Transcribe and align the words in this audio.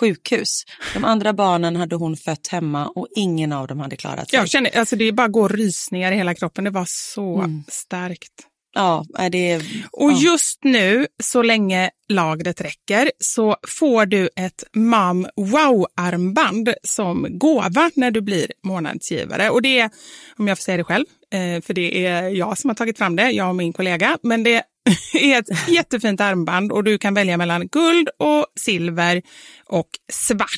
sjukhus. 0.00 0.62
De 0.94 1.04
andra 1.04 1.32
barnen 1.32 1.76
hade 1.76 1.96
hon 1.96 2.16
fött 2.16 2.46
hemma 2.46 2.86
och 2.86 3.06
ingen 3.16 3.52
av 3.52 3.66
dem 3.66 3.80
hade 3.80 3.96
klarat 3.96 4.30
sig. 4.30 4.38
Jag 4.38 4.48
känner, 4.48 4.78
alltså 4.78 4.96
det 4.96 5.12
bara 5.12 5.28
går 5.28 5.48
rysningar 5.48 6.12
i 6.12 6.16
hela 6.16 6.34
kroppen. 6.34 6.64
Det 6.64 6.70
var 6.70 6.86
så 6.88 7.38
Mm. 7.38 7.64
starkt. 7.68 8.32
Ja, 8.76 9.04
är 9.18 9.30
det... 9.30 9.56
Och 9.92 10.12
ja. 10.12 10.18
just 10.20 10.64
nu, 10.64 11.06
så 11.22 11.42
länge 11.42 11.90
lagret 12.08 12.60
räcker, 12.60 13.10
så 13.18 13.56
får 13.68 14.06
du 14.06 14.28
ett 14.36 14.64
Mom 14.76 15.26
Wow-armband 15.36 16.74
som 16.82 17.38
gåva 17.38 17.90
när 17.94 18.10
du 18.10 18.20
blir 18.20 18.46
månadsgivare. 18.66 19.50
Och 19.50 19.62
det 19.62 19.78
är, 19.80 19.90
om 20.38 20.48
jag 20.48 20.58
får 20.58 20.62
säga 20.62 20.76
det 20.76 20.84
själv, 20.84 21.04
Eh, 21.34 21.60
för 21.60 21.74
det 21.74 22.06
är 22.06 22.28
jag 22.28 22.58
som 22.58 22.70
har 22.70 22.74
tagit 22.74 22.98
fram 22.98 23.16
det, 23.16 23.30
jag 23.30 23.48
och 23.48 23.56
min 23.56 23.72
kollega, 23.72 24.18
men 24.22 24.42
det 24.42 24.62
är 25.14 25.38
ett 25.38 25.68
jättefint 25.68 26.20
armband 26.20 26.72
och 26.72 26.84
du 26.84 26.98
kan 26.98 27.14
välja 27.14 27.36
mellan 27.36 27.68
guld 27.68 28.08
och 28.18 28.46
silver 28.60 29.22
och 29.64 29.88
svart. 30.12 30.48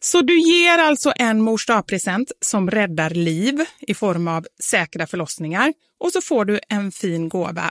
Så 0.00 0.20
du 0.20 0.40
ger 0.40 0.78
alltså 0.78 1.12
en 1.16 1.40
mors 1.40 1.66
present 1.86 2.32
som 2.40 2.70
räddar 2.70 3.10
liv 3.10 3.64
i 3.80 3.94
form 3.94 4.28
av 4.28 4.46
säkra 4.64 5.06
förlossningar 5.06 5.72
och 6.00 6.12
så 6.12 6.20
får 6.20 6.44
du 6.44 6.60
en 6.68 6.92
fin 6.92 7.28
gåva 7.28 7.70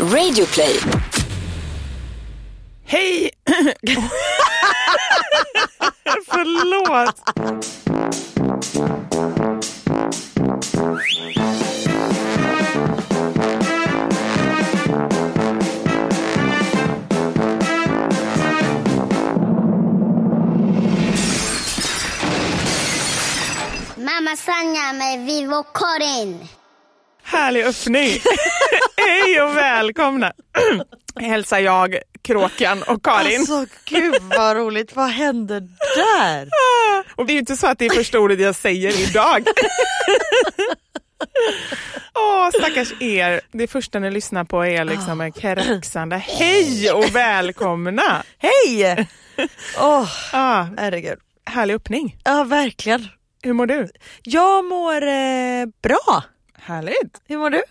Radioplay. 0.00 0.80
Hej! 2.84 3.30
Förlåt. 6.26 7.16
Mamma 23.96 24.36
Sanja 24.36 24.92
med 24.92 25.26
Vivo 25.26 25.62
Karin. 25.62 26.59
Härlig 27.30 27.62
öppning. 27.64 28.10
Hej 28.96 29.40
och 29.42 29.56
välkomna. 29.56 30.32
Hälsar 31.20 31.58
jag, 31.58 31.96
Kråkan 32.22 32.82
och 32.82 33.04
Karin. 33.04 33.40
Alltså 33.40 33.66
gud 33.84 34.22
vad 34.36 34.56
roligt, 34.56 34.96
vad 34.96 35.08
hände 35.10 35.60
där? 35.96 36.48
Och 37.16 37.26
det 37.26 37.32
är 37.32 37.34
ju 37.34 37.38
inte 37.40 37.56
så 37.56 37.66
att 37.66 37.78
det 37.78 37.86
är 37.86 37.90
första 37.90 38.18
ordet 38.18 38.40
jag 38.40 38.54
säger 38.54 39.08
idag. 39.10 39.44
Åh, 42.14 42.22
Ja, 42.44 42.50
stackars 42.58 42.92
er. 43.00 43.40
Det 43.52 43.66
första 43.66 43.98
ni 43.98 44.10
lyssnar 44.10 44.44
på 44.44 44.64
är 44.66 44.84
liksom 44.84 45.20
en 45.20 45.32
kraxande 45.32 46.16
hej 46.16 46.90
och 46.92 47.14
välkomna. 47.16 48.22
Hej! 48.38 49.08
Åh, 49.78 50.08
Ja, 50.32 50.68
herregud. 50.78 51.18
härlig 51.46 51.74
öppning. 51.74 52.16
Ja, 52.24 52.44
verkligen. 52.44 53.08
Hur 53.42 53.52
mår 53.52 53.66
du? 53.66 53.88
Jag 54.22 54.64
mår 54.64 55.02
eh, 55.02 55.66
bra. 55.82 56.24
Härligt. 56.62 57.22
Hur 57.24 57.38
mår 57.38 57.50
du? 57.50 57.62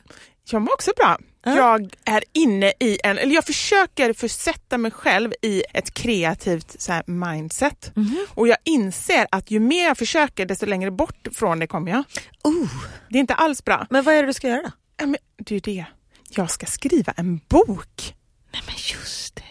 Jag 0.52 0.62
mår 0.62 0.74
också 0.74 0.92
bra. 0.98 1.18
Ja. 1.44 1.56
Jag 1.56 1.94
är 2.06 2.24
inne 2.34 2.74
i 2.80 3.00
en, 3.04 3.18
eller 3.18 3.36
jag 3.36 3.46
försöker 3.46 4.14
försätta 4.14 4.78
mig 4.78 4.92
själv 4.92 5.34
i 5.42 5.64
ett 5.74 5.94
kreativt 5.94 6.82
så 6.82 6.92
här, 6.94 7.04
mindset. 7.08 7.92
Mhm. 7.96 8.26
Och 8.30 8.48
jag 8.48 8.58
inser 8.64 9.28
att 9.32 9.52
ju 9.52 9.60
mer 9.60 9.86
jag 9.88 9.98
försöker 9.98 10.46
desto 10.46 10.66
längre 10.66 10.92
bort 10.92 11.28
från 11.34 11.60
det 11.60 11.68
kommer 11.68 11.92
jag. 11.92 12.04
Oh. 12.44 12.70
Det 13.10 13.18
är 13.18 13.20
inte 13.20 13.34
alls 13.34 13.64
bra. 13.64 13.88
Men 13.90 14.04
vad 14.04 14.16
är 14.16 14.22
det 14.22 14.28
du 14.28 14.34
ska 14.34 14.48
göra 14.48 14.62
då? 14.62 14.72
Ja, 14.98 15.06
men 15.06 15.18
det 15.38 15.52
är 15.52 15.56
ju 15.56 15.60
det. 15.60 15.86
Jag 16.30 16.52
ska 16.52 16.66
skriva 16.66 17.14
en 17.18 17.38
bok. 17.48 18.16
Nej 18.54 18.62
men 18.66 18.76
just 18.76 19.36
det. 19.36 19.44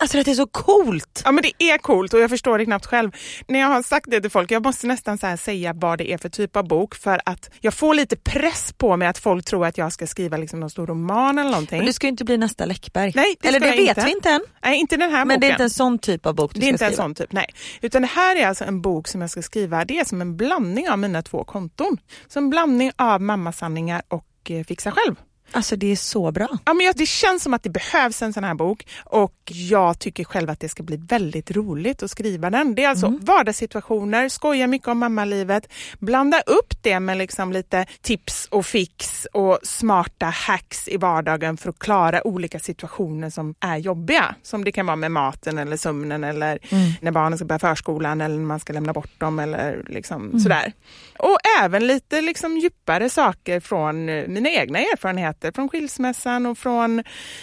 Alltså 0.00 0.22
det 0.22 0.30
är 0.30 0.34
så 0.34 0.46
coolt. 0.46 1.22
Ja 1.24 1.32
men 1.32 1.42
det 1.42 1.64
är 1.64 1.78
coolt 1.78 2.14
och 2.14 2.20
jag 2.20 2.30
förstår 2.30 2.58
det 2.58 2.64
knappt 2.64 2.86
själv. 2.86 3.10
När 3.48 3.58
jag 3.60 3.66
har 3.66 3.82
sagt 3.82 4.10
det 4.10 4.20
till 4.20 4.30
folk, 4.30 4.50
jag 4.50 4.62
måste 4.62 4.86
nästan 4.86 5.18
så 5.18 5.36
säga 5.36 5.72
vad 5.72 5.98
det 5.98 6.12
är 6.12 6.18
för 6.18 6.28
typ 6.28 6.56
av 6.56 6.68
bok 6.68 6.94
för 6.94 7.20
att 7.24 7.50
jag 7.60 7.74
får 7.74 7.94
lite 7.94 8.16
press 8.16 8.72
på 8.72 8.96
mig 8.96 9.08
att 9.08 9.18
folk 9.18 9.44
tror 9.44 9.66
att 9.66 9.78
jag 9.78 9.92
ska 9.92 10.06
skriva 10.06 10.36
liksom 10.36 10.60
någon 10.60 10.70
stor 10.70 10.86
roman 10.86 11.38
eller 11.38 11.50
någonting. 11.50 11.78
Men 11.78 11.86
du 11.86 11.92
ska 11.92 12.06
ju 12.06 12.10
inte 12.10 12.24
bli 12.24 12.38
nästa 12.38 12.64
Läckberg. 12.64 13.12
Nej, 13.14 13.36
det 13.40 13.48
Eller 13.48 13.60
ska 13.60 13.70
det 13.70 13.76
vet 13.76 13.88
inte. 13.88 14.04
vi 14.04 14.10
inte 14.12 14.30
än. 14.30 14.40
Nej, 14.64 14.78
inte 14.80 14.96
den 14.96 15.10
här 15.10 15.24
Men 15.24 15.28
boken. 15.28 15.40
det 15.40 15.46
är 15.46 15.50
inte 15.50 15.62
en 15.62 15.70
sån 15.70 15.98
typ 15.98 16.26
av 16.26 16.34
bok 16.34 16.54
du 16.54 16.60
Det 16.60 16.66
är 16.66 16.68
ska 16.68 16.72
inte 16.72 16.84
en 16.84 16.90
skriva. 16.92 17.02
sån 17.04 17.14
typ, 17.14 17.32
nej. 17.32 17.46
Utan 17.80 18.02
det 18.02 18.08
här 18.08 18.36
är 18.36 18.46
alltså 18.46 18.64
en 18.64 18.80
bok 18.82 19.08
som 19.08 19.20
jag 19.20 19.30
ska 19.30 19.42
skriva. 19.42 19.84
Det 19.84 19.98
är 19.98 20.04
som 20.04 20.20
en 20.20 20.36
blandning 20.36 20.88
av 20.90 20.98
mina 20.98 21.22
två 21.22 21.44
konton. 21.44 21.98
Så 22.28 22.38
en 22.38 22.50
blandning 22.50 22.92
av 22.96 23.20
mammasanningar 23.22 24.02
och 24.08 24.24
eh, 24.50 24.64
fixa 24.64 24.92
själv. 24.92 25.14
Alltså 25.52 25.76
det 25.76 25.92
är 25.92 25.96
så 25.96 26.32
bra. 26.32 26.48
Ja, 26.64 26.74
men 26.74 26.92
det 26.96 27.06
känns 27.06 27.42
som 27.42 27.54
att 27.54 27.62
det 27.62 27.70
behövs 27.70 28.22
en 28.22 28.32
sån 28.32 28.44
här 28.44 28.54
bok 28.54 28.86
och 29.04 29.34
jag 29.46 29.98
tycker 29.98 30.24
själv 30.24 30.50
att 30.50 30.60
det 30.60 30.68
ska 30.68 30.82
bli 30.82 30.96
väldigt 30.96 31.50
roligt 31.50 32.02
att 32.02 32.10
skriva 32.10 32.50
den. 32.50 32.74
Det 32.74 32.84
är 32.84 32.88
alltså 32.88 33.18
vardagssituationer, 33.20 34.28
skoja 34.28 34.66
mycket 34.66 34.88
om 34.88 34.98
mammalivet, 34.98 35.68
blanda 35.98 36.40
upp 36.40 36.82
det 36.82 37.00
med 37.00 37.18
liksom 37.18 37.52
lite 37.52 37.86
tips 38.00 38.48
och 38.50 38.66
fix 38.66 39.26
och 39.32 39.58
smarta 39.62 40.26
hacks 40.26 40.88
i 40.88 40.96
vardagen 40.96 41.56
för 41.56 41.70
att 41.70 41.78
klara 41.78 42.26
olika 42.26 42.58
situationer 42.58 43.30
som 43.30 43.54
är 43.60 43.76
jobbiga. 43.76 44.34
Som 44.42 44.64
det 44.64 44.72
kan 44.72 44.86
vara 44.86 44.96
med 44.96 45.12
maten 45.12 45.58
eller 45.58 45.76
sömnen 45.76 46.24
eller 46.24 46.58
när 47.00 47.10
barnen 47.10 47.38
ska 47.38 47.44
börja 47.44 47.58
förskolan 47.58 48.20
eller 48.20 48.36
när 48.36 48.46
man 48.46 48.60
ska 48.60 48.72
lämna 48.72 48.92
bort 48.92 49.20
dem 49.20 49.38
eller 49.38 49.84
liksom 49.88 50.40
sådär. 50.40 50.72
Och 51.18 51.38
även 51.62 51.86
lite 51.86 52.20
liksom 52.20 52.58
djupare 52.58 53.10
saker 53.10 53.60
från 53.60 54.04
mina 54.04 54.48
egna 54.48 54.78
erfarenheter 54.78 55.37
från 55.54 55.68
skilsmässan 55.68 56.46
och 56.46 56.58
från 56.58 57.02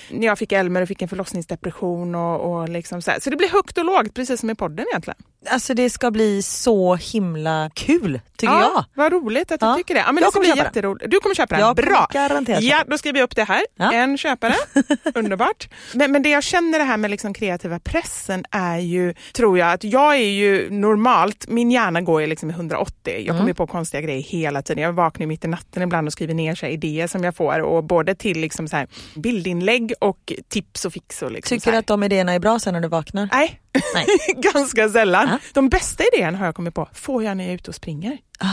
när 0.09 0.27
jag 0.27 0.39
fick 0.39 0.51
Elmer 0.51 0.81
och 0.81 0.88
fick 0.88 1.01
en 1.01 1.09
förlossningsdepression 1.09 2.15
och, 2.15 2.59
och 2.59 2.69
liksom 2.69 3.01
så, 3.01 3.12
här. 3.12 3.19
så 3.19 3.30
det 3.30 3.36
blir 3.36 3.50
högt 3.50 3.77
och 3.77 3.86
lågt 3.86 4.13
precis 4.13 4.39
som 4.39 4.50
i 4.50 4.56
podden 4.56 4.86
egentligen. 4.92 5.18
Alltså 5.50 5.74
det 5.74 5.89
ska 5.89 6.12
bli 6.12 6.42
så 6.42 6.95
himla 6.95 7.69
kul 7.74 8.19
tycker 8.38 8.53
jag. 8.53 8.86
Vad 8.94 9.12
roligt 9.13 9.51
att 9.51 9.59
du 9.59 9.65
Ja. 9.65 9.75
tycker 9.75 9.94
det. 9.94 10.00
Ja, 10.00 10.12
men 10.12 10.24
Jag 10.24 10.27
det 10.27 10.31
ska 10.31 10.39
bli 10.39 10.50
jätteroligt. 10.63 11.12
Du 11.12 11.19
kommer 11.19 11.36
köpa 11.36 11.56
den? 11.56 11.65
Jag 11.65 11.75
Bra! 11.75 12.07
garanterat 12.13 12.63
Ja, 12.63 12.83
då 12.88 12.97
skriver 12.97 13.19
jag 13.19 13.24
upp 13.25 13.36
det 13.36 13.44
här. 13.44 13.62
Ja. 13.75 13.94
En 13.94 14.18
köpare. 14.18 14.53
Underbart. 15.15 15.69
Men, 15.94 16.12
men 16.12 16.24
det 16.24 16.30
jag 16.30 16.44
känner 16.44 16.80
det 16.80 16.86
här 16.86 16.97
med 16.97 17.12
liksom 17.12 17.33
kreativa 17.33 17.80
pressen 17.80 18.45
är 18.51 18.77
ju, 18.77 19.13
tror 19.33 19.57
jag, 19.59 19.71
att 19.71 19.83
jag 19.83 20.13
är 20.15 20.19
ju 20.30 20.69
normalt, 20.69 21.47
min 21.47 21.71
hjärna 21.71 22.01
går 22.01 22.21
ju 22.21 22.27
liksom 22.27 22.50
i 22.50 22.53
180. 22.53 22.94
Jag 23.06 23.19
Mm. 23.25 23.36
kommer 23.38 23.47
ju 23.50 23.53
på 23.53 23.68
konstiga 23.68 24.01
grejer 24.01 24.24
hela 24.24 24.62
tiden. 24.62 24.83
Jag 24.83 24.94
vaknar 24.94 25.27
mitt 25.27 25.45
i 25.45 25.47
natten 25.47 25.83
ibland 25.83 26.07
och 26.07 26.13
skriver 26.13 26.33
ner 26.33 26.56
så 26.56 26.65
idéer 26.65 27.07
som 27.07 27.24
jag 27.24 27.36
får 27.36 27.59
och 27.62 27.83
både 27.83 28.15
till 28.15 28.39
liksom 28.39 28.68
så 28.68 28.75
här 28.75 28.88
bildinlägg 29.15 29.94
och 30.00 30.33
tips 30.50 30.86
och 30.86 30.94
fix. 30.94 31.21
Och 31.21 31.31
liksom 31.31 31.57
Tycker 31.57 31.71
du 31.71 31.77
att 31.77 31.88
de 31.88 32.03
idéerna 32.03 32.33
är 32.33 32.39
bra 32.39 32.59
sen 32.59 32.74
när 32.74 32.81
du 32.81 32.88
vaknar? 32.88 33.30
Nej. 33.31 33.59
ganska 34.54 34.89
sällan. 34.89 35.27
Ja. 35.31 35.39
De 35.54 35.69
bästa 35.69 36.04
idéerna 36.13 36.38
har 36.38 36.45
jag 36.45 36.56
kommit 36.56 36.74
på, 36.74 36.89
får 36.94 37.24
jag 37.24 37.38
när 37.38 37.44
jag 37.44 37.51
är 37.51 37.56
ute 37.56 37.72
och 37.72 37.75
springer. 37.75 38.18
Ah. 38.40 38.48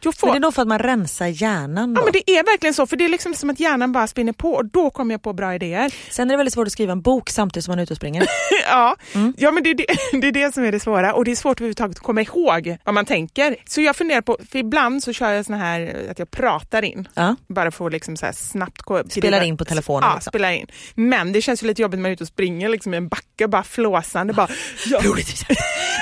Jag 0.00 0.14
får, 0.16 0.26
Men 0.26 0.34
det 0.34 0.38
är 0.38 0.40
nog 0.40 0.54
för 0.54 0.62
att 0.62 0.68
man 0.68 0.78
rensar 0.78 1.26
hjärnan 1.26 1.94
då. 1.94 2.00
Ja 2.00 2.04
men 2.04 2.12
det 2.12 2.30
är 2.30 2.44
verkligen 2.44 2.74
så, 2.74 2.86
för 2.86 2.96
det 2.96 3.04
är 3.04 3.08
liksom 3.08 3.34
som 3.34 3.50
att 3.50 3.60
hjärnan 3.60 3.92
bara 3.92 4.06
spinner 4.06 4.32
på 4.32 4.52
och 4.52 4.64
då 4.66 4.90
kommer 4.90 5.14
jag 5.14 5.22
på 5.22 5.32
bra 5.32 5.54
idéer. 5.54 5.94
Sen 6.10 6.28
är 6.30 6.34
det 6.34 6.36
väldigt 6.36 6.54
svårt 6.54 6.66
att 6.66 6.72
skriva 6.72 6.92
en 6.92 7.00
bok 7.02 7.30
samtidigt 7.30 7.64
som 7.64 7.72
man 7.72 7.78
är 7.78 7.82
ute 7.82 7.92
och 7.92 7.96
springer. 7.96 8.26
ja, 8.70 8.96
Mm. 9.14 9.34
ja 9.38 9.50
men 9.50 9.62
det 9.62 9.70
är 9.70 9.74
det, 9.74 9.86
det 10.20 10.26
är 10.28 10.32
det 10.32 10.54
som 10.54 10.64
är 10.64 10.72
det 10.72 10.80
svåra 10.80 11.14
och 11.14 11.24
det 11.24 11.30
är 11.30 11.36
svårt 11.36 11.56
överhuvudtaget 11.60 11.96
att 11.96 12.02
komma 12.02 12.20
ihåg 12.22 12.76
vad 12.84 12.94
man 12.94 13.04
tänker. 13.06 13.56
Så 13.68 13.80
jag 13.80 13.96
funderar 13.96 14.20
på, 14.20 14.38
för 14.50 14.58
ibland 14.58 15.02
så 15.02 15.12
kör 15.12 15.30
jag 15.30 15.44
såna 15.46 15.58
här 15.58 16.06
att 16.10 16.18
jag 16.18 16.30
pratar 16.30 16.82
in. 16.84 17.08
Ja. 17.14 17.36
Bara 17.48 17.70
för 17.70 17.86
att 17.86 17.92
liksom 17.92 18.16
så 18.16 18.26
snabbt 18.34 18.82
gå- 18.82 19.02
Spelar 19.10 19.42
in 19.42 19.56
på 19.56 19.64
telefonen 19.64 20.08
Ja, 20.08 20.14
liksom. 20.14 20.30
spelar 20.30 20.50
in. 20.52 20.66
Men 20.94 21.32
det 21.32 21.42
känns 21.42 21.62
ju 21.62 21.66
lite 21.66 21.82
jobbigt 21.82 21.98
när 21.98 22.02
man 22.02 22.08
är 22.10 22.12
ute 22.12 22.24
och 22.24 22.28
springer 22.28 22.68
liksom 22.68 22.94
i 22.94 22.96
en 22.96 23.08
backe, 23.08 23.48
bara 23.48 23.62
flåsande. 23.62 24.32
Bara, 24.32 24.48
ja. 24.86 25.00
Roligt 25.04 25.44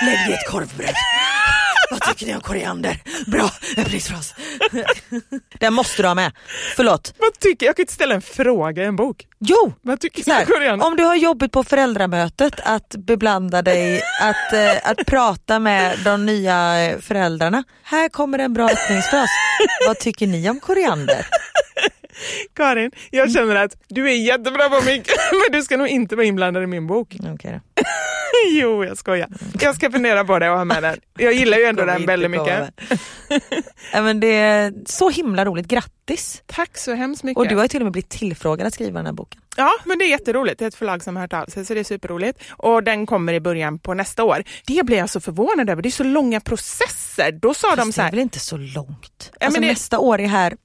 Lägg 0.03 0.29
i 0.31 0.33
ett 0.33 0.51
korvbröd. 0.51 0.95
Vad 1.91 2.01
tycker 2.03 2.27
ni 2.27 2.35
om 2.35 2.41
koriander? 2.41 3.03
Bra 3.27 3.51
öppningsfras. 3.77 4.35
Den 5.61 5.75
måste 5.75 6.03
du 6.03 6.09
ha 6.09 6.15
med. 6.15 6.33
Förlåt. 6.77 7.15
Vad 7.19 7.39
tycker 7.39 7.67
Jag 7.67 7.77
kan 7.77 7.83
inte 7.83 7.93
ställa 7.93 8.15
en 8.15 8.23
fråga 8.23 8.83
i 8.83 8.87
en 8.87 8.97
bok. 8.97 9.27
Jo! 9.39 9.73
Vad 9.83 10.01
tycker 10.01 10.25
du 10.25 10.33
om 10.33 10.47
koriander? 10.47 10.87
om 10.87 10.97
du 10.97 11.05
har 11.05 11.15
jobbet 11.15 11.53
på 11.53 11.65
föräldramötet 11.65 12.61
att 12.65 12.95
beblanda 12.99 13.63
dig, 13.63 14.03
att, 14.21 14.53
eh, 14.53 14.91
att 14.91 15.07
prata 15.07 15.59
med 15.59 15.99
de 16.05 16.27
nya 16.27 16.85
eh, 16.85 16.99
föräldrarna. 16.99 17.65
Här 17.83 18.09
kommer 18.09 18.39
en 18.39 18.53
bra 18.53 18.71
öppningsfras. 18.71 19.31
Vad 19.87 19.99
tycker 19.99 20.27
ni 20.27 20.51
om 20.51 20.61
koriander? 20.61 21.27
Karin, 22.57 22.91
jag 23.11 23.33
känner 23.33 23.57
att 23.57 23.77
du 23.89 24.11
är 24.11 24.15
jättebra 24.15 24.69
på 24.69 24.85
mycket 24.85 25.17
men 25.33 25.59
du 25.59 25.63
ska 25.63 25.77
nog 25.77 25.89
inte 25.89 26.17
vara 26.17 26.27
inblandad 26.27 26.63
i 26.63 26.67
min 26.67 26.87
bok. 26.87 27.17
Okej 27.35 27.61
då. 27.75 27.83
Jo, 28.51 28.85
jag 28.85 28.99
skojar. 28.99 29.29
Jag 29.61 29.75
ska 29.75 29.91
fundera 29.91 30.25
på 30.25 30.39
det 30.39 30.51
och 30.51 30.57
ha 30.57 30.65
med 30.65 30.83
den. 30.83 31.01
Jag 31.19 31.33
gillar 31.33 31.59
ju 31.59 31.65
ändå 31.65 31.85
den 31.85 32.07
väldigt 32.07 32.31
mycket. 32.31 32.71
ja, 33.93 34.03
men 34.03 34.21
det 34.21 34.27
är 34.37 34.73
så 34.87 35.11
himla 35.11 35.45
roligt, 35.45 35.67
grattis! 35.69 36.43
Tack 36.47 36.79
så 36.79 36.95
hemskt 36.95 37.23
mycket. 37.23 37.39
Och 37.39 37.49
du 37.49 37.55
har 37.57 37.63
ju 37.63 37.69
till 37.69 37.81
och 37.81 37.85
med 37.85 37.93
blivit 37.93 38.09
tillfrågad 38.11 38.67
att 38.67 38.75
skriva 38.75 38.99
den 38.99 39.07
här 39.07 39.13
boken. 39.13 39.41
Ja, 39.57 39.71
men 39.85 39.99
det 39.99 40.05
är 40.05 40.09
jätteroligt. 40.11 40.59
Det 40.59 40.65
är 40.65 40.69
ett 40.69 40.75
förlag 40.75 41.03
som 41.03 41.17
har 41.17 41.23
hört 41.23 41.33
av 41.33 41.47
sig 41.47 41.65
så 41.65 41.75
det 41.75 41.81
är 41.81 41.85
superroligt. 41.85 42.39
Och 42.51 42.83
den 42.83 43.07
kommer 43.07 43.33
i 43.33 43.41
början 43.41 43.79
på 43.79 43.95
nästa 43.95 44.25
år. 44.25 44.43
Det 44.67 44.87
blir 44.87 44.97
jag 44.99 45.11
så 45.11 45.21
förvånad 45.21 45.71
över. 45.71 45.83
Det 45.83 45.89
är 45.89 45.91
så 45.91 46.05
långa 46.05 46.41
processer. 46.41 47.33
Då 47.33 47.55
sa 47.55 47.71
de 47.71 47.77
Fast 47.77 47.93
så 47.95 48.01
det 48.01 48.03
är 48.03 48.05
här, 48.05 48.11
väl 48.11 48.21
inte 48.21 48.41
så 48.41 48.57
långt? 48.57 49.33
Ja, 49.41 49.47
alltså 49.47 49.61
men 49.61 49.67
det- 49.69 49.73
nästa 49.73 49.99
år 49.99 50.21
är 50.21 50.27
här. 50.27 50.57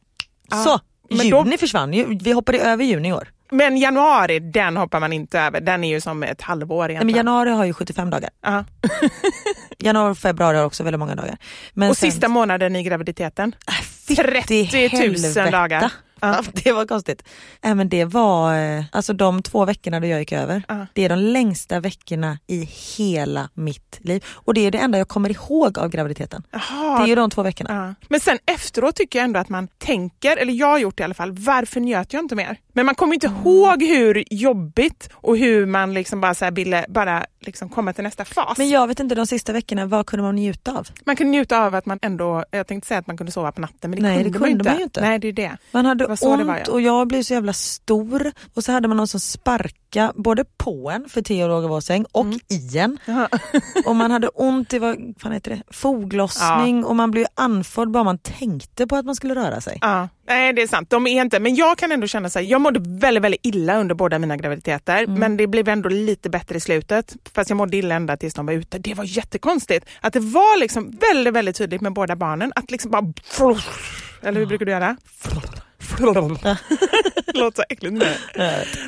Ja, 0.50 0.58
Så, 0.64 0.80
men 1.16 1.30
då- 1.30 1.38
juni 1.46 1.58
försvann 1.58 1.94
ju. 1.94 2.18
Vi 2.24 2.32
hoppade 2.32 2.60
över 2.60 2.84
juni 2.84 3.10
i 3.10 3.14
år. 3.14 3.28
Men 3.52 3.78
januari, 3.78 4.40
den 4.40 4.78
hoppar 4.78 5.00
man 5.00 5.14
inte 5.14 5.40
över. 5.40 5.62
Den 5.62 5.84
är 5.84 5.90
ju 5.90 6.02
som 6.02 6.24
ett 6.24 6.42
halvår 6.42 6.84
Nej, 6.88 6.92
egentligen. 6.92 7.08
men 7.08 7.16
januari 7.34 7.50
har 7.50 7.66
ju 7.66 7.74
75 7.74 8.10
dagar. 8.10 8.30
Ja. 8.44 8.64
Januari 9.78 10.14
och 10.14 10.18
februari 10.18 10.58
har 10.58 10.66
också 10.66 10.84
väldigt 10.84 11.00
många 11.00 11.16
dagar. 11.16 11.38
Men 11.74 11.90
Och 11.90 11.98
sen- 11.98 12.12
sista 12.12 12.28
månaden 12.28 12.76
i 12.76 12.84
graviditeten. 12.84 13.56
Äh, 13.68 14.16
30 14.16 14.70
000 14.92 15.02
helvete. 15.02 15.50
dagar. 15.52 15.92
Ja. 16.22 16.42
Det 16.64 16.72
var 16.72 16.86
konstigt. 16.86 17.24
Äh, 17.64 17.76
men 17.76 17.90
det 17.90 18.06
var, 18.06 18.56
eh, 18.78 18.84
alltså 18.92 19.14
de 19.14 19.44
två 19.44 19.66
veckorna 19.66 20.00
då 20.00 20.08
jag 20.08 20.20
gick 20.20 20.32
över, 20.32 20.64
Ja. 20.68 20.86
det 20.94 21.06
är 21.06 21.10
de 21.10 21.20
längsta 21.20 21.80
veckorna 21.80 22.40
i 22.48 22.70
hela 22.98 23.50
mitt 23.54 24.00
liv. 24.02 24.24
Och 24.30 24.54
det 24.54 24.62
är 24.62 24.72
det 24.72 24.78
enda 24.78 24.98
jag 24.98 25.08
kommer 25.08 25.30
ihåg 25.32 25.80
av 25.80 25.90
graviditeten. 25.90 26.44
Jaha, 26.52 26.98
Det 26.98 27.04
är 27.04 27.08
ju 27.08 27.16
de 27.16 27.30
två 27.30 27.44
veckorna. 27.44 27.96
Ja. 28.00 28.08
Men 28.10 28.20
sen 28.20 28.38
efteråt 28.46 28.96
tycker 28.96 29.20
jag 29.20 29.24
ändå 29.24 29.40
att 29.40 29.50
man 29.50 29.68
tänker, 29.78 30.38
eller 30.38 30.54
jag 30.54 30.68
har 30.68 30.78
gjort 30.78 30.98
det 30.98 31.02
i 31.02 31.06
alla 31.06 31.14
fall, 31.14 31.32
varför 31.32 31.80
njöt 31.80 32.14
jag 32.14 32.24
inte 32.24 32.36
mer? 32.36 32.58
Men 32.74 32.86
man 32.86 32.96
kommer 32.96 33.14
inte 33.14 33.28
Mm. 33.28 33.40
ihåg 33.42 33.84
hur 33.84 34.24
jobbigt 34.32 35.10
och 35.14 35.38
hur 35.38 35.66
man 35.66 35.94
liksom 35.94 36.22
bara 36.22 36.34
så 36.34 36.52
ville 36.52 36.86
bara 36.90 37.26
liksom 37.46 37.70
komma 37.70 37.94
till 37.94 38.04
nästa 38.04 38.26
fas. 38.26 38.58
Men 38.58 38.70
jag 38.70 38.88
vet 38.88 39.00
inte, 39.00 39.16
de 39.16 39.28
sista 39.28 39.54
veckorna, 39.54 39.86
vad 39.86 40.06
kunde 40.06 40.24
man 40.24 40.36
njuta 40.36 40.72
av? 40.78 40.88
Man 41.06 41.16
kunde 41.16 41.32
njuta 41.32 41.66
av 41.66 41.76
att 41.76 41.86
man 41.86 42.00
ändå, 42.02 42.44
jag 42.52 42.68
tänkte 42.68 42.88
säga 42.88 43.00
att 43.00 43.08
man 43.08 43.18
kunde 43.18 43.32
sova 43.32 43.52
på 43.52 43.62
natten 43.62 43.90
men 43.90 43.92
det 43.92 44.02
Nej, 44.02 44.24
kunde, 44.24 44.30
det 44.30 44.40
man, 44.40 44.50
kunde 44.50 44.60
inte. 44.60 44.70
man 44.70 44.78
ju 44.78 44.84
inte. 44.84 45.02
Nej 45.02 45.20
det 45.20 45.28
är 45.28 45.34
det. 45.34 45.58
Man 45.72 45.86
hade 45.86 46.04
Det 46.04 46.08
var 46.08 46.38
det 46.38 46.44
var, 46.44 46.54
ont 46.56 46.64
ja. 46.68 46.74
och 46.74 46.82
jag 46.82 47.08
blev 47.08 47.24
så 47.24 47.34
jävla 47.34 47.54
stor 47.54 48.32
och 48.54 48.64
så 48.64 48.72
hade 48.72 48.88
man 48.88 48.98
någon 48.98 49.08
som 49.08 49.20
sparka 49.20 50.14
både 50.16 50.46
på 50.58 50.92
en 50.92 51.10
för 51.10 51.22
Theo 51.22 51.48
låg 51.48 51.64
i 51.64 51.68
vår 51.68 51.82
säng 51.82 52.06
och 52.12 52.22
Mm. 52.26 52.40
i 52.50 52.78
en. 52.78 52.98
och 53.86 53.96
man 53.96 54.12
hade 54.12 54.28
ont 54.28 54.74
i 54.74 54.80
vad 54.80 54.98
fan 55.20 55.32
heter 55.32 55.52
det, 55.52 55.64
foglossning 55.74 56.86
och 56.86 56.96
man 56.96 57.12
blev 57.12 57.26
andfådd 57.36 57.92
bara 57.92 58.04
man 58.04 58.18
tänkte 58.18 58.88
på 58.88 58.96
att 58.96 59.06
man 59.06 59.16
skulle 59.16 59.36
röra 59.36 59.62
sig. 59.62 59.78
Ja, 59.82 60.10
nej 60.34 60.54
det 60.54 60.62
är 60.62 60.68
sant. 60.68 60.90
De 60.90 61.08
är 61.08 61.22
inte, 61.22 61.40
men 61.40 61.56
jag 61.56 61.78
kan 61.78 61.92
ändå 61.92 62.08
känna 62.08 62.30
så 62.30 62.40
här, 62.40 62.46
jag 62.46 62.62
mådde 62.62 62.80
väldigt, 63.00 63.24
väldigt 63.24 63.46
illa 63.46 63.78
under 63.80 63.96
båda 63.96 64.20
mina 64.20 64.38
graviditeter, 64.38 65.04
Mm. 65.04 65.20
men 65.20 65.38
det 65.38 65.48
blev 65.48 65.70
ändå 65.70 65.90
lite 65.90 66.30
bättre 66.30 66.58
i 66.58 66.60
slutet. 66.60 67.16
Fast 67.36 67.50
jag 67.50 67.58
mådde 67.58 67.78
illa 67.78 67.96
ända 67.96 68.18
tills 68.18 68.34
de 68.34 68.46
var 68.46 68.54
ute. 68.54 68.78
Det 68.80 68.94
var 68.94 69.04
jättekonstigt. 69.04 69.86
Att 70.02 70.14
det 70.14 70.20
var 70.20 70.60
liksom 70.60 70.92
väldigt, 70.92 71.34
väldigt 71.34 71.56
tydligt 71.56 71.82
med 71.82 71.94
båda 71.94 72.16
barnen, 72.16 72.52
att 72.56 72.72
liksom 72.72 72.92
bara... 72.92 73.04
Eller 74.24 74.40
hur 74.40 74.48
brukar 74.48 74.66
du 74.66 74.72
göra? 74.72 74.98
låter 77.34 77.56
så 77.56 77.64
äckligt 77.70 77.94
nu. 77.94 78.06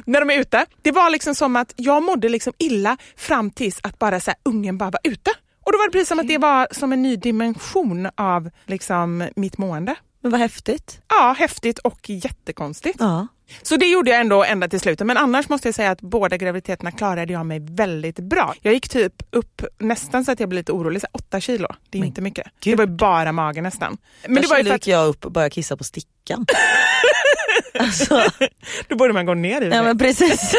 När 0.06 0.20
de 0.20 0.30
är 0.30 0.40
ute. 0.40 0.66
Det 0.82 0.92
var 0.92 1.10
liksom 1.10 1.36
som 1.36 1.56
att 1.56 1.74
jag 1.76 2.04
mådde 2.04 2.30
liksom 2.30 2.54
illa 2.60 2.98
fram 3.18 3.52
tills 3.52 3.80
att 3.84 4.00
bara 4.00 4.20
så 4.20 4.32
här, 4.32 4.38
ungen 4.46 4.78
bara 4.78 4.90
var 4.92 5.00
ute. 5.04 5.32
Och 5.66 5.72
då 5.72 5.78
var 5.78 5.86
det 5.88 5.92
precis 5.92 6.08
som 6.08 6.20
att 6.20 6.28
det 6.28 6.38
var 6.38 6.68
som 6.72 6.94
en 6.94 7.02
ny 7.02 7.16
dimension 7.16 8.10
av 8.18 8.50
liksom 8.66 9.30
mitt 9.36 9.58
mående. 9.58 9.96
Men 10.24 10.32
vad 10.32 10.42
häftigt. 10.42 11.01
Ja, 11.10 11.36
häftigt 11.38 11.80
och 11.80 12.10
jättekonstigt. 12.10 12.96
Ja. 13.00 13.27
Så 13.62 13.77
det 13.77 13.86
gjorde 13.86 14.12
jag 14.12 14.20
ändå 14.20 14.44
ända 14.44 14.68
till 14.68 14.80
slutet. 14.80 15.08
Men 15.08 15.18
annars 15.18 15.50
måste 15.50 15.68
jag 15.68 15.75
säga 15.75 15.92
att 15.92 16.01
båda 16.01 16.38
graviditeterna 16.38 16.92
klarade 16.92 17.34
jag 17.34 17.46
mig 17.46 17.60
väldigt 17.60 18.20
bra. 18.20 18.53
Jag 18.62 18.74
gick 18.74 18.89
typ 18.89 19.24
upp 19.32 19.62
nästan 19.80 20.25
så 20.25 20.32
att 20.32 20.39
jag 20.39 20.50
blev 20.50 20.58
lite 20.60 20.72
orolig, 20.72 21.01
så 21.01 21.08
åtta 21.12 21.39
kilo. 21.39 21.68
Det 21.89 21.98
är 21.98 22.00
Men 22.00 22.08
inte 22.08 22.22
mycket. 22.22 22.48
gud. 22.60 22.74
Det 22.74 22.75
var 22.77 22.86
ju 22.92 22.96
bara 22.96 23.32
magen 23.32 23.63
nästan. 23.63 23.98
Men 24.27 24.42
det 24.42 24.48
var 24.48 24.58
ju 24.58 24.63
för 24.63 24.72
gick 24.72 24.82
att 24.82 24.88
jag 24.88 25.08
upp 25.08 25.25
och 25.25 25.32
började 25.32 25.50
kissa 25.50 25.77
på 25.77 25.84
stickan. 26.24 26.46
alltså, 27.80 28.22
då 28.88 28.96
borde 28.96 29.13
man 29.13 29.25
gå 29.25 29.34
ner 29.34 29.62
i 29.62 29.65
ja, 29.65 29.77
det. 29.77 29.84
men 29.84 29.98
precis. 29.98 30.56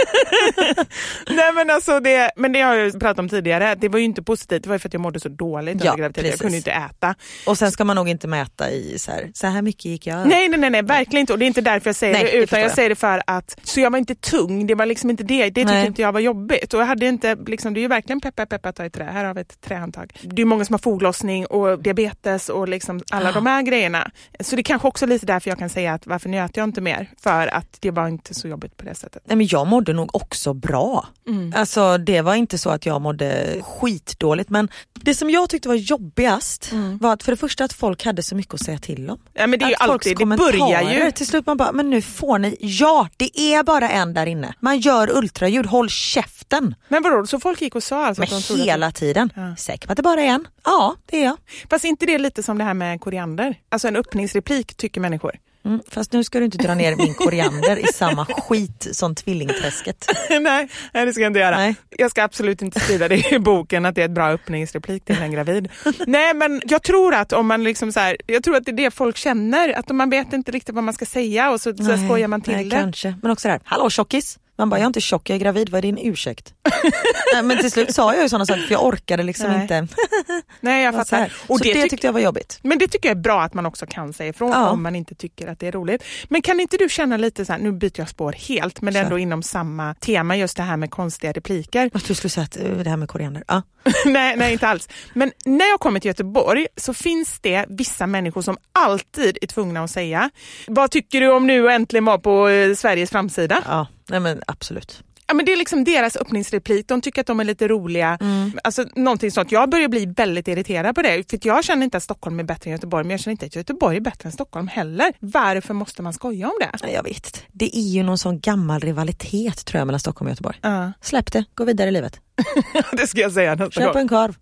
Nej 1.28 1.52
men 1.54 1.70
alltså 1.70 2.00
det, 2.00 2.30
men 2.36 2.52
det 2.52 2.60
har 2.60 2.74
jag 2.74 2.92
pratat 2.92 3.18
om 3.18 3.28
tidigare, 3.28 3.74
det 3.74 3.88
var 3.88 3.98
ju 3.98 4.04
inte 4.04 4.22
positivt, 4.22 4.62
det 4.62 4.68
var 4.68 4.74
ju 4.74 4.78
för 4.78 4.88
att 4.88 4.92
jag 4.92 5.00
mådde 5.00 5.20
så 5.20 5.28
dåligt 5.28 5.72
under 5.72 5.86
Ja, 5.86 5.94
graviditeten. 5.94 6.30
Jag 6.30 6.38
kunde 6.38 6.56
inte 6.56 6.70
äta. 6.70 7.14
Och 7.46 7.58
sen 7.58 7.72
ska 7.72 7.84
man 7.84 7.96
nog 7.96 8.08
inte 8.08 8.28
mäta 8.28 8.70
i 8.70 8.98
så 8.98 9.10
här, 9.10 9.30
så 9.34 9.46
här 9.46 9.62
mycket 9.62 9.84
gick 9.84 10.06
jag. 10.06 10.28
Nej, 10.28 10.48
nej, 10.48 10.58
nej, 10.58 10.70
nej, 10.70 10.82
verkligen 10.82 11.20
inte. 11.20 11.32
Och 11.32 11.38
det 11.38 11.44
är 11.44 11.46
inte 11.46 11.60
därför 11.60 11.88
jag 11.88 11.96
säger 11.96 12.14
Nej, 12.14 12.24
det, 12.24 12.32
utan 12.32 12.60
jag, 12.60 12.68
jag. 12.68 12.74
säger 12.74 12.88
det 12.88 12.96
för 12.96 13.22
att, 13.26 13.60
så 13.62 13.80
jag 13.80 13.90
var 13.90 13.98
inte 13.98 14.14
tung, 14.14 14.66
det 14.66 14.74
var 14.74 14.86
liksom 14.86 15.10
inte 15.10 15.22
det. 15.22 15.44
Det 15.44 15.50
tyckte 15.50 15.72
Nej. 15.72 15.86
inte 15.86 16.02
jag 16.02 16.12
var 16.12 16.20
jobbigt. 16.20 16.74
Och 16.74 16.80
jag 16.80 16.86
hade 16.86 17.06
inte, 17.06 17.36
liksom, 17.46 17.74
det 17.74 17.80
är 17.80 17.82
ju 17.82 17.88
verkligen 17.88 18.20
peppa 18.20 18.46
peppa 18.46 18.72
ta 18.72 18.84
i 18.84 18.90
trä. 18.90 19.04
Här 19.04 19.24
har 19.24 19.34
vi 19.34 19.40
ett 19.40 19.60
trähandtag. 19.60 20.12
Det 20.22 20.42
är 20.42 20.46
många 20.46 20.64
som 20.64 20.74
har 20.74 20.78
foglossning 20.78 21.46
och 21.46 21.82
diabetes 21.82 22.48
och 22.48 22.68
liksom 22.68 23.00
alla 23.10 23.32
de 23.32 23.46
här 23.46 23.62
grejerna. 23.62 24.10
Så 24.40 24.56
det 24.56 24.60
är 24.60 24.64
kanske 24.64 24.88
också 24.88 25.06
lite 25.06 25.26
därför 25.26 25.50
jag 25.50 25.53
kan 25.58 25.68
säga 25.68 25.94
att 25.94 26.06
varför 26.06 26.28
njöt 26.28 26.56
jag 26.56 26.64
inte 26.64 26.80
mer? 26.80 27.10
För 27.22 27.46
att 27.54 27.76
det 27.80 27.90
var 27.90 28.08
inte 28.08 28.34
så 28.34 28.48
jobbigt 28.48 28.76
på 28.76 28.84
det 28.84 28.94
sättet. 28.94 29.22
Nej, 29.26 29.36
men 29.36 29.46
jag 29.46 29.66
mådde 29.66 29.92
nog 29.92 30.14
också 30.16 30.54
bra. 30.54 31.06
Mm. 31.28 31.52
Alltså 31.56 31.98
det 31.98 32.20
var 32.20 32.34
inte 32.34 32.58
så 32.58 32.70
att 32.70 32.86
jag 32.86 33.00
mådde 33.02 33.56
skitdåligt 33.62 34.50
men 34.50 34.68
det 34.92 35.14
som 35.14 35.30
jag 35.30 35.48
tyckte 35.50 35.68
var 35.68 35.74
jobbigast 35.74 36.70
var 37.00 37.12
att 37.12 37.22
för 37.22 37.32
det 37.32 37.36
första 37.36 37.64
att 37.64 37.72
folk 37.72 38.04
hade 38.04 38.22
så 38.22 38.34
mycket 38.34 38.54
att 38.54 38.60
säga 38.64 38.78
till 38.78 39.10
om. 39.10 39.18
Ja, 39.32 39.46
men 39.46 39.58
det 39.58 39.64
är 39.64 39.68
ju 39.68 39.74
att 39.74 39.80
alltid, 39.90 40.18
det 40.18 40.26
börjar 40.26 40.82
ju... 41.04 41.10
Till 41.10 41.26
slut 41.26 41.46
man 41.46 41.56
bara, 41.56 41.72
men 41.72 41.90
nu 41.90 42.02
får 42.02 42.38
ni, 42.38 42.56
ja 42.60 43.08
det 43.16 43.40
är 43.40 43.62
bara 43.62 43.90
en 43.90 44.14
där 44.14 44.26
inne. 44.26 44.54
Man 44.60 44.78
gör 44.80 45.16
ultraljud, 45.18 45.66
håll 45.66 45.88
käften. 45.90 46.74
Men 46.88 47.02
vadå, 47.02 47.26
så 47.26 47.40
folk 47.40 47.60
gick 47.62 47.74
och 47.74 47.82
sa 47.82 48.06
alltså 48.06 48.20
Men 48.20 48.24
att 48.24 48.30
de 48.30 48.42
trodde 48.42 48.62
att- 48.62 48.68
hela 48.68 48.90
tiden. 48.92 49.30
Ja. 49.36 49.56
Säker 49.56 49.86
på 49.86 49.92
att 49.92 49.96
det 49.96 50.02
bara 50.02 50.20
är 50.20 50.26
en? 50.26 50.46
Ja 50.64 50.96
det 51.06 51.18
är 51.20 51.24
jag. 51.24 51.36
Fast 51.70 51.84
inte 51.84 52.06
det 52.06 52.18
lite 52.18 52.42
som 52.42 52.58
det 52.58 52.64
här 52.64 52.74
med 52.74 53.00
koriander? 53.00 53.58
Alltså 53.68 53.88
en 53.88 53.96
öppningsreplik 53.96 54.74
tycker 54.76 55.00
människor. 55.00 55.32
Mm, 55.64 55.80
fast 55.88 56.12
nu 56.12 56.24
ska 56.24 56.38
du 56.38 56.44
inte 56.44 56.58
dra 56.58 56.74
ner 56.74 56.96
min 56.96 57.14
koriander 57.14 57.76
i 57.76 57.86
samma 57.86 58.24
skit 58.24 58.88
som 58.92 59.14
tvillingträsket. 59.14 60.06
nej, 60.30 60.68
nej, 60.94 61.06
det 61.06 61.12
ska 61.12 61.22
jag 61.22 61.30
inte 61.30 61.38
göra. 61.38 61.56
Nej. 61.56 61.74
Jag 61.90 62.10
ska 62.10 62.22
absolut 62.22 62.62
inte 62.62 62.80
skriva 62.80 63.08
det 63.08 63.32
i 63.32 63.38
boken 63.38 63.86
att 63.86 63.94
det 63.94 64.00
är 64.00 64.04
ett 64.04 64.10
bra 64.10 64.30
öppningsreplik 64.30 65.04
till 65.04 65.22
en 65.22 65.32
gravid. 65.32 65.68
nej 66.06 66.34
men 66.34 66.62
jag 66.64 66.82
tror 66.82 67.14
att 67.14 67.32
om 67.32 67.46
man 67.46 67.64
liksom 67.64 67.92
så 67.92 68.00
här, 68.00 68.16
jag 68.26 68.44
tror 68.44 68.56
att 68.56 68.64
det 68.64 68.70
är 68.70 68.76
det 68.76 68.90
folk 68.90 69.16
känner, 69.16 69.72
att 69.78 69.88
man 69.88 70.10
vet 70.10 70.32
inte 70.32 70.52
riktigt 70.52 70.74
vad 70.74 70.84
man 70.84 70.94
ska 70.94 71.06
säga 71.06 71.50
och 71.50 71.60
så, 71.60 71.76
så 71.76 71.82
Nej, 71.82 72.06
skojar 72.08 72.28
man 72.28 72.40
till 72.40 72.54
nej, 72.54 72.64
det. 72.64 72.70
Kanske. 72.70 73.14
Men 73.22 73.30
också 73.30 73.48
det 73.48 73.52
här, 73.52 73.60
hallå 73.64 73.90
tjockis. 73.90 74.38
Man 74.56 74.70
bara, 74.70 74.76
jag 74.76 74.82
är 74.82 74.86
inte 74.86 75.00
tjock, 75.00 75.30
jag 75.30 75.36
är 75.36 75.40
gravid, 75.40 75.68
vad 75.68 75.78
är 75.78 75.82
din 75.82 75.98
ursäkt? 75.98 76.54
nej, 77.34 77.42
men 77.42 77.58
till 77.58 77.70
slut 77.70 77.94
sa 77.94 78.14
jag 78.14 78.22
ju 78.22 78.28
sådana 78.28 78.46
saker 78.46 78.62
för 78.62 78.72
jag 78.72 78.84
orkade 78.84 79.22
liksom 79.22 79.46
Nej. 79.52 79.62
inte. 79.62 79.86
Nej 80.60 80.84
jag 80.84 80.94
så 80.94 80.98
fattar. 80.98 81.16
här. 81.18 81.32
Och 81.46 81.58
så 81.58 81.64
det, 81.64 81.72
det, 81.74 81.84
tyck- 81.84 81.88
tyckte 81.90 82.06
jag 82.06 82.12
var 82.12 82.20
jobbigt. 82.20 82.58
men 82.62 82.78
det 82.78 82.88
tycker 82.88 83.08
jag 83.08 83.16
är 83.16 83.20
bra 83.22 83.42
att 83.42 83.54
man 83.54 83.66
också 83.66 83.86
kan 83.86 84.12
säga 84.12 84.28
ifrån 84.30 84.50
Ja. 84.50 84.68
om 84.70 84.82
man 84.82 84.96
inte 84.96 85.14
tycker 85.14 85.48
att 85.48 85.60
det 85.60 85.66
är 85.66 85.72
roligt. 85.72 86.04
Men 86.28 86.42
kan 86.42 86.60
inte 86.60 86.76
du 86.76 86.88
känna 86.88 87.16
lite 87.16 87.44
så 87.44 87.52
här, 87.52 87.60
nu 87.60 87.72
byter 87.72 87.92
jag 88.00 88.08
spår 88.08 88.32
helt, 88.32 88.80
men 88.80 88.94
Kör. 88.94 89.00
ändå 89.00 89.18
inom 89.18 89.42
samma 89.42 89.94
tema, 89.94 90.36
just 90.36 90.56
det 90.56 90.62
här 90.62 90.76
med 90.76 90.90
konstiga 90.90 91.32
repliker. 91.32 91.90
Jag 91.92 92.02
du 92.06 92.14
skulle 92.14 92.30
säga 92.30 92.44
att, 92.44 92.56
eh, 92.56 92.64
det 92.70 92.90
här 92.90 92.96
med 92.96 93.08
koriander. 93.08 93.44
Ja. 93.48 93.62
nej, 94.06 94.36
nej, 94.36 94.52
inte 94.52 94.68
alls. 94.68 94.88
Men 95.14 95.32
när 95.44 95.66
jag 95.70 95.80
kommer 95.80 96.00
till 96.00 96.08
Göteborg 96.08 96.66
så 96.76 96.94
finns 96.94 97.38
det 97.40 97.64
vissa 97.68 98.06
människor 98.06 98.42
som 98.42 98.56
alltid 98.72 99.38
är 99.42 99.46
tvungna 99.46 99.84
att 99.84 99.90
säga, 99.90 100.30
vad 100.66 100.90
tycker 100.90 101.20
du 101.20 101.30
om 101.32 101.46
nu 101.46 101.70
äntligen 101.70 102.04
vara 102.04 102.18
på 102.18 102.48
eh, 102.48 102.74
Sveriges 102.74 103.10
framsida? 103.10 103.62
ja, 103.66 103.86
nej 104.08 104.20
men 104.20 104.42
absolut. 104.46 105.02
Ja, 105.26 105.34
men 105.34 105.44
det 105.46 105.52
är 105.52 105.56
liksom 105.56 105.84
deras 105.84 106.16
öppningsreplik, 106.16 106.88
de 106.88 107.00
tycker 107.00 107.20
att 107.20 107.26
de 107.26 107.40
är 107.40 107.44
lite 107.44 107.68
roliga. 107.68 108.18
Alltså, 108.64 108.84
någonting 108.94 109.30
sånt. 109.30 109.52
Jag 109.52 109.70
börjar 109.70 109.88
bli 109.88 110.06
väldigt 110.06 110.48
irriterad 110.48 110.94
på 110.94 111.02
det, 111.02 111.30
för 111.30 111.38
jag 111.42 111.64
känner 111.64 111.84
inte 111.84 111.96
att 111.96 112.02
Stockholm 112.02 112.40
är 112.40 112.44
bättre 112.44 112.70
än 112.70 112.72
Göteborg, 112.72 113.04
men 113.04 113.10
jag 113.10 113.20
känner 113.20 113.32
inte 113.32 113.46
att 113.46 113.56
Göteborg 113.56 113.96
är 113.96 114.00
bättre 114.00 114.26
än 114.26 114.32
Stockholm 114.32 114.68
heller. 114.68 115.12
Varför 115.20 115.74
måste 115.74 116.02
man 116.02 116.12
skoja 116.12 116.46
om 116.48 116.54
det? 116.60 116.92
Jag 116.92 117.02
vet. 117.02 117.44
Det 117.52 117.76
är 117.76 117.88
ju 117.88 118.02
någon 118.02 118.18
sån 118.18 118.40
gammal 118.40 118.80
rivalitet 118.80 119.64
tror 119.64 119.78
jag 119.78 119.86
mellan 119.86 120.00
Stockholm 120.00 120.26
och 120.26 120.30
Göteborg. 120.30 120.58
Ja, 120.62 120.92
Släpp 121.00 121.32
det, 121.32 121.44
gå 121.54 121.64
vidare 121.64 121.88
i 121.88 121.92
livet. 121.92 122.20
det 122.92 123.06
ska 123.06 123.20
jag 123.20 123.32
säga 123.32 123.54
nästa 123.54 123.80
Köp 123.80 123.92
gång. 123.92 124.02
en 124.02 124.08
korv. 124.08 124.36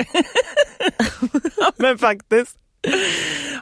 Men 1.76 1.98
faktiskt. 1.98 2.56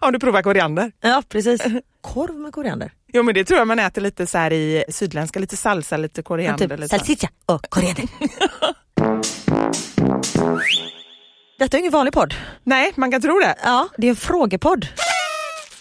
Om 0.00 0.12
du 0.12 0.18
provar 0.18 0.42
koriander. 0.42 0.92
Ja 1.00 1.22
precis. 1.28 1.62
Korv 2.00 2.34
med 2.34 2.52
koriander. 2.52 2.92
Jo 3.12 3.22
men 3.22 3.34
det 3.34 3.44
tror 3.44 3.58
jag 3.58 3.68
man 3.68 3.78
äter 3.78 4.02
lite 4.02 4.26
så 4.26 4.38
här 4.38 4.52
i 4.52 4.84
sydländska, 4.88 5.38
lite 5.40 5.56
salsa, 5.56 5.96
lite 5.96 6.18
Ja, 6.20 6.22
koriander. 6.22 6.68
typ 6.68 6.78
lite. 6.80 6.88
salsiccia 6.98 7.28
och 7.46 7.66
koriander. 7.68 8.04
Detta 11.58 11.76
är 11.76 11.78
ingen 11.78 11.92
vanlig 11.92 12.14
podd. 12.14 12.34
Nej, 12.64 12.92
man 12.96 13.10
kan 13.10 13.22
tro 13.22 13.38
det. 13.38 13.54
Ja, 13.64 13.88
det 13.96 14.06
är 14.06 14.10
en 14.10 14.16
frågepodd. 14.16 14.86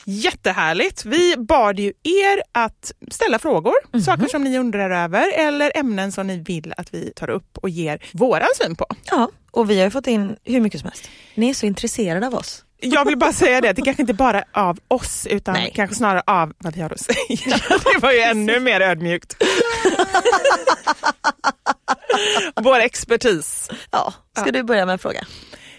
Jättehärligt. 0.05 1.05
Vi 1.05 1.35
bad 1.37 1.79
ju 1.79 1.87
er 2.03 2.41
att 2.51 2.91
ställa 3.11 3.39
frågor, 3.39 3.73
Mhm. 3.93 4.01
saker 4.01 4.27
som 4.27 4.43
ni 4.43 4.57
undrar 4.57 4.89
över 5.03 5.33
eller 5.37 5.71
ämnen 5.77 6.11
som 6.11 6.27
ni 6.27 6.37
vill 6.37 6.73
att 6.77 6.93
vi 6.93 7.13
tar 7.15 7.29
upp 7.29 7.57
och 7.57 7.69
ger 7.69 8.03
våran 8.13 8.47
syn 8.61 8.75
på. 8.75 8.85
Ja, 9.11 9.29
och 9.51 9.69
vi 9.69 9.77
har 9.77 9.85
ju 9.85 9.91
fått 9.91 10.07
in 10.07 10.35
hur 10.43 10.61
mycket 10.61 10.79
som 10.79 10.89
helst. 10.89 11.09
Ni 11.35 11.49
är 11.49 11.53
så 11.53 11.65
intresserade 11.65 12.27
av 12.27 12.35
oss. 12.35 12.63
Jag 12.81 13.05
vill 13.05 13.17
bara 13.17 13.33
säga 13.33 13.61
det, 13.61 13.73
det 13.73 13.81
kanske 13.81 14.03
inte 14.03 14.13
bara 14.13 14.43
av 14.51 14.79
oss 14.87 15.27
utan 15.29 15.53
Nej. 15.53 15.71
kanske 15.75 15.95
snarare 15.95 16.23
av 16.27 16.53
vad 16.57 16.75
vi 16.75 16.81
har 16.81 16.89
att 16.89 16.99
säga. 16.99 17.57
Det 17.93 17.99
var 18.01 18.11
ju 18.11 18.19
ännu 18.19 18.59
mer 18.59 18.81
ödmjukt. 18.81 19.43
Vår 22.55 22.79
expertis. 22.79 23.69
Ja, 23.91 24.13
ska 24.37 24.51
du 24.51 24.63
börja 24.63 24.85
med 24.85 24.93
en 24.93 24.99
fråga? 24.99 25.25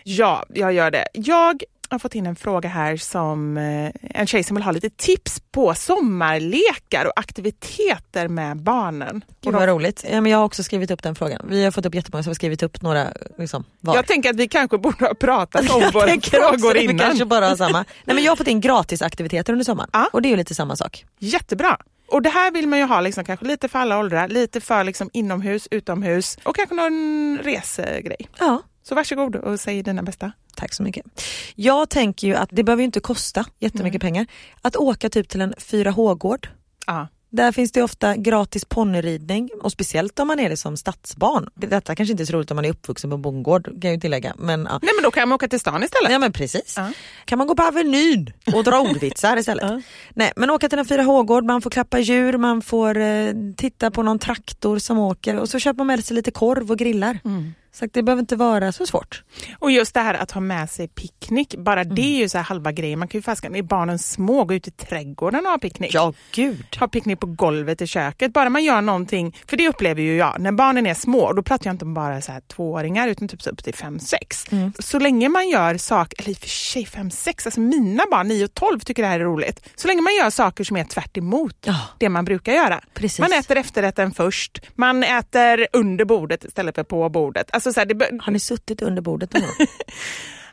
Ja, 0.05 0.45
jag 0.49 0.73
gör 0.73 0.91
det. 0.91 1.09
Jag 1.13 1.63
har 1.91 1.99
fått 1.99 2.15
in 2.15 2.27
en 2.27 2.37
fråga 2.37 2.69
här 2.69 2.97
som 2.97 3.57
eh, 3.57 3.91
en 4.01 4.27
tjej 4.27 4.45
som 4.45 4.55
vill 4.57 4.65
ha 4.65 4.73
lite 4.73 4.91
tips 4.91 5.43
på 5.53 5.75
sommarlekar 5.75 7.05
och 7.07 7.13
aktiviteter 7.17 8.29
med 8.29 8.57
barnen. 8.63 9.25
Gud 9.45 9.55
vad 9.55 9.69
roligt. 9.69 10.05
Ja, 10.11 10.21
men 10.21 10.33
jag 10.33 10.39
har 10.39 10.45
också 10.45 10.63
skrivit 10.63 10.91
upp 10.91 11.03
den 11.03 11.15
frågan. 11.15 11.47
Vi 11.49 11.65
har 11.65 11.71
fått 11.71 11.87
upp 11.87 11.95
jättemånga 11.95 12.23
så 12.23 12.29
vi 12.29 12.31
har 12.31 12.35
skrivit 12.35 12.63
upp 12.63 12.83
några 12.83 13.07
liksom, 13.39 13.65
var. 13.81 13.95
Jag 13.97 14.07
tänker 14.07 14.31
att 14.31 14.37
vi 14.37 14.49
kanske 14.49 14.79
borde 14.79 15.05
ha 15.05 15.15
pratat 15.15 15.71
om 15.71 15.81
Jag 15.83 15.93
våra 15.93 16.21
frågor 16.21 16.71
att 16.71 16.77
Vi 16.77 16.85
innan. 16.85 16.99
kanske 16.99 17.25
bara 17.25 17.49
har 17.49 17.57
samma. 17.57 17.79
Nej, 18.05 18.15
men 18.15 18.25
jag 18.25 18.31
har 18.31 18.37
fått 18.37 18.47
in 18.49 18.61
gratisaktiviteter 18.61 19.53
under 19.53 19.65
sommaren 19.65 19.91
Ja. 19.93 20.09
och 20.13 20.23
det 20.23 20.29
är 20.29 20.31
ju 20.31 20.37
lite 20.37 20.55
samma 20.55 20.77
sak. 20.77 21.05
Jättebra. 21.19 21.77
Och 22.09 22.23
det 22.23 22.31
här 22.31 22.51
vill 22.51 22.69
man 22.69 22.79
ju 22.79 22.85
ha 22.85 23.01
liksom, 23.01 23.25
kanske 23.25 23.47
lite 23.47 23.69
för 23.69 23.79
alla 23.79 23.99
åldrar, 23.99 24.29
lite 24.29 24.61
för 24.61 24.85
liksom, 24.85 25.11
inomhus, 25.13 25.69
utomhus 25.71 26.39
och 26.43 26.57
kanske 26.57 26.75
någon 26.75 27.39
resegrej. 27.43 28.29
Ja, 28.39 28.63
Så 28.83 28.95
varsågod 28.95 29.37
och 29.37 29.61
säg 29.61 29.83
dina 29.83 30.03
bästa. 30.03 30.33
tack 30.57 30.75
så 30.75 30.83
mycket. 30.83 31.07
Jag 31.55 31.91
tänker 31.91 32.27
ju 32.27 32.35
att 32.35 32.49
det 32.53 32.65
behöver 32.65 32.83
inte 32.83 33.01
kosta 33.01 33.45
jättemycket 33.59 34.01
pengar. 34.01 34.27
Att 34.63 34.77
åka 34.77 35.11
typ 35.11 35.29
till 35.29 35.41
en 35.41 35.55
4H-gård. 35.55 36.49
Ja. 36.87 37.09
Där 37.33 37.53
finns 37.53 37.73
det 37.73 37.83
ofta 37.83 38.17
gratis 38.17 38.65
ponnyridning 38.65 39.51
och 39.63 39.73
speciellt 39.73 40.19
om 40.19 40.29
man 40.29 40.41
är 40.41 40.49
det 40.49 40.57
som 40.57 40.77
stadsbarn. 40.77 41.49
Detta 41.55 41.95
kanske 41.95 42.11
inte 42.11 42.23
är 42.23 42.25
så 42.25 42.33
roligt 42.33 42.51
om 42.51 42.55
man 42.55 42.65
är 42.65 42.71
uppvuxen 42.71 43.11
på 43.11 43.17
bondgård 43.17 43.65
kan 43.65 43.79
jag 43.83 43.93
ju 43.93 44.01
tillägga. 44.01 44.35
Men, 44.39 44.69
ja. 44.71 44.79
Nej 44.83 44.93
men 44.97 45.03
då 45.05 45.11
kan 45.11 45.29
man 45.29 45.37
åka 45.37 45.49
till 45.49 45.61
stan 45.61 45.83
istället. 45.83 46.13
Ja 46.13 46.19
men 46.19 46.33
precis. 46.33 46.75
Ja. 46.77 46.93
Kan 47.25 47.39
man 47.39 47.47
gå 47.47 47.55
på 47.55 47.63
Avenyn 47.63 48.33
och 48.55 48.65
dra 48.65 48.81
ordvitsar 48.81 49.37
istället. 49.37 49.85
Nej 50.15 50.33
men 50.37 50.51
åka 50.51 50.69
till 50.69 50.79
en 50.79 50.85
4H-gård, 50.85 51.45
man 51.45 51.63
får 51.63 51.71
klappa 51.71 51.99
djur, 51.99 52.37
man 52.37 52.63
får 52.63 52.99
eh, 52.99 53.33
titta 53.57 53.91
på 53.91 54.03
någon 54.03 54.19
traktor 54.19 54.79
som 54.79 54.99
åker 54.99 55.37
och 55.37 55.49
så 55.49 55.59
köper 55.59 55.77
man 55.77 55.87
med 55.87 56.05
sig 56.05 56.15
lite 56.15 56.31
korv 56.31 56.71
och 56.71 56.79
grillar. 56.79 57.19
Mm. 57.25 57.55
Så 57.81 57.87
det 57.93 58.03
behöver 58.03 58.21
inte 58.21 58.37
vara 58.37 58.73
så 58.73 58.87
svårt. 58.87 59.23
Och 59.59 59.71
just 59.71 59.95
det 59.95 60.01
här 60.01 60.15
att 60.15 60.31
ha 60.31 60.41
med 60.41 60.71
sig 60.71 60.89
picknick, 60.89 61.55
bara 61.59 61.85
det 61.85 62.03
är 62.03 62.19
ju 62.19 62.29
så 62.29 62.39
här 62.39 62.45
halva 62.45 62.73
grejen. 62.73 62.99
Man 62.99 63.09
kan 63.09 63.19
ju 63.19 63.23
fast, 63.23 63.45
är 63.45 63.63
barnen 63.63 63.99
små, 63.99 64.45
gå 64.45 64.55
ut 64.55 64.69
i 64.69 64.71
trädgården 64.71 65.47
och 65.47 65.51
ha 65.53 65.59
picknick. 65.59 65.95
Ja 65.95 66.13
gud. 66.33 66.77
Ha 66.81 66.89
picknick 66.89 67.21
på 67.21 67.27
golvet 67.27 67.83
i 67.83 67.87
köket. 67.87 68.33
Bara 68.33 68.51
man 68.51 68.65
gör 68.65 68.81
någonting, 68.81 69.37
för 69.47 69.57
det 69.57 69.69
upplever 69.69 70.03
ju 70.03 70.17
jag, 70.17 70.41
när 70.41 70.53
barnen 70.53 70.87
är 70.87 70.95
små, 70.95 71.33
då 71.33 71.43
pratar 71.43 71.67
jag 71.67 71.75
inte 71.75 71.85
om 71.85 71.95
bara 71.95 72.21
så 72.21 72.33
här 72.33 72.41
tvååringar 72.41 73.09
utan 73.09 73.29
typ 73.29 73.43
så 73.43 73.51
upp 73.51 73.65
till 73.65 73.75
fem 73.75 73.99
sex. 73.99 74.47
Mm. 74.53 74.73
Så 74.79 74.99
länge 74.99 75.29
man 75.29 75.49
gör 75.49 75.77
saker, 75.77 76.21
eller 76.23 76.31
i 76.31 76.35
och 76.35 76.39
för 76.39 76.49
sig 76.49 76.87
fem 76.87 77.11
sex, 77.11 77.47
alltså 77.47 77.61
mina 77.61 78.03
barn 78.11 78.29
9 78.29 78.45
och 78.45 78.55
12 78.55 78.81
tycker 78.81 79.03
det 79.03 79.09
här 79.09 79.21
är 79.21 79.25
roligt. 79.25 79.69
Så 79.75 79.89
länge 79.89 80.03
man 80.03 80.15
gör 80.15 80.31
saker 80.31 80.65
som 80.65 80.77
är 80.77 80.85
tvärt 80.85 81.17
emot 81.17 81.57
Ja. 81.65 81.77
det 81.99 82.09
man 82.09 82.25
brukar 82.25 82.53
göra. 82.53 82.81
Precis. 82.95 83.19
Man 83.19 83.33
äter 83.33 83.57
efterrätten 83.57 84.13
först, 84.13 84.61
man 84.75 85.03
äter 85.03 85.67
under 85.73 86.05
bordet 86.05 86.45
istället 86.45 86.75
för 86.75 86.85
på 86.85 87.09
bordet. 87.09 87.51
Alltså 87.53 87.70
så 87.73 87.81
här, 87.81 87.87
det, 87.87 88.23
Har 88.23 88.33
ni 88.33 88.39
suttit 88.41 88.83
under 88.83 89.03
bordet 89.03 89.33
någon 89.33 89.43
gång? 89.43 89.51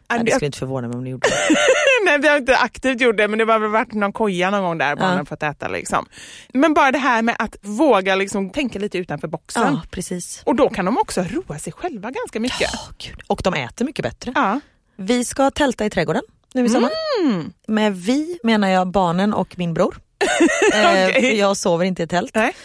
Nej, 0.10 0.20
det 0.24 0.32
skulle 0.32 0.46
inte 0.46 0.58
förvåna 0.58 0.88
mig 0.88 0.98
om 0.98 1.04
ni 1.04 1.10
gjorde 1.10 1.28
det. 1.28 1.56
Nej, 2.06 2.20
vi 2.20 2.28
har 2.28 2.38
inte 2.38 2.58
aktivt 2.58 3.02
gjort 3.02 3.18
det, 3.18 3.28
men 3.28 3.40
det 3.40 3.46
har 3.46 3.60
väl 3.60 3.70
varit 3.70 3.94
någon 3.94 4.14
koja 4.14 4.50
någon 4.50 4.64
gång 4.64 4.78
där 4.78 4.96
barnen 4.96 5.18
Ja. 5.18 5.26
fått 5.26 5.44
äta. 5.44 5.68
Liksom. 5.68 6.06
Men 6.54 6.74
bara 6.74 6.92
det 6.92 6.98
här 6.98 7.22
med 7.22 7.36
att 7.40 7.56
våga 7.62 8.16
liksom, 8.16 8.50
tänka 8.50 8.80
lite 8.80 8.98
utanför 8.98 9.28
boxen. 9.28 9.64
Ja 9.64 9.82
precis. 9.92 10.42
Och 10.46 10.56
då 10.56 10.70
kan 10.70 10.86
de 10.86 10.98
också 10.98 11.22
roa 11.24 11.60
sig 11.60 11.74
själva 11.74 12.12
ganska 12.12 12.40
mycket. 12.40 12.70
Åh, 12.74 12.90
gud. 12.98 13.22
Och 13.28 13.42
de 13.44 13.54
äter 13.54 13.86
mycket 13.86 14.04
bättre. 14.04 14.32
Ja. 14.36 14.60
Vi 14.96 15.26
ska 15.26 15.52
tälta 15.52 15.86
i 15.86 15.90
trädgården 15.90 16.24
nu 16.54 16.66
i 16.66 16.70
sommar. 16.70 16.92
Med 17.68 17.96
vi 17.96 18.40
menar 18.44 18.68
jag 18.68 18.88
barnen 18.88 19.34
och 19.34 19.58
min 19.58 19.74
bror. 19.74 19.98
eh, 20.74 21.14
för 21.14 21.38
jag 21.38 21.58
sover 21.58 21.86
inte 21.86 22.04
i 22.04 22.08
tält. 22.08 22.36
Nej. 22.36 22.56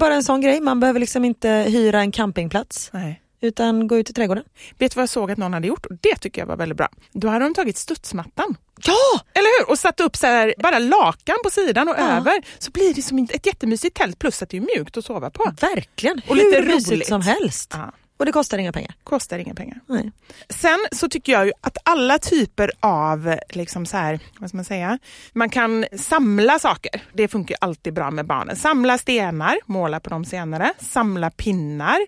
Bara 0.00 0.14
en 0.14 0.22
sån 0.22 0.40
grej, 0.40 0.60
man 0.60 0.80
behöver 0.80 1.00
liksom 1.00 1.24
inte 1.24 1.48
hyra 1.48 2.00
en 2.00 2.12
campingplats 2.12 2.90
Nej. 2.92 3.21
Utan 3.42 3.86
gå 3.88 3.96
ut 3.98 4.10
i 4.10 4.12
trädgården. 4.12 4.44
Vet 4.78 4.92
du 4.92 4.96
vad 4.96 5.02
jag 5.02 5.08
såg 5.08 5.30
att 5.30 5.38
någon 5.38 5.52
hade 5.52 5.66
gjort? 5.66 5.86
Och 5.86 5.96
det 6.00 6.16
tycker 6.16 6.40
jag 6.42 6.46
var 6.46 6.56
väldigt 6.56 6.78
bra. 6.78 6.88
Då 7.12 7.28
hade 7.28 7.44
de 7.44 7.54
tagit 7.54 7.76
studsmattan. 7.76 8.56
Ja! 8.86 9.20
Eller 9.34 9.60
hur? 9.60 9.70
Och 9.70 9.78
satt 9.78 10.00
upp 10.00 10.16
så 10.16 10.26
här, 10.26 10.54
bara 10.58 10.78
lakan 10.78 11.36
på 11.44 11.50
sidan 11.50 11.88
och 11.88 11.94
Ja. 11.98 12.02
över. 12.16 12.42
Så 12.58 12.70
blir 12.70 12.94
det 12.94 13.02
som 13.02 13.18
ett 13.18 13.46
jättemysigt 13.46 13.96
tält 13.96 14.18
plus 14.18 14.42
att 14.42 14.48
det 14.48 14.56
är 14.56 14.60
mjukt 14.76 14.96
att 14.96 15.04
sova 15.04 15.30
på. 15.30 15.52
Verkligen, 15.60 16.20
Och 16.28 16.36
hur 16.36 16.44
lite 16.50 16.62
mysigt 16.62 16.92
roligt. 16.92 17.08
som 17.08 17.22
helst. 17.22 17.70
Ja. 17.76 17.92
Och 18.16 18.26
det 18.26 18.32
kostar 18.32 18.58
inga 18.58 18.72
pengar. 18.72 18.94
Kostar 19.04 19.38
inga 19.38 19.54
pengar. 19.54 19.80
Nej. 19.86 20.12
Sen 20.48 20.78
så 20.92 21.08
tycker 21.08 21.32
jag 21.32 21.46
ju 21.46 21.52
att 21.60 21.76
alla 21.84 22.18
typer 22.18 22.70
av, 22.80 23.36
liksom 23.50 23.86
så 23.86 23.96
här, 23.96 24.20
vad 24.38 24.48
ska 24.48 24.56
man 24.56 24.64
säga, 24.64 24.98
man 25.32 25.50
kan 25.50 25.86
samla 25.98 26.58
saker. 26.58 27.02
Det 27.12 27.28
funkar 27.28 27.56
alltid 27.60 27.94
bra 27.94 28.10
med 28.10 28.26
barnen. 28.26 28.56
Samla 28.56 28.98
stenar, 28.98 29.58
måla 29.66 30.00
på 30.00 30.10
dem 30.10 30.24
senare. 30.24 30.72
Samla 30.80 31.30
pinnar. 31.30 31.98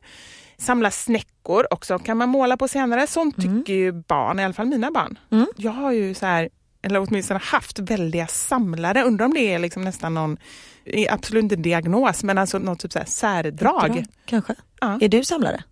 Samla 0.59 0.91
snäckor 0.91 1.67
också 1.71 1.99
kan 1.99 2.17
man 2.17 2.29
måla 2.29 2.57
på 2.57 2.69
senare. 2.69 3.07
Sånt 3.07 3.37
tycker 3.37 3.73
ju 3.73 3.93
barn, 3.93 4.41
i 4.41 4.45
alla 4.45 4.55
fall 4.55 4.67
mina 4.67 4.91
barn. 4.91 5.19
Jag 5.57 5.73
har 5.73 5.93
ju 5.93 6.15
så 6.15 6.27
här, 6.27 6.49
eller 6.83 7.01
åtminstone 7.01 7.41
haft 7.43 7.79
väldiga 7.79 8.27
samlare. 8.27 9.03
Undrar 9.03 9.27
om 9.27 9.35
det 9.35 9.55
är 9.55 9.59
liksom 9.59 9.85
nästan 9.85 10.15
någon, 10.15 10.37
absolut 11.11 11.43
inte 11.43 11.57
diagnos, 11.57 12.25
men 12.25 12.39
alltså 12.39 12.59
något 12.59 12.79
typ 12.79 12.93
så 12.93 12.99
här 12.99 13.07
särdrag. 13.07 14.05
Kanske. 14.25 14.55
Ja. 14.81 14.99
Är 15.01 15.09
du 15.09 15.25
samlare? 15.25 15.63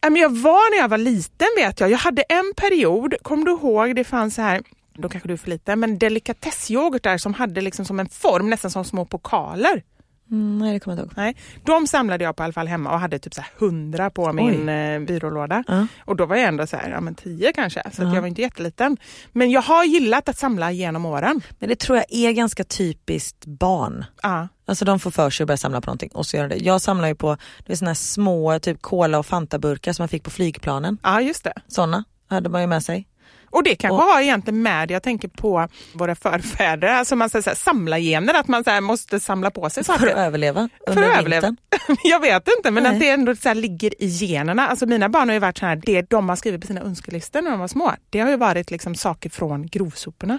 Jag 0.00 0.36
var 0.36 0.70
när 0.70 0.78
jag 0.78 0.88
var 0.88 0.98
liten 0.98 1.48
vet 1.56 1.80
jag. 1.80 1.90
Jag 1.90 1.98
hade 1.98 2.22
en 2.22 2.52
period, 2.56 3.14
kom 3.22 3.44
du 3.44 3.50
ihåg, 3.50 3.96
det 3.96 4.04
fanns 4.04 4.34
så 4.34 4.42
här, 4.42 4.62
då 4.94 5.08
kanske 5.08 5.28
du 5.28 5.32
är 5.32 5.38
för 5.38 5.50
liten, 5.50 5.80
men 5.80 5.98
delikatessyoghurtar 5.98 7.18
som 7.18 7.34
hade 7.34 7.60
liksom 7.60 7.84
som 7.84 8.00
en 8.00 8.08
form, 8.08 8.50
nästan 8.50 8.70
som 8.70 8.84
små 8.84 9.04
pokaler. 9.04 9.82
Mm, 10.32 10.58
nej 10.58 10.72
det 10.72 10.80
kommer 10.80 10.96
jag 10.96 11.04
inte 11.04 11.20
ihåg. 11.20 11.24
Nej, 11.24 11.36
de 11.64 11.86
samlade 11.86 12.24
jag 12.24 12.36
på 12.36 12.42
alla 12.42 12.52
fall 12.52 12.68
hemma 12.68 12.92
och 12.92 13.00
hade 13.00 13.18
typ 13.18 13.34
så 13.34 13.42
hundra 13.58 14.10
på 14.10 14.32
min 14.32 14.68
eh, 14.68 15.00
byrålåda. 15.00 15.64
Ja. 15.68 15.86
Och 16.04 16.16
då 16.16 16.26
var 16.26 16.36
jag 16.36 16.48
ändå 16.48 16.66
så 16.66 16.76
här, 16.76 16.90
ja 16.90 17.00
men 17.00 17.14
tio 17.14 17.52
kanske, 17.52 17.82
så 17.92 18.02
Ja. 18.02 18.14
jag 18.14 18.20
var 18.20 18.28
inte 18.28 18.42
jätteliten. 18.42 18.96
Men 19.32 19.50
jag 19.50 19.62
har 19.62 19.84
gillat 19.84 20.28
att 20.28 20.38
samla 20.38 20.72
genom 20.72 21.06
åren. 21.06 21.40
Men 21.58 21.68
det 21.68 21.76
tror 21.78 21.98
jag 21.98 22.06
är 22.12 22.32
ganska 22.32 22.64
typiskt 22.64 23.46
barn. 23.46 24.04
Ja. 24.22 24.48
Alltså 24.66 24.84
de 24.84 25.00
får 25.00 25.10
för 25.10 25.30
sig 25.30 25.44
att 25.44 25.48
börja 25.48 25.56
samla 25.56 25.80
på 25.80 25.86
någonting 25.86 26.10
och 26.14 26.26
så 26.26 26.36
gör 26.36 26.48
de 26.48 26.54
det. 26.58 26.64
Jag 26.64 26.80
samlar 26.80 27.08
ju 27.08 27.14
på 27.14 27.36
det 27.66 27.72
är 27.72 27.76
såna 27.76 27.88
här 27.90 27.94
små 27.94 28.58
typ 28.58 28.82
cola 28.82 29.18
och 29.18 29.26
fantaburkar 29.26 29.92
som 29.92 30.02
man 30.02 30.08
fick 30.08 30.22
på 30.24 30.30
flygplanen. 30.30 30.98
ja, 31.02 31.20
just 31.20 31.44
det. 31.44 31.52
Såna 31.68 32.04
hade 32.28 32.48
man 32.48 32.60
ju 32.60 32.66
med 32.66 32.82
sig. 32.82 33.06
Och 33.52 33.62
det 33.64 33.74
kanske 33.74 33.94
Och- 34.04 34.12
har 34.12 34.20
egentligen 34.20 34.62
med, 34.62 34.90
jag 34.90 35.02
tänker 35.02 35.28
på 35.28 35.68
våra 35.94 36.14
förfäder, 36.14 36.88
alltså 36.88 37.16
man 37.16 37.30
säger 37.30 37.42
så 37.42 37.50
här, 37.50 37.54
samla 37.54 37.98
gener, 37.98 38.34
att 38.34 38.48
man 38.48 38.64
så 38.64 38.80
måste 38.80 39.20
samla 39.20 39.50
på 39.50 39.70
sig 39.70 39.84
För 39.84 39.92
saker. 39.92 40.06
att 40.06 40.16
överleva 40.16 40.68
För 40.86 40.96
under 40.96 41.10
att 41.10 41.18
överleva. 41.18 41.56
Jag 42.04 42.20
vet 42.20 42.48
inte, 42.58 42.70
men 42.70 42.82
Nej. 42.82 42.92
att 42.94 43.00
det 43.00 43.08
ändå 43.10 43.36
så 43.36 43.54
ligger 43.54 44.02
i 44.02 44.06
generna. 44.06 44.68
Alltså 44.68 44.86
mina 44.86 45.08
barn 45.08 45.28
har 45.28 45.34
ju 45.34 45.38
varit 45.40 45.58
så 45.58 45.66
här, 45.66 45.80
det 45.86 46.10
de 46.10 46.28
har 46.28 46.36
skrivit 46.36 46.60
på 46.60 46.66
sina 46.66 46.80
önskelistor 46.80 47.42
när 47.42 47.50
de 47.50 47.60
var 47.60 47.68
små, 47.68 47.92
det 48.10 48.20
har 48.20 48.30
ju 48.30 48.36
varit 48.36 48.70
liksom 48.70 48.94
saker 48.94 49.30
från 49.30 49.66
grovsoporna. 49.66 50.38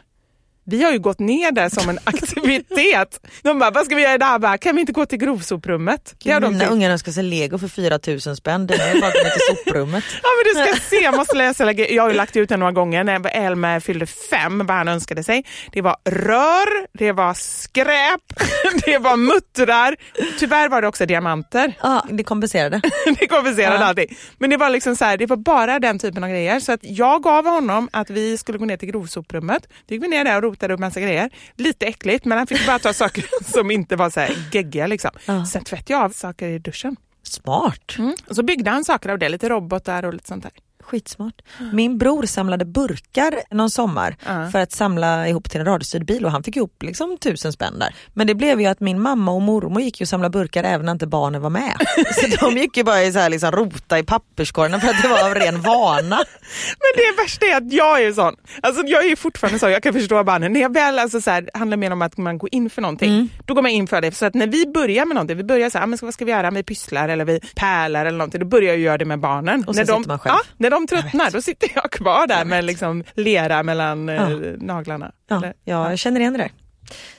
Vi 0.66 0.84
har 0.84 0.92
ju 0.92 1.00
gått 1.00 1.20
ner 1.20 1.52
där 1.52 1.70
som 1.70 1.90
en 1.90 2.00
aktivitet. 2.04 3.20
De 3.42 3.60
bara, 3.60 3.72
vad 3.72 3.86
ska 3.86 3.96
vi 3.96 4.02
göra 4.02 4.14
idag? 4.14 4.42
Bara, 4.42 4.58
kan 4.58 4.76
vi 4.76 4.82
inte 4.82 4.94
gå 4.94 5.06
till 5.06 5.18
grovsoprummet? 5.20 6.16
Det 6.24 6.32
har 6.32 6.40
de 6.40 6.54
Mina 6.54 6.66
ungar 6.68 6.92
önskar 6.92 7.12
sig 7.12 7.24
lego 7.24 7.58
för 7.58 7.68
4000 7.68 8.36
spänn. 8.36 8.68
Det 8.68 8.74
är 8.76 9.02
bara 9.02 9.08
att 9.08 9.14
gå 9.14 9.20
till 9.20 9.58
soprummet. 9.66 10.04
Ja 10.24 10.30
men 10.56 10.66
du 10.66 10.72
ska 10.74 10.90
se, 10.90 10.96
jag 11.04 11.16
måste 11.16 11.36
läsa. 11.38 11.72
Jag 11.72 12.04
har 12.04 12.10
ju 12.10 12.16
lagt 12.16 12.36
ut 12.36 12.50
den 12.50 12.60
några 12.60 12.72
gånger 12.72 13.04
när 13.04 13.28
Elmer 13.28 13.80
fyllde 13.80 14.06
fem, 14.06 14.58
vad 14.66 14.78
han 14.78 14.88
önskade 14.88 15.24
sig. 15.24 15.46
Det 15.72 15.82
var 15.82 15.96
rör, 16.06 16.98
det 16.98 17.12
var 17.12 17.34
skräp, 17.34 18.22
det 18.86 18.98
var 18.98 19.18
muttrar. 19.18 19.96
Tyvärr 20.40 20.70
var 20.70 20.82
det 20.82 20.88
också 20.88 21.06
diamanter. 21.06 21.74
Ja, 21.82 22.06
det 22.12 22.24
kompenserade. 22.24 22.82
det 23.20 23.28
kompenserade 23.28 23.76
Ja. 23.76 23.86
allting. 23.86 24.18
Men 24.38 24.50
det 24.50 24.58
var 24.58 24.70
liksom 24.70 24.96
så 24.96 25.06
här, 25.06 25.18
det 25.18 25.26
var 25.26 25.38
bara 25.38 25.80
den 25.80 26.00
typen 26.00 26.24
av 26.24 26.30
grejer. 26.30 26.60
Så 26.60 26.72
att 26.72 26.80
jag 26.84 27.24
gav 27.24 27.46
honom 27.46 27.90
att 27.94 28.10
vi 28.10 28.38
skulle 28.38 28.58
gå 28.58 28.66
ner 28.66 28.78
till 28.78 28.90
grovsoprummet. 28.92 29.68
Då 29.88 29.96
gick 29.96 30.04
vi 30.04 30.08
ner 30.08 30.24
där 30.26 30.36
och 30.38 30.42
rotade 30.54 30.74
upp 30.74 30.80
massa 30.80 31.02
grejer. 31.02 31.30
Lite 31.58 31.86
äckligt, 31.86 32.26
men 32.26 32.38
han 32.38 32.48
fick 32.48 32.66
bara 32.68 32.80
ta 32.80 32.94
saker 33.04 33.26
som 33.52 33.72
inte 33.72 33.96
var 33.96 34.10
så 34.10 34.20
här 34.20 34.36
geggiga. 34.52 34.88
Liksom. 34.88 35.12
Ja. 35.26 35.46
Sen 35.46 35.64
tvättade 35.64 35.94
jag 35.94 36.02
av 36.04 36.10
saker 36.10 36.48
i 36.48 36.60
duschen. 36.60 36.96
Smart. 37.24 37.96
Och 38.30 38.36
så 38.36 38.44
byggde 38.44 38.70
han 38.72 38.86
saker 38.86 39.10
av 39.10 39.20
det, 39.20 39.30
lite 39.30 39.50
robotar 39.50 40.06
och 40.06 40.14
lite 40.14 40.28
sånt 40.28 40.44
där. 40.44 40.52
Skitsmart. 40.84 41.42
Min 41.74 41.98
bror 41.98 42.24
samlade 42.24 42.66
burkar 42.66 43.34
någon 43.52 43.70
sommar 43.70 44.16
Ja. 44.26 44.50
för 44.52 44.60
att 44.60 44.72
samla 44.72 45.28
ihop 45.28 45.50
till 45.50 45.60
en 45.60 45.66
radiostyrd 45.66 46.06
bil 46.06 46.26
och 46.26 46.32
han 46.32 46.44
fick 46.44 46.56
ihop 46.58 46.84
liksom 46.84 47.18
tusen 47.18 47.54
spänn 47.54 47.80
där. 47.80 47.96
Men 48.14 48.28
det 48.28 48.36
blev 48.36 48.62
ju 48.62 48.68
att 48.68 48.80
min 48.80 49.02
mamma 49.02 49.32
och 49.32 49.42
mormor 49.42 49.82
gick 49.82 50.00
ju 50.00 50.04
och 50.04 50.08
samlade 50.10 50.30
burkar 50.40 50.64
även 50.64 50.86
när 50.86 50.92
inte 50.92 51.08
barnen 51.08 51.42
var 51.42 51.50
med. 51.50 51.74
Så 52.16 52.46
de 52.46 52.58
gick 52.58 52.78
ju 52.78 52.84
bara 52.84 53.04
i 53.04 53.12
så 53.12 53.20
här 53.20 53.30
liksom 53.30 53.52
rota 53.52 54.00
i 54.00 54.04
papperskorgen 54.04 54.82
för 54.82 54.88
att 54.88 55.02
det 55.02 55.08
var 55.08 55.26
av 55.30 55.36
ren 55.36 55.62
vana. 55.62 56.16
Men 56.80 56.92
det 56.98 57.22
värsta 57.24 57.46
är 57.46 57.58
att 57.58 57.74
jag 57.74 58.04
är 58.04 58.14
sån. 58.14 58.36
Alltså 58.62 58.84
jag 58.86 59.06
är 59.06 59.16
fortfarande 59.16 59.60
så, 59.60 59.70
jag 59.70 59.84
kan 59.84 59.94
förstå 59.94 60.24
barnen. 60.24 60.54
När 60.54 60.60
jag 60.62 60.74
väl 60.74 61.00
alltså 61.00 61.22
så 61.22 61.32
här, 61.32 61.50
handlar 61.54 61.78
mer 61.78 61.92
om 61.92 62.02
att 62.02 62.18
man 62.18 62.38
går 62.38 62.50
in 62.52 62.70
för 62.70 62.82
någonting, 62.82 63.14
Mm. 63.14 63.30
då 63.46 63.54
går 63.54 63.62
man 63.62 63.72
in 63.72 63.88
för 63.88 64.02
det. 64.02 64.12
Så 64.16 64.26
att 64.26 64.34
när 64.34 64.48
vi 64.48 64.66
börjar 64.68 65.06
med 65.06 65.16
någonting, 65.16 65.38
vi 65.38 65.44
börjar 65.44 65.70
så 65.70 65.78
här, 65.78 65.84
"Ah, 65.84 65.88
men 65.88 66.00
vad 66.02 66.14
ska 66.14 66.26
vi 66.26 66.32
göra? 66.32 66.52
Vi 66.52 66.64
pysslar 66.64 67.10
eller 67.10 67.26
vi 67.26 67.40
pärlar 67.56 68.06
eller 68.06 68.18
någonting, 68.18 68.40
då 68.40 68.46
börjar 68.46 68.68
jag 68.70 68.78
göra 68.78 68.98
det 68.98 69.06
med 69.06 69.20
barnen. 69.20 69.64
Och 69.68 69.76
så 69.76 69.82
när, 69.82 69.86
de, 69.88 69.98
sitter 69.98 70.08
man 70.08 70.20
själv. 70.20 70.34
Ja, 70.36 70.42
när 70.58 70.70
de 70.70 70.83
tröttnar, 70.88 71.32
då 71.32 71.42
sitter 71.42 71.72
jag 71.76 71.92
kvar 71.92 72.28
där 72.28 72.46
med 72.46 72.64
liksom 72.66 73.04
lera 73.16 73.64
mellan 73.64 74.10
eh, 74.10 74.16
Ja. 74.16 74.30
naglarna. 74.58 75.12
Ja, 75.28 75.38
Eller- 75.38 75.54
jag 75.64 76.00
känner 76.00 76.20
igen 76.20 76.34
det 76.34 76.40
där. 76.40 76.52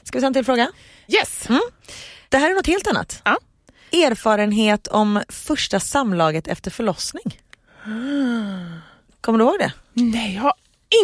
Ska 0.03 0.19
vi 0.19 0.21
ta 0.23 0.27
en 0.27 0.33
till 0.35 0.45
fråga? 0.45 0.71
Yes! 1.09 1.49
Det 2.29 2.39
här 2.39 2.51
är 2.51 2.55
något 2.55 2.67
helt 2.67 2.87
annat. 2.87 3.23
Ja. 3.25 3.39
Erfarenhet 3.93 4.87
om 4.87 5.23
första 5.29 5.81
samlaget 5.81 6.49
efter 6.49 6.71
förlossning. 6.71 7.41
Kommer 9.21 9.39
du 9.39 9.45
ihåg 9.45 9.59
det? 9.59 9.73
Nej, 9.93 10.35
jag 10.35 10.43
har 10.43 10.53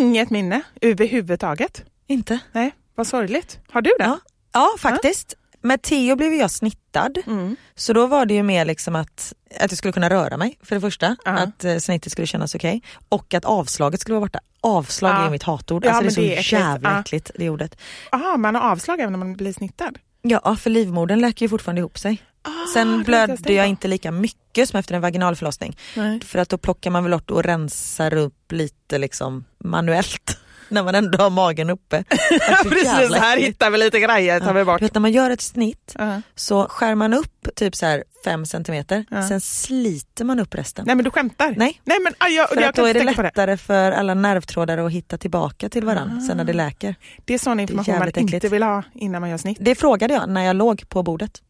inget 0.01 0.31
minne 0.31 0.63
överhuvudtaget. 0.81 1.83
Inte? 2.07 2.39
Nej, 2.53 2.75
vad 2.95 3.07
sorgligt. 3.07 3.59
Har 3.71 3.83
du 3.83 3.91
det? 3.99 4.05
Ja, 4.05 4.19
ja 4.53 4.69
faktiskt. 4.79 5.35
Med 5.63 5.83
Theo 5.83 6.17
blev 6.17 6.33
jag 6.35 6.51
snittad. 6.51 7.19
Mm. 7.27 7.57
Så 7.75 7.93
då 7.93 8.07
var 8.07 8.27
det 8.27 8.35
ju 8.35 8.43
mer 8.43 8.65
liksom 8.65 8.97
att, 8.97 9.33
att 9.61 9.71
jag 9.73 9.79
skulle 9.79 9.93
kunna 9.93 10.11
röra 10.11 10.37
mig 10.37 10.59
för 10.63 10.75
det 10.75 10.81
första. 10.81 11.17
Ja. 11.25 11.31
Att 11.31 11.65
eh, 11.65 11.77
snittet 11.79 12.13
skulle 12.13 12.27
kännas 12.27 12.55
okej. 12.55 12.83
Och 13.09 13.35
att 13.35 13.45
avslaget 13.45 14.01
skulle 14.01 14.15
vara 14.15 14.25
borta. 14.27 14.41
Avslag 14.61 15.11
Ja. 15.13 15.27
är 15.27 15.31
mitt 15.31 15.43
hatord. 15.43 15.85
Ja, 15.85 15.91
alltså 15.91 16.21
det 16.21 16.37
är 16.39 16.43
så 16.43 16.57
det 16.57 16.61
är 16.61 16.61
jävla 16.69 16.91
Ja. 16.93 17.01
äckligt 17.01 17.31
det 17.35 17.51
ordet. 17.51 17.77
Aha, 18.13 18.37
man 18.37 18.55
har 18.55 18.71
avslag 18.71 19.01
även 19.01 19.13
när 19.13 19.19
man 19.19 19.33
blir 19.37 19.53
snittad? 19.53 19.99
Ja 20.23 20.57
för 20.57 20.71
livmodern 20.71 21.21
läker 21.21 21.45
ju 21.45 21.49
fortfarande 21.49 21.79
ihop 21.81 21.99
sig. 21.99 22.23
Ah, 22.43 22.51
Sen 22.75 23.03
blödde 23.03 23.53
jag 23.53 23.67
inte 23.69 23.89
lika 23.89 24.11
mycket 24.11 24.69
som 24.69 24.79
efter 24.79 24.95
en 24.95 25.01
vaginalförlossning. 25.01 25.77
Nej. 25.97 26.21
För 26.21 26.39
att 26.39 26.49
då 26.49 26.59
plockar 26.59 26.91
man 26.91 27.05
väl 27.05 27.13
bort 27.13 27.31
och 27.31 27.43
rensar 27.45 28.15
upp 28.15 28.53
lite 28.53 28.99
liksom 28.99 29.45
manuellt. 29.65 30.39
När 30.75 30.83
man 30.83 30.95
ändå 30.95 31.19
har 31.23 31.31
magen 31.31 31.71
uppe. 31.71 32.05
Ja, 32.31 32.57
precis, 32.69 33.15
här 33.17 33.37
hittar 33.37 33.71
vi 33.71 33.79
lite 33.79 34.01
grejer, 34.01 34.41
tar 34.41 34.55
vi 34.55 34.65
bort. 34.65 34.79
Du 34.79 34.85
vet 34.85 34.95
när 34.95 35.01
man 35.01 35.13
gör 35.13 35.31
ett 35.31 35.41
snitt 35.41 35.95
Ja. 35.99 36.23
så 36.35 36.67
skär 36.69 36.95
man 36.95 37.15
upp 37.15 37.49
typ 37.57 37.77
så 37.77 37.87
här 37.87 38.05
fem 38.25 38.47
centimeter, 38.47 39.05
Ja. 39.11 39.29
sen 39.29 39.41
sliter 39.41 40.25
man 40.25 40.41
upp 40.41 40.55
resten. 40.55 40.85
Nej 40.87 40.95
men 40.97 41.05
du 41.05 41.11
skämtar? 41.11 41.55
Nej. 41.57 41.81
Nej 41.85 41.99
men 42.01 42.15
aj, 42.19 42.35
jag, 42.35 42.49
För 42.49 42.57
jag 42.61 42.75
kan 42.75 42.85
då 42.85 42.89
är 42.91 42.95
det 42.95 43.01
på 43.15 43.23
det. 43.23 43.29
lättare 43.29 43.57
för 43.57 43.93
alla 43.93 44.15
nervtrådar 44.15 44.79
att 44.79 44.93
hitta 44.93 45.19
tillbaka 45.19 45.69
till 45.69 45.85
varandra 45.85 46.21
sen 46.21 46.37
när 46.37 46.45
det 46.45 46.53
läker. 46.53 46.95
Det 47.25 47.35
är 47.35 47.39
sån 47.39 47.61
information 47.61 47.93
man 47.93 47.99
jävligt 48.01 48.17
inte 48.17 48.37
äckligt. 48.37 48.53
vill 48.55 48.63
ha 48.63 48.83
innan 48.95 49.21
man 49.21 49.31
gör 49.31 49.39
snitt. 49.39 49.59
Det 49.61 49.75
frågade 49.75 50.15
jag 50.15 50.29
när 50.29 50.43
jag 50.45 50.57
låg 50.57 50.89
på 50.89 51.03
bordet. 51.03 51.43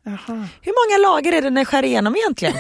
Hur 0.63 0.73
många 1.01 1.09
lager 1.13 1.33
är 1.33 1.43
det 1.43 1.51
när 1.51 1.61
jag 1.61 1.69
skär 1.69 1.83
igenom 1.85 2.17
egentligen? 2.17 2.55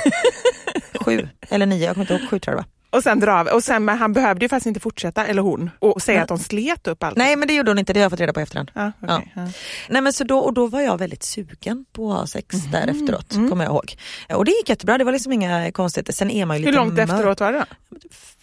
Sju 1.05 1.29
eller 1.49 1.67
nio, 1.67 1.85
jag 1.87 1.95
kommer 1.95 2.05
inte 2.05 2.15
ihåg, 2.15 2.31
sju 2.31 2.39
tror 2.39 2.57
jag 2.57 2.65
det 2.65 2.67
var. 2.69 2.80
Och 2.91 3.03
sen 3.03 3.21
dra 3.21 3.33
av. 3.41 3.47
Och 3.47 3.65
sen, 3.65 3.85
men 3.85 3.99
han 3.99 4.13
behövde 4.13 4.45
ju 4.45 4.49
faktiskt 4.49 4.67
inte 4.67 4.81
fortsätta, 4.81 5.27
eller 5.27 5.43
hon, 5.43 5.71
och 5.79 6.03
säga 6.03 6.17
Nej. 6.17 6.23
att 6.23 6.29
de 6.29 6.39
slet 6.39 6.87
upp 6.87 7.03
allt. 7.03 7.17
Nej 7.17 7.37
men 7.37 7.49
det 7.49 7.55
gjorde 7.55 7.71
hon 7.71 7.79
inte, 7.79 7.93
det 7.93 8.01
har 8.01 8.05
jag 8.05 8.11
fått 8.13 8.21
reda 8.21 8.33
på 8.33 8.41
i 8.41 8.43
efterhand. 8.43 8.71
Ja, 8.75 8.93
okej. 9.03 9.33
Ja. 9.37 9.43
Nej 9.89 10.03
men 10.03 10.13
så 10.13 10.25
då, 10.25 10.39
och 10.39 10.53
då 10.55 10.67
var 10.67 10.81
jag 10.81 10.99
väldigt 10.99 11.23
sugen 11.23 11.85
på 11.93 12.13
att 12.13 12.19
ha 12.19 12.27
sex 12.27 12.55
Mhm. 12.57 12.71
där 12.73 12.87
efteråt, 12.89 13.35
Mm. 13.35 13.49
kommer 13.51 13.65
jag 13.65 13.73
ihåg. 13.73 13.97
Och 14.35 14.45
det 14.45 14.51
gick 14.51 14.69
jättebra, 14.69 14.99
det 14.99 15.05
var 15.05 15.13
liksom 15.13 15.33
inga 15.33 15.73
konstigheter. 15.73 16.13
Sen 16.13 16.31
är 16.31 16.47
man 16.47 16.57
ju 16.57 16.63
Hur 16.65 16.73
lite 16.73 16.79
långt 16.85 16.95
mörk. 16.95 17.11
efteråt 17.11 17.41
var 17.41 17.53
det 17.53 17.59
då? 17.59 17.97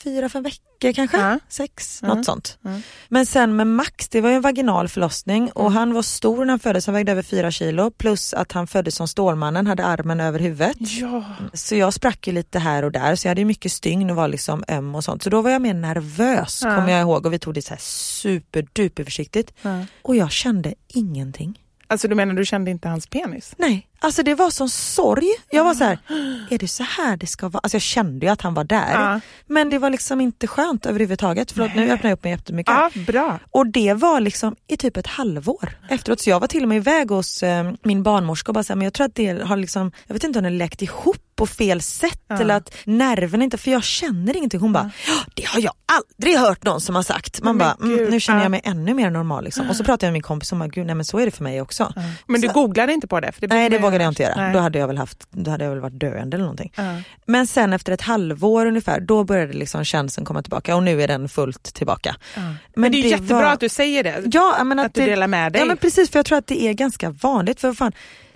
Fyra, 0.04 0.30
fem 0.30 0.44
veckor 0.44 0.62
kanske? 0.80 1.18
Ja. 1.18 1.40
Sex, 1.50 2.00
Ja. 2.02 2.08
något 2.14 2.26
sånt. 2.26 2.58
Ja. 2.62 2.70
Men 3.10 3.26
sen 3.26 3.56
med 3.56 3.68
Max, 3.68 4.10
det 4.10 4.22
var 4.22 4.30
ju 4.30 4.36
en 4.36 4.42
vaginal 4.42 4.88
förlossning 4.88 5.52
och 5.52 5.62
Mm. 5.62 5.74
han 5.74 5.94
var 5.94 6.02
stor 6.02 6.38
när 6.46 6.50
han 6.54 6.60
föddes, 6.60 6.86
han 6.86 6.94
vägde 6.96 7.12
över 7.12 7.22
fyra 7.24 7.52
kilo 7.52 7.92
plus 7.92 8.34
att 8.34 8.52
han 8.52 8.68
föddes 8.68 8.96
som 8.96 9.08
Stålmannen, 9.08 9.68
hade 9.68 9.86
armen 9.86 10.20
över 10.20 10.40
huvudet. 10.40 10.78
Ja. 10.80 11.24
Så 11.54 11.76
jag 11.76 11.94
sprack 11.94 12.28
ju 12.28 12.34
lite 12.34 12.60
här 12.60 12.84
och 12.84 12.92
där 12.92 13.16
så 13.16 13.28
jag 13.28 13.30
hade 13.32 13.42
ju 13.42 13.46
mycket 13.46 13.72
stygn 13.72 14.10
och 14.10 14.16
var 14.16 14.28
liksom 14.28 14.64
öm 14.68 14.96
och 14.96 15.04
sånt. 15.04 15.24
Så 15.24 15.30
då 15.30 15.42
var 15.42 15.50
jag 15.52 15.62
mer 15.62 15.74
nervös 15.74 16.62
Ja. 16.64 16.76
kommer 16.76 16.92
jag 16.92 17.02
ihåg 17.02 17.26
och 17.26 17.34
vi 17.34 17.40
tog 17.40 17.54
det 17.54 17.62
så 17.62 17.70
här 17.70 17.82
superduper 17.82 19.04
försiktigt. 19.04 19.54
Ja. 19.62 19.86
Och 20.02 20.16
jag 20.16 20.32
kände 20.32 20.74
ingenting. 20.88 21.60
Alltså 21.90 22.08
du 22.08 22.16
menar 22.16 22.34
du 22.34 22.46
kände 22.46 22.72
inte 22.72 22.88
hans 22.90 23.08
penis? 23.08 23.54
Nej, 23.58 23.88
Alltså 24.00 24.24
det 24.24 24.36
var 24.36 24.50
sån 24.50 24.70
sorg. 24.70 25.28
Jag 25.50 25.64
var 25.64 25.74
så 25.74 25.84
här, 25.84 25.98
är 26.50 26.58
det 26.58 26.68
så 26.68 26.84
här 26.84 27.18
det 27.18 27.28
ska 27.28 27.50
vara? 27.50 27.60
Alltså 27.64 27.76
jag 27.76 27.82
kände 27.82 28.26
ju 28.26 28.32
att 28.32 28.42
han 28.42 28.54
var 28.54 28.64
där. 28.64 28.92
Ja. 28.94 29.20
Men 29.48 29.70
det 29.70 29.78
var 29.80 29.90
liksom 29.90 30.22
inte 30.22 30.48
skönt 30.48 30.86
överhuvudtaget. 30.86 31.52
Förlåt 31.52 31.76
nu 31.76 31.92
öppnar 31.92 32.10
jag 32.10 32.18
upp 32.18 32.24
mig 32.24 32.32
jättemycket. 32.32 32.74
Ja, 32.74 32.90
bra. 33.08 33.40
Och 33.52 33.68
det 33.68 33.94
var 33.94 34.20
liksom 34.20 34.56
i 34.68 34.78
typ 34.78 34.98
ett 34.98 35.08
halvår 35.08 35.78
efteråt. 35.90 36.20
Så 36.22 36.30
jag 36.30 36.40
var 36.40 36.48
till 36.48 36.64
och 36.64 36.70
med 36.70 36.76
iväg 36.78 37.10
hos 37.10 37.44
eh, 37.44 37.72
min 37.84 38.04
barnmorska 38.04 38.50
och 38.50 38.54
bara 38.54 38.64
så 38.64 38.74
här, 38.74 38.76
men 38.78 38.84
jag 38.86 38.94
tror 38.94 39.06
att 39.06 39.16
det 39.16 39.44
har 39.44 39.58
liksom, 39.58 39.92
jag 40.08 40.14
vet 40.14 40.24
inte 40.24 40.40
om 40.40 40.44
det 40.44 40.50
läkt 40.50 40.82
ihop 40.82 41.18
på 41.36 41.46
fel 41.46 41.82
sätt 41.82 42.22
eller 42.30 42.56
att 42.56 42.74
nerven 42.84 43.42
inte, 43.42 43.58
för 43.58 43.72
jag 43.72 43.84
känner 43.84 44.38
ingenting. 44.38 44.60
Hon 44.60 44.74
bara, 44.74 44.92
"Ja, 45.08 45.14
det 45.36 45.46
har 45.48 45.60
jag 45.62 45.74
aldrig 45.86 46.38
hört 46.38 46.64
någon 46.64 46.82
som 46.82 46.96
har 46.96 47.04
sagt. 47.04 47.42
Man 47.42 47.58
Men 47.58 47.68
bara, 47.80 47.94
mm, 47.94 48.10
nu 48.10 48.20
känner 48.20 48.40
ja. 48.40 48.44
jag 48.44 48.52
mig 48.52 48.62
ännu 48.64 48.94
mer 48.94 49.10
normal. 49.10 49.44
Liksom. 49.44 49.70
Och 49.70 49.76
så 49.76 49.84
pratade 49.84 50.06
jag 50.06 50.10
med 50.12 50.14
min 50.14 50.22
kompis 50.22 50.52
och 50.52 50.58
bara, 50.58 50.68
gud 50.68 50.86
nej 50.86 50.96
men 50.96 51.06
så 51.06 51.20
är 51.20 51.26
det 51.26 51.32
för 51.32 51.44
mig 51.44 51.62
också. 51.62 51.94
Men 52.28 52.42
du 52.42 52.48
Så- 52.48 52.54
googlade 52.54 52.94
inte 52.94 53.08
på 53.08 53.20
det? 53.20 53.32
För 53.32 53.42
det 53.42 53.48
Nej 53.48 53.70
det 53.70 53.80
man 53.80 53.87
vågade 53.88 54.04
jag 54.04 54.12
inte 54.12 54.24
göra. 54.24 54.36
Nej. 54.36 54.54
Då 54.54 54.60
hade 54.60 54.80
jag 54.80 54.88
väl 54.88 54.98
haft, 54.98 55.28
då 55.32 55.52
hade 55.52 55.64
jag 55.64 55.72
väl 55.72 55.80
varit 55.80 56.00
döende 56.00 56.36
eller 56.38 56.44
någonting. 56.46 56.74
Ja. 56.76 56.84
Men 57.26 57.48
sen 57.48 57.74
efter 57.74 57.92
ett 57.94 58.02
halvår 58.02 58.66
ungefär, 58.66 59.00
då 59.00 59.24
började 59.24 59.54
liksom 59.54 59.84
känslan 59.84 60.26
komma 60.26 60.42
tillbaka 60.42 60.76
och 60.76 60.84
nu 60.84 61.02
är 61.02 61.08
den 61.08 61.30
fullt 61.30 61.64
tillbaka. 61.74 62.16
Men 62.76 62.92
det 62.92 62.98
är 62.98 63.02
ju 63.04 63.10
jättebra 63.10 63.42
var- 63.42 63.54
att 63.54 63.60
du 63.60 63.70
säger 63.70 64.04
det. 64.04 64.22
Ja, 64.32 64.56
jag 64.58 64.68
menar 64.68 64.86
att 64.86 64.94
du 64.94 65.02
det- 65.02 65.08
delar 65.10 65.28
med 65.28 65.54
dig. 65.54 65.60
Ja 65.62 65.66
men 65.66 65.78
precis 65.78 66.10
för 66.10 66.20
jag 66.20 66.26
tror 66.26 66.38
att 66.38 66.48
det 66.48 66.62
är 66.64 66.74
ganska 66.74 67.10
vanligt 67.10 67.62
för 67.62 67.74
fan, 67.74 67.92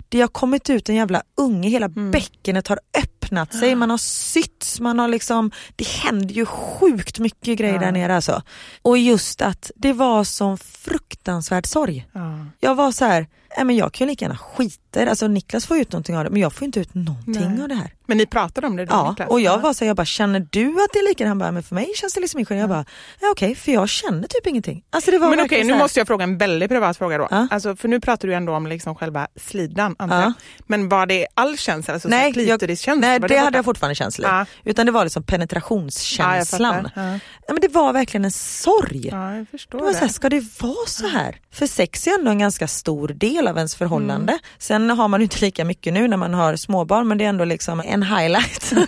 det 0.08 0.20
har 0.20 0.28
kommit 0.28 0.70
ut 0.70 0.88
en 0.88 0.94
jävla 0.94 1.22
unge, 1.36 1.68
hela 1.68 1.86
Mm. 1.86 2.10
bäckenet 2.10 2.68
har 2.68 2.78
öppnat 2.98 3.54
sig, 3.54 3.74
man 3.74 3.90
har 3.90 3.98
sytt, 3.98 4.76
man 4.80 4.98
har 4.98 5.08
liksom, 5.08 5.50
det 5.76 5.88
händer 5.88 6.34
ju 6.34 6.46
sjukt 6.46 7.18
mycket 7.18 7.58
grejer 7.58 7.78
där 7.78 7.92
nere 7.92 8.16
alltså. 8.16 8.42
Och 8.82 8.98
just 8.98 9.42
att 9.42 9.70
det 9.76 9.92
var 9.92 10.24
sån 10.24 10.58
fruktansvärd 10.58 11.66
sorg. 11.66 12.06
Ja. 12.12 12.46
Jag 12.60 12.74
var 12.74 12.92
så 12.92 13.04
här, 13.04 13.26
nej 13.56 13.64
men 13.66 13.76
jag 13.76 13.92
kan 13.92 14.06
ju 14.06 14.10
lika 14.10 14.24
gärna 14.24 14.36
skita 14.36 15.02
i 15.02 15.04
det. 15.04 15.10
alltså 15.10 15.26
Niklas 15.28 15.66
får 15.66 15.78
ut 15.78 15.92
någonting 15.92 16.16
av 16.16 16.24
det 16.24 16.30
men 16.30 16.40
jag 16.40 16.52
får 16.52 16.64
inte 16.64 16.80
ut 16.80 16.94
någonting 16.94 17.50
Nej. 17.54 17.62
av 17.62 17.68
det 17.68 17.74
här. 17.74 17.94
Men 18.06 18.16
ni 18.18 18.26
pratade 18.26 18.66
om 18.66 18.76
det 18.76 18.84
då 18.84 18.94
Ja, 18.94 19.10
Niklas? 19.10 19.28
och 19.30 19.40
jag 19.40 19.52
Ja. 19.54 19.58
var 19.58 19.72
så 19.72 19.84
här, 19.84 19.86
jag 19.88 19.96
bara 19.96 20.04
känner 20.04 20.46
du 20.50 20.66
att 20.68 20.88
det 20.92 20.98
är 20.98 21.08
likadant? 21.08 21.28
Han 21.30 21.38
bara, 21.38 21.52
men 21.52 21.62
för 21.62 21.74
mig 21.74 21.92
känns 21.96 22.14
det 22.14 22.20
liksom 22.20 22.40
inte. 22.40 22.54
Jag 22.54 22.68
bara, 22.68 22.84
ja, 23.20 23.28
okej 23.32 23.54
för 23.54 23.72
jag 23.72 23.88
känner 23.88 24.28
typ 24.28 24.46
ingenting. 24.46 24.84
Alltså 24.90 25.10
det 25.10 25.18
var 25.18 25.30
Men 25.30 25.40
okej, 25.40 25.64
nu 25.64 25.74
måste 25.78 26.00
jag 26.00 26.06
fråga 26.06 26.22
en 26.24 26.38
väldigt 26.38 26.68
privat 26.70 26.96
fråga 26.96 27.18
då. 27.18 27.28
Ja. 27.30 27.48
Alltså, 27.50 27.76
för 27.76 27.88
nu 27.88 28.00
pratar 28.00 28.28
du 28.28 28.34
ändå 28.34 28.54
om 28.54 28.66
liksom 28.66 28.94
själva 28.94 29.28
slidan, 29.36 29.96
antar 29.98 30.20
Ja. 30.22 30.32
Men 30.66 30.88
var 30.88 31.06
det 31.06 31.26
all 31.34 31.56
känsla? 31.58 31.94
Alltså 31.94 32.08
Nej, 32.08 32.32
klitoriskänsla? 32.32 33.08
nej 33.08 33.20
Var 33.20 33.28
det, 33.28 33.36
hade 33.38 33.58
jag 33.58 33.64
fortfarande 33.64 33.94
känslor. 33.94 34.28
Ja. 34.28 34.46
Utan 34.64 34.86
det 34.86 34.92
var 34.92 35.04
liksom 35.04 35.24
Ja, 35.26 35.30
penetrationskänslan. 35.30 36.88
Ja. 36.96 37.02
Ja, 37.46 37.52
men 37.52 37.60
det 37.60 37.68
var 37.68 37.92
verkligen 37.92 38.24
en 38.24 38.30
sorg. 38.30 39.08
Ja, 39.12 39.36
jag 39.36 39.48
förstår 39.48 39.78
Det 39.78 39.84
var 39.84 39.92
så 39.92 39.98
här, 39.98 40.06
det. 40.06 40.12
ska 40.12 40.28
det 40.28 40.44
vara 40.60 40.86
så 40.86 41.06
här? 41.06 41.36
För 41.52 41.66
sex 41.66 42.06
är 42.06 42.18
ändå 42.18 42.30
en 42.30 42.38
ganska 42.38 42.68
stor 42.68 43.08
del 43.08 43.41
av 43.48 43.56
ens 43.56 43.74
förhållande. 43.74 44.32
Mm. 44.32 44.42
Sen 44.58 44.90
har 44.90 45.08
man 45.08 45.22
inte 45.22 45.40
lika 45.40 45.64
mycket 45.64 45.92
nu 45.92 46.08
när 46.08 46.16
man 46.16 46.34
har 46.34 46.56
småbarn 46.56 47.08
men 47.08 47.18
det 47.18 47.24
är 47.24 47.28
ändå 47.28 47.44
liksom 47.44 47.80
en 47.80 48.02
highlight. 48.02 48.72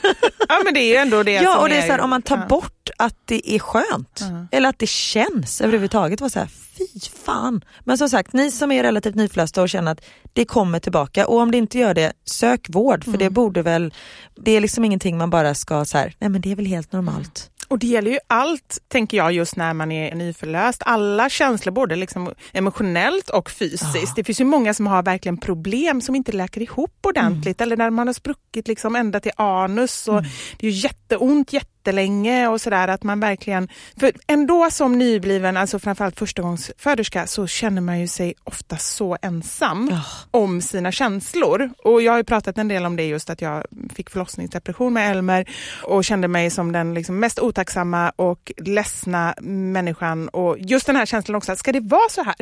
Ja, 0.49 0.61
men 0.65 0.75
det 0.75 0.81
är 0.81 0.89
ju 0.89 0.97
ändå 0.97 1.23
det 1.23 1.33
ja 1.33 1.59
och 1.59 1.69
det 1.69 1.77
är 1.77 1.83
så 1.87 1.93
här, 1.93 2.01
om 2.01 2.11
man 2.11 2.23
tar 2.23 2.37
ja. 2.37 2.47
bort 2.47 2.91
att 2.99 3.17
det 3.25 3.55
är 3.55 3.59
skönt 3.59 4.23
eller 4.51 4.69
att 4.69 4.79
det 4.79 4.89
känns 4.89 5.61
överhuvudtaget. 5.61 6.21
var 6.21 6.29
så 6.29 6.39
här, 6.39 6.49
fy 6.79 7.01
fan. 7.25 7.65
Men 7.81 7.99
som 7.99 8.09
sagt, 8.09 8.33
ni 8.33 8.51
som 8.51 8.73
är 8.73 8.83
relativt 8.83 9.15
nyförlösta 9.15 9.63
och 9.63 9.69
känner 9.69 9.93
att 9.93 10.05
det 10.33 10.45
kommer 10.45 10.79
tillbaka 10.81 11.27
och 11.27 11.39
om 11.39 11.51
det 11.51 11.59
inte 11.59 11.79
gör 11.79 11.95
det, 11.95 12.13
sök 12.25 12.67
vård 12.69 13.05
för 13.05 13.11
Mm. 13.11 13.19
det 13.19 13.31
borde 13.31 13.63
väl, 13.63 13.95
det 14.37 14.51
är 14.51 14.61
liksom 14.61 14.85
ingenting 14.85 15.19
man 15.19 15.31
bara 15.31 15.55
ska 15.55 15.85
så 15.85 15.99
här, 15.99 16.15
nej 16.19 16.31
men 16.31 16.41
det 16.41 16.53
är 16.53 16.57
väl 16.57 16.67
helt 16.67 16.93
normalt. 16.93 17.51
Och 17.69 17.79
det 17.79 17.87
gäller 17.87 18.11
ju 18.11 18.19
allt, 18.27 18.79
tänker 18.89 19.17
jag, 19.17 19.33
just 19.33 19.57
när 19.57 19.75
man 19.75 19.93
är 19.93 20.15
nyförlöst. 20.15 20.83
Alla 20.87 21.29
känslor, 21.29 21.73
både 21.73 21.97
liksom 21.97 22.33
emotionellt 22.53 23.31
och 23.31 23.51
fysiskt. 23.51 24.17
Det 24.17 24.25
finns 24.25 24.41
ju 24.41 24.45
många 24.45 24.75
som 24.75 24.87
har 24.87 25.03
verkligen 25.03 25.39
problem 25.39 26.01
som 26.01 26.15
inte 26.15 26.33
läker 26.33 26.63
ihop 26.63 26.99
ordentligt 27.03 27.61
eller 27.61 27.77
när 27.77 27.91
man 27.91 28.07
har 28.07 28.15
spruckit 28.15 28.69
liksom 28.69 28.97
ända 28.97 29.21
till 29.21 29.33
anus 29.37 30.09
och 30.09 30.23
det 30.59 30.67
är 30.67 30.71
ju 30.71 30.79
jätteont 30.79 31.53
jättelänge 31.85 32.49
och 32.49 32.61
sådär 32.61 32.89
att 32.89 33.03
man 33.03 33.21
verkligen, 33.21 33.69
för 34.01 34.13
ändå 34.27 34.71
som 34.71 34.99
nybliven, 34.99 35.57
alltså 35.57 35.79
framförallt 35.79 36.19
förstagångsföderska 36.19 37.27
så 37.27 37.47
känner 37.47 37.81
man 37.81 38.01
ju 38.01 38.09
sig 38.09 38.35
ofta 38.45 38.77
så 38.77 39.17
ensam 39.23 39.89
Ja. 39.91 40.01
om 40.31 40.61
sina 40.61 40.93
känslor. 40.93 41.71
Och 41.85 42.03
jag 42.03 42.13
har 42.13 42.19
ju 42.19 42.25
pratat 42.25 42.59
en 42.59 42.69
del 42.69 42.87
om 42.87 42.97
det 42.97 43.05
just 43.05 43.31
att 43.31 43.41
jag 43.43 43.65
fick 43.95 44.11
förlossningsdepression 44.11 44.93
med 44.93 45.11
Elmer 45.11 45.45
och 45.83 46.05
kände 46.05 46.29
mig 46.29 46.51
som 46.51 46.73
den 46.73 46.95
liksom 46.95 47.19
mest 47.21 47.39
otacksamma 47.39 48.13
och 48.17 48.53
ledsna 48.57 49.35
människan. 49.41 50.29
Och 50.29 50.57
just 50.59 50.87
den 50.87 50.97
här 50.97 51.07
känslan 51.07 51.35
också, 51.37 51.57
ska 51.57 51.73
det 51.73 51.81
vara 51.81 52.09
så 52.11 52.23
här? 52.23 52.35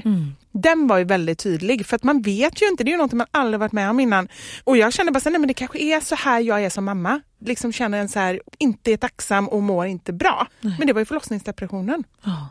Den 0.52 0.86
var 0.86 0.98
ju 0.98 1.04
väldigt 1.04 1.38
tydlig 1.38 1.86
för 1.86 1.96
att 1.96 2.02
man 2.02 2.22
vet 2.22 2.62
ju 2.62 2.68
inte, 2.68 2.84
det 2.84 2.90
är 2.90 2.92
ju 2.92 2.98
något 2.98 3.12
man 3.12 3.26
aldrig 3.30 3.60
varit 3.60 3.72
med 3.72 3.90
om 3.90 4.00
innan. 4.00 4.28
Och 4.64 4.76
jag 4.76 4.92
kände 4.92 5.12
bara 5.12 5.20
så 5.20 5.30
nej 5.30 5.38
men 5.38 5.48
det 5.48 5.54
kanske 5.54 5.78
är 5.78 6.00
så 6.00 6.14
här 6.14 6.40
jag 6.40 6.64
är 6.64 6.70
som 6.70 6.84
mamma. 6.84 7.20
Liksom 7.40 7.72
känner 7.72 7.98
en 7.98 8.08
så 8.08 8.18
här, 8.18 8.40
inte 8.58 8.92
är 8.92 8.96
tacksam 8.96 9.48
och 9.48 9.62
mår 9.62 9.86
inte 9.86 10.12
bra. 10.12 10.46
Men 10.60 10.86
det 10.86 10.92
var 10.92 11.00
ju 11.00 11.04
förlossningsdepressionen. 11.04 12.04
Ja. 12.24 12.48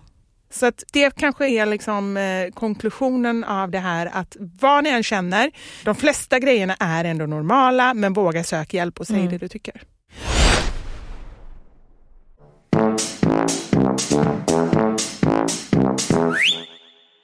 Så 0.50 0.66
att 0.66 0.84
det 0.94 1.16
kanske 1.16 1.50
är 1.50 1.66
liksom 1.66 2.18
eh, 2.18 2.52
konklusionen 2.54 3.44
av 3.44 3.72
det 3.72 3.80
här 3.80 4.10
att 4.14 4.38
vad 4.40 4.84
ni 4.84 4.90
än 4.90 5.04
känner, 5.04 5.52
de 5.84 5.96
flesta 5.96 6.40
grejerna 6.40 6.76
är 6.80 7.06
ändå 7.06 7.26
normala 7.26 7.94
men 7.94 8.14
våga 8.14 8.44
söka 8.44 8.78
hjälp 8.78 9.00
och 9.00 9.08
säg 9.08 9.28
det 9.28 9.38
du 9.38 9.48
tycker. 9.48 9.82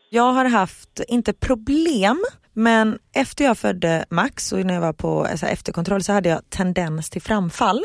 Jag 0.09 0.33
har 0.33 0.45
haft, 0.45 0.99
inte 1.07 1.33
problem, 1.33 2.25
men 2.53 2.99
efter 3.13 3.45
jag 3.45 3.57
födde 3.57 4.05
Max 4.09 4.51
och 4.51 4.65
när 4.65 4.73
jag 4.73 4.81
var 4.81 4.93
på 4.93 5.27
så 5.35 5.45
här, 5.45 5.53
efterkontroll 5.53 6.03
så 6.03 6.13
hade 6.13 6.29
jag 6.29 6.49
tendens 6.49 7.09
till 7.09 7.21
framfall. 7.21 7.83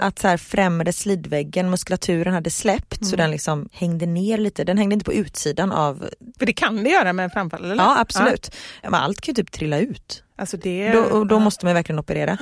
Att 0.00 0.18
så 0.18 0.28
här, 0.28 0.36
främre 0.36 0.92
slidväggen, 0.92 1.70
muskulaturen 1.70 2.34
hade 2.34 2.50
släppt 2.50 3.06
så 3.06 3.16
den 3.16 3.30
liksom 3.30 3.68
hängde 3.72 4.06
ner 4.06 4.38
lite. 4.38 4.64
Den 4.64 4.78
hängde 4.78 4.94
inte 4.94 5.04
på 5.04 5.12
utsidan 5.12 5.72
av, 5.72 6.08
För 6.38 6.46
det 6.46 6.52
kan 6.52 6.84
det 6.84 6.90
göra 6.90 7.12
med 7.12 7.32
framfall, 7.32 7.64
eller? 7.64 7.76
ja 7.76 8.00
absolut. 8.00 8.54
Men 8.82 8.94
allt 8.94 9.20
kan 9.20 9.34
ju 9.34 9.42
typ 9.42 9.52
trilla 9.52 9.78
ut. 9.78 10.22
Alltså 10.36 10.56
det, 10.56 10.92
Då, 10.92 11.00
och 11.00 11.26
då 11.26 11.34
ja. 11.34 11.38
måste 11.38 11.64
man 11.64 11.74
verkligen 11.74 11.98
operera. 11.98 12.38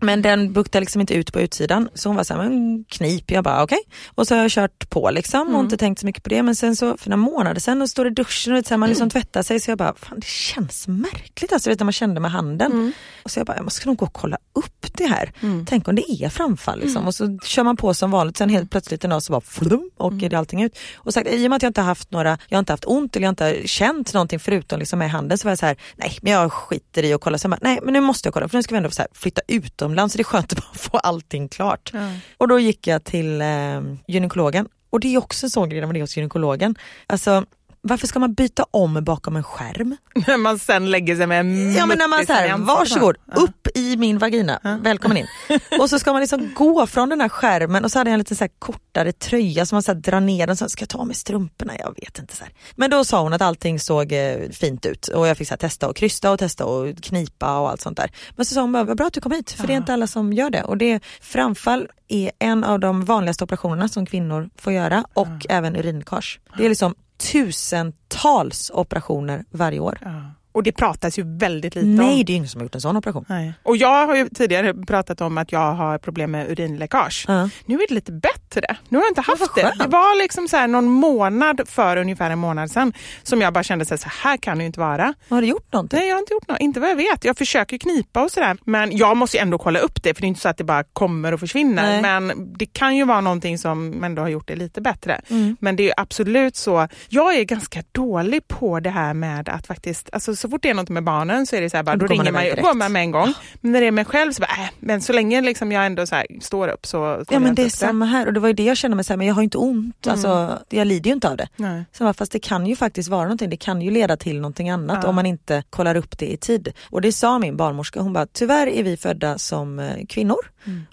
Men 0.00 0.22
den 0.22 0.52
buktade 0.52 0.80
liksom 0.80 1.00
inte 1.00 1.14
ut 1.14 1.32
på 1.32 1.40
utsidan 1.40 1.88
så 1.94 2.08
hon 2.08 2.16
var 2.16 2.24
såhär, 2.24 2.48
men 2.48 2.84
knip. 2.88 3.30
Jag 3.30 3.44
bara 3.44 3.62
okej. 3.62 3.80
Och 4.14 4.26
så 4.26 4.34
har 4.34 4.42
jag 4.42 4.50
kört 4.50 4.90
på 4.90 5.10
liksom 5.10 5.54
och 5.54 5.60
inte 5.60 5.76
tänkt 5.76 6.00
så 6.00 6.06
mycket 6.06 6.22
på 6.22 6.28
det. 6.28 6.42
Men 6.42 6.54
sen 6.56 6.76
så 6.76 6.96
för 6.96 7.10
några 7.10 7.22
månader 7.22 7.60
sen 7.60 7.78
då 7.78 7.88
står 7.88 8.04
det 8.04 8.10
i 8.10 8.14
duschen 8.14 8.56
och 8.56 8.66
så 8.66 8.70
här, 8.74 8.78
man 8.78 8.88
liksom 8.88 9.10
tvättar 9.10 9.42
sig 9.42 9.60
så 9.60 9.70
jag 9.70 9.78
bara, 9.78 9.94
fan 9.94 10.20
det 10.20 10.26
känns 10.26 10.88
märkligt 10.88 11.52
alltså 11.52 11.70
vet 11.70 11.78
du, 11.78 11.84
man 11.84 11.92
kände 11.92 12.20
med 12.20 12.30
handen. 12.30 12.92
Och 13.22 13.30
så 13.30 13.40
jag 13.40 13.46
bara, 13.46 13.56
jag 13.56 13.64
måste 13.64 13.86
nog 13.86 13.96
gå 13.96 14.06
och 14.06 14.12
kolla 14.12 14.38
upp 14.52 14.86
det 14.92 15.06
här. 15.06 15.32
Tänk 15.66 15.88
om 15.88 15.94
det 15.94 16.10
är 16.10 16.28
framfall 16.28 16.80
liksom. 16.80 17.06
Och 17.06 17.14
så 17.14 17.38
kör 17.44 17.62
man 17.62 17.76
på 17.76 17.94
som 17.94 18.10
vanligt 18.10 18.36
sen 18.36 18.48
helt 18.48 18.70
plötsligt 18.70 19.04
en 19.04 19.10
dag 19.10 19.22
så 19.22 19.32
bara 19.32 19.40
flum 19.40 19.90
åker 19.96 20.28
det 20.28 20.38
allting 20.38 20.62
ut. 20.62 20.78
Och 20.96 21.14
sagt, 21.14 21.28
i 21.28 21.46
och 21.46 21.50
med 21.50 21.56
att 21.56 21.62
jag 21.62 21.70
inte 21.70 21.80
haft 21.80 22.10
några, 22.10 22.38
jag 22.48 22.56
har 22.56 22.60
inte 22.60 22.72
haft 22.72 22.84
ont 22.84 23.16
eller 23.16 23.24
jag 23.24 23.28
har 23.28 23.52
inte 23.52 23.68
känt 23.68 24.14
någonting 24.14 24.40
förutom 24.40 24.78
liksom 24.78 24.98
med 24.98 25.10
handen 25.10 25.38
så 25.38 25.44
var 25.44 25.50
jag 25.50 25.58
så 25.58 25.66
här, 25.66 25.76
nej 25.96 26.18
men 26.22 26.32
jag 26.32 26.52
skiter 26.52 27.02
i 27.02 27.12
att 27.12 27.20
kolla. 27.20 27.38
Så 27.38 27.46
jag 27.46 27.50
bara, 27.50 27.58
nej 27.62 27.80
men 27.82 27.92
nu 27.92 28.00
måste 28.00 28.26
jag 28.26 28.34
kolla 28.34 28.48
för 28.48 28.58
nu 28.58 28.62
ska 28.62 28.74
vi 28.74 28.76
ändå 28.76 28.90
så 28.90 29.02
här, 29.02 29.08
flytta 29.14 29.42
utomlands 29.86 30.12
så 30.12 30.16
det 30.16 30.22
är 30.22 30.24
skönt 30.24 30.52
att 30.52 30.58
bara 30.58 30.74
få 30.78 30.98
allting 30.98 31.48
klart. 31.48 31.92
Och 32.38 32.48
då 32.48 32.58
gick 32.58 32.86
jag 32.86 33.04
till 33.04 33.40
eh, 33.40 33.80
gynekologen 34.06 34.68
och 34.90 35.00
det 35.00 35.14
är 35.14 35.18
också 35.18 35.46
en 35.46 35.50
sån 35.50 35.68
grej 35.68 35.80
när 35.80 35.86
man 35.86 35.96
är 35.96 36.00
hos 36.00 36.16
gynekologen. 36.16 36.76
Alltså 37.06 37.44
varför 37.86 38.06
ska 38.06 38.18
man 38.18 38.34
byta 38.34 38.64
om 38.70 39.04
bakom 39.04 39.36
en 39.36 39.42
skärm? 39.42 39.96
När 40.26 40.36
man 40.36 40.58
sen 40.58 40.90
lägger 40.90 41.16
sig 41.16 41.26
med 41.26 41.40
en 41.40 41.74
Ja 41.74 41.86
men 41.86 41.98
när 41.98 42.08
man 42.08 42.26
säger 42.26 42.56
varsågod, 42.56 43.16
Ja. 43.26 43.34
upp 43.42 43.68
i 43.74 43.96
min 43.96 44.18
vagina, 44.18 44.78
välkommen 44.82 45.16
in. 45.16 45.26
och 45.80 45.90
så 45.90 45.98
ska 45.98 46.12
man 46.12 46.20
liksom 46.20 46.50
gå 46.54 46.86
från 46.86 47.08
den 47.08 47.20
här 47.20 47.28
skärmen 47.28 47.84
och 47.84 47.92
så 47.92 47.98
hade 47.98 48.10
jag 48.10 48.12
en 48.12 48.18
lite 48.18 48.36
så 48.36 48.44
här 48.44 48.50
kortare 48.58 49.12
tröja 49.12 49.66
som 49.66 49.76
man 49.76 49.82
så 49.82 49.92
här 49.92 50.00
drar 50.00 50.20
ner 50.20 50.46
den, 50.46 50.56
så 50.56 50.68
ska 50.68 50.82
jag 50.82 50.88
ta 50.88 51.04
med 51.04 51.16
strumporna? 51.16 51.72
Jag 51.78 51.94
vet 52.00 52.18
inte. 52.18 52.36
Så 52.36 52.44
här. 52.44 52.52
Men 52.76 52.90
då 52.90 53.04
sa 53.04 53.22
hon 53.22 53.32
att 53.32 53.42
allting 53.42 53.80
såg 53.80 54.12
eh, 54.12 54.36
fint 54.52 54.86
ut 54.86 55.08
och 55.08 55.28
jag 55.28 55.36
fick 55.36 55.48
så 55.48 55.52
här, 55.52 55.58
testa 55.58 55.88
och 55.88 55.96
krysta 55.96 56.30
och 56.30 56.38
testa 56.38 56.64
och 56.64 56.96
knipa 57.02 57.58
och 57.58 57.70
allt 57.70 57.80
sånt 57.80 57.96
där. 57.96 58.10
Men 58.36 58.46
så 58.46 58.54
sa 58.54 58.60
hon 58.60 58.72
bara, 58.72 58.84
vad 58.84 58.96
bra 58.96 59.06
att 59.06 59.12
du 59.12 59.20
kom 59.20 59.32
hit, 59.32 59.52
för 59.52 59.66
det 59.66 59.72
är 59.72 59.76
inte 59.76 59.92
alla 59.92 60.06
som 60.06 60.32
gör 60.32 60.50
det. 60.50 60.62
Och 60.62 60.76
det, 60.76 61.00
framfall 61.20 61.88
är 62.08 62.30
en 62.38 62.64
av 62.64 62.80
de 62.80 63.04
vanligaste 63.04 63.44
operationerna 63.44 63.88
som 63.88 64.06
kvinnor 64.06 64.50
får 64.58 64.72
göra 64.72 65.04
och 65.14 65.46
även 65.48 65.76
urinläckage. 65.76 66.40
Det 66.56 66.64
är 66.64 66.68
liksom 66.68 66.94
tusentals 67.16 68.70
operationer 68.74 69.44
varje 69.50 69.80
år. 69.80 69.98
Ja. 70.00 70.30
Och 70.56 70.62
det 70.62 70.72
pratas 70.72 71.18
ju 71.18 71.38
väldigt 71.38 71.74
lite 71.74 71.86
Nej, 71.86 72.18
om. 72.18 72.24
det 72.24 72.32
är 72.32 72.36
ingen 72.36 72.48
som 72.48 72.60
har 72.60 72.64
gjort 72.64 72.74
en 72.74 72.80
sån 72.80 72.96
operation. 72.96 73.24
Nej. 73.28 73.52
Och 73.62 73.76
jag 73.76 74.06
har 74.06 74.16
ju 74.16 74.28
tidigare 74.28 74.74
pratat 74.74 75.20
om 75.20 75.38
att 75.38 75.52
jag 75.52 75.74
har 75.74 75.98
problem 75.98 76.30
med 76.30 76.50
urinläckage. 76.50 77.24
Ja. 77.28 77.48
Nu 77.66 77.74
är 77.74 77.88
det 77.88 77.94
lite 77.94 78.12
bättre. 78.12 78.76
Nu 78.88 78.98
har 78.98 79.04
jag 79.04 79.10
inte 79.10 79.20
haft 79.20 79.54
det. 79.54 79.72
Det 79.78 79.86
var 79.86 80.22
liksom 80.22 80.48
så 80.48 80.56
här 80.56 80.68
någon 80.68 80.84
månad 80.84 81.60
för 81.66 81.96
ungefär 81.96 82.30
en 82.30 82.38
månad 82.38 82.70
sedan 82.70 82.92
som 83.22 83.40
jag 83.40 83.52
bara 83.52 83.64
kände 83.64 83.84
så 83.84 83.94
här, 83.94 83.98
så 83.98 84.08
här 84.22 84.36
kan 84.36 84.58
det 84.58 84.62
ju 84.62 84.66
inte 84.66 84.80
vara. 84.80 85.14
Har 85.28 85.40
du 85.40 85.46
gjort 85.46 85.72
någonting? 85.72 85.98
Nej, 85.98 86.08
jag 86.08 86.14
har 86.14 86.20
inte 86.20 86.32
gjort 86.32 86.48
något. 86.48 86.60
Inte 86.60 86.80
vad 86.80 86.90
jag 86.90 86.96
vet. 86.96 87.24
Jag 87.24 87.38
försöker 87.38 87.78
knipa 87.78 88.22
och 88.22 88.30
sådär. 88.30 88.56
Men 88.64 88.96
jag 88.96 89.16
måste 89.16 89.36
ju 89.36 89.40
ändå 89.40 89.58
kolla 89.58 89.78
upp 89.78 90.02
det 90.02 90.14
för 90.14 90.20
det 90.20 90.26
är 90.26 90.28
inte 90.28 90.40
så 90.40 90.48
att 90.48 90.56
det 90.58 90.64
bara 90.64 90.84
kommer 90.84 91.34
och 91.34 91.40
försvinner. 91.40 91.82
Nej. 91.82 92.02
Men 92.02 92.52
det 92.58 92.66
kan 92.66 92.96
ju 92.96 93.04
vara 93.04 93.20
någonting 93.20 93.58
som 93.58 94.04
ändå 94.04 94.22
har 94.22 94.28
gjort 94.28 94.48
det 94.48 94.56
lite 94.56 94.80
bättre. 94.80 95.20
Mm. 95.28 95.56
Men 95.60 95.76
det 95.76 95.88
är 95.88 95.94
absolut 95.96 96.56
så. 96.56 96.88
Jag 97.08 97.36
är 97.36 97.44
ganska 97.44 97.82
dålig 97.92 98.48
på 98.48 98.80
det 98.80 98.90
här 98.90 99.14
med 99.14 99.48
att 99.48 99.66
faktiskt, 99.66 100.08
alltså 100.12 100.36
så 100.46 100.50
fort 100.50 100.62
det 100.62 100.70
är 100.70 100.74
något 100.74 100.88
med 100.88 101.04
barnen 101.04 101.46
så 101.46 101.56
är 101.56 101.60
det 101.60 101.70
så 101.70 101.76
här, 101.76 101.84
bara, 101.84 101.96
Då 101.96 102.06
då, 102.06 102.14
man 102.14 102.24
ringer 102.24 102.32
man, 102.32 102.42
direkt. 102.44 102.62
går 102.62 102.74
man 102.74 102.92
med 102.92 103.02
en 103.02 103.10
gång. 103.10 103.32
Men 103.60 103.72
när 103.72 103.80
det 103.80 103.86
är 103.86 103.90
mig 103.90 104.04
själv 104.04 104.32
så 104.32 104.40
bara, 104.40 104.62
äh, 104.64 104.70
men 104.80 105.00
så 105.00 105.12
länge 105.12 105.40
liksom 105.40 105.72
jag 105.72 105.86
ändå 105.86 106.06
så 106.06 106.14
här, 106.14 106.26
står 106.40 106.68
upp 106.68 106.86
så 106.86 107.24
Ja 107.30 107.38
men 107.38 107.54
det 107.54 107.62
är 107.62 107.68
samma 107.68 108.04
här 108.04 108.26
och 108.26 108.32
det 108.32 108.40
var 108.40 108.48
ju 108.48 108.54
det 108.54 108.62
jag 108.64 108.76
kände 108.76 108.94
mig 108.94 109.04
så 109.04 109.12
här, 109.12 109.16
men 109.18 109.26
jag 109.26 109.34
har 109.34 109.42
ju 109.42 109.44
inte 109.44 109.58
ont, 109.58 110.06
alltså, 110.06 110.58
jag 110.68 110.86
lider 110.86 111.08
ju 111.10 111.14
inte 111.14 111.28
av 111.30 111.36
det. 111.36 111.48
Nej. 111.56 111.84
Så 111.92 112.04
bara, 112.04 112.14
fast 112.14 112.32
det 112.32 112.38
kan 112.38 112.66
ju 112.66 112.76
faktiskt 112.76 113.08
vara 113.08 113.22
någonting, 113.22 113.50
det 113.50 113.56
kan 113.56 113.82
ju 113.82 113.90
leda 113.90 114.16
till 114.16 114.36
någonting 114.40 114.70
annat 114.70 114.98
Ja. 115.02 115.08
om 115.08 115.14
man 115.14 115.26
inte 115.26 115.62
kollar 115.70 115.94
upp 115.96 116.18
det 116.18 116.32
i 116.32 116.36
tid. 116.36 116.72
Och 116.90 117.00
det 117.00 117.12
sa 117.12 117.38
min 117.38 117.56
barnmorska, 117.56 118.00
hon 118.00 118.12
bara 118.12 118.26
tyvärr 118.26 118.66
är 118.66 118.82
vi 118.82 118.96
födda 118.96 119.38
som 119.38 119.78
eh, 119.78 120.06
kvinnor 120.08 120.38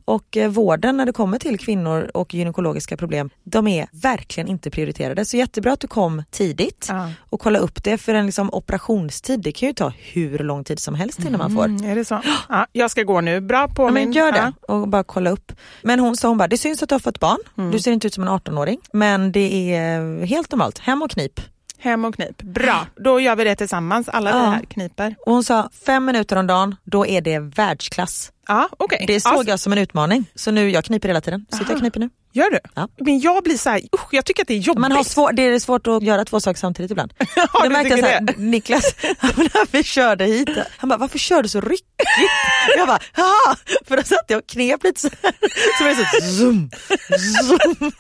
och 0.06 0.38
eh, 0.38 0.50
vården 0.50 0.98
när 0.98 1.06
det 1.06 1.12
kommer 1.14 1.40
till 1.40 1.60
kvinnor 1.60 2.12
och 2.14 2.34
gynekologiska 2.34 2.98
problem, 2.98 3.30
de 3.44 3.68
är 3.68 3.88
verkligen 3.92 4.48
inte 4.48 4.70
prioriterade. 4.70 5.26
Så 5.26 5.38
jättebra 5.38 5.74
att 5.74 5.80
du 5.80 5.88
kom 5.88 6.24
tidigt 6.32 6.86
Ja. 6.90 7.10
och 7.30 7.40
kolla 7.40 7.60
upp 7.60 7.84
det 7.84 7.98
för 7.98 8.14
en 8.14 8.26
liksom 8.26 8.50
operationstid, 8.54 9.43
det 9.44 9.52
kan 9.52 9.68
ju 9.70 9.74
ta 9.74 9.92
hur 10.14 10.40
lång 10.40 10.64
tid 10.64 10.80
som 10.80 10.96
helst 10.96 11.20
innan 11.20 11.38
man 11.38 11.52
får. 11.56 11.66
Mm, 11.66 11.86
är 11.92 11.96
det 11.96 12.06
så? 12.06 12.22
Ja, 12.50 12.68
jag 12.72 12.92
ska 12.92 13.04
gå 13.04 13.22
nu. 13.22 13.42
Bra 13.42 13.68
på 13.68 13.84
Ja, 13.84 13.92
min. 13.92 14.04
men 14.04 14.12
gör 14.14 14.32
det 14.32 14.54
och 14.68 14.88
bara 14.88 15.04
kolla 15.04 15.30
upp. 15.30 15.52
Men 15.82 16.00
hon 16.00 16.18
sa 16.18 16.28
hon 16.28 16.38
bara, 16.38 16.48
det 16.48 16.58
syns 16.58 16.84
att 16.84 16.90
du 16.90 16.96
har 16.96 17.00
fått 17.00 17.20
barn, 17.20 17.38
Mm. 17.58 17.72
du 17.72 17.80
ser 17.80 17.92
inte 17.92 18.08
ut 18.08 18.14
som 18.14 18.24
en 18.24 18.30
18-åring 18.30 18.80
men 18.94 19.32
det 19.32 19.74
är 19.76 20.26
helt 20.26 20.52
normalt, 20.52 20.80
hem 20.80 21.02
och 21.02 21.12
knip. 21.12 21.40
Hem 21.84 22.06
och 22.06 22.16
knip. 22.16 22.42
Bra, 22.42 22.88
då 22.96 23.20
gör 23.20 23.36
vi 23.36 23.44
det 23.44 23.56
tillsammans. 23.56 24.10
Alla 24.10 24.30
Ja. 24.30 24.36
här 24.50 24.62
kniper. 24.70 25.16
Och 25.26 25.34
hon 25.34 25.44
sa 25.44 25.70
fem 25.86 26.06
minuter 26.06 26.36
om 26.36 26.48
dagen, 26.48 26.76
då 26.84 27.06
är 27.08 27.22
det 27.22 27.40
världsklass. 27.40 28.32
Ja, 28.48 28.70
okej. 28.78 29.04
Det 29.08 29.20
såg 29.22 29.34
Ja, 29.34 29.44
jag 29.52 29.60
som 29.60 29.72
en 29.72 29.78
utmaning. 29.78 30.26
Så 30.36 30.52
nu, 30.52 30.70
jag 30.70 30.84
kniper 30.86 31.08
hela 31.10 31.22
tiden. 31.22 31.46
Sitter 31.52 31.72
jag 31.72 31.80
kniper 31.80 32.00
nu. 32.00 32.10
Gör 32.34 32.50
du? 32.52 32.60
Ja. 32.76 32.88
Men 32.98 33.20
jag 33.20 33.44
blir 33.44 33.58
så 33.58 33.70
här, 33.70 33.82
usch, 33.96 34.08
jag 34.12 34.26
tycker 34.26 34.42
att 34.42 34.48
det 34.48 34.54
är 34.54 34.58
jobbigt. 34.58 34.82
Man 34.82 34.92
har 34.92 35.04
svår, 35.04 35.32
det 35.32 35.42
är 35.42 35.60
svårt 35.60 35.88
att 35.88 36.04
göra 36.04 36.26
två 36.26 36.40
saker 36.40 36.60
samtidigt 36.60 36.92
ibland. 36.92 37.14
Ja, 37.36 37.48
det 37.64 37.70
märkte 37.70 37.90
jag 37.90 37.98
tycker 37.98 38.02
så 38.10 38.14
här, 38.14 38.22
det? 38.22 38.34
Niklas, 38.38 38.96
när 39.22 39.72
vi 39.72 39.84
körde 39.84 40.26
hit, 40.26 40.50
han 40.78 40.90
bara 40.90 40.98
varför 40.98 41.20
kör 41.20 41.44
du 41.44 41.50
så 41.50 41.62
ryckigt? 41.62 41.86
Jag 42.78 42.88
bara 42.88 43.00
Haha! 43.14 43.56
för 43.88 43.98
då 43.98 44.04
satt 44.04 44.26
jag 44.28 44.38
och 44.38 44.48
knep 44.48 44.84
lite 44.84 45.02
så 45.02 45.10
här. 45.24 45.34
Så 45.78 45.84
var 45.84 45.90
det 45.90 45.96
så 46.22 46.28
zoom, 46.38 46.70
zoom. 47.48 47.92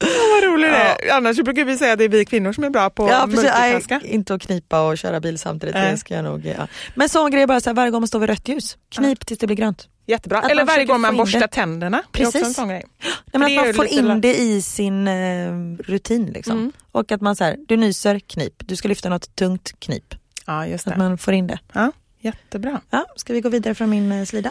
Vad 0.00 0.44
roligt 0.44 0.70
det 0.70 0.76
är. 1.08 1.16
Annars 1.16 1.36
brukar 1.36 1.64
vi 1.64 1.78
säga 1.78 1.92
att 1.92 1.98
det 1.98 2.04
är 2.04 2.08
vi 2.08 2.24
kvinnor 2.24 2.52
som 2.52 2.64
är 2.64 2.70
bra 2.70 2.90
på 2.90 3.08
Ja 3.08 3.16
att 3.22 3.30
multitaska. 3.30 4.00
inte 4.04 4.34
att 4.34 4.42
knipa 4.42 4.80
och 4.88 4.98
köra 4.98 5.20
bil 5.20 5.38
samtidigt. 5.38 5.74
Nej. 5.74 5.90
Det 5.90 5.96
ska 5.98 6.14
jag 6.14 6.24
nog, 6.24 6.46
ja. 6.46 6.66
Men 6.94 7.08
sån 7.08 7.30
grej 7.30 7.46
bara 7.46 7.60
så 7.60 7.70
här, 7.70 7.74
varje 7.74 7.90
gång 7.90 8.00
man 8.00 8.08
står 8.08 8.18
vid 8.18 8.28
rött 8.28 8.48
ljus, 8.48 8.76
knip 8.94 9.26
tills 9.26 9.38
det 9.40 9.46
blir 9.46 9.56
grönt. 9.56 9.88
Jättebra. 10.06 10.38
Att 10.38 10.50
Eller 10.50 10.64
varje 10.64 10.84
gång 10.84 11.00
man 11.00 11.16
borstar 11.16 11.40
det. 11.40 11.48
tänderna. 11.48 12.02
Precis. 12.12 12.58
Nej, 12.58 12.84
men 13.32 13.42
att 13.42 13.64
man 13.66 13.74
får 13.74 13.86
in 13.86 14.20
det 14.20 14.38
i 14.40 14.62
sin 14.62 15.08
eh, 15.08 15.52
rutin 15.78 16.26
liksom. 16.26 16.58
Mm. 16.58 16.72
Och 16.92 17.12
att 17.12 17.20
man 17.20 17.36
så 17.36 17.44
här, 17.44 17.56
du 17.68 17.76
nyser, 17.76 18.18
knip. 18.18 18.54
Du 18.58 18.76
ska 18.76 18.88
lyfta 18.88 19.08
något 19.08 19.36
tungt, 19.36 19.72
knip. 19.78 20.14
Ja, 20.46 20.66
just 20.66 20.86
Att 20.86 20.92
det. 20.94 20.98
man 20.98 21.18
får 21.18 21.34
in 21.34 21.46
det. 21.46 21.58
Ja, 21.72 21.92
jättebra. 22.20 22.80
Ja, 22.90 23.06
ska 23.16 23.32
vi 23.32 23.40
gå 23.40 23.48
vidare 23.48 23.74
från 23.74 23.90
min 23.90 24.12
eh, 24.12 24.24
slida? 24.24 24.50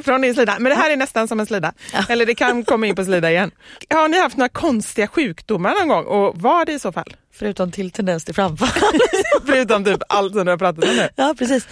Från 0.04 0.20
din 0.20 0.34
slida. 0.34 0.56
Men 0.58 0.70
det 0.70 0.76
här 0.76 0.90
är 0.90 0.96
nästan 0.96 1.28
som 1.28 1.40
en 1.40 1.46
slida. 1.46 1.72
Eller 2.08 2.26
det 2.26 2.34
kan 2.34 2.64
komma 2.64 2.86
in 2.86 2.94
på 2.94 3.04
slida 3.04 3.30
igen. 3.30 3.50
Har 3.90 4.08
ni 4.08 4.20
haft 4.20 4.36
några 4.36 4.48
konstiga 4.48 5.08
sjukdomar 5.08 5.74
någon 5.74 5.88
gång? 5.88 6.04
Och 6.04 6.38
vad 6.40 6.66
det 6.66 6.72
i 6.72 6.78
så 6.78 6.92
fall? 6.92 7.16
Förutom 7.34 7.72
till 7.72 7.90
tendens 7.90 8.24
till 8.24 8.34
framfall. 8.34 8.68
Förutom 9.46 9.84
typ 9.84 10.00
allt 10.08 10.32
som 10.32 10.44
du 10.44 10.50
har 10.50 10.58
pratat 10.58 10.84
om 10.84 10.96
nu. 10.96 11.08
ja, 11.16 11.34
precis. 11.38 11.68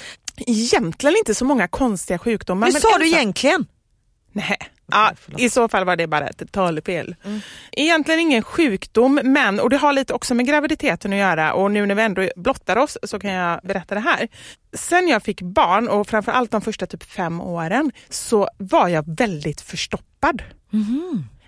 Egentligen 0.47 1.17
inte 1.17 1.35
så 1.35 1.45
många 1.45 1.69
konstiga 1.69 2.19
sjukdomar. 2.19 2.67
Hur 2.67 2.73
men 2.73 2.83
sa 2.83 2.99
du 2.99 3.07
egentligen? 3.07 3.67
Nej. 4.33 4.59
Ja, 4.87 5.13
I 5.39 5.51
så 5.51 5.69
fall 5.69 5.85
var 5.85 5.97
det 5.97 6.07
bara 6.07 6.27
ett 6.27 6.53
talfel. 6.53 7.17
Egentligen 7.73 8.21
ingen 8.21 8.43
sjukdom, 8.43 9.21
men, 9.25 9.61
och 9.61 9.71
det 9.71 9.77
har 9.77 9.93
lite 9.93 10.15
också 10.15 10.35
med 10.35 10.47
graviditeten 10.47 11.13
att 11.13 11.19
göra 11.19 11.55
och 11.55 11.71
nu 11.71 11.87
när 11.87 11.95
vi 11.95 12.03
ändå 12.03 12.29
blottar 12.37 12.77
oss 12.77 12.99
så 13.03 13.19
kan 13.19 13.31
jag 13.31 13.61
berätta 13.63 13.95
det 13.95 14.01
här. 14.01 14.29
Sen 14.73 15.09
jag 15.09 15.23
fick 15.23 15.43
barn 15.43 15.89
och 15.89 16.09
framförallt 16.09 16.51
de 16.51 16.61
första 16.61 16.87
typ 16.87 17.03
fem 17.03 17.41
åren 17.41 17.93
så 18.09 18.49
var 18.59 18.89
jag 18.89 19.17
väldigt 19.17 19.61
förstoppad. 19.61 20.43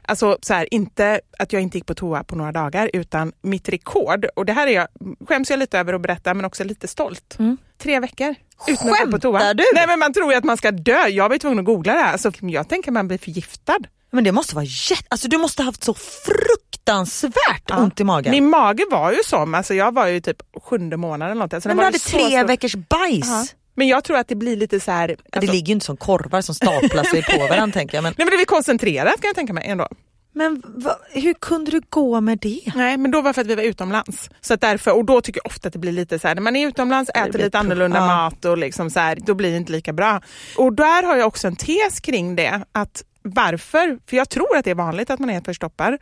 Alltså 0.08 0.38
så 0.42 0.54
här, 0.54 0.74
inte 0.74 1.20
att 1.38 1.52
jag 1.52 1.62
inte 1.62 1.78
gick 1.78 1.86
på 1.86 1.94
toa 1.94 2.24
på 2.24 2.36
några 2.36 2.52
dagar 2.52 2.90
utan 2.92 3.32
mitt 3.42 3.68
rekord, 3.68 4.26
och 4.36 4.44
det 4.46 4.52
här 4.52 4.66
är 4.66 4.70
jag, 4.72 4.88
skäms 5.28 5.50
jag 5.50 5.58
lite 5.58 5.78
över 5.78 5.94
att 5.94 6.00
berätta 6.00 6.34
men 6.34 6.44
också 6.44 6.64
lite 6.64 6.88
stolt. 6.88 7.36
Tre 7.78 8.00
veckor. 8.00 8.34
Utan 8.66 8.88
att 8.90 8.98
gå 9.04 9.10
på 9.10 9.18
toa. 9.18 9.38
Skämtar 9.38 9.54
du? 9.54 9.64
Nej 9.74 9.86
men 9.86 9.98
man 9.98 10.12
tror 10.12 10.32
ju 10.32 10.38
att 10.38 10.44
man 10.44 10.56
ska 10.56 10.70
dö. 10.70 11.06
Jag 11.08 11.28
var 11.28 11.38
tvungen 11.38 11.58
att 11.58 11.64
googla 11.64 11.92
det 11.94 12.00
här. 12.00 12.12
Alltså, 12.12 12.30
jag 12.40 12.68
tänker 12.68 12.92
man 12.92 13.08
blir 13.08 13.18
förgiftad. 13.18 13.78
Men 14.10 14.24
det 14.24 14.32
måste 14.32 14.54
vara 14.54 14.64
jätte... 14.64 15.04
Alltså 15.08 15.28
du 15.28 15.38
måste 15.38 15.62
ha 15.62 15.64
haft 15.68 15.84
så 15.84 15.94
fruktansvärt 15.94 17.70
ont 17.70 18.00
i 18.00 18.04
magen. 18.04 18.30
Min 18.30 18.48
mage 18.50 18.84
var 18.90 19.12
ju 19.12 19.18
som, 19.24 19.54
alltså 19.54 19.74
jag 19.74 19.94
var 19.94 20.06
ju 20.06 20.20
typ 20.20 20.42
sjunde 20.62 20.96
månaden 20.96 21.32
eller 21.32 21.44
något. 21.44 21.54
Alltså, 21.54 21.68
men 21.68 21.76
du 21.76 21.84
hade 21.84 21.98
tre 21.98 22.20
stor. 22.20 22.44
veckors 22.46 22.74
bajs. 22.74 23.26
Ja. 23.26 23.46
Men 23.74 23.88
jag 23.88 24.04
tror 24.04 24.16
att 24.16 24.28
det 24.28 24.34
blir 24.34 24.56
lite 24.56 24.80
så 24.80 24.90
här... 24.92 25.08
Det 25.08 25.16
Alltså, 25.32 25.52
ligger 25.52 25.66
ju 25.66 25.72
inte 25.72 25.86
som 25.86 25.96
korvar 25.96 26.40
som 26.40 26.54
staplar 26.54 27.04
sig 27.04 27.22
på 27.22 27.38
varandra 27.46 27.72
tänker 27.78 27.96
jag. 27.96 28.02
Men, 28.02 28.14
nej 28.18 28.24
men 28.24 28.30
det 28.30 28.36
blir 28.36 28.44
koncentrerat 28.46 29.20
kan 29.20 29.28
jag 29.28 29.34
tänka 29.34 29.52
mig 29.52 29.66
ändå. 29.68 29.88
Men 30.36 30.62
va, 30.64 30.96
hur 31.10 31.34
kunde 31.34 31.70
du 31.70 31.80
gå 31.90 32.20
med 32.20 32.38
det? 32.38 32.60
Nej 32.74 32.96
men 32.96 33.10
då 33.10 33.20
var 33.20 33.30
det 33.30 33.34
för 33.34 33.40
att 33.40 33.46
vi 33.46 33.54
var 33.54 33.62
utomlands. 33.62 34.30
Så 34.40 34.54
att 34.54 34.60
därför, 34.60 34.96
och 34.96 35.04
då 35.04 35.20
tycker 35.20 35.40
jag 35.44 35.46
ofta 35.46 35.68
att 35.68 35.72
det 35.72 35.78
blir 35.78 35.92
lite 35.92 36.18
så 36.18 36.28
här, 36.28 36.34
när 36.34 36.42
man 36.42 36.56
är 36.56 36.66
utomlands, 36.66 37.10
äter 37.10 37.38
lite 37.38 37.50
pro- 37.50 37.58
annorlunda 37.58 37.98
ja. 37.98 38.06
mat 38.06 38.44
och 38.44 38.58
liksom 38.58 38.90
så 38.90 39.00
här, 39.00 39.18
då 39.26 39.34
blir 39.34 39.50
det 39.50 39.56
inte 39.56 39.72
lika 39.72 39.92
bra. 39.92 40.20
Och 40.56 40.72
där 40.72 41.02
har 41.02 41.16
jag 41.16 41.26
också 41.26 41.46
en 41.48 41.56
tes 41.56 42.00
kring 42.00 42.36
det. 42.36 42.64
att 42.72 43.04
varför? 43.26 43.98
För 44.06 44.16
jag 44.16 44.28
tror 44.28 44.56
att 44.56 44.64
det 44.64 44.70
är 44.70 44.74
vanligt 44.74 45.10
att 45.10 45.18
man 45.20 45.30
är 45.30 45.40
förstoppad 45.40 45.98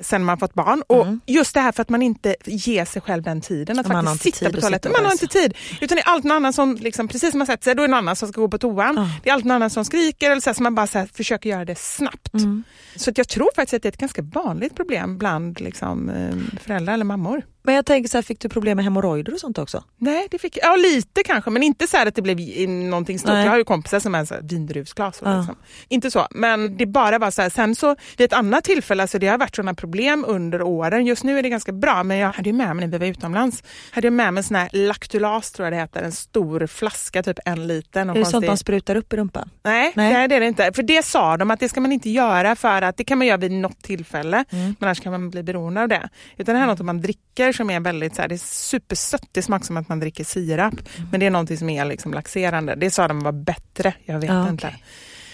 sen 0.00 0.24
man 0.24 0.38
fått 0.38 0.54
barn. 0.54 0.82
Och 0.86 1.06
just 1.26 1.54
det 1.54 1.60
här 1.60 1.72
för 1.72 1.82
att 1.82 1.88
man 1.88 2.02
inte 2.02 2.36
ger 2.44 2.84
sig 2.84 3.02
själv 3.02 3.22
den 3.22 3.40
tiden 3.40 3.78
att 3.78 3.88
man 3.88 4.04
faktiskt 4.04 4.36
sitta 4.36 4.46
tid 4.46 4.54
på 4.54 4.60
toaletten. 4.60 4.92
Man 4.92 5.04
har 5.04 5.12
inte 5.12 5.26
tid. 5.26 5.54
Utan 5.80 5.96
det 5.96 6.02
är 6.02 6.08
alltid 6.08 6.28
någon 6.28 6.36
annan 6.36 6.52
som, 6.52 6.76
liksom, 6.80 7.08
precis 7.08 7.30
som 7.30 7.38
man 7.38 7.46
sett 7.46 7.64
sig, 7.64 7.74
då 7.74 7.82
är 7.82 7.88
det 7.88 7.90
någon 7.90 7.98
annan 7.98 8.16
som 8.16 8.28
ska 8.28 8.40
gå 8.40 8.48
på 8.48 8.58
toan. 8.58 9.10
Det 9.22 9.30
är 9.30 9.34
alltid 9.34 9.46
någon 9.46 9.56
annan 9.56 9.70
som 9.70 9.84
skriker 9.84 10.30
eller 10.30 10.40
så, 10.40 10.50
här, 10.50 10.54
så 10.54 10.62
man 10.62 10.74
bara 10.74 10.86
så 10.86 10.98
här, 10.98 11.06
försöker 11.14 11.50
göra 11.50 11.64
det 11.64 11.78
snabbt. 11.78 12.32
Så 12.96 13.10
att 13.10 13.18
jag 13.18 13.28
tror 13.28 13.48
faktiskt 13.56 13.74
att 13.74 13.82
det 13.82 13.88
är 13.88 13.92
ett 13.92 13.98
ganska 13.98 14.22
vanligt 14.22 14.76
problem 14.76 15.18
bland 15.18 15.60
liksom, 15.60 16.10
eh, 16.10 16.58
föräldrar 16.62 16.94
eller 16.94 17.04
mammor. 17.04 17.42
Men 17.66 17.74
jag 17.74 17.86
tänker 17.86 18.08
så 18.08 18.16
här, 18.16 18.22
fick 18.22 18.40
du 18.40 18.48
problem 18.48 18.76
med 18.76 18.84
hemorrojder 18.84 19.32
och 19.34 19.40
sånt 19.40 19.58
också? 19.58 19.84
Nej, 19.98 20.28
det 20.30 20.38
fick 20.38 20.58
ja 20.62 20.76
lite 20.76 21.22
kanske, 21.22 21.50
men 21.50 21.62
inte 21.62 21.86
så 21.86 21.96
här 21.96 22.06
att 22.06 22.14
det 22.14 22.22
blev 22.22 22.40
någonting 22.68 23.18
stort. 23.18 23.32
Nej. 23.32 23.44
Jag 23.44 23.50
har 23.50 23.58
ju 23.58 23.64
kompisar 23.64 24.00
som 24.00 24.14
är. 24.14 24.16
Och 25.22 25.28
Ja. 25.28 25.36
liksom. 25.38 25.56
Inte 25.88 26.10
så, 26.10 26.26
men 26.30 26.76
det 26.76 26.86
bara 26.86 27.18
var 27.18 27.30
så 27.30 27.42
här. 27.42 27.50
Sen 27.50 27.74
så 27.74 27.96
vid 28.16 28.24
ett 28.24 28.32
annat 28.32 28.64
tillfälle, 28.64 29.02
alltså 29.02 29.18
det 29.18 29.26
har 29.28 29.38
varit 29.38 29.56
sådana 29.56 29.74
problem 29.74 30.24
under 30.28 30.62
åren. 30.62 31.06
Just 31.06 31.24
nu 31.24 31.38
är 31.38 31.42
det 31.42 31.48
ganska 31.48 31.72
bra, 31.72 32.02
men 32.02 32.16
jag 32.16 32.32
hade 32.32 32.48
ju 32.48 32.52
med 32.52 32.76
mig 32.76 32.86
när 32.86 32.92
vi 32.92 32.98
var 32.98 33.06
utomlands, 33.06 33.62
hade 33.90 34.06
jag 34.06 34.12
med 34.12 34.34
mig 34.34 34.40
en 34.40 34.44
sån 34.44 34.56
här 34.56 34.68
laktulas 34.72 35.52
tror 35.52 35.66
jag 35.66 35.72
det 35.72 35.76
heter, 35.76 36.02
en 36.02 36.12
stor 36.12 36.66
flaska, 36.66 37.22
typ 37.22 37.38
en 37.44 37.66
liten. 37.66 38.10
och 38.10 38.16
Är 38.16 38.20
det 38.20 38.24
sånt 38.24 38.32
konstig- 38.34 38.48
man 38.48 38.56
sprutar 38.58 38.96
upp 38.96 39.12
i 39.12 39.16
rumpan? 39.16 39.50
Nej, 39.62 39.92
Nej. 39.96 40.12
nej. 40.12 40.28
det 40.28 40.34
är 40.34 40.40
det 40.40 40.46
inte. 40.46 40.72
För 40.74 40.82
det 40.82 41.04
sa 41.04 41.36
de 41.36 41.50
att 41.50 41.60
det 41.60 41.68
ska 41.68 41.80
man 41.80 41.92
inte 41.92 42.10
göra 42.10 42.56
för 42.56 42.82
att 42.82 42.96
det 42.96 43.04
kan 43.04 43.18
man 43.18 43.26
göra 43.26 43.36
vid 43.36 43.52
något 43.52 43.82
tillfälle, 43.82 44.44
Mm. 44.50 44.64
men 44.64 44.86
annars 44.88 45.00
kan 45.00 45.12
man 45.12 45.30
bli 45.30 45.42
beroende 45.42 45.82
av 45.82 45.88
det. 45.88 46.08
Utan 46.36 46.54
det 46.54 46.58
här 46.60 46.66
är 46.68 46.70
något 46.72 46.80
man 46.84 47.00
dricker 47.00 47.52
som 47.56 47.70
är 47.70 47.80
väldigt 47.80 48.14
så 48.14 48.22
här, 48.22 48.28
det 48.28 48.34
är 48.34 48.38
supersött, 48.38 49.28
det 49.32 49.42
smakar 49.42 49.64
som 49.64 49.76
att 49.76 49.88
man 49.88 50.00
dricker 50.00 50.24
sirap, 50.24 50.74
Mm. 50.74 51.08
men 51.10 51.20
det 51.20 51.26
är 51.26 51.30
någonting 51.30 51.56
som 51.58 51.70
är 51.70 51.84
liksom 51.84 52.14
laxerande. 52.14 52.74
Det 52.74 52.90
sa 52.90 53.08
de 53.08 53.20
var 53.20 53.32
bättre, 53.32 53.94
jag 54.04 54.20
vet 54.20 54.30
Ja, 54.30 54.48
inte. 54.48 54.66
okej. 54.66 54.82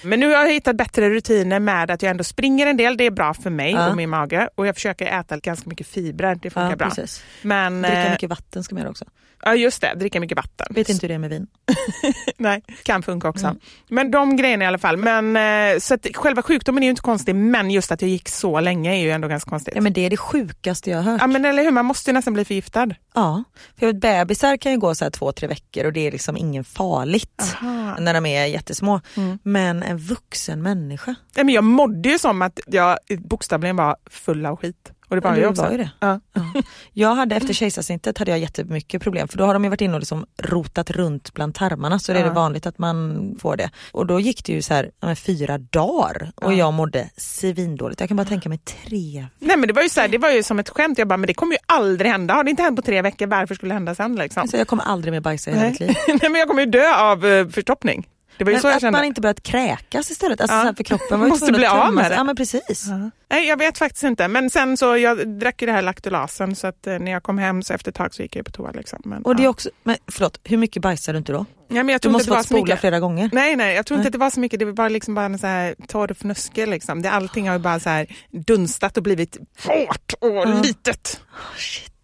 Men 0.04 0.20
nu 0.20 0.26
har 0.26 0.44
jag 0.46 0.52
hittat 0.52 0.76
bättre 0.76 1.10
rutiner 1.10 1.60
med 1.60 1.90
att 1.90 2.02
jag 2.02 2.10
ändå 2.10 2.24
springer 2.24 2.66
en 2.66 2.76
del, 2.76 2.96
det 2.96 3.04
är 3.06 3.10
bra 3.10 3.34
för 3.34 3.50
mig 3.50 3.72
Ja. 3.72 3.90
och 3.90 3.96
min 3.96 4.10
mage. 4.10 4.48
Och 4.54 4.66
jag 4.66 4.74
försöker 4.74 5.06
äta 5.20 5.36
ganska 5.36 5.68
mycket 5.68 5.86
fibrer, 5.86 6.34
det 6.34 6.50
funkar 6.50 6.70
Ja, 6.70 6.76
bra. 6.76 6.88
precis. 6.88 7.24
Men, 7.42 7.82
Dricka 7.82 8.04
eh, 8.04 8.10
mycket 8.10 8.30
vatten 8.30 8.64
ska 8.64 8.74
man 8.74 8.80
göra 8.82 8.90
också. 8.90 9.04
Ja 9.42 9.54
just 9.54 9.80
det, 9.80 9.94
dricka 9.94 10.20
mycket 10.20 10.36
vatten. 10.36 10.66
Vet 10.70 10.88
inte 10.88 11.06
hur 11.06 11.08
det 11.08 11.14
är 11.14 11.18
med 11.18 11.30
vin. 11.30 11.46
Nej, 12.36 12.62
kan 12.82 13.02
funka 13.02 13.28
också. 13.28 13.46
Mm. 13.46 13.58
Men 13.88 14.10
de 14.10 14.36
grejerna 14.36 14.64
i 14.64 14.66
alla 14.66 14.78
fall. 14.78 14.96
Men, 14.96 15.36
eh, 15.36 15.78
så 15.78 15.94
att 15.94 16.06
själva 16.14 16.42
sjukdomen 16.42 16.82
är 16.82 16.86
ju 16.86 16.90
inte 16.90 17.02
konstig, 17.02 17.34
men 17.34 17.70
just 17.70 17.92
att 17.92 18.02
jag 18.02 18.10
gick 18.10 18.28
så 18.28 18.60
länge 18.60 18.92
är 18.92 19.00
ju 19.00 19.10
ändå 19.10 19.28
ganska 19.28 19.50
konstigt. 19.50 19.74
Ja, 19.74 19.80
men 19.80 19.92
det 19.92 20.06
är 20.06 20.10
det 20.10 20.16
sjukaste 20.16 20.90
jag 20.90 20.98
har 20.98 21.12
hört. 21.12 21.20
Ja, 21.20 21.26
men 21.26 21.44
eller 21.44 21.62
hur, 21.62 21.70
man 21.70 21.84
måste 21.84 22.10
ju 22.10 22.14
nästan 22.14 22.34
bli 22.34 22.44
förgiftad. 22.44 22.88
Ja, 23.14 23.44
för 23.78 23.92
bebisar 23.92 24.56
kan 24.56 24.72
ju 24.72 24.78
gå 24.78 24.94
så 24.94 25.04
här 25.04 25.10
två, 25.10 25.32
tre 25.32 25.48
veckor 25.48 25.84
och 25.84 25.92
det 25.92 26.06
är 26.06 26.12
liksom 26.12 26.36
ingen 26.36 26.64
farligt 26.64 27.56
Aha. 27.62 27.96
när 27.98 28.14
de 28.14 28.26
är 28.26 28.46
jättesmå. 28.46 29.00
Mm. 29.16 29.38
Men 29.42 29.82
en 29.82 29.98
vuxen 29.98 30.62
människa, 30.62 31.14
Nej, 31.36 31.44
men 31.44 31.54
jag 31.54 31.64
mådde 31.64 32.08
ju 32.08 32.18
som 32.18 32.42
att 32.42 32.60
jag 32.66 32.98
bokstavligen 33.18 33.76
var 33.76 33.96
full 34.10 34.46
av 34.46 34.56
skit. 34.56 34.92
Och 35.12 35.20
det 35.20 35.28
var 35.28 35.36
Ja, 35.36 35.48
också. 35.48 35.62
var 35.62 35.70
ju 35.70 35.76
det. 35.76 35.90
Ja. 36.00 36.20
Ja. 36.32 36.62
Jag 36.92 37.14
hade 37.14 37.36
efter 37.36 37.52
kejsarsnittet 37.54 38.18
hade 38.18 38.30
jag 38.30 38.38
jättemycket 38.40 39.02
problem 39.02 39.28
för 39.28 39.38
då 39.38 39.44
har 39.44 39.54
de 39.54 39.64
ju 39.64 39.70
varit 39.70 39.80
inne 39.80 39.94
och 39.94 40.00
liksom 40.00 40.26
rotat 40.38 40.90
runt 40.90 41.34
bland 41.34 41.54
tarmarna 41.54 41.98
så 41.98 42.12
det 42.12 42.18
är 42.18 42.24
det 42.24 42.30
vanligt 42.30 42.66
att 42.66 42.78
man 42.78 43.34
får 43.40 43.56
det. 43.56 43.70
Och 43.92 44.06
då 44.06 44.20
gick 44.20 44.44
det 44.46 44.52
ju 44.52 44.62
så 44.62 44.74
här 44.74 44.90
men 45.02 45.16
fyra 45.16 45.58
dagar 45.58 46.32
och 46.36 46.52
Ja. 46.52 46.56
jag 46.58 46.72
mådde 46.74 47.10
svindåligt. 47.16 48.00
Jag 48.00 48.08
kan 48.08 48.16
bara 48.16 48.24
tänka 48.26 48.48
mig 48.48 48.58
tre. 48.58 49.26
Nej 49.38 49.56
men 49.56 49.66
det 49.66 49.72
var 49.72 49.82
ju 49.82 49.88
så 49.88 50.00
här, 50.00 50.08
det 50.08 50.18
var 50.18 50.30
ju 50.30 50.42
som 50.42 50.58
ett 50.58 50.68
skämt. 50.68 50.98
Jag 50.98 51.08
bara, 51.08 51.16
men 51.16 51.26
det 51.26 51.34
kommer 51.34 51.52
ju 51.54 51.58
aldrig 51.66 52.10
hända. 52.10 52.34
Har 52.34 52.44
det 52.44 52.50
inte 52.50 52.62
hänt 52.62 52.76
på 52.76 52.82
tre 52.82 53.02
veckor, 53.02 53.26
varför 53.26 53.54
skulle 53.54 53.70
det 53.70 53.74
hända 53.74 53.94
sen 53.94 54.16
liksom? 54.16 54.40
Alltså, 54.40 54.56
jag 54.56 54.66
kommer 54.68 54.84
aldrig 54.84 55.12
mer 55.12 55.20
bajsa 55.20 55.50
i 55.50 55.54
hela 55.54 55.68
mitt 55.70 55.80
liv. 55.80 55.94
Nej 56.08 56.18
men 56.30 56.34
jag 56.34 56.48
kommer 56.48 56.62
ju 56.64 56.70
dö 56.70 56.94
av 56.96 57.26
eh, 57.26 57.48
förstoppning. 57.48 58.06
Det 58.38 58.44
var 58.44 58.50
ju 58.50 58.54
Men 58.54 58.62
så 58.62 58.68
jag 58.68 58.74
att 58.74 58.80
kände. 58.80 58.98
man 58.98 59.04
inte 59.04 59.20
börjat 59.20 59.42
kräkas 59.42 60.10
istället. 60.10 60.40
Alltså 60.40 60.56
Ja. 60.56 60.66
så 60.68 60.74
för 60.74 60.84
kroppen 60.84 61.20
var 61.20 61.26
ju 61.26 61.30
Måste 61.32 61.52
bli 61.52 61.66
av 61.66 61.94
med 61.94 62.10
det. 62.10 62.14
Ja 62.14 62.24
men 62.24 62.36
precis. 62.36 62.86
Nej, 63.30 63.48
jag 63.48 63.56
vet 63.56 63.78
faktiskt 63.78 64.04
inte. 64.04 64.28
Men 64.28 64.50
sen 64.50 64.76
så, 64.76 64.96
jag 64.96 65.28
drack 65.28 65.62
ju 65.62 65.66
det 65.66 65.72
här 65.72 65.82
laktulasen 65.82 66.56
så 66.56 66.66
att 66.66 66.86
eh, 66.86 66.98
när 66.98 67.12
jag 67.12 67.22
kom 67.22 67.38
hem 67.38 67.62
så 67.62 67.74
efter 67.74 67.90
ett 67.90 67.94
tag 67.96 68.14
så 68.14 68.22
gick 68.22 68.36
jag 68.36 68.44
på 68.46 68.52
toa. 68.52 68.70
Liksom. 68.70 68.98
Men, 69.04 69.22
Och 69.22 69.36
det 69.36 69.42
är 69.42 69.44
ja. 69.44 69.50
också, 69.50 69.70
men 69.82 69.96
förlåt, 70.10 70.40
hur 70.44 70.56
mycket 70.56 70.82
bajsar 70.82 71.12
du 71.12 71.18
inte 71.18 71.32
då? 71.32 71.46
ja, 71.68 71.74
men 71.82 71.88
jag 71.88 72.00
Du 72.00 72.08
måste 72.08 72.30
så 72.30 72.42
spola 72.42 72.76
flera 72.76 73.00
gånger. 73.00 73.30
Nej, 73.32 73.56
nej, 73.56 73.76
jag 73.76 73.86
tror 73.86 73.96
inte 73.96 74.02
Nej. 74.02 74.08
att 74.08 74.12
det 74.12 74.18
var 74.18 74.30
så 74.30 74.40
mycket. 74.40 74.58
Det 74.58 74.64
var 74.64 74.72
bara, 74.72 74.88
liksom 74.88 75.14
bara 75.14 75.24
en 75.26 75.38
så 75.38 75.46
här 75.46 75.74
torr 75.88 76.10
fnuske. 76.12 76.66
Liksom. 76.66 77.02
Det, 77.02 77.10
allting 77.10 77.48
har 77.48 77.54
ju 77.56 77.62
bara 77.62 77.80
så 77.80 77.88
här 77.88 78.06
dunstat 78.30 78.96
och 78.96 79.02
blivit 79.02 79.36
hårt 79.64 80.12
och 80.20 80.48
litet. 80.64 81.20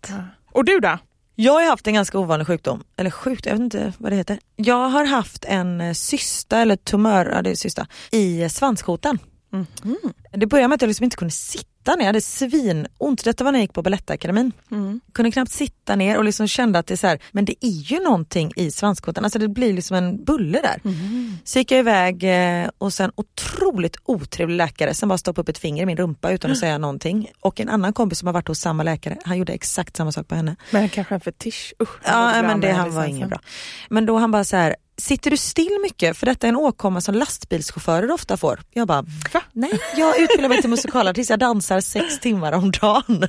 Ja. 0.09 0.15
Och 0.53 0.65
du 0.65 0.81
då? 0.81 0.99
Jag 1.41 1.53
har 1.53 1.67
haft 1.71 1.87
en 1.87 1.95
ganska 1.95 2.19
ovanlig 2.19 2.47
sjukdom, 2.47 2.85
eller 2.97 3.11
sjukt, 3.11 3.47
jag 3.47 3.53
vet 3.53 3.61
inte 3.61 3.93
vad 3.99 4.13
det 4.13 4.17
heter. 4.17 4.39
Jag 4.57 4.89
har 4.89 5.05
haft 5.05 5.45
en 5.45 5.81
eh, 5.81 5.93
cysta, 5.93 6.59
eller 6.59 6.77
tumör, 6.77 7.27
ja 7.35 7.43
det 7.43 7.51
är 7.51 7.55
cysta, 7.55 7.87
i 8.11 8.49
svanskotan. 8.49 9.19
Mhm. 9.51 9.97
Det 10.33 10.47
började 10.47 10.69
med 10.69 10.75
att 10.75 10.83
jag 10.83 10.89
liksom 10.89 11.05
inte 11.05 11.17
kunde 11.17 11.33
sitta 11.33 11.69
ner, 11.97 12.03
jag 12.03 12.07
hade 12.07 12.21
svinont. 12.21 13.25
Detta 13.25 13.45
var 13.45 13.53
när 13.53 13.59
jag 13.59 13.65
gick 13.65 13.73
på 13.73 13.83
Balettakademin. 13.83 14.53
Mm. 14.71 15.01
Kunde 15.13 15.31
knappt 15.31 15.53
sitta 15.53 15.97
ner 15.97 16.17
och 16.19 16.25
liksom 16.25 16.47
kände 16.47 16.79
att 16.79 16.87
det 16.87 16.95
är 16.95 16.97
så 16.97 17.07
här, 17.07 17.19
men 17.33 17.45
det 17.45 17.55
är 17.61 17.69
ju 17.71 18.01
någonting 18.01 18.53
i 18.57 18.71
svanskotan, 18.71 19.25
alltså 19.25 19.39
det 19.39 19.49
blir 19.49 19.73
liksom 19.73 19.97
en 19.97 20.25
bulle 20.25 20.61
där. 20.63 20.81
Mhm. 20.83 21.39
Så 21.45 21.59
gick 21.59 21.71
jag 21.71 21.79
iväg 21.79 22.25
eh, 22.25 22.71
och 22.79 22.93
sen 22.93 23.13
otroligt 23.15 23.97
otrevlig 24.05 24.57
läkare 24.57 24.95
som 24.95 25.09
bara 25.09 25.19
stoppade 25.19 25.43
upp 25.43 25.49
ett 25.49 25.59
finger 25.59 25.83
i 25.83 25.87
min 25.87 25.97
rumpa 25.97 26.31
utan 26.31 26.51
att 26.51 26.59
säga 26.59 26.79
någonting. 26.79 27.31
Och 27.41 27.61
en 27.61 27.69
annan 27.69 27.93
kompis 27.93 28.19
som 28.19 28.27
har 28.27 28.33
varit 28.33 28.49
hos 28.49 28.61
samma 28.61 28.83
läkare, 28.83 29.17
han 29.25 29.39
gjorde 29.39 29.53
exakt 29.53 29.97
samma 29.97 30.13
sak 30.13 30.29
på 30.29 30.35
henne. 30.35 30.57
Men 30.71 30.89
kanske 30.89 31.15
en 31.15 31.21
fetisch. 31.21 31.75
Usch, 31.83 31.99
Ja 32.05 32.43
men 32.43 32.61
det 32.61 32.73
han 32.73 32.95
var 32.95 33.05
inget 33.05 33.29
bra. 33.29 33.41
Men 33.89 34.07
då 34.07 34.19
han 34.19 34.31
bara 34.31 34.45
så 34.45 34.57
här, 34.57 34.77
sitter 34.99 35.31
du 35.31 35.37
still 35.37 35.79
mycket? 35.83 36.17
För 36.17 36.27
detta 36.27 36.47
är 36.47 36.49
en 36.49 36.57
åkomma 36.57 37.01
som 37.01 37.15
lastbilschaufförer 37.15 38.11
ofta 38.11 38.37
får. 38.37 38.61
Jag 38.73 38.89
bara, 38.89 39.03
Va? 39.33 39.43
nej 39.53 39.81
jag 39.97 40.21
utbildar 40.21 40.49
mig 40.49 40.61
till 40.61 40.71
musikalartist, 40.71 41.31
jag 41.31 41.39
dansar 41.39 41.81
sex 41.81 42.19
timmar 42.21 42.53
om 42.53 42.71
dagen. 42.71 43.29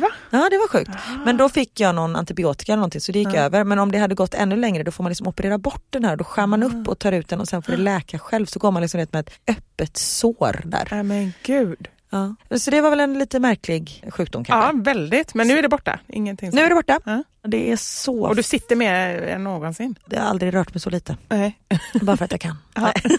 Va? 0.00 0.08
Ja 0.30 0.48
det 0.50 0.58
var 0.58 0.68
sjukt. 0.68 0.90
Men 1.24 1.36
då 1.36 1.48
fick 1.48 1.80
jag 1.80 1.94
någon 1.94 2.16
antibiotika 2.16 2.72
eller 2.72 2.80
någonting 2.80 3.00
så 3.00 3.12
det 3.12 3.18
gick 3.18 3.34
över. 3.34 3.64
Men 3.64 3.78
om 3.78 3.92
det 3.92 3.98
hade 3.98 4.14
gått 4.14 4.34
ännu 4.34 4.56
längre 4.56 4.82
då 4.82 4.90
får 4.90 5.04
man 5.04 5.10
liksom 5.10 5.26
operera 5.26 5.58
bort 5.58 5.84
den 5.90 6.04
här. 6.04 6.16
Då 6.16 6.24
skär 6.24 6.46
man 6.46 6.62
upp 6.62 6.88
och 6.88 6.98
tar 6.98 7.12
ut 7.12 7.28
den 7.28 7.40
och 7.40 7.48
sen 7.48 7.62
får 7.62 7.72
det 7.72 7.78
läka 7.78 8.18
själv. 8.18 8.46
Så 8.46 8.58
går 8.58 8.70
man 8.70 8.82
liksom 8.82 8.98
med 9.12 9.20
ett 9.20 9.30
öppet 9.46 9.96
sår 9.96 10.60
där. 10.64 10.88
Nej 10.90 11.02
men 11.02 11.32
gud. 11.42 11.88
Ja. 12.10 12.34
Så 12.58 12.70
det 12.70 12.80
var 12.80 12.90
väl 12.90 13.00
en 13.00 13.18
lite 13.18 13.40
märklig 13.40 14.04
sjukdom 14.10 14.44
Ja, 14.48 14.60
kanske. 14.62 14.82
väldigt. 14.94 15.34
Men 15.34 15.48
nu 15.48 15.58
är 15.58 15.62
det 15.62 15.68
borta. 15.68 16.00
Ingenting 16.08 16.50
Nu 16.52 16.60
är 16.60 16.68
det 16.68 16.74
borta. 16.74 17.00
Ja. 17.04 17.22
Det 17.42 17.72
är 17.72 17.76
så... 17.76 18.26
Och 18.26 18.36
du 18.36 18.42
sitter 18.42 18.76
mer 18.76 19.22
än 19.22 19.44
någonsin. 19.44 19.98
Jag 20.10 20.20
har 20.20 20.28
aldrig 20.28 20.54
rört 20.54 20.74
mig 20.74 20.80
så 20.80 20.90
lite. 20.90 21.16
Nej. 21.28 21.58
Bara 22.02 22.16
för 22.16 22.24
att 22.24 22.30
jag 22.30 22.40
kan. 22.40 22.56
Ja. 22.74 22.80
Nej. 22.82 23.18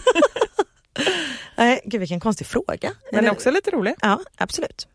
Nej, 1.56 1.80
gud 1.84 2.00
vilken 2.00 2.20
konstig 2.20 2.46
fråga. 2.46 2.92
Men 3.12 3.18
Eller- 3.20 3.30
också 3.32 3.50
lite 3.50 3.70
rolig. 3.70 3.94
Ja, 4.02 4.20
absolut. 4.36 4.88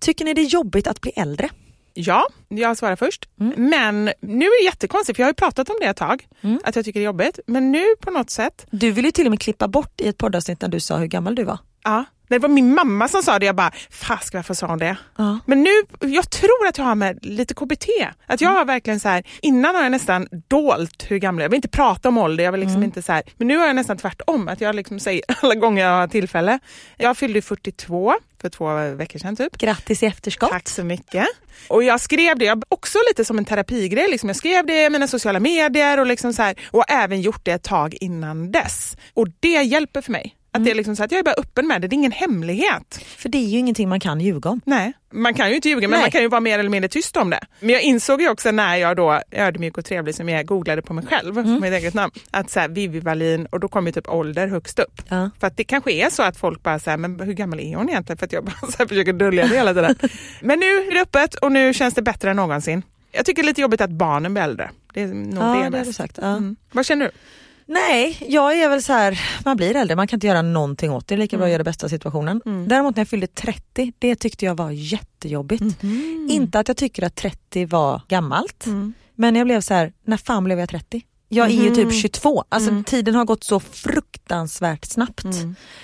Tycker 0.00 0.24
ni 0.24 0.34
det 0.34 0.40
är 0.40 0.44
jobbigt 0.46 0.86
att 0.86 1.00
bli 1.00 1.10
äldre? 1.16 1.48
Ja, 1.94 2.26
jag 2.48 2.76
svarar 2.76 2.96
först. 2.96 3.28
Mm. 3.40 3.70
Men 3.70 4.04
nu 4.20 4.44
är 4.46 4.60
det 4.62 4.64
jättekonstigt, 4.64 5.16
för 5.16 5.22
jag 5.22 5.26
har 5.26 5.30
ju 5.30 5.34
pratat 5.34 5.68
om 5.70 5.76
det 5.80 5.86
ett 5.86 5.96
tag, 5.96 6.26
Mm. 6.42 6.60
att 6.64 6.76
jag 6.76 6.84
tycker 6.84 7.00
det 7.00 7.04
är 7.04 7.06
jobbigt. 7.06 7.38
Men 7.46 7.72
nu 7.72 7.84
på 8.00 8.10
något 8.10 8.30
sätt, 8.30 8.66
Du 8.70 8.90
ville 8.90 9.08
ju 9.08 9.12
till 9.12 9.26
och 9.26 9.30
med 9.30 9.40
klippa 9.40 9.68
bort 9.68 10.00
i 10.00 10.08
ett 10.08 10.18
poddavsnitt 10.18 10.60
när 10.60 10.68
du 10.68 10.80
sa 10.80 10.96
hur 10.96 11.06
gammal 11.06 11.34
du 11.34 11.44
var. 11.44 11.58
ja. 11.84 12.04
Det 12.28 12.38
var 12.38 12.48
min 12.48 12.74
mamma 12.74 13.08
som 13.08 13.22
sa 13.22 13.38
det, 13.38 13.46
jag 13.46 13.56
bara, 13.56 13.72
fast 13.90 14.34
varför 14.34 14.54
sa 14.54 14.66
hon 14.66 14.78
det? 14.78 14.96
Ja. 15.16 15.38
Men 15.46 15.62
nu, 15.62 15.70
jag 16.00 16.30
tror 16.30 16.66
att 16.68 16.78
jag 16.78 16.84
har 16.84 16.94
med 16.94 17.18
lite 17.22 17.54
KBT. 17.54 17.86
Att 18.26 18.40
jag 18.40 18.50
har 18.50 18.64
verkligen 18.64 19.00
så 19.00 19.08
här, 19.08 19.26
innan 19.42 19.74
har 19.74 19.82
jag 19.82 19.92
nästan 19.92 20.28
dolt 20.48 21.10
hur 21.10 21.18
gammal 21.18 21.40
jag 21.40 21.42
är. 21.42 21.44
Jag 21.44 21.50
vill 21.50 21.56
inte 21.56 21.68
prata 21.68 22.08
om 22.08 22.18
ålder, 22.18 22.44
jag 22.44 22.52
vill 22.52 22.60
liksom 22.60 22.82
inte 22.82 23.02
så 23.02 23.12
här. 23.12 23.22
Men 23.36 23.48
nu 23.48 23.56
har 23.56 23.66
jag 23.66 23.76
nästan 23.76 23.96
tvärtom, 23.96 24.48
att 24.48 24.60
jag 24.60 24.74
liksom 24.74 25.00
säger 25.00 25.22
alla 25.40 25.54
gånger 25.54 25.84
jag 25.84 25.96
har 25.96 26.08
tillfälle. 26.08 26.58
Jag 26.96 27.16
fyllde 27.16 27.42
42 27.42 28.14
för 28.40 28.48
två 28.48 28.74
veckor 28.96 29.18
sedan 29.18 29.36
typ. 29.36 29.58
Grattis 29.58 30.02
i 30.02 30.06
efterskott. 30.06 30.50
Tack 30.50 30.68
så 30.68 30.84
mycket. 30.84 31.26
Och 31.68 31.82
jag 31.82 32.00
skrev 32.00 32.38
det 32.38 32.44
jag, 32.44 32.62
också 32.68 32.98
lite 33.08 33.24
som 33.24 33.38
en 33.38 33.44
terapigrej. 33.44 34.10
Liksom. 34.10 34.28
Jag 34.28 34.36
skrev 34.36 34.66
det 34.66 34.84
i 34.84 34.90
mina 34.90 35.06
sociala 35.06 35.40
medier 35.40 36.00
och, 36.00 36.06
liksom 36.06 36.32
så 36.32 36.42
här, 36.42 36.54
och 36.70 36.84
även 36.88 37.20
gjort 37.20 37.44
det 37.44 37.52
ett 37.52 37.62
tag 37.62 37.96
innan 38.00 38.52
dess. 38.52 38.96
Och 39.14 39.28
det 39.40 39.62
hjälper 39.62 40.00
för 40.00 40.12
mig. 40.12 40.35
Att 40.56 40.64
det 40.64 40.70
är 40.70 40.74
liksom 40.74 40.96
så 40.96 41.04
att 41.04 41.12
jag 41.12 41.18
är 41.18 41.22
bara 41.24 41.34
öppen 41.34 41.66
med 41.66 41.80
det, 41.82 41.88
det 41.88 41.92
är 41.94 41.96
ingen 41.98 42.12
hemlighet. 42.12 43.00
För 43.16 43.28
det 43.28 43.38
är 43.38 43.48
ju 43.48 43.58
ingenting 43.58 43.88
man 43.88 44.00
kan 44.00 44.20
ljuga 44.20 44.50
om. 44.50 44.60
Nej, 44.64 44.92
man 45.12 45.34
kan 45.34 45.48
ju 45.48 45.54
inte 45.54 45.68
ljuga 45.68 45.80
men 45.80 45.90
Nej. 45.90 46.00
man 46.00 46.10
kan 46.10 46.22
ju 46.22 46.28
vara 46.28 46.40
mer 46.40 46.58
eller 46.58 46.70
mindre 46.70 46.88
tyst 46.88 47.16
om 47.16 47.30
det. 47.30 47.40
Men 47.60 47.70
jag 47.70 47.82
insåg 47.82 48.20
ju 48.22 48.28
också 48.28 48.50
när 48.50 48.76
jag 48.76 48.96
då, 48.96 49.20
ödmjuk 49.30 49.78
och 49.78 49.84
trevlig 49.84 50.14
som 50.14 50.28
jag 50.28 50.40
är, 50.40 50.44
googlade 50.44 50.82
på 50.82 50.92
mig 50.94 51.06
själv, 51.06 51.38
Mm. 51.38 51.60
mitt 51.60 51.72
eget 51.72 51.94
namn, 51.94 52.12
att 52.30 52.50
så 52.50 52.60
här, 52.60 52.68
Vivi 52.68 53.00
Wallin 53.00 53.46
och 53.46 53.60
då 53.60 53.68
kom 53.68 53.86
ju 53.86 53.92
typ 53.92 54.08
ålder 54.08 54.48
högst 54.48 54.78
upp. 54.78 55.02
Ja. 55.08 55.30
För 55.40 55.46
att 55.46 55.56
det 55.56 55.64
kanske 55.64 55.92
är 55.92 56.10
så 56.10 56.22
att 56.22 56.36
folk 56.36 56.62
bara 56.62 56.78
säger 56.78 56.98
men 56.98 57.20
hur 57.20 57.32
gammal 57.32 57.60
är 57.60 57.76
hon 57.76 57.88
egentligen? 57.88 58.18
För 58.18 58.26
att 58.26 58.32
jag 58.32 58.44
bara 58.44 58.56
så 58.70 58.78
här 58.78 58.86
försöker 58.86 59.12
dölja 59.12 59.46
det 59.46 59.56
hela 59.56 59.74
tiden. 59.74 59.96
men 60.40 60.58
nu 60.58 60.66
är 60.66 60.94
det 60.94 61.00
öppet 61.00 61.34
och 61.34 61.52
nu 61.52 61.74
känns 61.74 61.94
det 61.94 62.02
bättre 62.02 62.30
än 62.30 62.36
någonsin. 62.36 62.82
Jag 63.12 63.26
tycker 63.26 63.42
det 63.42 63.46
är 63.46 63.50
lite 63.50 63.60
jobbigt 63.60 63.80
att 63.80 63.90
barnen 63.90 64.34
blir 64.34 64.42
äldre. 64.44 64.70
Det 64.94 65.02
är 65.02 65.06
nog 65.06 65.44
Ja, 65.44 65.54
det 65.56 65.64
det 65.64 65.70
mest. 65.70 65.86
du 65.86 65.92
sagt. 65.92 66.18
Ja. 66.22 66.26
Mm. 66.36 66.56
Vad 66.72 66.86
känner 66.86 67.04
du? 67.06 67.10
Nej, 67.68 68.18
jag 68.28 68.58
är 68.60 68.68
väl 68.68 68.82
så 68.82 68.92
här, 68.92 69.20
man 69.44 69.56
blir 69.56 69.76
äldre, 69.76 69.96
man 69.96 70.06
kan 70.06 70.16
inte 70.16 70.26
göra 70.26 70.42
någonting 70.42 70.90
åt 70.92 71.08
det. 71.08 71.14
Det 71.14 71.18
är 71.18 71.22
lika 71.22 71.36
bra 71.36 71.44
att 71.46 71.50
göra 71.50 71.58
det 71.58 71.64
bästa 71.64 71.86
av 71.86 71.90
situationen. 71.90 72.40
Däremot 72.68 72.96
när 72.96 73.00
jag 73.00 73.08
fyllde 73.08 73.26
30, 73.26 73.92
det 73.98 74.16
tyckte 74.16 74.44
jag 74.44 74.54
var 74.54 74.70
jättejobbigt. 74.70 75.82
Inte 76.28 76.58
att 76.58 76.68
jag 76.68 76.76
tycker 76.76 77.02
att 77.02 77.14
30 77.14 77.66
var 77.66 78.00
gammalt, 78.08 78.64
men 79.14 79.36
jag 79.36 79.46
blev 79.46 79.60
så 79.60 79.74
här, 79.74 79.92
när 80.04 80.16
fan 80.16 80.44
blev 80.44 80.58
jag 80.58 80.68
30? 80.68 81.02
Jag 81.28 81.46
är 81.46 81.50
ju 81.64 81.74
typ 81.74 81.92
22, 81.94 82.44
alltså 82.48 82.82
tiden 82.86 83.14
har 83.14 83.24
gått 83.24 83.44
så 83.44 83.60
fruktansvärt 83.60 84.84
snabbt. 84.84 85.26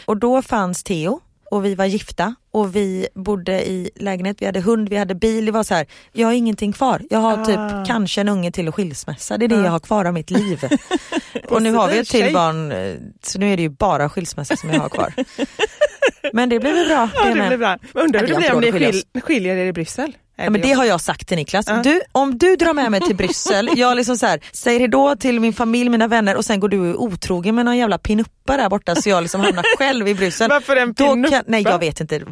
Och 0.07 0.17
då 0.17 0.43
fanns 0.43 0.83
Theo 0.83 1.21
och 1.51 1.65
vi 1.65 1.75
var 1.75 1.85
gifta 1.85 2.35
och 2.53 2.77
vi 2.77 3.07
bodde 3.15 3.69
i 3.69 3.91
lägenhet, 3.97 4.37
vi 4.41 4.47
hade 4.47 4.61
hund, 4.61 4.89
vi 4.89 4.97
hade 4.97 5.15
bil. 5.15 5.47
Det 5.47 5.53
var 5.53 5.63
så 5.65 5.75
här, 5.75 5.87
jag 6.13 6.27
har 6.29 6.33
ingenting 6.35 6.73
kvar. 6.73 7.03
Jag 7.11 7.19
har 7.19 7.39
Ah. 7.39 7.45
typ 7.45 7.87
kanske 7.87 8.21
en 8.21 8.29
unge 8.29 8.53
till 8.53 8.69
och 8.69 8.75
skilsmässa. 8.75 9.39
Det 9.39 9.45
är 9.45 9.49
det 9.49 9.57
jag 9.57 9.71
har 9.71 9.81
kvar 9.81 10.05
av 10.05 10.15
mitt 10.15 10.31
liv. 10.31 10.65
och 11.49 11.63
nu 11.63 11.73
har 11.73 11.89
vi 11.89 11.99
ett 11.99 12.09
till 12.09 12.33
barn, 12.35 12.73
eh, 12.73 12.95
så 13.23 13.39
nu 13.39 13.53
är 13.53 13.57
det 13.57 13.63
ju 13.63 13.69
bara 13.69 14.09
skilsmässa 14.09 14.57
som 14.57 14.71
jag 14.71 14.81
har 14.81 14.89
kvar. 14.89 15.13
Men 16.33 16.49
det 16.49 16.61
blir 16.61 16.73
väl 16.73 16.87
bra. 16.89 17.09
Ja, 17.15 17.35
det 17.35 17.49
blir 17.49 17.59
bra. 17.59 17.79
Men 17.95 18.03
undrar 18.05 18.21
hur 18.21 18.29
det 18.29 18.35
blir 18.37 18.55
om 18.55 19.03
ni 19.15 19.21
skiljer 19.21 19.57
er 19.57 19.67
i 19.67 19.73
Bryssel? 19.73 20.17
Ja, 20.37 20.51
men 20.51 20.61
det 20.61 20.73
har 20.73 20.85
jag 20.85 21.01
sagt 21.01 21.29
till 21.29 21.37
Niklas. 21.37 21.67
Ja. 21.69 21.77
Du, 21.83 22.01
om 22.13 22.39
du 22.39 22.57
drar 22.57 22.75
med 22.75 22.91
mig 22.91 23.01
till 23.01 23.17
Bryssel, 23.17 23.71
jag 23.77 23.97
liksom 23.97 24.17
så 24.17 24.27
här, 24.27 24.41
säger 24.53 24.79
hejdå 24.81 25.17
till 25.17 25.41
min 25.41 25.53
familj, 25.53 25.91
mina 25.91 26.09
vänner 26.09 26.37
och 26.37 26.45
sen 26.45 26.61
går 26.61 26.69
du 26.69 26.95
otrogen 26.95 27.55
med 27.55 27.65
någon 27.65 27.77
jävla 27.77 27.99
pinuppa 27.99 28.57
där 28.57 28.69
borta 28.69 28.95
så 28.95 29.09
jag 29.09 29.23
liksom 29.23 29.41
hamnar 29.41 29.79
själv 29.79 30.09
i 30.09 30.15
Bryssel. 30.15 30.51
Varför 30.51 30.77
en 30.77 30.95
pinuppa? 30.95 31.43
nej 31.47 31.63
jag 31.63 31.79
vet 31.79 32.01
inte, 32.01 32.23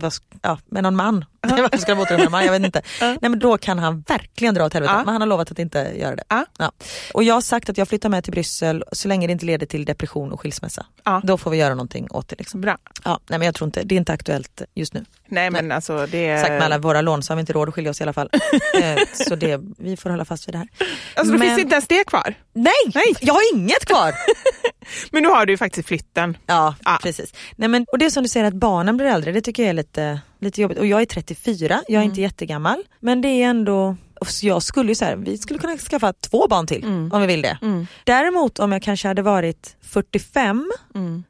ja, 0.42 0.58
med 0.70 0.82
någon 0.82 0.96
man. 0.96 1.24
Varför 1.42 1.78
ska 1.78 1.92
otrogen 1.92 2.20
med 2.20 2.30
man? 2.30 2.44
Jag 2.44 2.52
vet 2.52 2.64
inte. 2.64 2.82
Nej 3.00 3.18
men 3.20 3.38
då 3.38 3.58
kan 3.58 3.78
han 3.78 4.00
verkligen 4.08 4.54
dra 4.54 4.64
åt 4.64 4.74
helvete. 4.74 4.94
Men 4.96 5.08
han 5.08 5.20
har 5.20 5.28
lovat 5.28 5.50
att 5.50 5.58
inte 5.58 5.92
göra 5.96 6.16
det. 6.16 6.24
Ja. 6.58 6.72
Och 7.14 7.24
jag 7.24 7.34
har 7.34 7.40
sagt 7.40 7.68
att 7.70 7.78
jag 7.78 7.88
flyttar 7.88 8.08
med 8.08 8.24
till 8.24 8.32
Bryssel 8.32 8.84
så 8.92 9.08
länge 9.08 9.26
det 9.26 9.32
inte 9.32 9.46
leder 9.46 9.66
till 9.66 9.84
depression 9.84 10.32
och 10.32 10.40
skilsmässa. 10.40 10.86
Då 11.22 11.38
får 11.38 11.50
vi 11.50 11.56
göra 11.56 11.74
någonting 11.74 12.06
åt 12.10 12.28
det. 12.28 12.36
Liksom. 12.38 12.60
Bra. 12.60 12.76
Ja, 13.04 13.20
nej 13.28 13.38
men 13.38 13.46
jag 13.46 13.54
tror 13.54 13.68
inte, 13.68 13.82
det 13.82 13.94
är 13.94 13.96
inte 13.96 14.12
aktuellt 14.12 14.62
just 14.74 14.94
nu. 14.94 15.04
Nej 15.28 15.50
men 15.50 15.72
alltså 15.72 16.06
det. 16.06 16.38
Sagt 16.40 16.50
med 16.50 16.62
alla 16.62 16.78
våra 16.78 17.00
lån 17.00 17.22
så 17.22 17.32
har 17.32 17.36
vi 17.36 17.40
inte 17.40 17.52
råd 17.52 17.68
att 17.68 17.74
skilja 17.74 17.89
oss 17.90 18.00
i 18.00 18.04
alla 18.04 18.12
fall. 18.12 18.30
Eh, 18.74 18.98
så 19.28 19.34
det, 19.34 19.60
vi 19.78 19.96
får 19.96 20.10
hålla 20.10 20.24
fast 20.24 20.48
vid 20.48 20.54
det 20.54 20.58
här. 20.58 20.68
Alltså 21.14 21.32
då 21.32 21.38
Men- 21.38 21.40
finns 21.48 21.56
det 21.56 21.62
inte 21.62 21.74
ens 21.74 21.88
det 21.88 22.04
kvar. 22.04 22.34
Nej, 22.52 22.72
Nej. 22.94 23.14
jag 23.20 23.34
har 23.34 23.54
inget 23.56 23.84
kvar! 23.86 24.14
Men 25.12 25.22
nu 25.22 25.28
har 25.28 25.46
du 25.46 25.52
ju 25.52 25.56
faktiskt 25.56 25.88
flytten. 25.88 26.36
Ja, 26.46 26.74
Ja. 26.84 26.98
precis. 27.02 27.34
Nej, 27.56 27.68
men, 27.68 27.86
och 27.92 27.98
det 27.98 28.10
som 28.10 28.22
du 28.22 28.28
säger 28.28 28.46
att 28.46 28.54
barnen 28.54 28.96
blir 28.96 29.06
äldre, 29.06 29.32
det 29.32 29.40
tycker 29.40 29.62
jag 29.62 29.70
är 29.70 29.74
lite, 29.74 30.20
lite 30.40 30.62
jobbigt. 30.62 30.78
Och 30.78 30.86
jag 30.86 31.02
är 31.02 31.06
34, 31.06 31.82
jag 31.88 32.00
är 32.00 32.04
inte 32.06 32.20
jättegammal. 32.20 32.82
Men 33.00 33.20
det 33.20 33.28
är 33.28 33.46
ändå, 33.48 33.96
och 34.20 34.28
jag 34.42 34.62
skulle 34.62 34.88
ju 34.88 34.94
så 34.94 35.04
här, 35.04 35.16
vi 35.16 35.38
skulle 35.38 35.58
kunna 35.58 35.76
skaffa 35.76 36.12
två 36.12 36.46
barn 36.48 36.66
till 36.66 36.84
om 37.12 37.20
vi 37.20 37.26
vill 37.26 37.42
det. 37.42 37.58
Däremot 38.04 38.58
om 38.58 38.72
jag 38.72 38.82
kanske 38.82 39.08
hade 39.08 39.22
varit 39.22 39.76
45 39.82 40.72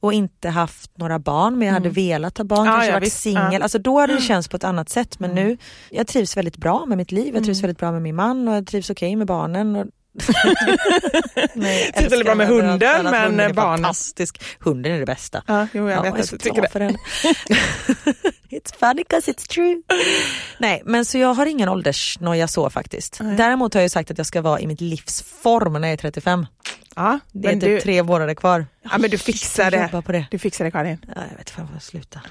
och 0.00 0.12
inte 0.12 0.48
haft 0.48 0.98
några 0.98 1.18
barn 1.18 1.58
men 1.58 1.68
jag 1.68 1.74
hade 1.74 1.88
velat 1.88 2.38
ha 2.38 2.44
barn, 2.44 2.66
Ja, 2.66 2.72
kanske 2.72 2.88
ja, 2.88 2.94
varit 2.94 3.12
singel. 3.12 3.52
Ja. 3.52 3.62
Alltså 3.62 3.78
då 3.78 4.00
hade 4.00 4.14
det 4.14 4.20
känts 4.20 4.48
på 4.48 4.56
ett 4.56 4.64
annat 4.64 4.88
sätt. 4.88 5.18
Men 5.20 5.30
nu, 5.30 5.56
jag 5.90 6.06
trivs 6.06 6.36
väldigt 6.36 6.56
bra 6.56 6.86
med 6.86 6.98
mitt 6.98 7.12
liv, 7.12 7.34
jag 7.34 7.44
trivs 7.44 7.62
väldigt 7.62 7.78
bra 7.78 7.92
med 7.92 8.02
min 8.02 8.16
man 8.16 8.48
och 8.48 8.54
jag 8.54 8.66
trivs 8.66 8.90
okej 8.90 9.16
med 9.16 9.26
barnen. 9.26 9.76
Och 9.76 9.86
Nej, 11.54 11.84
jag 11.84 11.94
Trivs 11.94 12.12
väldigt 12.12 12.24
bra 12.26 12.34
med 12.34 12.46
hunden, 12.46 13.04
men 13.04 13.14
hunden 13.24 13.40
är 13.50 13.54
barnen- 13.54 13.76
fantastisk. 13.82 14.42
Hunden 14.60 14.92
är 14.92 14.98
det 14.98 15.06
bästa. 15.06 15.42
Ja, 15.46 15.66
jo, 15.72 15.88
jag 15.90 15.98
Ja, 15.98 16.02
vet 16.02 16.14
är 16.14 16.20
att 16.22 16.30
du 16.30 16.38
tycker 16.38 16.62
det. 16.62 16.68
för 16.68 16.80
henne. 16.80 16.98
it's 18.50 18.74
funny 18.78 19.04
cause 19.04 19.30
it's 19.32 19.48
true. 19.48 19.82
Nej 20.58 20.82
men 20.84 21.04
så 21.04 21.18
jag 21.18 21.34
har 21.34 21.46
ingen 21.46 21.68
åldersnoja 21.68 22.48
så 22.48 22.70
faktiskt. 22.70 23.18
Däremot 23.36 23.74
har 23.74 23.80
jag 23.80 23.90
sagt 23.90 24.10
att 24.10 24.18
jag 24.18 24.26
ska 24.26 24.42
vara 24.42 24.60
i 24.60 24.66
mitt 24.66 24.80
livs 24.80 25.22
form 25.42 25.72
när 25.72 25.80
jag 25.88 25.92
är 25.92 25.96
35. 25.96 26.46
Ja, 26.96 27.18
Det 27.32 27.48
är 27.48 27.52
men 27.52 27.60
typ 27.60 27.68
du, 27.68 27.80
tre 27.80 28.02
månader 28.02 28.34
kvar. 28.34 28.66
ja, 28.82 28.98
men 28.98 29.10
du 29.10 29.18
fixar 29.18 29.70
det. 29.70 30.02
det. 30.12 30.26
Du 30.30 30.38
fixar 30.38 30.64
det 30.64 30.70
Karin. 30.70 30.98
Ja, 31.16 31.22
jag 31.30 31.36
vet 31.38 31.50
fan 31.50 31.64
vad 31.66 31.74
jag 31.74 31.82
slutar. 31.82 32.22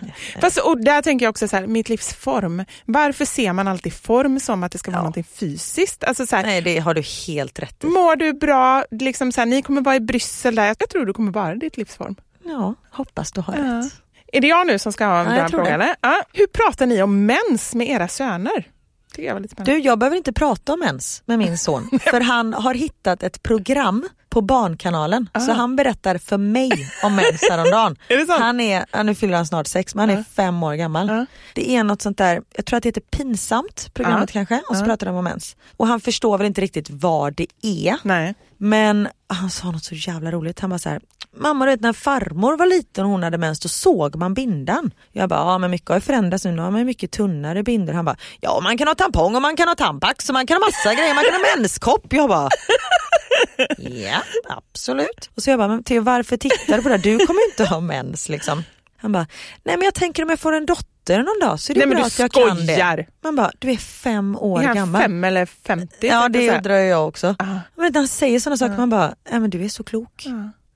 Fast, 0.42 0.58
och 0.58 0.84
där 0.84 1.02
tänker 1.02 1.26
jag 1.26 1.30
också 1.30 1.48
så 1.48 1.56
här, 1.58 1.68
mitt 1.68 1.90
livs 1.90 2.14
form. 2.14 2.66
Varför 2.86 3.26
ser 3.26 3.54
man 3.54 3.68
alltid 3.68 3.94
form 3.94 4.40
som 4.40 4.64
att 4.64 4.72
det 4.72 4.78
ska 4.78 4.92
vara 4.92 4.98
Ja. 5.00 5.02
någonting 5.04 5.24
fysiskt? 5.24 6.04
Alltså 6.04 6.26
så 6.26 6.36
här, 6.36 6.44
Nej 6.44 6.62
det 6.62 6.80
har 6.80 6.94
du 6.94 7.02
helt 7.28 7.60
rätt 7.60 7.84
i. 7.84 7.88
Mår 7.88 8.16
du 8.16 8.34
bra? 8.34 8.86
Liksom 8.92 9.32
så 9.32 9.42
här, 9.42 9.46
ni 9.46 9.62
kommer 9.62 9.82
vara 9.82 9.96
i 9.96 10.00
Bryssel 10.00 10.56
där. 10.56 10.66
Jag 10.80 10.90
tror 10.90 11.06
du 11.06 11.14
kommer 11.14 11.32
vara 11.32 11.56
ditt 11.56 11.78
livsform. 11.78 12.16
Ja, 12.44 12.76
hoppas 12.92 13.32
du 13.32 13.42
har 13.42 13.56
Ja. 13.56 13.64
rätt. 13.64 13.94
Är 14.34 14.42
det 14.42 14.48
jag 14.48 14.68
nu 14.68 14.80
som 14.80 14.94
ska 14.94 15.06
ha 15.06 15.36
Ja, 15.38 15.48
frågan? 15.50 15.66
det. 15.66 15.72
eller? 15.72 15.96
Ja. 16.02 16.22
Hur 16.34 16.48
pratar 16.48 16.86
ni 16.86 17.02
om 17.04 17.26
mens 17.26 17.76
med 17.76 17.90
era 17.90 18.08
söner? 18.08 18.64
jag. 19.18 19.46
Du, 19.58 19.78
jag 19.80 20.00
behöver 20.00 20.18
inte 20.18 20.34
prata 20.34 20.74
om 20.74 20.84
ens 20.84 21.22
med 21.26 21.40
min 21.40 21.58
son 21.58 21.90
för 22.02 22.22
han 22.22 22.54
har 22.54 22.74
hittat 22.74 23.24
ett 23.24 23.44
program 23.44 24.10
på 24.30 24.42
Barnkanalen 24.42 25.30
så 25.46 25.52
han 25.52 25.76
berättar 25.76 26.18
för 26.18 26.38
mig 26.38 26.72
om 27.04 27.16
mens 27.16 27.42
häromdagen. 27.50 27.98
Är 28.08 28.18
det 28.18 28.26
sant? 28.26 28.40
Han 28.42 28.60
är, 28.60 29.04
nu 29.04 29.16
fyller 29.16 29.36
han 29.36 29.46
snart 29.46 29.68
sex 29.68 29.96
men 29.96 30.10
han 30.10 30.18
är 30.20 30.24
fem 30.24 30.64
år 30.64 30.74
gammal. 30.74 31.08
Ja. 31.08 31.26
Det 31.56 31.76
är 31.76 31.84
något 31.84 32.02
sånt 32.02 32.18
där, 32.18 32.42
jag 32.56 32.66
tror 32.66 32.78
att 32.78 32.84
det 32.84 32.90
heter 32.90 33.02
Pinsamt 33.02 33.90
programmet 33.94 34.32
kanske 34.32 34.62
och 34.70 34.78
så 34.78 34.86
pratar 34.86 35.08
de 35.08 35.16
om 35.16 35.24
mens. 35.24 35.56
Och 35.78 35.88
han 35.88 36.02
förstår 36.02 36.38
väl 36.38 36.48
inte 36.48 36.62
riktigt 36.62 36.90
vad 36.90 37.36
det 37.36 37.48
är. 37.62 37.98
Nej. 38.04 38.36
Men 38.58 39.08
han 39.28 39.50
sa 39.50 39.72
något 39.72 39.84
så 39.84 39.96
jävla 39.96 40.32
roligt. 40.32 40.60
Han 40.60 40.70
bara 40.70 40.80
så 40.80 40.90
här, 40.90 41.02
mamma 41.38 41.66
du 41.66 41.72
vet 41.72 41.82
när 41.82 41.94
farmor 41.94 42.58
var 42.58 42.66
liten 42.66 43.06
och 43.06 43.12
hon 43.12 43.24
hade 43.24 43.38
mens 43.38 43.60
då 43.60 43.70
såg 43.70 44.16
man 44.16 44.34
bindan. 44.34 44.92
Jag 45.12 45.30
bara, 45.30 45.40
ja 45.40 45.58
men 45.58 45.72
mycket 45.72 45.90
har 45.90 45.96
ju 45.96 46.02
förändrats 46.02 46.46
nu, 46.46 46.52
nu 46.52 46.62
har 46.62 46.72
man 46.72 46.86
mycket 46.86 47.12
tunnare 47.12 47.64
bindor. 47.64 47.94
Han 47.94 48.06
bara, 48.06 48.18
ja 48.40 48.60
man 48.64 48.78
kan 48.78 48.88
ha 48.88 48.96
tampong 48.96 49.36
och 49.36 49.42
man 49.42 49.56
kan 49.56 49.68
ha 49.68 49.76
tampax 49.76 50.30
och 50.30 50.34
man 50.34 50.48
kan 50.48 50.56
ha 50.56 50.68
massa 50.68 50.94
grejer, 50.94 51.16
man 51.16 51.24
kan 51.24 51.34
ha 51.34 51.40
menskopp. 51.58 52.14
Jag 52.14 52.30
bara, 52.30 52.50
ja 53.78 54.22
absolut. 54.50 55.30
Och 55.36 55.44
så 55.44 55.50
jag 55.50 55.60
bara, 55.60 55.68
men 55.68 55.84
Theo 55.84 56.02
varför 56.02 56.38
tittar 56.38 56.78
du 56.78 56.84
på 56.84 56.90
det 56.90 56.96
här? 56.96 57.04
Du 57.04 57.18
kommer 57.26 57.50
inte 57.52 57.66
ha 57.66 57.80
mens 57.80 58.30
liksom. 58.30 58.64
Han 58.98 59.12
bara, 59.12 59.28
nej 59.64 59.78
men 59.78 59.86
jag 59.86 59.94
tänker 59.94 60.24
om 60.24 60.30
jag 60.30 60.40
får 60.40 60.54
en 60.54 60.66
dotter 60.66 61.18
någon 61.18 61.50
dag 61.50 61.60
så 61.60 61.72
är 61.72 61.76
det 61.76 61.86
Nej, 61.86 61.96
bra 61.96 62.06
att 62.06 62.20
jag 62.20 62.32
kan 62.32 62.66
det. 62.66 63.06
Man 63.24 63.36
bara, 63.36 63.52
du 63.60 63.72
är 63.72 63.78
fem 63.78 64.36
år 64.36 64.64
Är 64.64 64.74
gammal. 64.74 65.02
fem 65.02 65.24
eller 65.24 65.46
femtio? 65.46 66.08
Ja 66.08 66.30
det 66.30 66.58
undrar 66.58 66.76
jag 66.76 67.08
också. 67.08 67.36
Ah. 67.40 67.46
Men 67.76 67.92
när 67.94 68.00
han 68.00 68.08
säger 68.08 68.40
sådana 68.40 68.58
saker 68.58 68.78
man 68.78 68.90
bara, 68.90 69.16
nej 69.32 69.40
men 69.40 69.50
du 69.50 69.66
är 69.66 69.70
så 69.70 69.84
klok. 69.84 70.26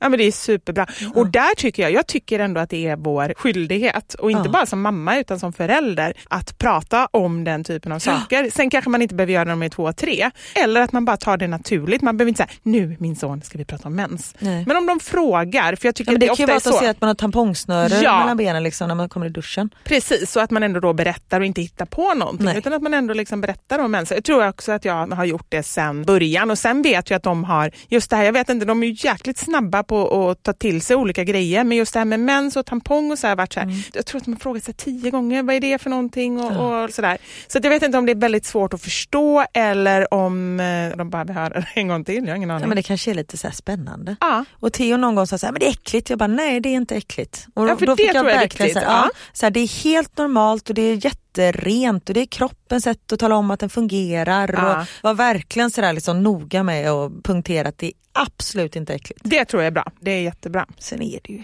Ja 0.04 0.10
men 0.10 0.20
det 0.20 0.26
är 0.26 0.32
superbra. 0.32 0.88
Och 1.16 1.28
där 1.32 1.56
tycker 1.56 1.84
jag, 1.84 1.92
jag 1.92 2.08
tycker 2.08 2.40
ändå 2.40 2.62
att 2.62 2.70
det 2.70 2.88
är 2.88 2.96
vår 2.96 3.34
skyldighet 3.38 4.14
och 4.14 4.32
inte 4.32 4.44
Ja. 4.48 4.52
bara 4.52 4.66
som 4.66 4.82
mamma 4.82 5.18
utan 5.20 5.40
som 5.40 5.54
förälder 5.54 6.14
att 6.30 6.58
prata 6.58 7.08
om 7.12 7.44
den 7.44 7.64
typen 7.64 7.92
av 7.92 8.00
saker. 8.00 8.50
Sen 8.54 8.70
kanske 8.70 8.90
man 8.90 9.02
inte 9.02 9.16
behöver 9.16 9.34
göra 9.34 9.46
det 9.46 9.50
när 9.56 9.56
de 9.62 9.66
är 9.66 9.70
två 9.70 9.84
och 9.84 9.98
tre. 9.98 10.32
Eller 10.56 10.82
att 10.82 10.92
man 10.92 11.06
bara 11.06 11.18
tar 11.18 11.38
det 11.38 11.48
naturligt. 11.48 12.02
Man 12.02 12.18
behöver 12.18 12.30
inte 12.30 12.38
säga 12.38 12.50
nu 12.64 12.96
min 13.00 13.16
son 13.16 13.42
ska 13.42 13.58
vi 13.58 13.66
prata 13.66 13.88
om 13.88 13.96
mens. 13.96 14.36
Nej. 14.40 14.64
Men 14.68 14.78
om 14.78 14.86
de 14.88 15.00
frågar, 15.00 15.76
för 15.76 15.88
jag 15.88 15.96
tycker 15.96 16.12
Ja, 16.12 16.18
det 16.18 16.26
det 16.26 16.28
kan 16.28 16.44
ju 16.44 16.46
vara 16.46 16.58
att 16.58 16.64
ser 16.80 16.90
att 16.90 17.02
man 17.02 17.08
har 17.08 17.16
tampongsnöre 17.16 18.00
Ja. 18.04 18.20
mellan 18.20 18.38
benen 18.38 18.64
liksom, 18.64 18.88
när 18.88 18.96
man 18.96 19.10
kommer 19.10 19.26
i 19.26 19.30
duschen. 19.30 19.70
Precis, 19.84 20.32
så 20.32 20.40
att 20.40 20.52
man 20.52 20.64
ändå 20.64 20.80
då 20.80 20.94
berättar 20.94 21.40
och 21.40 21.46
inte 21.46 21.62
hittar 21.62 21.86
på 21.86 22.14
någonting. 22.14 22.46
Nej. 22.46 22.58
Utan 22.58 22.74
att 22.74 22.82
man 22.82 22.94
ändå 22.94 23.14
liksom 23.14 23.42
berättar 23.42 23.80
om 23.80 23.92
mens. 23.92 24.12
Jag 24.12 24.24
tror 24.24 24.48
också 24.48 24.72
att 24.72 24.86
jag 24.86 25.08
har 25.08 25.26
gjort 25.26 25.46
det 25.50 25.64
sen 25.64 26.04
början. 26.04 26.52
Och 26.52 26.58
sen 26.60 26.82
vet 26.82 27.10
jag 27.10 27.18
att 27.18 27.24
de 27.24 27.44
har, 27.44 27.72
just 27.90 28.10
det 28.10 28.16
här, 28.16 28.24
jag 28.24 28.34
vet 28.34 28.50
inte, 28.50 28.66
de 28.66 28.84
är 28.84 28.88
ju 28.88 28.96
jäkligt 29.10 29.38
snabba 29.38 29.84
på 29.84 29.93
att 29.96 30.44
ta 30.44 30.54
till 30.54 30.82
sig 30.82 30.96
olika 30.96 31.24
grejer. 31.24 31.64
Men 31.64 31.78
just 31.78 31.94
det 31.94 32.00
här 32.00 32.06
med 32.06 32.20
mens 32.20 32.56
och 32.56 32.66
tampong 32.66 33.12
och 33.12 33.20
så 33.20 33.28
här, 33.28 33.36
varit 33.36 33.54
så 33.54 33.60
här 33.60 33.68
Mm. 33.68 33.78
jag 33.94 34.06
tror 34.06 34.20
att 34.22 34.26
de 34.26 34.32
har 34.34 34.40
frågat 34.40 34.64
sig 34.64 34.74
tio 34.74 35.12
gånger, 35.12 35.44
vad 35.44 35.56
är 35.56 35.60
det 35.60 35.78
för 35.82 35.90
någonting? 35.90 36.40
Och, 36.40 36.84
och 36.84 36.90
sådär. 36.90 37.18
Så 37.48 37.60
jag 37.64 37.70
vet 37.70 37.84
inte 37.84 37.98
om 37.98 38.06
det 38.06 38.12
är 38.12 38.16
väldigt 38.16 38.46
svårt 38.46 38.74
att 38.74 38.82
förstå 38.82 39.46
eller 39.54 40.14
om 40.14 40.60
eh, 40.60 40.98
de 40.98 41.10
bara 41.10 41.26
behöver 41.26 41.42
höra 41.42 41.60
det 41.60 41.68
en 41.76 41.88
gång 41.88 42.04
till. 42.06 42.16
Jag 42.16 42.28
har 42.32 42.36
ingen 42.36 42.52
aning. 42.52 42.62
Ja, 42.62 42.68
men 42.68 42.76
det 42.76 42.84
kanske 42.84 43.12
är 43.12 43.16
lite 43.16 43.38
så 43.38 43.52
spännande. 43.52 44.16
Ja. 44.22 44.46
Och 44.60 44.74
Theo 44.74 44.98
någon 44.98 45.16
gång 45.16 45.28
sa 45.28 45.38
så 45.38 45.46
här, 45.46 45.54
men 45.54 45.60
det 45.60 45.66
är 45.66 45.70
äckligt. 45.72 46.10
Jag 46.10 46.20
bara, 46.20 46.28
nej 46.28 46.60
det 46.60 46.70
är 46.70 46.74
inte 46.74 46.96
äckligt. 46.96 47.48
Och 47.54 47.70
Ja, 47.70 47.78
för 47.78 47.86
då 47.86 47.96
det 47.96 48.04
fick 48.04 48.08
jag 48.08 48.16
tror 48.16 48.30
jag 48.30 48.38
är 48.38 48.44
viktigt. 48.44 48.74
Så 48.74 48.80
här, 48.80 48.86
ja. 48.86 48.92
Ja. 49.04 49.10
så 49.34 49.46
här, 49.46 49.52
det 49.52 49.60
är 49.60 49.84
helt 49.84 50.18
normalt 50.18 50.70
och 50.70 50.76
det 50.76 50.82
är 50.82 50.96
jätterent 51.38 52.10
och 52.10 52.16
det 52.16 52.22
är 52.22 52.26
kroppens 52.26 52.84
sätt 52.84 53.12
att 53.12 53.20
tala 53.20 53.36
om 53.36 53.52
att 53.52 53.60
den 53.60 53.70
fungerar. 53.70 54.54
Ja. 54.54 54.82
Och 54.82 54.88
var 55.04 55.14
verkligen 55.14 55.72
så 55.72 55.82
där 55.82 55.94
liksom 55.94 56.24
noga 56.24 56.64
med 56.64 56.90
att 56.90 57.24
punktera 57.24 57.70
att 57.70 57.78
det 57.78 57.88
är 57.88 57.94
absolut 58.12 58.76
inte 58.76 58.94
äckligt. 58.94 59.22
Det 59.24 59.46
tror 59.46 59.62
jag 59.64 59.68
är 59.68 59.72
bra. 59.72 59.92
Det 60.00 60.12
är 60.12 60.22
jättebra. 60.22 60.66
Sen 60.78 61.02
är 61.02 61.20
det 61.24 61.34
ju 61.34 61.44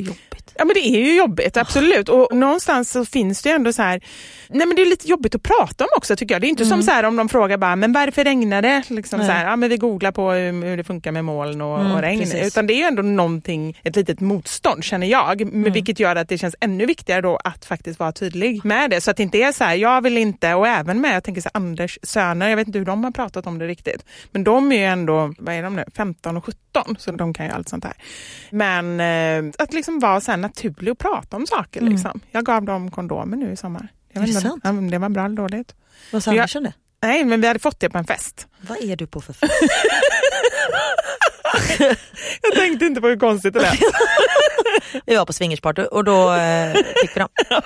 är 0.00 0.02
jobbigt. 0.02 0.54
Ja 0.58 0.64
men 0.64 0.74
det 0.74 0.80
är 0.86 1.04
ju 1.04 1.16
jobbigt, 1.16 1.56
absolut. 1.56 2.08
Och 2.08 2.36
någonstans 2.36 2.90
så 2.90 3.04
finns 3.04 3.42
det 3.42 3.48
ju 3.48 3.54
ändå 3.54 3.72
så 3.72 3.82
här, 3.82 4.00
nej 4.48 4.66
men 4.66 4.76
det 4.76 4.82
är 4.82 4.86
lite 4.86 5.08
jobbigt 5.08 5.34
att 5.34 5.42
prata 5.42 5.84
om 5.84 5.88
också 5.96 6.16
tycker 6.16 6.34
jag. 6.34 6.42
Det 6.42 6.46
är 6.46 6.48
inte 6.48 6.64
som 6.66 6.82
så 6.82 6.90
här 6.90 7.02
om 7.04 7.16
de 7.16 7.28
frågar 7.28 7.56
bara, 7.58 7.76
men 7.76 7.92
varför 7.92 8.24
regnar 8.24 8.62
det? 8.62 8.82
Liksom 8.88 9.18
Nej. 9.18 9.28
så 9.28 9.32
här, 9.32 9.44
ja 9.50 9.56
men 9.56 9.68
vi 9.68 9.76
googlar 9.76 10.12
på 10.12 10.30
hur, 10.30 10.76
det 10.76 10.84
funkar 10.84 11.12
med 11.12 11.24
moln 11.24 11.60
och, 11.60 11.80
Mm, 11.80 11.92
och 11.92 12.00
regn. 12.00 12.20
precis. 12.20 12.46
Utan 12.46 12.66
det 12.66 12.74
är 12.74 12.76
ju 12.76 12.82
ändå 12.82 13.02
någonting, 13.02 13.78
ett 13.84 13.96
litet 13.96 14.20
motstånd 14.20 14.84
känner 14.84 15.06
jag. 15.06 15.52
Men 15.52 15.72
Vilket 15.72 16.00
gör 16.00 16.16
att 16.16 16.28
det 16.28 16.38
känns 16.38 16.56
ännu 16.60 16.86
viktigare 16.86 17.20
då 17.20 17.36
att 17.44 17.64
faktiskt 17.64 17.98
vara 17.98 18.12
tydlig 18.12 18.64
med 18.64 18.90
det. 18.90 19.00
Så 19.00 19.10
att 19.10 19.16
det 19.16 19.22
inte 19.22 19.38
är 19.38 19.52
så 19.52 19.64
här, 19.64 19.74
jag 19.74 20.00
vill 20.00 20.18
inte, 20.18 20.54
och 20.54 20.68
även 20.68 21.00
med, 21.00 21.14
jag 21.16 21.24
tänker 21.24 21.40
så 21.40 21.50
här, 21.54 21.60
Anders 21.60 21.98
söner, 22.02 22.48
jag 22.48 22.56
vet 22.56 22.66
inte 22.66 22.78
hur 22.78 22.86
de 22.86 23.04
har 23.04 23.10
pratat 23.10 23.46
om 23.46 23.58
det 23.58 23.66
riktigt. 23.66 24.04
Men 24.32 24.44
de 24.44 24.72
är 24.72 24.76
ju 24.76 24.84
ändå, 24.84 25.34
vad 25.38 25.54
är 25.54 25.62
de 25.62 25.76
nu, 25.76 25.84
15 25.96 26.36
och 26.36 26.44
17, 26.44 26.96
så 26.98 27.12
de 27.12 27.34
kan 27.34 27.46
ju 27.46 27.52
allt 27.52 27.68
sånt 27.68 27.84
här. 27.84 27.94
Men 28.50 29.00
eh, 29.00 29.52
att 29.58 29.72
liksom 29.72 29.85
vara 29.92 30.20
så 30.20 30.30
här 30.30 30.38
naturlig 30.38 30.92
och 30.92 30.98
prata 30.98 31.36
om 31.36 31.46
saker. 31.46 31.80
Liksom. 31.80 32.20
Jag 32.30 32.44
gav 32.44 32.64
dem 32.64 32.90
kondomer 32.90 33.36
nu 33.36 33.52
i 33.52 33.56
sommar. 33.56 33.88
Jag 34.12 34.18
Mm. 34.22 34.30
Är 34.30 34.34
det 34.34 34.40
sant? 34.40 34.66
om 34.66 34.90
det 34.90 34.98
var 34.98 35.08
bra 35.08 35.24
eller 35.24 35.36
dåligt. 35.36 35.74
Vad 36.12 36.22
sa 36.22 36.30
Andersson 36.30 36.62
det? 36.62 36.72
Nej, 37.02 37.24
men 37.24 37.40
vi 37.40 37.46
hade 37.46 37.58
fått 37.60 37.80
det 37.80 37.90
på 37.90 37.98
en 37.98 38.04
fest. 38.04 38.46
Vad 38.60 38.78
är 38.82 38.96
du 38.96 39.06
på 39.06 39.20
för 39.20 39.32
fest? 39.32 39.52
Jag 42.42 42.54
tänkte 42.54 42.86
inte 42.86 43.00
på 43.00 43.08
hur 43.08 43.16
konstigt 43.16 43.54
det 43.54 43.60
lät. 43.60 43.78
Vi 45.06 45.16
var 45.16 45.26
på 45.26 45.32
swingersparty 45.32 45.82
och 45.82 46.04
då 46.04 46.32
eh, 46.34 46.74
fick 46.74 47.16
vi 47.16 47.20
dem. 47.20 47.28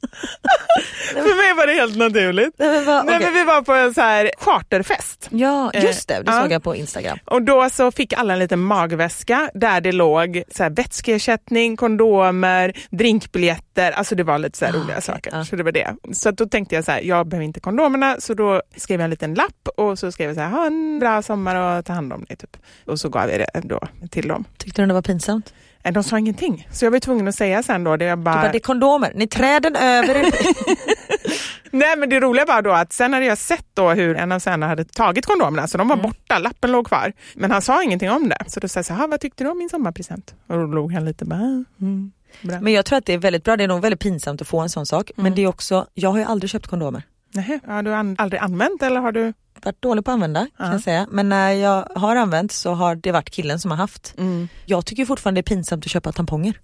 För 1.12 1.36
mig 1.36 1.54
var 1.56 1.66
det 1.66 1.72
helt 1.72 1.96
naturligt. 1.96 2.54
Nej, 2.58 2.68
men 2.68 2.84
vad- 2.84 3.06
Nej, 3.06 3.16
okej. 3.16 3.26
men 3.26 3.34
vi 3.34 3.44
var 3.44 3.62
på 3.62 3.72
en 3.72 3.94
så 3.94 4.00
här 4.00 4.30
charterfest. 4.38 5.28
Ja 5.30 5.70
just 5.74 6.08
det, 6.08 6.14
det 6.22 6.30
Eh, 6.30 6.40
såg 6.40 6.48
ja. 6.50 6.52
jag 6.52 6.62
på 6.62 6.76
Instagram. 6.76 7.18
Och 7.24 7.42
då 7.42 7.70
så 7.70 7.90
fick 7.92 8.12
alla 8.12 8.32
en 8.32 8.38
liten 8.38 8.60
magväska 8.60 9.50
där 9.54 9.80
det 9.80 9.92
låg 9.92 10.42
så 10.54 10.62
här 10.62 10.70
vätskeersättning, 10.70 11.76
kondomer, 11.76 12.72
drinkbiljetter. 12.90 13.92
Alltså 13.92 14.14
det 14.14 14.22
var 14.24 14.38
lite 14.38 14.58
så 14.58 14.64
Ah, 14.64 14.68
roliga 14.68 14.84
okej, 14.84 15.02
saker. 15.02 15.30
ja. 15.34 15.44
Så 15.44 15.56
det 15.56 15.62
var 15.62 15.72
det. 15.72 15.94
Så 16.12 16.30
då 16.30 16.46
tänkte 16.46 16.74
jag 16.74 16.84
så 16.84 16.92
här, 16.92 17.00
jag 17.00 17.26
behöver 17.28 17.44
inte 17.44 17.60
kondomerna. 17.60 18.16
Så 18.18 18.34
då 18.34 18.62
skrev 18.76 19.00
jag 19.00 19.04
en 19.04 19.10
liten 19.10 19.34
lapp 19.34 19.68
och 19.76 19.98
så 19.98 20.12
skrev 20.12 20.28
jag 20.28 20.36
så 20.36 20.42
här, 20.42 20.50
ha 20.50 20.66
en 20.66 20.98
bra 20.98 21.22
sommar 21.22 21.78
och 21.78 21.84
ta 21.84 21.92
hand 21.92 22.12
om 22.12 22.24
dig. 22.24 22.36
Typ. 22.36 22.56
Och 22.86 23.00
så 23.00 23.08
gav 23.08 23.30
jag 23.30 23.40
det 23.40 23.60
då 23.64 23.80
till 24.10 24.28
dem. 24.28 24.44
Tyckte 24.58 24.82
du 24.82 24.86
det 24.86 24.94
var 24.94 25.02
pinsamt? 25.02 25.54
Nej, 25.88 25.92
De 25.92 26.04
sa 26.04 26.18
ingenting. 26.18 26.68
Så 26.72 26.84
jag 26.84 26.90
var 26.90 26.98
tvungen 27.00 27.28
att 27.28 27.34
säga 27.34 27.62
sen 27.62 27.84
då, 27.84 27.96
det 27.96 28.04
jag 28.04 28.18
Du 28.18 28.22
bara, 28.22 28.34
bara, 28.34 28.52
det 28.52 28.58
är 28.58 28.60
kondomer, 28.60 29.12
ni 29.14 29.26
träden 29.26 29.76
över 29.76 30.14
er. 30.14 30.24
Nej 31.70 31.96
men 31.96 32.08
det 32.10 32.20
roliga 32.20 32.44
var 32.44 32.62
då 32.62 32.70
att 32.72 32.92
sen 32.92 33.12
hade 33.12 33.26
jag 33.26 33.38
sett 33.38 33.66
då 33.74 33.90
hur 33.90 34.16
en 34.16 34.32
av 34.32 34.38
sönerna 34.38 34.66
hade 34.68 34.84
tagit 34.84 35.26
kondomerna 35.26 35.68
så 35.68 35.78
de 35.78 35.88
var 35.88 35.96
Mm. 35.96 36.02
borta, 36.10 36.38
lappen 36.38 36.72
låg 36.72 36.86
kvar. 36.86 37.12
Men 37.34 37.50
han 37.50 37.62
sa 37.62 37.82
ingenting 37.82 38.10
om 38.10 38.28
det. 38.28 38.38
Så 38.46 38.60
då 38.60 38.68
sa 38.68 38.78
jag 38.78 38.84
så 38.86 38.92
här, 38.92 39.00
"Ha, 39.00 39.06
vad 39.06 39.20
tyckte 39.20 39.44
du 39.44 39.50
om 39.50 39.58
min 39.58 39.68
sommarpresent? 39.68 40.34
Och 40.46 40.56
då 40.58 40.66
låg 40.66 40.92
han 40.92 41.04
lite 41.04 41.24
bara, 41.24 41.40
"Ah, 41.40 41.64
mm, 41.80 42.12
bra. 42.42 42.60
Men 42.60 42.72
jag 42.72 42.84
tror 42.84 42.98
att 42.98 43.06
det 43.06 43.12
är 43.14 43.18
väldigt 43.18 43.44
bra, 43.44 43.56
det 43.56 43.64
är 43.64 43.68
nog 43.68 43.80
väldigt 43.82 44.00
pinsamt 44.00 44.42
att 44.42 44.48
få 44.48 44.60
en 44.60 44.68
sån 44.68 44.86
sak. 44.86 45.10
Mm. 45.16 45.22
Men 45.22 45.34
det 45.34 45.42
är 45.42 45.46
också, 45.46 45.86
jag 45.94 46.10
har 46.10 46.18
ju 46.18 46.24
aldrig 46.24 46.50
köpt 46.50 46.66
kondomer. 46.66 47.02
Nähä, 47.34 47.60
har 47.66 47.82
du 47.82 47.94
an- 47.94 48.16
aldrig 48.18 48.40
använt 48.42 48.82
eller 48.82 49.00
har 49.00 49.12
du? 49.12 49.32
Varit 49.62 49.82
dålig 49.82 50.04
på 50.04 50.10
att 50.10 50.14
använda 50.14 50.40
kan 50.56 50.66
Ja. 50.66 50.72
jag 50.72 50.80
säga. 50.80 51.06
Men 51.10 51.28
när 51.28 51.50
jag 51.52 51.88
har 51.94 52.16
använt 52.16 52.52
så 52.52 52.72
har 52.74 52.94
det 52.96 53.12
varit 53.12 53.30
killen 53.30 53.58
som 53.60 53.70
har 53.70 53.78
haft. 53.78 54.14
Mm. 54.18 54.48
Jag 54.66 54.86
tycker 54.86 55.04
fortfarande 55.04 55.38
det 55.40 55.42
är 55.42 55.54
pinsamt 55.56 55.84
att 55.84 55.90
köpa 55.90 56.12
tamponger. 56.12 56.60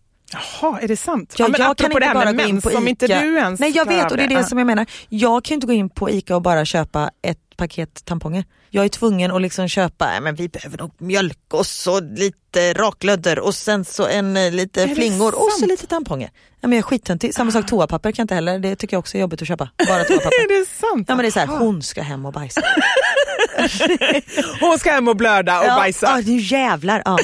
Jaha, 0.60 0.78
är 0.80 0.88
det 0.88 0.96
sant? 0.96 1.34
Ja, 1.38 1.48
men 1.48 1.60
jag 1.60 1.70
apropå 1.70 1.98
det 1.98 2.06
här 2.06 2.14
med 2.14 2.36
gå 2.36 2.42
in 2.44 2.54
mens, 2.54 2.72
som 2.72 2.88
inte 2.88 3.06
du 3.06 3.36
ens 3.38 3.60
Nej 3.60 3.70
jag 3.76 3.88
vet 3.88 4.10
och 4.10 4.16
det 4.16 4.22
är 4.22 4.28
det 4.28 4.34
Ja. 4.34 4.42
som 4.44 4.58
jag 4.58 4.66
menar. 4.66 4.86
Jag 5.08 5.44
kan 5.44 5.54
inte 5.54 5.66
gå 5.66 5.72
in 5.72 5.90
på 5.90 6.10
ICA 6.10 6.36
och 6.36 6.42
bara 6.42 6.64
köpa 6.64 7.10
ett 7.22 7.38
paket 7.56 8.04
tamponger. 8.04 8.44
Jag 8.70 8.84
är 8.84 8.88
tvungen 8.88 9.30
att 9.30 9.42
liksom 9.42 9.68
köpa, 9.68 10.06
nej, 10.06 10.20
men 10.20 10.34
vi 10.34 10.48
behöver 10.48 10.78
nog 10.78 10.90
mjölk 10.98 11.38
och 11.52 11.66
så 11.66 12.00
lite 12.00 12.72
raklödder 12.72 13.38
och 13.38 13.54
sen 13.54 13.84
så 13.84 14.06
en 14.06 14.36
eh, 14.36 14.52
lite 14.52 14.88
flingor 14.88 15.34
och 15.34 15.52
så 15.60 15.66
lite 15.66 15.86
tamponger. 15.86 16.30
Ja, 16.60 16.68
men 16.68 16.72
jag 16.72 16.78
är 16.78 16.82
skittöntig. 16.82 17.34
Samma 17.34 17.50
sak 17.50 17.66
toapapper 17.66 18.12
kan 18.12 18.22
jag 18.22 18.24
inte 18.24 18.34
heller, 18.34 18.58
det 18.58 18.76
tycker 18.76 18.94
jag 18.94 18.98
också 18.98 19.16
är 19.16 19.20
jobbigt 19.20 19.42
att 19.42 19.48
köpa. 19.48 19.68
Bara 19.88 20.04
toapapper. 20.04 20.44
Är 20.44 20.60
det 20.60 20.68
sant? 20.68 21.08
Ja 21.08 21.14
men 21.14 21.22
det 21.22 21.28
är 21.28 21.30
så 21.30 21.38
här, 21.40 21.46
Aha. 21.46 21.58
hon 21.58 21.82
ska 21.82 22.02
hem 22.02 22.26
och 22.26 22.32
bajsa. 22.32 22.60
Hon 24.60 24.78
ska 24.78 24.90
hem 24.92 25.08
och 25.08 25.16
blöda 25.16 25.60
och 25.60 25.66
ja, 25.66 25.74
bajsa. 25.74 26.06
Ja, 26.06 26.22
nu 26.26 26.36
jävlar. 26.40 27.02
Ja. 27.04 27.18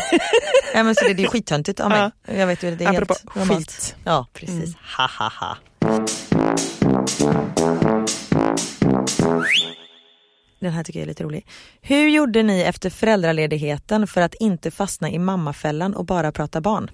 ja, 0.74 0.82
men 0.82 0.94
så 0.94 1.04
det, 1.04 1.14
det 1.14 1.22
är 1.22 1.28
skittöntigt 1.28 1.80
av 1.80 1.90
mig. 1.90 2.10
Jag 2.38 2.46
vet 2.46 2.62
ju, 2.62 2.76
det 2.76 2.84
är 2.84 2.88
Apropå 2.88 3.14
helt 3.14 3.34
normalt. 3.34 3.66
skit. 3.70 3.94
Ja 4.04 4.26
precis, 4.32 4.74
ha 4.96 5.10
ha 5.18 5.32
ha. 5.40 5.56
Den 10.70 10.76
här 10.76 10.84
tycker 10.84 10.98
jag 11.00 11.04
är 11.04 11.08
lite 11.08 11.24
rolig. 11.24 11.46
Hur 11.80 12.08
gjorde 12.08 12.42
ni 12.42 12.60
efter 12.62 12.90
föräldraledigheten 12.90 14.06
för 14.06 14.20
att 14.20 14.34
inte 14.34 14.70
fastna 14.70 15.10
i 15.10 15.18
mammafällan 15.18 15.94
och 15.94 16.04
bara 16.04 16.32
prata 16.32 16.60
barn? 16.60 16.90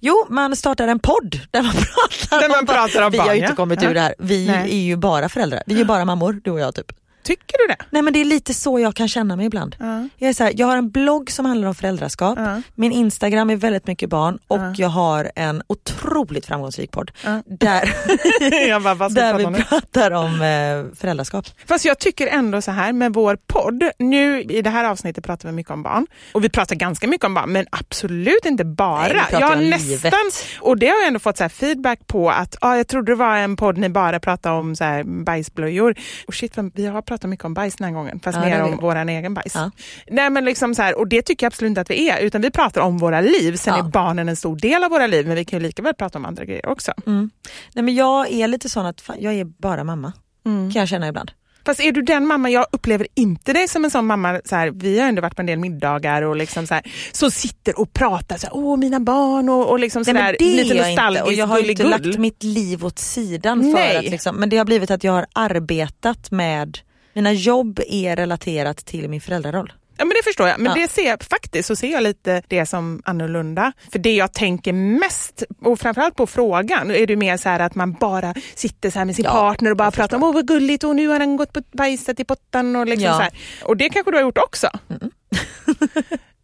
Jo, 0.00 0.26
man 0.28 0.56
startar 0.56 0.88
en 0.88 0.98
podd 0.98 1.40
där 1.50 1.62
man 1.62 1.72
pratar 1.74 2.40
Där 2.40 2.48
man 2.48 2.58
om 2.58 2.64
barn. 2.64 2.76
pratar 2.76 3.02
om 3.06 3.12
Vi 3.12 3.18
barn, 3.18 3.28
har 3.28 3.34
ju 3.34 3.40
inte 3.42 3.54
kommit 3.56 3.82
Ja. 3.82 3.90
ur 3.90 3.94
det 3.94 4.00
här. 4.00 4.14
Vi 4.18 4.46
Nej. 4.46 4.70
är 4.70 4.82
ju 4.84 4.96
bara 4.96 5.28
föräldrar. 5.28 5.62
Vi 5.66 5.74
är 5.74 5.78
ju 5.78 5.84
bara 5.84 6.04
mammor, 6.04 6.40
du 6.44 6.50
och 6.50 6.60
jag 6.60 6.74
typ. 6.74 6.92
Tycker 7.22 7.58
du 7.58 7.66
det? 7.74 7.76
Nej 7.90 8.02
men 8.02 8.12
det 8.12 8.20
är 8.20 8.24
lite 8.24 8.54
så 8.54 8.78
jag 8.80 8.94
kan 8.94 9.08
känna 9.08 9.36
mig 9.36 9.46
ibland. 9.46 9.76
Ja. 9.78 10.08
Jag, 10.16 10.28
är 10.28 10.32
så 10.34 10.44
här, 10.44 10.52
jag 10.56 10.66
har 10.66 10.76
en 10.76 10.90
blogg 10.90 11.30
som 11.30 11.44
handlar 11.46 11.68
om 11.68 11.74
föräldraskap, 11.74 12.38
Ja. 12.38 12.62
min 12.74 12.92
Instagram 12.92 13.50
är 13.50 13.56
väldigt 13.56 13.86
mycket 13.86 14.08
barn 14.08 14.38
och 14.48 14.58
Ja. 14.58 14.74
jag 14.76 14.88
har 14.88 15.30
en 15.36 15.62
otroligt 15.66 16.46
framgångsrik 16.46 16.90
podd 16.90 17.10
där, 17.46 18.94
bara, 18.94 19.08
där 19.08 19.34
vi 19.34 19.46
nu? 19.46 19.58
pratar 19.64 20.10
om 20.10 20.34
eh, 20.34 20.96
föräldraskap. 21.00 21.46
Fast 21.66 21.84
jag 21.84 21.98
tycker 21.98 22.26
ändå 22.26 22.62
så 22.62 22.70
här 22.70 22.92
med 22.92 23.14
vår 23.14 23.38
podd. 23.46 23.82
Nu 23.98 24.42
i 24.42 24.62
det 24.62 24.70
här 24.70 24.84
avsnittet 24.84 25.24
pratar 25.24 25.48
vi 25.48 25.54
mycket 25.54 25.72
om 25.72 25.82
barn 25.82 26.06
och 26.32 26.44
vi 26.44 26.48
pratar 26.48 26.76
ganska 26.76 27.06
mycket 27.06 27.24
om 27.24 27.34
barn 27.34 27.52
men 27.52 27.66
absolut 27.72 28.44
inte 28.44 28.64
bara. 28.64 29.08
Nej, 29.08 29.22
jag 29.30 29.40
har 29.40 29.56
nästan, 29.56 29.88
livet. 29.88 30.14
och 30.60 30.78
det 30.78 30.86
har 30.88 30.96
jag 30.96 31.06
ändå 31.06 31.18
fått 31.20 31.36
så 31.38 31.48
feedback 31.48 32.06
på 32.06 32.30
att 32.30 32.56
ah, 32.60 32.76
jag 32.76 32.86
trodde 32.88 33.12
det 33.12 33.16
var 33.16 33.36
en 33.36 33.56
podd 33.56 33.78
ni 33.78 33.88
bara 33.88 34.20
pratade 34.20 34.56
om 34.58 34.76
så 34.76 34.84
här 34.84 35.24
bajsblöjor. 35.24 35.94
Och 36.26 36.34
shit, 36.34 36.54
vi 36.74 36.86
har 36.86 37.02
pratat 37.10 37.30
mycket 37.30 37.44
om 37.44 37.54
bajs 37.54 37.76
den 37.76 37.84
här 37.84 37.94
gången 37.94 38.20
fast 38.20 38.38
Ja, 38.38 38.44
mer 38.44 38.62
om 38.62 38.76
våran 38.76 39.08
egen 39.08 39.34
bajs. 39.34 39.54
Ja. 39.54 39.70
Nej, 40.10 40.30
men 40.30 40.44
liksom 40.44 40.74
så 40.74 40.82
här, 40.82 40.98
och 40.98 41.08
det 41.08 41.22
tycker 41.22 41.46
jag 41.46 41.50
absolut 41.50 41.68
inte 41.68 41.80
att 41.80 41.90
vi 41.90 42.10
är 42.10 42.20
utan 42.20 42.40
vi 42.42 42.50
pratar 42.50 42.80
om 42.80 42.98
våra 42.98 43.20
liv. 43.20 43.56
Sen 43.56 43.74
Ja. 43.74 43.84
är 43.86 43.90
barnen 43.90 44.28
en 44.28 44.36
stor 44.36 44.56
del 44.56 44.84
av 44.84 44.90
våra 44.90 45.06
liv 45.06 45.26
men 45.26 45.36
vi 45.36 45.44
kan 45.44 45.58
ju 45.58 45.62
lika 45.66 45.82
väl 45.82 45.94
prata 45.94 46.18
om 46.18 46.24
andra 46.24 46.44
grejer 46.44 46.68
också. 46.68 46.92
Mm. 47.06 47.30
Nej 47.74 47.84
men 47.84 47.94
jag 47.94 48.30
är 48.32 48.48
lite 48.48 48.68
sån 48.68 48.86
att 48.86 49.00
fan, 49.00 49.16
jag 49.20 49.34
är 49.34 49.44
bara 49.44 49.84
mamma. 49.84 50.12
Mm. 50.46 50.72
Kan 50.72 50.80
jag 50.80 50.88
känna 50.88 51.08
ibland. 51.08 51.30
Fast 51.66 51.80
är 51.80 51.92
du 51.92 52.02
den 52.02 52.26
mamma, 52.26 52.50
jag 52.50 52.66
upplever 52.72 53.06
inte 53.14 53.52
dig 53.52 53.68
som 53.68 53.84
en 53.84 53.90
sån 53.90 54.06
mamma, 54.06 54.40
så 54.44 54.56
här, 54.56 54.70
vi 54.70 55.00
har 55.00 55.08
ändå 55.08 55.22
varit 55.22 55.36
på 55.36 55.42
en 55.42 55.46
del 55.46 55.58
middagar 55.58 56.22
och 56.22 56.36
liksom 56.36 56.66
så 56.66 56.74
här, 56.74 56.82
som 57.12 57.30
sitter 57.30 57.80
och 57.80 57.92
pratar 57.92 58.36
så 58.36 58.46
här, 58.46 58.56
åh 58.56 58.76
mina 58.76 59.00
barn 59.00 59.48
och, 59.48 59.70
och 59.70 59.78
liksom 59.78 60.04
så 60.04 60.12
Nej, 60.12 60.22
där, 60.22 60.46
lite 60.46 60.62
inte 60.62 60.80
och 60.80 60.86
nostalgiskt 60.86 61.38
jag 61.38 61.46
har 61.46 61.70
inte 61.70 61.84
lagt 61.84 62.18
mitt 62.18 62.42
liv 62.42 62.84
åt 62.84 62.98
sidan 62.98 63.62
för 63.62 63.72
Nej. 63.72 63.96
att 63.96 64.04
liksom, 64.04 64.36
men 64.36 64.48
det 64.48 64.56
har 64.56 64.64
blivit 64.64 64.90
att 64.90 65.04
jag 65.04 65.12
har 65.12 65.26
arbetat 65.32 66.30
med, 66.30 66.78
mina 67.12 67.32
jobb 67.32 67.80
är 67.88 68.16
relaterat 68.16 68.76
till 68.76 69.08
min 69.08 69.20
föräldraroll. 69.20 69.72
Ja 69.96 70.04
men 70.04 70.14
det 70.16 70.22
förstår 70.24 70.48
jag, 70.48 70.60
men 70.60 70.72
Ja. 70.76 70.82
det 70.82 70.88
ser 70.90 71.06
jag, 71.06 71.22
faktiskt 71.22 71.66
så 71.66 71.76
ser 71.76 71.92
jag 71.92 72.02
lite 72.02 72.42
det 72.48 72.66
som 72.66 73.02
annorlunda. 73.04 73.72
För 73.92 73.98
det 73.98 74.14
jag 74.14 74.32
tänker 74.32 74.72
mest, 74.72 75.42
och 75.64 75.80
framförallt 75.80 76.14
på 76.16 76.26
frågan, 76.26 76.90
är 76.90 77.06
det 77.06 77.16
mer 77.16 77.36
så 77.36 77.48
här 77.48 77.60
att 77.60 77.74
man 77.74 77.92
bara 77.92 78.34
sitter 78.54 78.90
så 78.90 78.98
här 78.98 79.06
med 79.06 79.16
sin 79.16 79.24
Ja, 79.24 79.30
partner 79.30 79.70
och 79.70 79.76
bara 79.76 79.90
pratar 79.90 80.16
om 80.16 80.22
åh 80.22 80.34
vad 80.34 80.48
gulligt 80.48 80.84
och 80.84 80.96
nu 80.96 81.08
har 81.08 81.20
han 81.20 81.36
gått 81.36 81.52
på 81.52 81.62
bajsat 81.72 82.20
i 82.20 82.24
pottan 82.24 82.76
och 82.76 82.86
liksom 82.86 83.04
Ja. 83.06 83.14
så 83.14 83.20
här. 83.22 83.32
Och 83.64 83.76
det 83.76 83.88
kanske 83.90 84.10
du 84.10 84.16
har 84.16 84.22
gjort 84.22 84.38
också? 84.38 84.68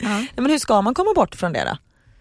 Nej, 0.02 0.28
men 0.36 0.50
hur 0.50 0.58
ska 0.58 0.82
man 0.82 0.94
komma 0.94 1.12
bort 1.14 1.34
från 1.34 1.52
det 1.52 1.64
då? 1.64 1.76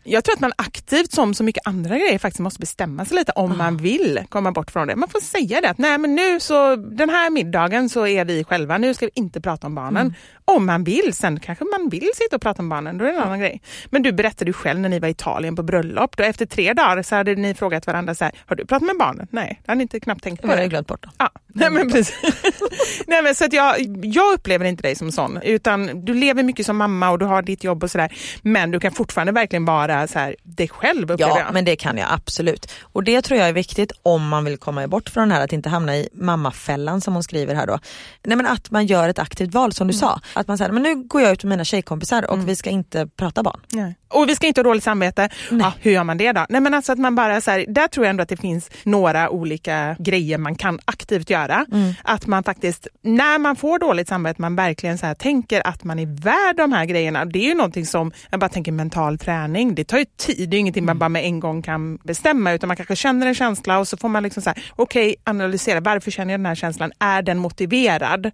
Jag 0.07 0.23
tror 0.23 0.33
att 0.35 0.39
man 0.39 0.51
aktivt 0.55 1.11
som 1.11 1.33
så 1.33 1.43
mycket 1.43 1.67
andra 1.67 1.97
grejer 1.97 2.19
faktiskt 2.19 2.39
måste 2.39 2.59
bestämma 2.59 3.05
sig 3.05 3.17
lite 3.17 3.31
om 3.31 3.57
man 3.57 3.77
vill 3.77 4.19
komma 4.29 4.51
bort 4.51 4.71
från 4.71 4.87
det. 4.87 4.95
Man 4.95 5.09
får 5.09 5.19
säga 5.19 5.61
det 5.61 5.69
att 5.69 5.77
nej 5.77 5.97
men 5.97 6.15
nu 6.15 6.39
så 6.39 6.75
den 6.75 7.09
här 7.09 7.29
middagen 7.29 7.89
så 7.89 8.07
är 8.07 8.25
vi 8.25 8.43
själva, 8.43 8.77
nu 8.77 8.93
ska 8.93 9.05
vi 9.05 9.11
inte 9.15 9.41
prata 9.41 9.67
om 9.67 9.75
barnen. 9.75 10.13
Om 10.47 10.65
man 10.65 10.83
vill, 10.83 11.13
sen 11.13 11.39
kanske 11.39 11.65
man 11.65 11.89
vill 11.89 12.09
sitta 12.15 12.35
och 12.35 12.41
prata 12.41 12.61
om 12.61 12.69
barnen, 12.69 12.97
då 12.97 13.05
är 13.05 13.11
det 13.11 13.17
en 13.17 13.23
annan 13.23 13.39
grej. 13.39 13.61
Men 13.89 14.03
du 14.03 14.11
berättade 14.11 14.49
ju 14.49 14.53
själv 14.53 14.79
när 14.79 14.89
ni 14.89 14.99
var 14.99 15.07
i 15.07 15.11
Italien 15.11 15.55
på 15.55 15.63
bröllop, 15.63 16.17
då 16.17 16.23
efter 16.23 16.45
tre 16.45 16.73
dagar 16.73 17.03
så 17.03 17.15
hade 17.15 17.35
ni 17.35 17.53
frågat 17.53 17.87
varandra 17.87 18.15
så 18.15 18.23
här, 18.25 18.33
har 18.45 18.55
du 18.55 18.65
pratat 18.65 18.85
med 18.87 18.95
barnen? 18.99 19.27
Nej, 19.31 19.61
det 19.65 19.71
hade 19.71 19.77
ni 19.77 19.81
inte 19.81 19.99
knappt 19.99 20.23
tänkt 20.23 20.41
Det 20.41 20.47
på 20.47 20.53
har 20.53 20.57
jag 20.57 20.65
det. 20.65 20.69
glömt 20.69 20.87
bort. 20.87 21.03
Då. 21.03 21.09
Ja, 21.17 21.29
nej 21.47 21.69
men 21.69 21.91
precis. 21.91 22.15
nej 23.07 23.21
men 23.23 23.35
så 23.35 23.45
att 23.45 23.53
jag, 23.53 23.75
jag 24.05 24.33
upplever 24.33 24.65
inte 24.65 24.81
dig 24.83 24.95
som 24.95 25.11
sån, 25.11 25.39
utan 25.43 26.05
du 26.05 26.13
lever 26.13 26.43
mycket 26.43 26.65
som 26.65 26.77
mamma 26.77 27.09
och 27.09 27.19
du 27.19 27.25
har 27.25 27.41
ditt 27.41 27.63
jobb 27.63 27.83
och 27.83 27.91
sådär. 27.91 28.13
Men 28.41 28.71
du 28.71 28.79
kan 28.79 28.91
fortfarande 28.91 29.31
verkligen 29.33 29.65
vara 29.65 30.07
så 30.07 30.19
här, 30.19 30.35
dig 30.43 30.67
själv 30.67 31.11
upplever 31.11 31.31
Ja 31.37 31.39
jag. 31.39 31.53
men 31.53 31.65
det 31.65 31.75
kan 31.75 31.97
jag 31.97 32.07
absolut. 32.11 32.71
Och 32.81 33.03
det 33.03 33.21
tror 33.21 33.39
jag 33.39 33.49
är 33.49 33.53
viktigt 33.53 33.91
om 34.03 34.27
man 34.27 34.45
vill 34.45 34.57
komma 34.57 34.87
bort 34.87 35.09
från 35.09 35.29
det 35.29 35.35
här 35.35 35.41
att 35.43 35.53
inte 35.53 35.69
hamna 35.69 35.95
i 35.97 36.09
mammafällan 36.13 37.01
som 37.01 37.13
hon 37.13 37.23
skriver 37.23 37.55
här 37.55 37.67
då. 37.67 37.79
Nej 38.23 38.37
men 38.37 38.45
att 38.45 38.71
man 38.71 38.85
gör 38.85 39.09
ett 39.09 39.19
aktivt 39.19 39.53
val 39.53 39.73
som 39.73 39.87
du 39.87 39.93
sa. 39.93 40.19
Att 40.35 40.47
man 40.47 40.57
säger 40.57 40.71
men 40.71 40.83
nu 40.83 40.95
går 40.95 41.21
jag 41.21 41.31
ut 41.31 41.43
med 41.43 41.49
mina 41.49 41.63
tjejkompisar 41.63 42.31
och 42.31 42.49
vi 42.49 42.55
ska 42.55 42.69
inte 42.69 43.07
prata 43.07 43.43
barn. 43.43 43.59
Nej. 43.71 43.95
Och 44.07 44.29
vi 44.29 44.35
ska 44.35 44.47
inte 44.47 44.59
ha 44.61 44.63
dåligt 44.63 44.83
samvete. 44.83 45.29
Ja, 45.51 45.73
hur 45.81 45.91
gör 45.91 46.03
man 46.03 46.17
det 46.17 46.31
då? 46.31 46.45
Nej 46.49 46.61
men 46.61 46.73
alltså 46.73 46.91
att 46.91 46.99
man 46.99 47.15
bara 47.15 47.41
så 47.41 47.51
här, 47.51 47.65
där 47.67 47.87
tror 47.87 48.05
jag 48.05 48.09
ändå 48.09 48.23
att 48.23 48.29
det 48.29 48.37
finns 48.37 48.71
några 48.83 49.29
olika 49.29 49.95
grejer 49.99 50.37
man 50.37 50.55
kan 50.55 50.79
aktivt 50.85 51.29
göra. 51.29 51.65
Att 52.03 52.27
man 52.27 52.43
faktiskt, 52.43 52.87
när 53.01 53.39
man 53.39 53.55
får 53.55 53.79
dåligt 53.79 54.07
samvete, 54.07 54.41
man 54.41 54.55
verkligen 54.55 54.97
så 54.97 55.05
här 55.05 55.13
tänker 55.13 55.67
att 55.67 55.83
man 55.83 55.99
är 55.99 56.05
värd 56.05 56.55
de 56.57 56.71
här 56.71 56.85
grejerna. 56.85 57.25
Det 57.25 57.39
är 57.39 57.47
ju 57.47 57.55
någonting 57.55 57.85
som, 57.85 58.11
jag 58.29 58.39
bara 58.39 58.49
tänker 58.49 58.71
mental 58.71 59.17
träning, 59.17 59.75
det 59.75 59.83
tar 59.83 59.97
ju 59.97 60.05
tid, 60.17 60.49
det 60.49 60.57
är 60.57 60.59
ingenting 60.59 60.85
man 60.85 60.99
bara 60.99 61.09
med 61.09 61.23
en 61.25 61.39
gång 61.39 61.61
kan 61.61 61.97
bestämma 61.97 62.51
utan 62.51 62.67
man 62.67 62.77
kanske 62.77 62.95
känner 62.95 63.27
en 63.27 63.35
känsla 63.35 63.79
och 63.79 63.87
så 63.87 63.97
får 63.97 64.09
man 64.09 64.23
liksom 64.23 64.43
så 64.43 64.49
här, 64.49 64.63
okej 64.75 65.15
analysera, 65.23 65.79
varför 65.79 66.11
känner 66.11 66.33
jag 66.33 66.39
den 66.39 66.45
här 66.45 66.55
känslan? 66.55 66.91
Är 66.99 67.21
den 67.21 67.37
motiverad? 67.37 68.31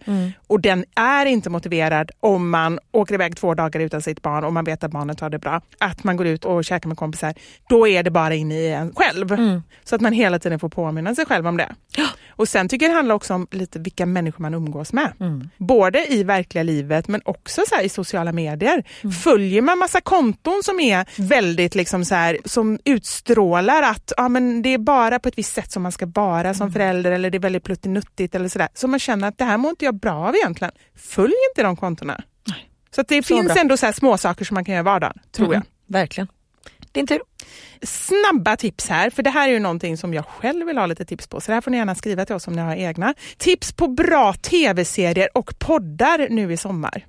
Och 0.47 0.61
den 0.61 0.85
är 0.95 1.25
inte 1.25 1.49
motiverad 1.49 2.11
om 2.19 2.49
man 2.49 2.79
åker 2.91 3.13
iväg 3.13 3.37
två 3.37 3.53
dagar 3.53 3.79
utan 3.79 4.01
sitt 4.01 4.21
barn 4.21 4.43
och 4.43 4.53
man 4.53 4.65
vet 4.65 4.83
att 4.83 4.91
barnet 4.91 5.19
har 5.19 5.29
det 5.29 5.39
bra. 5.39 5.61
Att 5.77 6.03
man 6.03 6.17
går 6.17 6.27
ut 6.27 6.45
och 6.45 6.65
käkar 6.65 6.87
med 6.87 6.97
kompisar, 6.97 7.33
då 7.69 7.87
är 7.87 8.03
det 8.03 8.11
bara 8.11 8.33
inne 8.35 8.55
i 8.55 8.71
en 8.71 8.93
själv. 8.95 9.29
Så 9.83 9.95
att 9.95 10.01
man 10.01 10.13
hela 10.13 10.39
tiden 10.39 10.59
får 10.59 10.69
påminna 10.69 11.15
sig 11.15 11.25
själv 11.25 11.47
om 11.47 11.57
det. 11.57 11.75
Och 12.29 12.47
sen 12.49 12.69
tycker 12.69 12.85
jag 12.85 12.93
det 12.93 12.95
handlar 12.95 13.15
också 13.15 13.33
om 13.33 13.47
lite 13.51 13.79
vilka 13.79 14.05
människor 14.05 14.41
man 14.41 14.53
umgås 14.53 14.93
med. 14.93 15.13
Både 15.57 16.13
i 16.13 16.23
verkliga 16.23 16.63
livet 16.63 17.07
men 17.07 17.21
också 17.25 17.61
så 17.67 17.81
i 17.81 17.89
sociala 17.89 18.31
medier. 18.31 18.83
Följer 19.23 19.61
man 19.61 19.77
massa 19.77 20.01
konton 20.01 20.61
som 20.63 20.79
är 20.79 21.05
väldigt 21.17 21.75
liksom 21.75 22.05
så 22.05 22.15
här, 22.15 22.37
som 22.45 22.79
utstrålar 22.85 23.83
att 23.83 24.13
ja, 24.17 24.29
men 24.29 24.61
det 24.61 24.73
är 24.73 24.77
bara 24.77 25.19
på 25.19 25.29
ett 25.29 25.37
visst 25.37 25.53
sätt 25.53 25.71
som 25.71 25.83
man 25.83 25.91
ska 25.91 26.05
vara 26.05 26.53
som 26.53 26.71
förälder 26.71 27.11
eller 27.11 27.29
det 27.29 27.37
är 27.37 27.39
väldigt 27.39 27.63
pluttinuttigt 27.63 28.35
eller 28.35 28.49
sådär. 28.49 28.67
Så 28.73 28.87
man 28.87 28.99
känner 28.99 29.27
att 29.27 29.37
det 29.37 29.45
här 29.45 29.57
mår 29.57 29.69
inte 29.69 29.85
jag 29.85 29.95
bra 29.95 30.13
av 30.13 30.35
egentligen. 30.35 30.71
Följ 30.95 31.33
inte 31.51 31.63
de 31.63 31.75
kontona. 31.75 32.21
Så 32.95 33.01
det 33.01 33.23
Så 33.23 33.27
finns 33.27 33.53
bra. 33.53 33.61
ändå 33.61 33.77
så 33.77 33.93
små 33.93 34.17
saker 34.17 34.45
som 34.45 34.55
man 34.55 34.65
kan 34.65 34.73
göra 34.73 34.81
i 34.81 34.83
vardagen, 34.83 35.19
tror 35.31 35.47
jag. 35.47 35.55
Mm, 35.55 35.67
verkligen. 35.87 36.27
Din 36.91 37.07
tur. 37.07 37.21
snabba 37.83 38.57
tips 38.57 38.89
här, 38.89 39.09
för 39.09 39.23
det 39.23 39.29
här 39.29 39.47
är 39.49 39.53
ju 39.53 39.59
någonting 39.59 39.97
som 39.97 40.13
jag 40.13 40.25
själv 40.25 40.65
vill 40.65 40.77
ha 40.77 40.85
lite 40.85 41.05
tips 41.05 41.27
på. 41.27 41.41
Så 41.41 41.51
det 41.51 41.53
här 41.53 41.61
får 41.61 41.71
ni 41.71 41.77
gärna 41.77 41.95
skriva 41.95 42.25
till 42.25 42.35
oss 42.35 42.47
om 42.47 42.53
ni 42.53 42.61
har 42.61 42.75
egna. 42.75 43.13
Tips 43.37 43.73
på 43.73 43.87
bra 43.87 44.33
tv-serier 44.33 45.29
och 45.37 45.59
poddar 45.59 46.27
nu 46.29 46.53
i 46.53 46.57
sommar. 46.57 47.05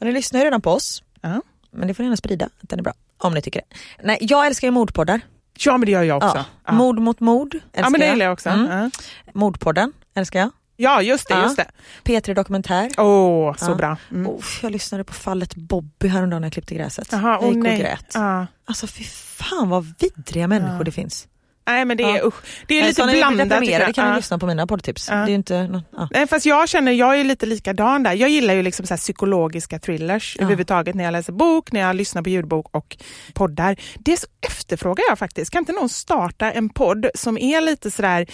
Och 0.00 0.06
ni 0.06 0.12
lyssnar 0.12 0.40
ju 0.40 0.44
redan 0.44 0.60
på 0.60 0.70
oss. 0.70 1.02
Ja. 1.20 1.42
Men 1.70 1.88
det 1.88 1.94
får 1.94 2.02
ni 2.02 2.06
gärna 2.06 2.16
sprida, 2.16 2.44
att 2.44 2.68
den 2.68 2.78
är 2.78 2.82
bra. 2.82 2.92
Om 3.18 3.34
ni 3.34 3.42
tycker 3.42 3.60
det. 3.60 3.76
Nej, 4.06 4.18
jag 4.20 4.46
älskar 4.46 4.66
ju 4.68 4.72
mordpoddar. 4.72 5.20
Ja, 5.58 5.76
men 5.76 5.86
det 5.86 5.92
gör 5.92 6.02
jag 6.02 6.16
också. 6.16 6.44
Ja. 6.66 6.72
Mord 6.72 6.98
mot 6.98 7.20
mord 7.20 7.54
älskar 7.54 7.82
ja 7.82 7.90
men 7.90 8.00
det 8.00 8.06
gillar 8.06 8.26
jag 8.26 8.32
också. 8.32 8.48
Mm. 8.48 8.70
Ja. 8.70 8.90
Mordpodden 9.32 9.92
älskar 10.14 10.40
jag. 10.40 10.50
Ja, 10.76 11.02
just 11.02 11.28
det. 11.28 11.34
Ja. 11.34 11.42
Just 11.42 11.56
det. 11.56 11.70
P3 12.04 12.34
Dokumentär. 12.34 12.90
Åh, 12.98 13.54
så 13.56 13.70
Ja. 13.70 13.74
bra. 13.74 13.96
Mm. 14.10 14.26
Oh, 14.26 14.44
jag 14.62 14.72
lyssnade 14.72 15.04
på 15.04 15.12
fallet 15.12 15.54
Bobby 15.54 16.08
häromdagen 16.08 16.40
när 16.42 16.46
jag 16.46 16.52
klippte 16.52 16.74
gräset. 16.74 17.08
Jaha, 17.12 17.38
jag 17.40 17.48
gick 17.48 17.56
och 17.56 17.62
nej. 17.62 17.78
grät. 17.80 18.10
Ja. 18.14 18.46
Alltså 18.64 18.86
fy 18.86 19.04
fan 19.04 19.68
vad 19.68 19.94
vidriga 19.98 20.46
människor 20.48 20.84
det 20.84 20.90
finns. 20.92 21.28
Nej, 21.66 21.84
men 21.84 21.96
det 21.96 22.02
är, 22.04 22.16
Ja. 22.16 22.24
usch. 22.26 22.34
Det 22.68 22.74
är 22.74 22.80
Nej, 22.80 22.88
lite 22.88 23.02
blandat. 23.18 23.48
deprimerade 23.48 23.84
jag. 23.86 23.94
kan 23.94 24.04
ni 24.04 24.10
Ja. 24.10 24.16
lyssna 24.16 24.38
på 24.38 24.46
mina 24.46 24.66
poddtips. 24.66 25.08
Ja. 25.10 25.16
Det 25.16 25.32
är 25.32 25.34
inte, 25.34 25.82
ja. 25.96 26.08
Nej, 26.12 26.26
fast 26.26 26.46
jag 26.46 26.68
känner, 26.68 26.92
jag 26.92 27.20
är 27.20 27.24
lite 27.24 27.46
likadan 27.46 28.02
där. 28.02 28.12
Jag 28.12 28.30
gillar 28.30 28.54
ju 28.54 28.62
liksom 28.62 28.86
så 28.86 28.96
psykologiska 28.96 29.78
thrillers 29.78 30.36
Ja. 30.38 30.42
överhuvudtaget 30.42 30.94
när 30.94 31.04
jag 31.04 31.12
läser 31.12 31.32
bok, 31.32 31.72
när 31.72 31.80
jag 31.80 31.96
lyssnar 31.96 32.22
på 32.22 32.28
ljudbok 32.30 32.66
och 32.76 32.96
poddar. 33.34 33.76
Det 33.98 34.16
så 34.16 34.26
efterfrågar 34.46 35.04
jag 35.08 35.18
faktiskt. 35.18 35.50
Kan 35.50 35.58
inte 35.58 35.72
någon 35.72 35.88
starta 35.88 36.52
en 36.52 36.68
podd 36.68 37.06
som 37.14 37.38
är 37.38 37.60
lite 37.60 37.90
sådär, 37.90 38.26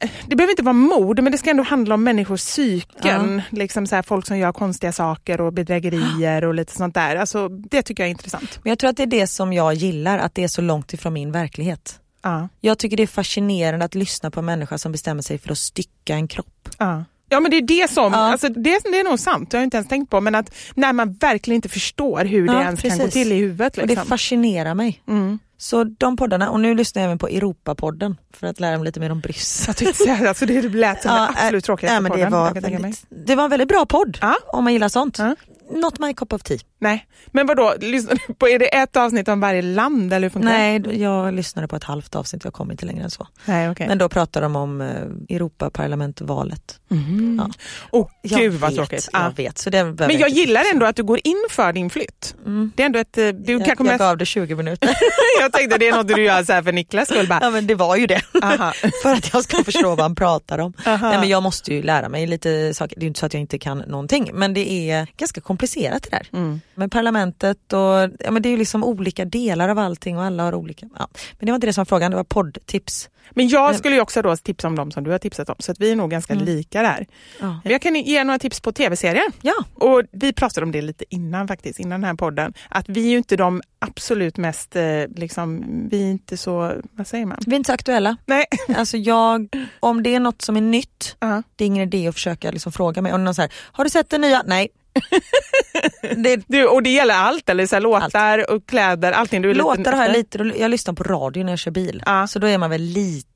eh, 0.00 0.10
det 0.26 0.36
behöver 0.36 0.52
inte 0.52 0.62
vara 0.62 0.72
mord, 0.72 1.20
men 1.20 1.32
det 1.32 1.38
ska 1.38 1.50
ändå 1.50 1.62
handla 1.62 1.94
om 1.94 2.04
människors 2.04 2.40
psyken. 2.40 3.42
Liksom 3.50 3.86
så 3.86 4.02
folk 4.02 4.26
som 4.26 4.38
gör 4.38 4.52
konstiga 4.52 4.92
saker 4.92 5.40
och 5.40 5.52
bedrägerier 5.52 6.44
och 6.44 6.54
lite 6.54 6.72
sånt 6.76 6.94
där. 6.94 7.16
Alltså, 7.16 7.48
det 7.48 7.82
tycker 7.82 8.02
jag 8.02 8.06
är 8.08 8.10
intressant. 8.10 8.58
Men 8.62 8.70
jag 8.70 8.78
tror 8.78 8.90
att 8.90 8.96
det 8.96 9.02
är 9.02 9.06
det 9.06 9.26
som 9.26 9.52
jag 9.52 9.74
gillar, 9.74 10.18
att 10.18 10.34
det 10.34 10.44
är 10.44 10.48
så 10.48 10.60
långt 10.62 10.92
ifrån 10.92 11.12
min 11.12 11.32
verklighet. 11.32 12.00
Ja. 12.22 12.48
Jag 12.60 12.78
tycker 12.78 12.96
det 12.96 13.02
är 13.02 13.06
fascinerande 13.06 13.84
att 13.84 13.94
lyssna 13.94 14.30
på 14.30 14.40
en 14.40 14.46
människa 14.46 14.78
som 14.78 14.92
bestämmer 14.92 15.22
sig 15.22 15.38
för 15.38 15.52
att 15.52 15.58
stycka 15.58 16.14
en 16.14 16.28
kropp. 16.28 16.68
Ja. 16.78 17.04
Ja 17.30 17.40
men 17.40 17.50
det 17.50 17.56
är 17.56 17.62
det 17.62 17.90
som, 17.90 18.12
Ja. 18.12 18.18
alltså 18.18 18.48
det, 18.48 18.60
det 18.84 19.00
är 19.00 19.04
nog 19.10 19.18
sant, 19.18 19.50
det 19.50 19.56
har 19.56 19.60
jag 19.62 19.66
inte 19.66 19.76
ens 19.76 19.88
tänkt 19.88 20.10
på, 20.10 20.20
men 20.20 20.34
att 20.34 20.54
när 20.74 20.92
man 20.92 21.12
verkligen 21.12 21.54
inte 21.56 21.68
förstår 21.68 22.24
hur 22.24 22.46
det 22.46 22.52
Ja, 22.52 22.62
ens 22.62 22.82
kan 22.82 22.90
gå 22.90 22.96
precis. 22.96 23.12
till 23.12 23.32
i 23.32 23.34
huvudet. 23.36 23.76
Och 23.76 23.82
det 23.82 23.88
Liksom. 23.88 24.06
fascinerar 24.08 24.74
mig. 24.74 25.02
Mm. 25.08 25.38
Så 25.60 25.84
de 25.84 26.16
poddarna, 26.16 26.50
och 26.50 26.60
nu 26.60 26.74
lyssnar 26.74 27.02
jag 27.02 27.06
även 27.06 27.18
på 27.18 27.28
Europapodden 27.28 28.16
för 28.34 28.46
att 28.46 28.60
lära 28.60 28.76
mig 28.76 28.84
lite 28.84 29.00
mer 29.00 29.12
om 29.12 29.20
Bryssel. 29.20 29.64
Jag 29.68 29.76
tyckte 29.76 29.94
säga, 30.04 30.28
alltså 30.28 30.46
det 30.46 30.62
lät 30.62 31.02
som 31.02 31.10
Ja, 31.10 31.16
den 31.20 31.28
absolut 31.36 31.64
äh, 31.64 31.66
tråkigaste 31.66 31.94
ja, 31.94 32.00
men 32.00 32.12
det, 32.12 32.16
podden 32.18 32.32
var 32.32 32.54
väldigt, 32.54 33.04
det 33.26 33.34
var 33.34 33.44
en 33.44 33.50
väldigt 33.50 33.68
bra 33.68 33.86
podd 33.86 34.18
Ja. 34.20 34.34
om 34.46 34.64
man 34.64 34.72
gillar 34.72 34.88
sånt. 34.88 35.18
Ja. 35.18 35.36
Not 35.70 35.98
my 35.98 36.14
cup 36.14 36.32
of 36.32 36.42
tea. 36.42 36.58
Nej, 36.80 37.06
men 37.26 37.46
vadå, 37.46 37.74
lyssnar 37.80 38.18
du 38.26 38.34
på, 38.34 38.48
är 38.48 38.58
det 38.58 38.76
ett 38.76 38.96
avsnitt 38.96 39.28
om 39.28 39.40
varje 39.40 39.62
land 39.62 40.12
eller 40.12 40.24
hur 40.28 40.30
funkar 40.30 40.50
det? 40.50 40.58
Nej, 40.58 41.02
jag 41.02 41.34
lyssnade 41.34 41.68
på 41.68 41.76
ett 41.76 41.84
halvt 41.84 42.14
avsnitt, 42.14 42.44
jag 42.44 42.52
kom 42.52 42.70
inte 42.70 42.86
längre 42.86 43.02
än 43.04 43.10
så. 43.10 43.26
Nej, 43.44 43.70
okej. 43.70 43.88
Men 43.88 43.98
då 43.98 44.08
pratar 44.08 44.40
de 44.42 44.56
om 44.56 44.80
eh, 44.80 45.36
Europaparlamentvalet. 45.36 46.80
Mm. 46.90 47.36
Ja. 47.38 47.50
Åh 47.90 48.08
Jag 48.22 48.40
gud 48.40 48.52
vad 48.54 48.70
vet, 48.70 48.76
tråkigt. 48.78 49.08
Jag 49.12 49.22
Ja. 49.22 49.32
vet, 49.36 49.58
så 49.58 49.70
det 49.70 49.84
Men 49.84 50.18
jag 50.18 50.28
gillar 50.28 50.62
ändå 50.72 50.86
att 50.86 50.96
du 50.96 51.02
går 51.02 51.20
in 51.24 51.44
för 51.50 51.72
din 51.72 51.90
flytt. 51.90 52.34
Mm. 52.46 52.72
Det 52.76 52.82
är 52.82 52.86
ändå 52.86 52.98
ett... 52.98 53.18
eh, 53.18 53.28
Du 53.28 53.52
Jag, 53.52 53.64
kanske 53.64 53.84
jag 53.86 53.98
gav 53.98 54.16
det 54.18 54.26
20 54.26 54.54
minuter. 54.54 54.90
jag 55.40 55.52
tänkte 55.52 55.78
det 55.78 55.88
är 55.88 55.92
något 55.96 56.08
du 56.08 56.22
gör 56.24 56.44
så 56.44 56.52
här 56.52 56.62
för 56.62 56.72
Niklas 56.72 57.08
skull 57.08 57.28
bara. 57.28 57.38
ja 57.42 57.50
men 57.50 57.66
det 57.66 57.74
var 57.74 57.96
ju 57.96 58.06
det. 58.06 58.20
För 59.02 59.12
att 59.14 59.32
jag 59.32 59.44
ska 59.44 59.64
förstå 59.64 59.88
vad 59.88 60.00
han 60.00 60.14
pratar 60.14 60.58
om. 60.58 60.72
Aha. 60.86 61.08
Nej, 61.10 61.18
men 61.18 61.28
jag 61.28 61.42
måste 61.42 61.74
ju 61.74 61.82
lära 61.82 62.08
mig 62.08 62.26
lite 62.26 62.74
saker, 62.74 63.00
det 63.00 63.06
är 63.06 63.08
inte 63.08 63.20
så 63.20 63.26
att 63.26 63.34
jag 63.34 63.40
inte 63.40 63.58
kan 63.58 63.78
någonting 63.78 64.30
men 64.34 64.54
det 64.54 64.72
är 64.90 65.06
ganska 65.16 65.40
komplicerat 65.40 65.57
det 65.58 66.10
där. 66.10 66.28
Mm. 66.32 66.60
Med 66.74 66.92
parlamentet 66.92 67.72
och 67.72 68.10
ja, 68.24 68.30
men 68.30 68.42
det 68.42 68.48
är 68.48 68.50
ju 68.50 68.56
liksom 68.56 68.84
olika 68.84 69.24
delar 69.24 69.68
av 69.68 69.78
allting 69.78 70.18
och 70.18 70.24
alla 70.24 70.42
har 70.42 70.54
olika. 70.54 70.88
Ja. 70.98 71.08
Men 71.38 71.46
det 71.46 71.52
var 71.52 71.54
inte 71.54 71.66
det 71.66 71.72
som 71.72 71.80
var 71.80 71.86
frågan, 71.86 72.10
det 72.10 72.16
var 72.16 72.24
poddtips. 72.24 73.10
Men 73.30 73.48
jag 73.48 73.70
Men- 73.70 73.78
skulle 73.78 73.94
ju 73.94 74.00
också 74.00 74.22
då 74.22 74.36
tipsa 74.36 74.68
om 74.68 74.76
dem 74.76 74.90
som 74.90 75.04
du 75.04 75.10
har 75.10 75.18
tipsat 75.18 75.48
om, 75.48 75.56
så 75.58 75.72
att 75.72 75.80
vi 75.80 75.92
är 75.92 75.96
nog 75.96 76.10
ganska 76.10 76.34
lika 76.34 76.82
där. 76.82 77.06
Ja. 77.40 77.60
Jag 77.64 77.82
kan 77.82 77.94
ge 77.96 78.24
några 78.24 78.38
tips 78.38 78.60
på 78.60 78.72
tv-serier. 78.72 79.24
Ja. 79.42 79.54
Och 79.74 80.02
vi 80.12 80.32
pratade 80.32 80.64
om 80.66 80.72
det 80.72 80.82
lite 80.82 81.04
innan 81.08 81.48
faktiskt, 81.48 81.80
innan 81.80 82.00
den 82.00 82.08
här 82.08 82.14
podden. 82.16 82.54
Att 82.68 82.88
vi 82.88 83.06
är 83.06 83.10
ju 83.10 83.16
inte 83.18 83.36
de 83.36 83.62
absolut 83.78 84.36
mest, 84.36 84.76
eh, 84.76 84.82
liksom, 85.16 85.64
vi 85.90 86.02
är 86.02 86.10
inte 86.10 86.36
så, 86.36 86.72
vad 86.92 87.06
säger 87.06 87.26
man? 87.26 87.38
Vi 87.46 87.52
är 87.52 87.56
inte 87.56 87.66
så 87.68 87.72
aktuella. 87.74 88.16
Nej. 88.26 88.44
Alltså 88.76 88.96
jag, 88.96 89.48
om 89.80 90.02
det 90.02 90.14
är 90.14 90.20
något 90.20 90.42
som 90.42 90.56
är 90.56 90.60
nytt, 90.60 91.16
Ja. 91.20 91.42
det 91.56 91.64
är 91.64 91.66
ingen 91.66 91.82
idé 91.82 92.08
att 92.08 92.14
försöka 92.14 92.50
liksom 92.50 92.72
fråga 92.72 93.02
mig. 93.02 93.12
Om 93.12 93.24
någon 93.24 93.34
säger, 93.34 93.52
har 93.72 93.84
du 93.84 93.90
sett 93.90 94.10
den 94.10 94.20
nya? 94.20 94.42
Nej. 94.46 94.68
det, 96.16 96.42
Du, 96.46 96.66
och 96.66 96.82
det 96.82 96.90
gäller 96.90 97.14
allt, 97.14 97.48
eller 97.48 97.66
så 97.66 97.76
här, 97.76 97.80
låtar 97.80 98.50
och 98.50 98.66
kläder, 98.66 99.12
allting. 99.12 99.42
Du 99.42 99.54
låtar 99.54 99.76
lite 99.78 99.90
har 99.90 100.04
jag 100.04 100.12
lite, 100.12 100.38
jag 100.58 100.70
lyssnar 100.70 100.94
på 100.94 101.04
radio 101.04 101.44
när 101.44 101.52
jag 101.52 101.58
kör 101.58 101.70
bil. 101.70 102.02
Ja. 102.06 102.26
Så 102.26 102.38
då 102.38 102.46
är 102.46 102.58
man 102.58 102.70
väl 102.70 102.80
lite 102.82 103.28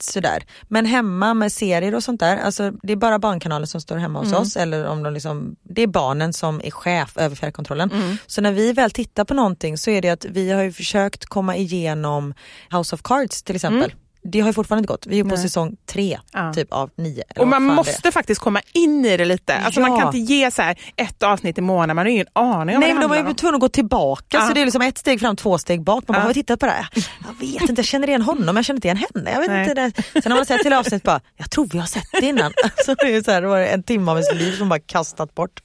sådär. 0.00 0.42
Men 0.68 0.86
hemma 0.86 1.34
med 1.34 1.52
serier 1.52 1.94
och 1.94 2.02
sånt 2.02 2.20
där, 2.20 2.36
alltså 2.36 2.70
det 2.82 2.92
är 2.92 2.96
bara 2.96 3.18
barnkanalen 3.18 3.66
som 3.66 3.80
står 3.80 3.96
hemma 3.96 4.18
hos 4.18 4.28
Mm. 4.28 4.40
oss. 4.42 4.56
Eller 4.56 4.86
om 4.86 5.02
de 5.02 5.12
liksom, 5.14 5.56
det 5.62 5.82
är 5.82 5.86
barnen 5.86 6.32
som 6.32 6.60
är 6.64 6.70
chef 6.70 7.16
över 7.16 7.36
fjärrkontrollen. 7.36 7.90
Mm. 7.92 8.16
Så 8.26 8.40
när 8.40 8.52
vi 8.52 8.72
väl 8.72 8.90
tittar 8.90 9.24
på 9.24 9.34
någonting 9.34 9.78
så 9.78 9.90
är 9.90 10.02
det 10.02 10.10
att 10.10 10.24
vi 10.24 10.50
har 10.50 10.62
ju 10.62 10.72
försökt 10.72 11.26
komma 11.26 11.56
igenom 11.56 12.34
House 12.70 12.94
of 12.94 13.02
Cards 13.02 13.42
till 13.42 13.56
exempel. 13.56 13.92
Det 14.30 14.40
har 14.40 14.48
ju 14.48 14.52
fortfarande 14.52 14.80
inte 14.80 14.92
gått. 14.92 15.06
Vi 15.06 15.18
är 15.18 15.22
på. 15.24 15.28
Nej. 15.28 15.38
säsong 15.38 15.76
tre 15.86 16.18
Ja. 16.32 16.52
typ 16.52 16.72
av 16.72 16.90
nio. 16.96 17.22
Och 17.38 17.48
man 17.48 17.62
måste 17.62 18.12
faktiskt 18.12 18.40
komma 18.40 18.60
in 18.72 19.04
i 19.04 19.16
det 19.16 19.24
lite. 19.24 19.56
Alltså 19.56 19.80
Ja. 19.80 19.88
Man 19.88 19.98
kan 20.00 20.06
inte 20.16 20.32
ge 20.32 20.50
så 20.50 20.62
här 20.62 20.78
ett 20.96 21.22
avsnitt 21.22 21.58
i 21.58 21.60
månaden, 21.60 21.96
man 21.96 22.04
har 22.06 22.10
ingen 22.10 22.26
aning 22.32 22.58
om 22.58 22.66
Nej 22.66 22.74
vad 22.74 22.80
men 22.88 22.96
det 22.96 23.16
de 23.16 23.22
var 23.22 23.28
ju 23.30 23.34
tvungna 23.34 23.56
att 23.56 23.60
gå 23.60 23.68
tillbaka 23.68 24.36
Ja. 24.36 24.48
så 24.48 24.54
det 24.54 24.60
är 24.60 24.64
liksom 24.64 24.82
ett 24.82 24.98
steg 24.98 25.20
fram, 25.20 25.36
två 25.36 25.58
steg 25.58 25.82
bak. 25.82 26.04
Man 26.08 26.14
bara, 26.14 26.20
har 26.20 26.28
vi 26.28 26.34
tittat 26.34 26.60
på 26.60 26.66
det 26.66 26.72
här? 26.72 26.88
Jag 26.94 27.46
vet 27.46 27.60
inte, 27.68 27.72
jag 27.80 27.86
känner 27.86 28.08
igen 28.08 28.22
honom, 28.22 28.56
jag 28.56 28.64
känner 28.64 28.76
inte 28.76 28.88
igen 28.88 29.04
henne. 29.14 29.30
Jag 29.32 29.40
vet 29.40 29.50
Nej. 29.50 29.60
inte 29.68 29.74
det. 30.14 30.22
Sen 30.22 30.32
har 30.32 30.38
man 30.38 30.46
sett 30.46 30.60
till 30.62 30.72
avsnitt 30.72 31.02
bara, 31.02 31.20
jag 31.36 31.50
tror 31.50 31.66
vi 31.72 31.78
har 31.78 31.86
sett 31.86 32.04
det 32.20 32.26
innan. 32.26 32.52
Så 32.84 32.94
det, 32.94 33.14
är 33.16 33.22
så 33.22 33.30
här, 33.30 33.42
det 33.42 33.48
var 33.48 33.58
en 33.60 33.82
timme 33.82 34.10
av 34.10 34.16
ens 34.18 34.34
liv 34.34 34.52
som 34.56 34.68
bara 34.68 34.80
kastat 34.80 35.34
bort. 35.34 35.60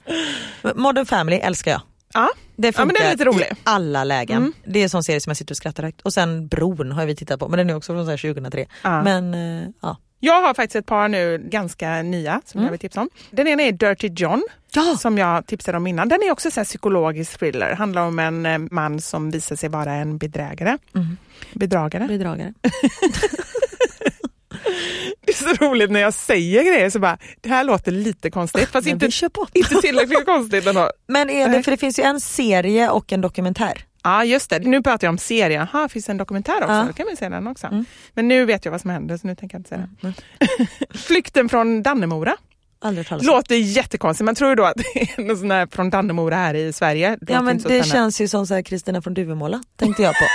Modern 0.75 1.05
Family 1.05 1.37
älskar 1.37 1.71
jag. 1.71 1.81
Ja. 2.13 2.29
Det 2.55 2.67
Ja, 2.67 2.71
men 2.85 2.87
funkar 2.87 2.93
den 3.03 3.07
är 3.07 3.11
lite 3.11 3.25
rolig. 3.25 3.45
i 3.45 3.55
alla 3.63 4.03
lägen. 4.03 4.37
Mm. 4.37 4.53
Det 4.65 4.79
är 4.79 4.83
en 4.83 4.89
sån 4.89 5.03
serie 5.03 5.21
som 5.21 5.29
jag 5.29 5.37
sitter 5.37 5.53
och 5.53 5.57
skrattar 5.57 5.83
högt. 5.83 6.01
Och 6.01 6.13
sen 6.13 6.47
Bron 6.47 6.91
har 6.91 7.05
vi 7.05 7.15
tittat 7.15 7.39
på, 7.39 7.47
men 7.47 7.57
den 7.57 7.69
är 7.69 7.75
också 7.75 7.93
från 7.93 8.05
så 8.05 8.09
här 8.11 8.17
2003. 8.33 8.65
Ja. 8.83 9.03
Men 9.03 9.33
eh, 9.33 9.69
ja. 9.81 9.97
Jag 10.23 10.41
har 10.41 10.53
faktiskt 10.53 10.75
ett 10.75 10.85
par 10.85 11.07
nu 11.07 11.37
ganska 11.51 12.01
nya 12.01 12.41
som 12.45 12.63
jag 12.63 12.69
vill 12.71 12.79
tipsa 12.79 13.01
om. 13.01 13.09
Den 13.31 13.47
ena 13.47 13.63
är 13.63 13.71
Dirty 13.71 14.07
John 14.15 14.43
Mm. 14.75 14.87
Ja. 14.87 14.97
som 14.97 15.17
jag 15.17 15.45
tipsade 15.47 15.77
om 15.77 15.87
innan. 15.87 16.09
Den 16.09 16.19
är 16.23 16.31
också 16.31 16.51
så 16.51 16.59
här 16.59 16.65
psykologisk 16.65 17.39
thriller. 17.39 17.75
Handlar 17.75 18.01
om 18.01 18.19
en 18.19 18.45
eh, 18.45 18.57
man 18.57 19.01
som 19.01 19.31
visar 19.31 19.55
sig 19.55 19.69
vara 19.69 19.93
en 19.93 20.17
bedrägare. 20.17 20.77
Mm. 20.95 21.17
Bedragare. 21.53 22.07
Bedragare. 22.07 22.53
Det 25.21 25.31
är 25.31 25.55
så 25.55 25.65
roligt 25.65 25.91
när 25.91 25.99
jag 25.99 26.13
säger 26.13 26.63
grejer 26.63 26.89
så 26.89 26.99
bara, 26.99 27.17
det 27.41 27.49
här 27.49 27.63
låter 27.63 27.91
lite 27.91 28.31
konstigt. 28.31 28.69
Fast 28.69 28.85
Men 28.85 28.93
inte, 28.93 29.05
inte 29.53 29.75
tillräckligt 29.81 30.25
konstigt 30.25 30.67
ändå. 30.67 30.91
Men 31.07 31.29
är 31.29 31.49
det, 31.49 31.63
för 31.63 31.71
det 31.71 31.77
finns 31.77 31.99
ju 31.99 32.03
en 32.03 32.19
serie 32.21 32.89
och 32.89 33.13
en 33.13 33.21
dokumentär. 33.21 33.85
Ja 34.03 34.23
just 34.25 34.49
det, 34.49 34.59
nu 34.59 34.83
pratar 34.83 35.07
jag 35.07 35.11
om 35.11 35.17
serien. 35.17 35.67
Jaha, 35.73 35.89
finns 35.89 36.05
det 36.05 36.11
en 36.11 36.17
dokumentär 36.17 36.61
också? 36.61 36.73
Ja. 36.73 36.83
Då 36.87 36.93
kan 36.93 37.05
vi 37.09 37.15
se 37.15 37.29
den 37.29 37.47
också. 37.47 37.67
Mm. 37.67 37.85
Men 38.13 38.27
nu 38.27 38.45
vet 38.45 38.65
jag 38.65 38.71
vad 38.71 38.81
som 38.81 38.89
händer 38.89 39.17
så 39.17 39.27
nu 39.27 39.35
tänker 39.35 39.55
jag 39.55 39.59
inte 39.59 39.69
säga 39.69 39.89
Mm. 40.03 40.13
det. 40.89 40.97
Flykten 40.97 41.49
från 41.49 41.83
Dannemora. 41.83 42.37
Låter 43.27 43.55
jättekonstigt, 43.55 44.25
man 44.25 44.35
tror 44.35 44.49
ju 44.49 44.55
då 44.55 44.63
att 44.63 44.75
det 44.93 45.01
är 45.01 45.21
någon 45.23 45.37
sån 45.37 45.51
här 45.51 45.67
från 45.71 45.89
Dannemora 45.89 46.35
här 46.35 46.53
i 46.53 46.73
Sverige. 46.73 47.17
Det 47.21 47.33
Ja 47.33 47.41
men 47.41 47.57
det 47.57 47.83
känns 47.85 48.21
ju 48.21 48.27
som 48.27 48.47
så 48.47 48.53
här 48.53 48.61
Kristina 48.61 49.01
från 49.01 49.13
Duvemåla, 49.13 49.63
tänkte 49.75 50.03
jag 50.03 50.13
på. 50.15 50.25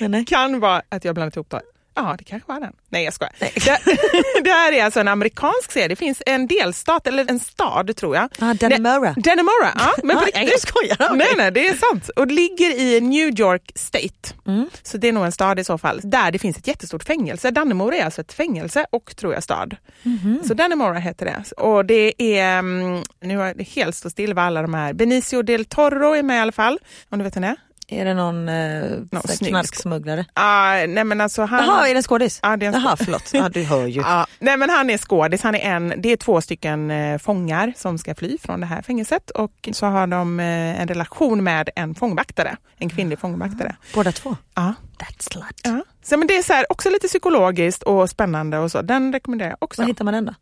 men 0.00 0.10
nej. 0.10 0.24
kan 0.24 0.60
vara 0.60 0.82
att 0.88 1.04
jag 1.04 1.14
blandat 1.14 1.36
ihop 1.36 1.50
det. 1.50 1.60
Ja, 1.96 2.14
det 2.18 2.24
kanske 2.24 2.52
var 2.52 2.60
den. 2.60 2.72
Nej, 2.88 3.04
jag 3.04 3.14
skojar. 3.14 3.32
Det, 3.38 4.42
det 4.44 4.50
här 4.50 4.72
är 4.72 4.84
alltså 4.84 5.00
en 5.00 5.08
amerikansk 5.08 5.72
serie. 5.72 5.88
Det 5.88 5.96
finns 5.96 6.22
en 6.26 6.46
delstat, 6.46 7.06
eller 7.06 7.30
en 7.30 7.38
stad 7.40 7.96
tror 7.96 8.16
jag. 8.16 8.28
Ah, 8.38 8.54
Dannemora. 8.54 9.14
Dannemora, 9.16 9.72
ja. 9.78 9.94
Men 10.02 10.16
Ah, 10.16 10.20
riktigt. 10.20 10.50
jag 10.50 10.60
skojar. 10.60 11.16
Nej, 11.16 11.28
nej, 11.36 11.50
det 11.50 11.68
är 11.68 11.74
sant. 11.74 12.08
Och 12.08 12.26
det 12.26 12.34
ligger 12.34 12.70
i 12.80 13.00
New 13.00 13.40
York 13.40 13.72
State. 13.74 14.34
Mm. 14.46 14.68
Så 14.82 14.98
det 14.98 15.08
är 15.08 15.12
nog 15.12 15.24
en 15.24 15.32
stad 15.32 15.58
i 15.58 15.64
så 15.64 15.78
fall. 15.78 16.00
Där 16.04 16.30
det 16.30 16.38
finns 16.38 16.56
ett 16.58 16.66
jättestort 16.66 17.04
fängelse. 17.04 17.50
Dannemora 17.50 17.96
är 17.96 18.04
alltså 18.04 18.20
ett 18.20 18.32
fängelse 18.32 18.86
och 18.90 19.16
tror 19.16 19.34
jag 19.34 19.42
stad. 19.42 19.76
Mhm. 20.02 20.40
Så 20.46 20.54
Dannemora 20.54 20.98
heter 20.98 21.26
det. 21.26 21.52
Och 21.62 21.84
det 21.84 22.22
är, 22.38 22.58
mm, 22.58 23.02
nu 23.20 23.36
har 23.36 23.54
det 23.54 23.64
helt 23.64 23.96
stått 23.96 24.12
still 24.12 24.34
vad 24.34 24.44
alla 24.44 24.62
de 24.62 24.74
här, 24.74 24.92
Benicio 24.92 25.42
del 25.42 25.64
Toro 25.64 26.14
är 26.14 26.22
med 26.22 26.36
i 26.36 26.40
alla 26.40 26.52
fall. 26.52 26.78
Om 27.08 27.18
du 27.18 27.24
vet 27.24 27.36
vem 27.36 27.42
det 27.42 27.48
är? 27.48 27.56
Är 27.88 28.04
det 28.04 28.14
någon 28.14 28.48
eh, 28.48 28.82
snygg 29.24 29.50
knarksmugglare? 29.50 30.24
Ah, 30.34 30.86
nej 30.86 31.04
men 31.04 31.20
alltså 31.20 31.42
han... 31.42 31.64
Jaha, 31.64 31.88
är 31.88 31.94
det 31.94 31.98
en 31.98 32.02
skådis? 32.02 32.40
Ja, 32.42 32.56
det 32.56 32.66
är 32.66 32.72
en 32.72 32.82
Jaha, 32.82 32.96
förlåt. 32.96 33.30
Ja, 33.32 33.48
du 33.48 33.62
hör 33.62 33.86
ju. 33.86 34.00
Ja, 34.06 34.26
nej 34.38 34.56
men 34.56 34.70
han 34.70 34.90
är 34.90 34.98
skådis, 34.98 35.42
han 35.42 35.54
är 35.54 35.58
en, 35.60 35.94
det 35.98 36.12
är 36.12 36.16
två 36.16 36.40
stycken 36.40 36.90
eh, 36.90 37.18
fångar 37.18 37.72
som 37.76 37.98
ska 37.98 38.14
fly 38.14 38.38
från 38.38 38.60
det 38.60 38.66
här 38.66 38.82
fängelset 38.82 39.30
och 39.30 39.68
så 39.72 39.86
har 39.86 40.06
de 40.06 40.40
eh, 40.40 40.80
en 40.80 40.88
relation 40.88 41.44
med 41.44 41.70
en 41.76 41.94
fångvaktare, 41.94 42.56
en 42.78 42.90
kvinnlig 42.90 43.18
fångvaktare. 43.18 43.76
Båda 43.94 44.12
två? 44.12 44.36
Ja. 44.54 44.74
That's 44.98 45.32
slut. 45.32 45.60
Ja. 45.64 45.84
Så, 46.02 46.16
men 46.16 46.28
det 46.28 46.36
är 46.36 46.42
så 46.42 46.52
här, 46.52 46.66
också 46.72 46.90
lite 46.90 47.08
psykologiskt 47.08 47.82
och 47.82 48.10
spännande 48.10 48.58
och 48.58 48.70
så, 48.70 48.82
den 48.82 49.12
rekommenderar 49.12 49.50
jag 49.50 49.58
också. 49.60 49.82
Var 49.82 49.88
hittar 49.88 50.04
man 50.04 50.14
den 50.14 50.24
då? 50.24 50.34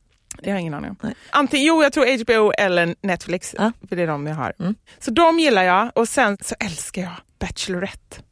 Det 0.42 0.50
har 0.50 0.54
jag 0.54 0.60
ingen 0.60 0.74
aning 0.74 0.90
om. 0.90 0.96
Nej. 1.02 1.14
Antingen, 1.30 1.66
jo, 1.66 1.82
jag 1.82 1.92
tror 1.92 2.24
HBO 2.24 2.52
eller 2.58 2.94
Netflix, 3.02 3.54
Ja. 3.58 3.72
för 3.88 3.96
det 3.96 4.02
är 4.02 4.06
de 4.06 4.26
jag 4.26 4.34
har. 4.34 4.52
Mm. 4.60 4.74
Så 4.98 5.10
de 5.10 5.38
gillar 5.38 5.62
jag 5.62 5.90
och 5.94 6.08
sen 6.08 6.38
så 6.40 6.54
älskar 6.60 7.02
jag 7.02 7.12
Bachelorette. 7.42 8.22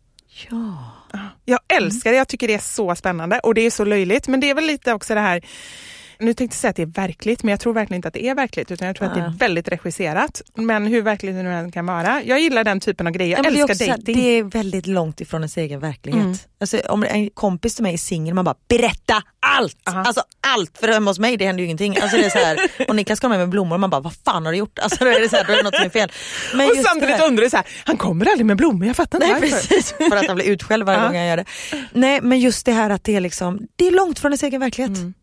Ja. 0.48 0.92
Jag 1.44 1.61
älskar 1.68 2.11
det, 2.11 2.16
jag 2.16 2.28
tycker 2.28 2.48
det 2.48 2.54
är 2.54 2.58
så 2.58 2.94
spännande 2.94 3.38
och 3.38 3.54
det 3.54 3.61
är 3.61 3.70
så 3.70 3.84
löjligt. 3.84 4.28
Men 4.28 4.40
det 4.40 4.50
är 4.50 4.54
väl 4.54 4.66
lite 4.66 4.92
också 4.92 5.14
det 5.14 5.20
här, 5.20 5.44
nu 6.21 6.35
tänkte 6.35 6.55
jag 6.55 6.61
säga 6.61 6.71
att 6.71 6.77
det 6.77 6.83
är 6.83 6.87
verkligt, 6.87 7.43
men 7.43 7.51
jag 7.51 7.61
tror 7.61 7.73
verkligen 7.75 7.97
inte 7.99 8.09
att 8.09 8.14
det 8.14 8.25
är 8.27 8.35
verkligt, 8.35 8.71
utan 8.71 8.87
jag 8.87 8.97
tror 8.97 9.09
att 9.09 9.14
det 9.14 9.21
Ja. 9.21 9.27
är 9.27 9.31
väldigt 9.39 9.68
regisserat. 9.68 10.43
Men 10.55 10.87
hur 10.87 11.03
verkligt 11.03 11.35
det 11.35 11.43
nu 11.43 11.53
än 11.55 11.73
kan 11.73 11.87
vara. 11.87 12.23
Jag 12.25 12.41
gillar 12.41 12.64
den 12.64 12.81
typen 12.81 13.07
av 13.07 13.12
grejer, 13.12 13.37
jag 13.37 13.45
Ja, 13.47 13.49
älskar 13.49 13.64
också, 13.64 13.85
dejting. 13.85 14.16
det 14.16 14.39
är 14.39 14.43
väldigt 14.43 14.87
långt 14.87 15.21
ifrån 15.21 15.41
ens 15.41 15.57
egen 15.57 15.81
verklighet. 15.81 16.23
Mm. 16.25 16.37
Alltså, 16.61 16.79
om 16.89 17.05
en 17.05 17.31
kompis 17.31 17.75
till 17.75 17.83
mig 17.83 17.95
är 17.95 17.99
singel, 17.99 18.35
man 18.35 18.45
bara 18.45 18.55
berätta 18.68 19.23
allt! 19.59 19.89
Aha. 19.89 20.03
Alltså 20.05 20.23
allt! 20.47 20.79
För 20.79 20.89
hemma 20.89 21.11
hos 21.11 21.18
mig 21.18 21.37
det 21.37 21.47
händer 21.47 21.61
ju 21.61 21.64
ingenting. 21.64 21.97
Alltså, 22.03 22.16
det 22.16 22.25
är 22.25 22.31
så 22.31 22.39
här, 22.39 22.59
och 22.89 22.97
Niklas 22.97 23.21
kommer 23.21 23.39
med 23.39 23.49
blommor 23.49 23.75
och 23.77 23.81
man 23.81 23.91
bara 23.91 24.01
vad 24.01 24.14
fan 24.25 24.45
har 24.47 24.53
du 24.53 24.59
gjort? 24.59 24.79
Alltså, 24.79 25.05
då 25.05 25.11
är 25.11 25.21
det, 25.21 25.29
så 25.29 25.37
här, 25.37 25.45
då 25.45 25.53
är 25.53 25.57
det 25.57 25.62
något 25.62 25.75
som 25.77 25.85
är 25.85 25.91
fel. 25.91 26.12
Men 26.55 26.71
och 26.71 26.77
samtidigt 26.77 27.16
här- 27.16 27.27
undrar 27.27 27.45
du 27.45 27.51
så 27.51 27.57
här, 27.57 27.66
han 27.85 27.97
kommer 27.97 28.27
aldrig 28.31 28.47
med 28.47 28.57
blommor, 28.57 28.87
jag 28.87 28.97
fattar 28.97 29.18
inte 29.18 29.33
Nej 29.33 29.41
varför. 29.51 29.68
precis, 29.68 29.95
för 30.11 30.16
att 30.16 30.27
han 30.27 30.37
blir 30.37 30.47
utskälld 30.47 30.85
varje 30.85 30.99
Ja. 31.01 31.07
gång 31.07 31.16
han 31.16 31.27
gör 31.27 31.37
det. 31.37 31.45
Nej 31.93 32.21
men 32.23 32.41
just 32.41 32.66
det 32.66 32.73
här 32.73 32.91
att 32.91 33.05
det 33.05 33.16
är 33.16 33.21
liksom, 33.21 33.61
det 33.77 33.87
är 33.87 33.91
långt 33.91 34.18
från 34.18 34.31
ens 34.33 34.43
egen 34.43 34.61
verklighet. 34.61 34.97
Mm. 34.97 35.14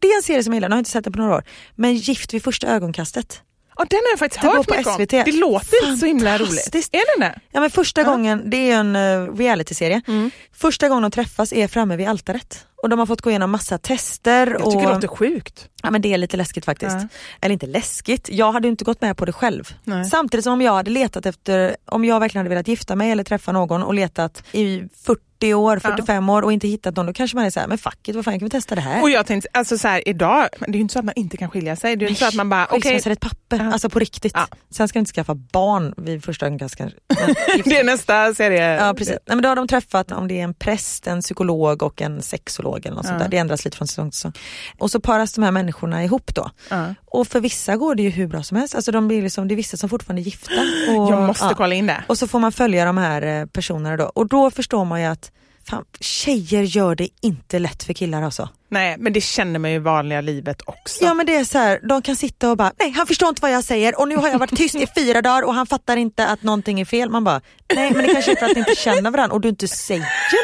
Det 0.00 0.06
är 0.08 0.16
en 0.16 0.22
serie 0.22 0.42
som 0.42 0.52
jag 0.52 0.56
gillar, 0.56 0.68
nu 0.68 0.72
har 0.72 0.78
jag 0.78 0.80
inte 0.80 0.90
sett 0.90 1.04
den 1.04 1.12
på 1.12 1.18
några 1.18 1.34
år. 1.36 1.44
Men 1.74 1.94
Gift 1.94 2.34
vid 2.34 2.44
första 2.44 2.66
ögonkastet. 2.66 3.42
Ja, 3.76 3.84
den 3.90 3.96
har 4.04 4.10
jag 4.12 4.18
faktiskt 4.18 4.42
Det 4.42 4.48
hört 4.48 4.66
på 4.66 4.74
mycket 4.74 5.16
om. 5.16 5.32
Det 5.32 5.32
låter 5.32 5.86
inte 5.88 6.00
så 6.00 6.06
himla 6.06 6.38
roligt. 6.38 6.74
Är 6.74 7.18
den 7.18 7.28
det? 7.28 7.40
Ja 7.50 7.60
men 7.60 7.70
första 7.70 8.00
Ja. 8.00 8.10
gången, 8.10 8.50
det 8.50 8.70
är 8.70 8.76
en 8.76 8.96
uh, 8.96 9.36
realityserie. 9.36 10.02
Mm. 10.08 10.30
Första 10.52 10.88
gången 10.88 11.02
de 11.02 11.10
träffas 11.10 11.52
är 11.52 11.68
framme 11.68 11.96
vid 11.96 12.08
altaret. 12.08 12.66
Och 12.82 12.88
de 12.88 12.98
har 12.98 13.06
fått 13.06 13.20
gå 13.20 13.30
igenom 13.30 13.50
massa 13.50 13.78
tester. 13.78 14.46
Jag 14.46 14.66
och, 14.66 14.72
tycker 14.72 14.86
det 14.86 14.94
låter 14.94 15.08
sjukt. 15.08 15.68
Ja 15.82 15.90
men 15.90 16.02
det 16.02 16.14
är 16.14 16.18
lite 16.18 16.36
läskigt 16.36 16.64
faktiskt. 16.64 16.96
Ja. 17.00 17.08
Eller 17.40 17.52
inte 17.52 17.66
läskigt, 17.66 18.28
jag 18.32 18.52
hade 18.52 18.68
inte 18.68 18.84
gått 18.84 19.00
med 19.00 19.16
på 19.16 19.24
det 19.24 19.32
själv. 19.32 19.74
Nej. 19.84 20.04
Samtidigt 20.04 20.44
som 20.44 20.52
om 20.52 20.62
jag 20.62 20.72
hade 20.74 20.90
letat 20.90 21.26
efter, 21.26 21.76
om 21.84 22.04
jag 22.04 22.20
verkligen 22.20 22.40
hade 22.40 22.48
velat 22.54 22.68
gifta 22.68 22.96
mig 22.96 23.10
eller 23.10 23.24
träffa 23.24 23.52
någon 23.52 23.82
och 23.82 23.94
letat 23.94 24.42
i 24.52 24.82
40 25.04 25.54
år, 25.54 25.78
45 25.78 26.28
år 26.30 26.42
och 26.42 26.52
inte 26.52 26.68
hittat 26.68 26.96
någon, 26.96 27.06
då 27.06 27.12
kanske 27.12 27.36
man 27.36 27.44
är 27.46 27.50
såhär, 27.50 27.66
men 27.66 27.78
fuck 27.78 28.08
it, 28.08 28.14
vad 28.16 28.24
fan 28.24 28.38
kan 28.38 28.46
vi 28.46 28.50
testa 28.50 28.74
det 28.74 28.80
här? 28.80 29.02
Och 29.02 29.10
jag 29.10 29.26
tänkte, 29.26 29.48
alltså 29.52 29.78
så 29.78 29.88
här, 29.88 30.08
idag, 30.08 30.48
det 30.60 30.66
är 30.68 30.72
ju 30.74 30.80
inte 30.80 30.92
så 30.92 30.98
att 30.98 31.04
man 31.04 31.14
inte 31.16 31.36
kan 31.36 31.50
skilja 31.50 31.76
sig. 31.76 31.96
Det 31.96 32.04
är 32.04 32.06
ju 32.06 32.10
inte 32.10 32.20
så 32.20 32.28
att 32.28 32.34
man 32.34 32.48
bara, 32.48 32.66
okej, 32.70 32.80
Skilsmässa 32.80 33.08
är 33.08 33.12
ett 33.12 33.20
papper, 33.20 33.58
Ja. 33.64 33.72
alltså 33.72 33.88
på 33.90 33.98
riktigt. 33.98 34.32
Ja. 34.34 34.46
Sen 34.70 34.88
ska 34.88 34.98
du 34.98 35.00
inte 35.00 35.12
skaffa 35.12 35.34
barn 35.34 35.94
vid 35.96 36.24
första 36.24 36.46
ögonkastet 36.46 36.92
det 37.64 37.78
är 37.78 37.84
nästa 37.84 38.34
serie. 38.34 38.74
Ja 38.86 38.94
precis. 38.94 39.08
Nej, 39.26 39.36
men 39.36 39.42
då 39.42 39.48
har 39.48 39.56
de 39.56 39.68
träffat 39.68 40.12
om 40.12 40.28
det 40.28 40.40
är 40.40 40.44
en 40.44 40.54
präst, 40.54 41.06
en 41.06 41.20
psykolog 41.20 41.82
och 41.82 42.02
en 42.02 42.22
sexolog 42.22 42.86
eller 42.86 42.96
något 42.96 43.06
sånt 43.06 43.18
Ja. 43.18 43.24
där. 43.24 43.30
Det 43.30 43.36
ändras 43.38 43.64
lite 43.64 43.76
från 43.76 43.88
säsong 43.88 44.10
till 44.10 44.16
säsong. 44.18 44.32
Och 44.78 44.90
så 44.90 45.00
paras 45.00 45.32
de 45.32 45.44
här 45.44 45.50
människorna 45.50 45.71
människorna 45.72 46.04
ihop 46.04 46.34
då. 46.34 46.50
Ja. 46.70 46.94
Och 47.04 47.28
för 47.28 47.40
vissa 47.40 47.76
går 47.76 47.94
det 47.94 48.02
ju 48.02 48.10
hur 48.10 48.26
bra 48.26 48.42
som 48.42 48.56
helst. 48.56 48.74
Alltså 48.74 48.92
de 48.92 49.08
blir 49.08 49.22
liksom, 49.22 49.48
det 49.48 49.54
är 49.54 49.56
vissa 49.56 49.76
som 49.76 49.88
fortfarande 49.88 50.22
är 50.22 50.24
gifta. 50.24 50.60
Och, 50.96 51.12
Jag 51.12 51.22
måste 51.26 51.44
ja. 51.44 51.54
kolla 51.56 51.74
in 51.74 51.86
det. 51.86 52.04
Och 52.08 52.18
så 52.18 52.26
får 52.26 52.38
man 52.40 52.52
följa 52.52 52.84
de 52.84 52.98
här 52.98 53.22
eh, 53.22 53.46
personerna 53.46 53.96
då. 53.96 54.04
Och 54.04 54.28
då 54.28 54.50
förstår 54.50 54.84
man 54.84 55.00
ju 55.00 55.06
att 55.06 55.32
fan, 55.64 55.84
tjejer 56.00 56.62
gör 56.62 56.94
det 56.94 57.08
inte 57.22 57.58
lätt 57.58 57.82
för 57.82 57.92
killar 57.92 58.22
alltså. 58.22 58.48
Nej, 58.72 58.96
men 58.98 59.12
det 59.12 59.20
känner 59.20 59.58
man 59.58 59.70
ju 59.70 59.76
i 59.76 59.78
vanliga 59.78 60.20
livet 60.20 60.62
också. 60.66 61.04
Ja 61.04 61.14
men 61.14 61.26
det 61.26 61.36
är 61.36 61.44
så 61.44 61.58
här, 61.58 61.80
de 61.88 62.02
kan 62.02 62.16
sitta 62.16 62.50
och 62.50 62.56
bara, 62.56 62.72
nej 62.78 62.90
han 62.90 63.06
förstår 63.06 63.28
inte 63.28 63.42
vad 63.42 63.50
jag 63.50 63.64
säger 63.64 64.00
och 64.00 64.08
nu 64.08 64.16
har 64.16 64.28
jag 64.28 64.38
varit 64.38 64.56
tyst 64.56 64.74
i 64.74 64.86
fyra 64.96 65.22
dagar 65.22 65.42
och 65.42 65.54
han 65.54 65.66
fattar 65.66 65.96
inte 65.96 66.26
att 66.26 66.42
någonting 66.42 66.80
är 66.80 66.84
fel. 66.84 67.10
Man 67.10 67.24
bara, 67.24 67.40
nej 67.74 67.90
men 67.90 68.06
det 68.06 68.12
kanske 68.12 68.32
är 68.32 68.36
för 68.36 68.46
att 68.46 68.52
ni 68.52 68.58
inte 68.58 68.74
känner 68.74 69.10
varandra 69.10 69.34
och 69.34 69.40
du 69.40 69.48
inte 69.48 69.68
säger 69.68 70.00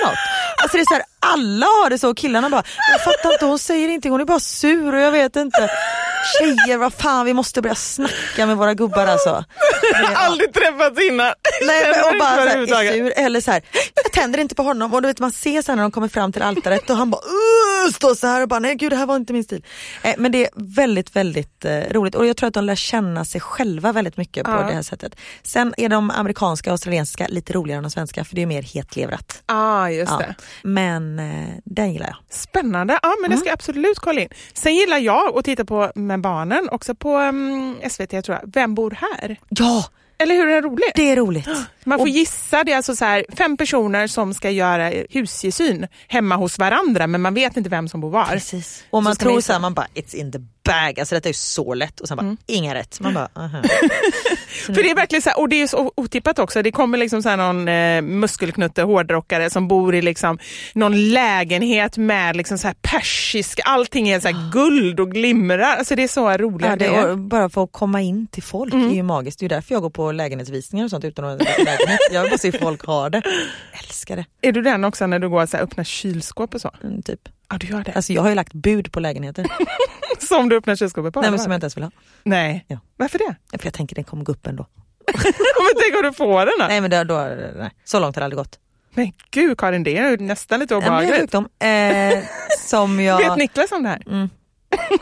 något. 0.06 0.18
Alltså 0.62 0.76
det 0.76 0.82
är 0.82 0.84
så 0.84 0.94
här, 0.94 1.02
alla 1.20 1.66
har 1.66 1.90
det 1.90 1.98
så 1.98 2.10
och 2.10 2.16
killarna 2.16 2.50
bara, 2.50 2.62
jag 2.92 3.04
fattar 3.04 3.32
inte, 3.32 3.44
hon 3.44 3.58
säger 3.58 3.88
ingenting, 3.88 4.10
hon 4.10 4.20
är 4.20 4.24
bara 4.24 4.40
sur 4.40 4.94
och 4.94 5.00
jag 5.00 5.12
vet 5.12 5.36
inte. 5.36 5.70
Tjejer, 6.38 6.76
vad 6.76 6.92
fan 6.92 7.26
vi 7.26 7.34
måste 7.34 7.62
börja 7.62 7.74
snacka 7.74 8.46
med 8.46 8.56
våra 8.56 8.74
gubbar 8.74 9.06
alltså. 9.06 9.44
Jag 9.92 10.08
har 10.08 10.26
aldrig 10.26 10.54
träffats 10.54 11.02
innan. 11.02 11.32
Nej, 11.66 11.92
men, 11.94 12.04
och 12.04 12.18
bara 12.18 12.34
så 12.34 12.40
här, 12.74 12.82
är 12.82 12.92
sur 12.92 13.12
eller 13.16 13.40
så 13.40 13.50
här, 13.50 13.62
jag 13.94 14.12
tänder 14.12 14.38
inte 14.38 14.54
på 14.54 14.62
honom 14.62 14.94
och 14.94 15.02
du 15.02 15.08
vet 15.08 15.18
man 15.18 15.32
ser 15.32 15.68
här 15.68 15.76
när 15.76 15.82
de 15.82 15.90
kommer 15.92 16.08
fram 16.08 16.32
till 16.32 16.42
altaret 16.42 16.90
och 16.90 16.96
han 16.96 17.10
bara 17.10 17.20
står 17.94 18.14
så 18.18 18.26
här 18.26 18.42
och 18.42 18.48
bara 18.48 18.60
nej 18.60 18.74
gud 18.74 18.92
det 18.92 18.96
här 18.96 19.06
var 19.06 19.16
inte 19.16 19.32
min 19.32 19.44
stil. 19.44 19.64
Eh, 20.02 20.14
men 20.18 20.32
det 20.32 20.44
är 20.44 20.50
väldigt 20.54 21.16
väldigt 21.16 21.64
eh, 21.64 21.80
roligt 21.90 22.14
och 22.14 22.26
jag 22.26 22.36
tror 22.36 22.48
att 22.48 22.54
de 22.54 22.64
lär 22.64 22.74
känna 22.74 23.24
sig 23.24 23.40
själva 23.40 23.92
väldigt 23.92 24.16
mycket 24.16 24.44
på 24.44 24.50
Ja. 24.50 24.56
det 24.62 24.72
här 24.72 24.82
sättet. 24.82 25.16
Sen 25.42 25.74
är 25.76 25.88
de 25.88 26.10
amerikanska 26.10 26.70
och 26.70 26.72
australienska 26.72 27.26
lite 27.28 27.52
roligare 27.52 27.76
än 27.78 27.82
de 27.82 27.90
svenska 27.90 28.24
för 28.24 28.34
det 28.36 28.42
är 28.42 28.46
mer 28.46 28.62
hetleverat. 28.62 29.42
ah, 29.46 29.88
just 29.88 30.12
Ja. 30.12 30.18
det. 30.18 30.34
Men 30.62 31.18
eh, 31.18 31.48
den 31.64 31.92
gillar 31.92 32.06
jag. 32.06 32.16
Spännande, 32.30 32.98
ja 33.02 33.14
men 33.22 33.30
det 33.30 33.36
ska 33.36 33.46
jag 33.48 33.54
absolut 33.54 33.98
kolla 33.98 34.20
in. 34.20 34.28
Sen 34.52 34.74
gillar 34.74 34.98
jag 34.98 35.38
att 35.38 35.44
titta 35.44 35.64
på 35.64 35.92
med 35.94 36.20
barnen, 36.20 36.68
också 36.72 36.94
på 36.94 37.16
um, 37.18 37.76
SVT 37.90 38.10
tror 38.10 38.28
jag, 38.28 38.40
Vem 38.52 38.74
bor 38.74 38.90
här? 39.00 39.36
Ja, 39.48 39.84
Eller 40.18 40.34
hur 40.34 40.48
är 40.48 40.54
den 40.54 40.62
rolig? 40.62 40.84
det 40.94 41.10
är 41.10 41.16
roligt. 41.16 41.48
Man 41.84 41.98
får 41.98 42.04
Och- 42.04 42.08
gissa, 42.08 42.64
det 42.64 42.72
är 42.72 42.76
alltså 42.76 42.96
så 42.96 43.04
här, 43.04 43.24
fem 43.36 43.56
personer 43.56 44.06
som 44.06 44.34
ska 44.34 44.50
göra 44.50 44.92
husgesyn 45.10 45.86
hemma 46.08 46.36
hos 46.36 46.58
varandra 46.58 47.06
men 47.06 47.20
man 47.20 47.34
vet 47.34 47.56
inte 47.56 47.70
vem 47.70 47.88
som 47.88 48.00
bor 48.00 48.10
var. 48.10 48.24
Precis. 48.24 48.84
Och 48.90 49.02
man 49.02 49.04
man 49.10 49.16
tror 49.16 49.32
gissa. 49.34 49.46
så 49.46 49.52
här, 49.52 49.60
man 49.60 49.74
bara 49.74 49.86
it's 49.94 50.14
in 50.14 50.32
the 50.32 50.38
bag, 50.64 51.00
alltså 51.00 51.14
detta 51.14 51.28
är 51.28 51.30
ju 51.30 51.34
så 51.34 51.74
lätt 51.74 52.00
och 52.00 52.08
sen 52.08 52.16
bara 52.16 52.36
inga 52.46 52.74
rätt. 52.74 53.00
Man 53.00 53.14
bara 53.14 53.28
aha. 53.34 53.62
För 54.66 54.82
det 54.82 54.90
är 54.90 54.94
verkligen 54.94 55.22
så 55.22 55.28
här, 55.28 55.38
och 55.38 55.48
det 55.48 55.62
är 55.62 55.66
så 55.66 55.92
otippat 55.94 56.38
också. 56.38 56.62
Det 56.62 56.72
kommer 56.72 56.98
liksom 56.98 57.22
så 57.22 57.28
här 57.28 57.36
någon 57.36 57.68
eh, 57.68 58.02
muskelknutte 58.02 58.82
hårdrockare 58.82 59.50
som 59.50 59.68
bor 59.68 59.94
i 59.94 60.02
liksom 60.02 60.38
någon 60.74 61.08
lägenhet 61.10 61.96
med 61.96 62.36
liksom 62.36 62.58
så 62.58 62.68
persisk, 62.82 63.60
allting 63.64 64.08
är 64.08 64.20
så 64.20 64.28
här 64.28 64.52
guld 64.52 65.00
och 65.00 65.12
glimrar. 65.12 65.58
Alltså 65.58 65.96
det 65.96 66.02
är 66.02 66.08
så 66.08 66.36
roliga 66.36 66.70
Ja, 66.70 66.76
det, 66.76 67.04
och 67.04 67.18
bara 67.18 67.48
få 67.48 67.66
komma 67.66 68.02
in 68.02 68.26
till 68.26 68.42
folk 68.42 68.74
är 68.74 68.94
ju 68.94 69.02
magiskt. 69.02 69.38
Det 69.38 69.46
är 69.46 69.48
därför 69.48 69.74
jag 69.74 69.82
går 69.82 69.90
på 69.90 70.12
lägenhetsvisningar 70.12 70.84
och 70.84 70.90
sånt 70.90 71.04
utan 71.04 71.24
att 71.24 71.38
lägenhet. 71.38 71.98
Jag 72.12 72.22
vill 72.22 72.30
bara 72.30 72.38
se 72.38 72.50
hur 72.50 72.58
folk 72.58 72.86
har 72.86 73.10
det. 73.10 73.22
Älskar 73.72 74.16
det. 74.16 74.24
Är 74.40 74.52
du 74.52 74.62
den 74.62 74.84
också 74.84 75.06
när 75.06 75.18
du 75.18 75.28
går 75.28 75.42
och 75.42 75.54
öppnar 75.54 75.84
kylskåp 75.84 76.54
och 76.54 76.60
så? 76.60 76.70
Mm, 76.82 77.02
typ. 77.02 77.28
Ja 77.50 77.56
du 77.58 77.66
gör 77.66 77.84
det. 77.84 77.92
Alltså 77.92 78.12
jag 78.12 78.22
har 78.22 78.28
ju 78.28 78.34
lagt 78.34 78.52
bud 78.52 78.92
på 78.92 79.00
lägenheter. 79.00 79.46
Som 80.18 80.48
du 80.48 80.56
öppnar 80.56 80.76
kylskåpet 80.76 81.14
på? 81.14 81.20
Nej 81.20 81.30
men 81.30 81.38
som 81.40 81.52
jag 81.52 81.56
inte 81.56 81.64
ens 81.64 81.76
vill 81.76 81.84
ha. 81.84 81.90
Nej. 82.22 82.64
Ja. 82.68 82.78
Varför 82.96 83.18
det? 83.18 83.58
För 83.58 83.66
jag 83.66 83.74
tänker 83.74 83.94
den 83.94 84.04
kommer 84.04 84.24
gå 84.24 84.32
upp 84.32 84.46
ändå. 84.46 84.66
men 85.14 85.72
tänk 85.80 85.96
om 85.96 86.02
du 86.02 86.12
får 86.12 86.38
den 86.38 86.54
då? 86.58 86.66
Nej 86.68 86.80
men 86.80 86.90
då, 86.90 87.04
då, 87.04 87.18
nej. 87.56 87.70
så 87.84 88.00
långt 88.00 88.16
har 88.16 88.20
det 88.20 88.24
aldrig 88.24 88.38
gått. 88.38 88.58
Men 88.94 89.12
gud 89.30 89.58
Karin, 89.58 89.82
det 89.82 89.98
är 89.98 90.18
nästan 90.18 90.60
lite 90.60 90.74
Nej, 90.74 90.82
men 90.82 90.90
det 90.90 90.96
är 90.96 91.00
obehagligt. 91.00 91.20
sjukdom. 91.20 91.48
Eh, 91.58 92.24
som 92.58 93.00
jag... 93.04 93.18
Vet 93.18 93.36
Niklas 93.36 93.72
om 93.72 93.82
det 93.82 93.88
här? 93.88 94.28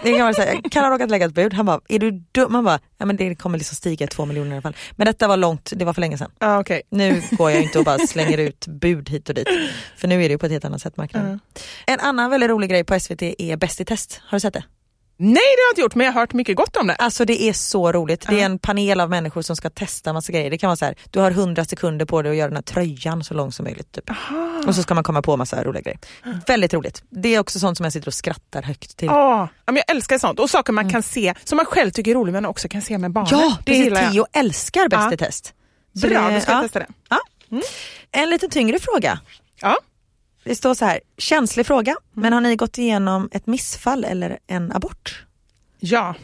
Det 0.03 0.11
kan 0.11 0.21
man 0.21 0.35
säga. 0.35 0.63
Kan 0.71 0.85
ha 0.85 0.91
råkat 0.91 1.11
lägga 1.11 1.27
ett 1.27 1.35
bud. 1.35 1.55
Han 1.55 1.67
bara, 1.67 1.81
är 1.89 1.99
du 1.99 2.11
dum? 2.11 2.53
Man 2.53 2.65
bara, 2.65 2.79
ja 2.99 3.07
men 3.07 3.17
det 3.17 3.35
kommer 3.35 3.59
liksom 3.59 3.75
stiga 3.77 4.07
två 4.07 4.25
miljoner 4.25 4.51
i 4.51 4.53
alla 4.53 4.63
fall. 4.63 4.77
Men 4.93 5.07
detta 5.07 5.29
var 5.29 5.37
långt, 5.37 5.73
det 5.77 5.85
var 5.85 5.93
för 5.93 6.01
länge 6.01 6.19
sedan. 6.19 6.31
Ja 6.39 6.61
okej. 6.61 6.83
Nu 6.91 7.23
går 7.31 7.51
jag 7.51 7.63
inte 7.63 7.79
och 7.79 7.85
bara 7.85 7.99
slänger 7.99 8.39
ut 8.39 8.67
bud 8.67 9.09
hit 9.09 9.29
och 9.29 9.35
dit. 9.35 9.49
För 9.97 10.09
nu 10.09 10.15
är 10.25 10.29
det 10.29 10.33
ju 10.33 10.39
på 10.39 10.47
ett 10.47 10.53
helt 10.53 10.65
annat 10.65 10.83
sätt 10.83 10.97
marknaden. 10.97 11.29
Mm. 11.29 11.41
En 11.87 12.01
annan 12.01 12.31
väldigt 12.31 12.51
rolig 12.51 12.71
grej 12.71 12.85
på 12.85 13.01
SVT 13.01 13.23
är 13.23 13.57
Bäst 13.57 13.81
i 13.81 13.85
test. 13.85 14.21
Har 14.25 14.37
du 14.37 14.41
sett 14.41 14.55
det? 14.55 14.65
Nej 15.19 15.33
det 15.35 15.39
har 15.41 15.67
jag 15.69 15.73
inte 15.73 15.81
gjort 15.81 15.95
men 15.95 16.07
jag 16.07 16.13
har 16.13 16.21
hört 16.21 16.33
mycket 16.33 16.57
gott 16.57 16.77
om 16.77 16.87
det. 16.87 16.95
Alltså 16.95 17.25
det 17.25 17.43
är 17.43 17.53
så 17.53 17.93
roligt. 17.93 18.27
Det 18.29 18.41
är 18.41 18.45
en 18.45 18.59
panel 18.59 19.01
av 19.01 19.11
människor 19.11 19.43
som 19.43 19.57
ska 19.57 19.71
testa 19.71 20.13
massa 20.13 20.33
grejer. 20.33 20.51
Det 20.51 20.59
kan 20.59 20.69
vara 20.69 20.77
så 20.77 20.85
här, 20.85 20.95
du 21.11 21.21
har 21.21 21.31
100 21.31 21.65
sekunder 21.65 22.07
på 22.07 22.23
dig 22.23 22.31
att 22.31 22.37
göra 22.37 22.49
den 22.49 22.57
här 22.57 22.63
tröjan 22.63 23.25
så 23.25 23.35
lång 23.35 23.53
som 23.53 23.65
möjligt. 23.65 23.93
Typ. 23.93 24.11
Och 24.67 24.75
så 24.75 24.83
ska 24.83 24.95
man 24.95 25.05
komma 25.05 25.23
på 25.23 25.37
massa 25.37 25.65
roliga 25.65 25.83
grejer. 25.83 25.99
Väldigt 26.47 26.75
roligt. 26.75 27.03
Det 27.11 27.35
är 27.35 27.39
också 27.41 27.59
sånt 27.59 27.77
som 27.77 27.85
jag 27.85 27.93
sitter 27.93 28.09
och 28.09 28.15
skrattar 28.15 28.63
högt 28.63 28.97
till. 28.97 29.07
Ja, 29.09 29.49
men 29.67 29.77
jag 29.77 29.91
älskar 29.97 30.19
sånt. 30.19 30.41
Och 30.41 30.51
saker 30.51 30.73
man 30.73 30.91
kan 30.91 31.03
se 31.03 31.35
som 31.45 31.57
man 31.57 31.67
själv 31.67 31.91
tycker 31.91 32.11
är 32.11 32.15
roligt 32.15 32.33
men 32.33 32.47
också 32.47 32.69
kan 32.69 32.83
se 32.83 32.99
med 32.99 33.11
barnen. 33.13 33.29
Ja, 33.41 33.57
det 33.59 33.65
precis. 33.65 33.85
gillar 33.85 34.11
jag. 34.13 34.27
Älskar 34.33 34.89
Bäst 34.89 35.03
Ja. 35.03 35.13
i 35.13 35.17
test. 35.17 35.53
Så 36.01 36.09
Bra, 36.09 36.29
det- 36.29 36.35
då 36.35 36.41
ska 36.41 36.53
jag 36.53 36.59
ja. 36.59 36.63
testa 36.63 36.79
det. 36.79 36.87
Ja. 37.09 37.19
En 38.13 38.31
lite 38.31 38.49
tyngre 38.49 38.79
fråga. 38.79 39.19
Ja. 39.61 39.79
Det 40.47 40.55
står 40.55 40.75
så 40.75 40.85
här, 40.85 41.01
känslig 41.19 41.67
fråga, 41.67 41.97
men 42.13 42.33
har 42.33 42.41
ni 42.41 42.57
gått 42.57 42.79
igenom 42.79 43.29
ett 43.33 43.47
missfall 43.47 44.05
eller 44.05 44.39
en 44.47 44.73
abort? 44.73 45.25
ja, 45.79 46.15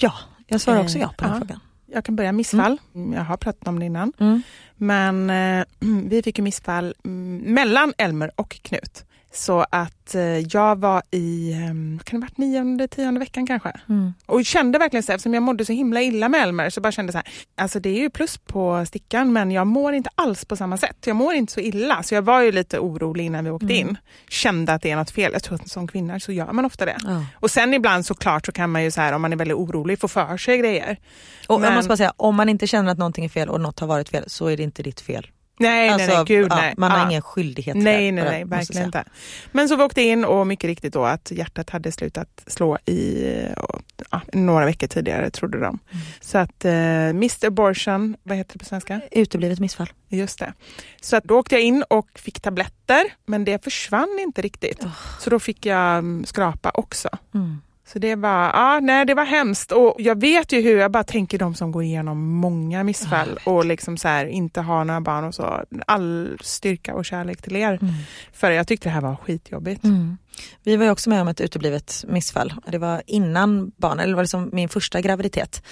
Ja, 0.00 0.12
jag 0.46 0.60
svarar 0.60 0.80
också 0.80 0.96
Eh, 0.98 1.02
ja 1.02 1.14
på 1.18 1.24
den 1.24 1.32
ja. 1.32 1.38
frågan. 1.38 1.60
jag 1.86 2.04
kan 2.04 2.16
börja 2.16 2.32
missfall. 2.32 2.78
Mm, 2.94 3.12
Jag 3.12 3.22
har 3.24 3.36
pratat 3.36 3.68
om 3.68 3.78
det 3.78 3.86
innan. 3.86 4.12
Mm. 4.18 4.42
Men 4.76 5.30
eh, 5.30 5.64
vi 6.08 6.22
fick 6.22 6.38
ju 6.38 6.44
missfall 6.44 6.94
mm, 7.04 7.54
mellan 7.54 7.92
Elmer 7.98 8.30
och 8.36 8.60
Knut. 8.62 9.04
Så 9.36 9.66
att 9.70 10.14
eh, 10.14 10.38
jag 10.38 10.76
var 10.80 11.02
i, 11.10 11.52
eh, 11.52 11.58
kan 12.04 12.04
det 12.04 12.16
ha 12.16 12.20
varit 12.20 12.38
nionde, 12.38 12.88
tionde 12.88 13.20
veckan 13.20 13.46
kanske? 13.46 13.72
Mm. 13.88 14.14
Och 14.26 14.44
kände 14.44 14.78
verkligen 14.78 15.02
så 15.02 15.12
eftersom 15.12 15.34
jag 15.34 15.42
mådde 15.42 15.64
så 15.64 15.72
himla 15.72 16.02
illa 16.02 16.28
med 16.28 16.42
Elmer 16.42 16.70
så 16.70 16.80
bara 16.80 16.92
kände 16.92 17.12
så 17.12 17.18
här, 17.18 17.26
alltså 17.56 17.80
det 17.80 17.88
är 17.88 18.00
ju 18.00 18.10
plus 18.10 18.38
på 18.38 18.84
stickan 18.86 19.32
men 19.32 19.50
jag 19.50 19.66
mår 19.66 19.92
inte 19.92 20.10
alls 20.14 20.44
på 20.44 20.56
samma 20.56 20.76
sätt. 20.76 20.96
Jag 21.06 21.16
mår 21.16 21.34
inte 21.34 21.52
så 21.52 21.60
illa 21.60 22.02
så 22.02 22.14
jag 22.14 22.22
var 22.22 22.40
ju 22.42 22.52
lite 22.52 22.78
orolig 22.78 23.24
innan 23.24 23.44
vi 23.44 23.50
åkte 23.50 23.66
in. 23.74 23.96
Kände 24.28 24.72
att 24.72 24.82
det 24.82 24.90
är 24.90 24.96
något 24.96 25.10
fel. 25.10 25.32
Jag 25.32 25.42
tror 25.42 25.54
att 25.54 25.68
som 25.68 25.88
kvinna 25.88 26.20
så 26.20 26.32
gör 26.32 26.52
man 26.52 26.64
ofta 26.64 26.84
det. 26.84 26.96
Ja. 27.04 27.24
Och 27.34 27.50
sen 27.50 27.74
ibland 27.74 28.06
såklart 28.06 28.46
så 28.46 28.52
kan 28.52 28.70
man 28.70 28.84
ju 28.84 28.90
så 28.90 29.00
här 29.00 29.12
om 29.12 29.22
man 29.22 29.32
är 29.32 29.36
väldigt 29.36 29.56
orolig 29.56 30.00
få 30.00 30.08
för 30.08 30.36
sig 30.36 30.58
grejer. 30.58 30.96
Och 31.48 31.60
Men- 31.60 31.68
jag 31.68 31.76
måste 31.76 31.88
bara 31.88 31.96
säga, 31.96 32.12
om 32.16 32.34
man 32.36 32.48
inte 32.48 32.66
känner 32.66 32.92
att 32.92 32.98
någonting 32.98 33.24
är 33.24 33.28
fel 33.28 33.48
och 33.48 33.60
något 33.60 33.80
har 33.80 33.86
varit 33.86 34.08
fel 34.08 34.24
så 34.26 34.46
är 34.46 34.56
det 34.56 34.62
inte 34.62 34.82
ditt 34.82 35.00
fel. 35.00 35.26
Nej, 35.58 35.96
nej, 35.96 36.06
nej, 36.06 36.24
gud 36.26 36.48
ja, 36.50 36.56
nej. 36.56 36.74
Man 36.76 36.90
har 36.90 36.98
Ja. 36.98 37.10
ingen 37.10 37.22
skyldighet 37.22 37.76
Nej, 37.76 38.12
nej, 38.12 38.24
nej, 38.24 38.44
verkligen 38.44 38.86
inte. 38.86 39.04
Men 39.52 39.68
så 39.68 39.76
vi 39.76 39.82
åkte 39.82 40.02
in 40.02 40.24
och 40.24 40.46
mycket 40.46 40.68
riktigt 40.68 40.92
då 40.92 41.04
att 41.04 41.30
hjärtat 41.30 41.70
hade 41.70 41.92
slutat 41.92 42.28
slå 42.46 42.78
i 42.84 43.26
ja, 44.10 44.20
några 44.32 44.64
veckor 44.64 44.86
tidigare 44.86 45.30
trodde 45.30 45.60
de. 45.60 45.64
Mm. 45.64 46.04
Så 46.20 46.38
att 46.38 46.64
eh, 46.64 46.72
Mr 46.72 47.46
Abortion, 47.46 48.16
vad 48.22 48.36
heter 48.36 48.52
det 48.52 48.58
på 48.58 48.64
svenska? 48.64 49.00
Uteblivet 49.10 49.60
missfall. 49.60 49.88
Just 50.08 50.38
det. 50.38 50.52
Så 51.00 51.16
att 51.16 51.24
då 51.24 51.38
åkte 51.38 51.54
jag 51.54 51.62
in 51.62 51.84
och 51.90 52.08
fick 52.14 52.40
tabletter 52.40 53.04
men 53.26 53.44
det 53.44 53.64
försvann 53.64 54.18
inte 54.20 54.42
riktigt. 54.42 54.84
Så 55.20 55.30
då 55.30 55.38
fick 55.38 55.66
jag 55.66 55.98
mm, 55.98 56.24
skrapa 56.24 56.70
också. 56.74 57.08
Mm. 57.34 57.60
Så 57.92 57.98
det 57.98 58.14
var, 58.14 58.50
ja, 58.54 58.80
nej, 58.82 59.04
det 59.04 59.14
var 59.14 59.24
hemskt 59.24 59.72
och 59.72 59.94
jag 59.98 60.20
vet 60.20 60.52
ju 60.52 60.60
hur, 60.60 60.78
jag 60.78 60.90
bara 60.90 61.04
tänker 61.04 61.38
de 61.38 61.54
som 61.54 61.72
går 61.72 61.82
igenom 61.82 62.34
många 62.34 62.84
missfall 62.84 63.38
och 63.44 63.64
liksom 63.64 63.96
så 63.96 64.08
här, 64.08 64.26
inte 64.26 64.60
har 64.60 64.84
några 64.84 65.00
barn 65.00 65.24
och 65.24 65.34
så, 65.34 65.64
all 65.86 66.38
styrka 66.40 66.94
och 66.94 67.04
kärlek 67.04 67.42
till 67.42 67.56
er. 67.56 67.78
För 68.32 68.50
jag 68.50 68.68
tyckte 68.68 68.88
det 68.88 68.92
här 68.92 69.00
var 69.00 69.16
skitjobbigt. 69.16 69.84
Mm. 69.84 70.18
Vi 70.62 70.76
var 70.76 70.90
också 70.90 71.10
med 71.10 71.20
om 71.22 71.28
ett 71.28 71.40
uteblivet 71.40 72.04
missfall. 72.08 72.54
Det 72.66 72.78
var 72.78 73.02
innan 73.06 73.70
barn, 73.76 73.98
eller 73.98 74.08
det 74.08 74.16
var 74.16 74.22
liksom 74.22 74.50
min 74.52 74.68
första 74.68 75.00
graviditet. 75.00 75.62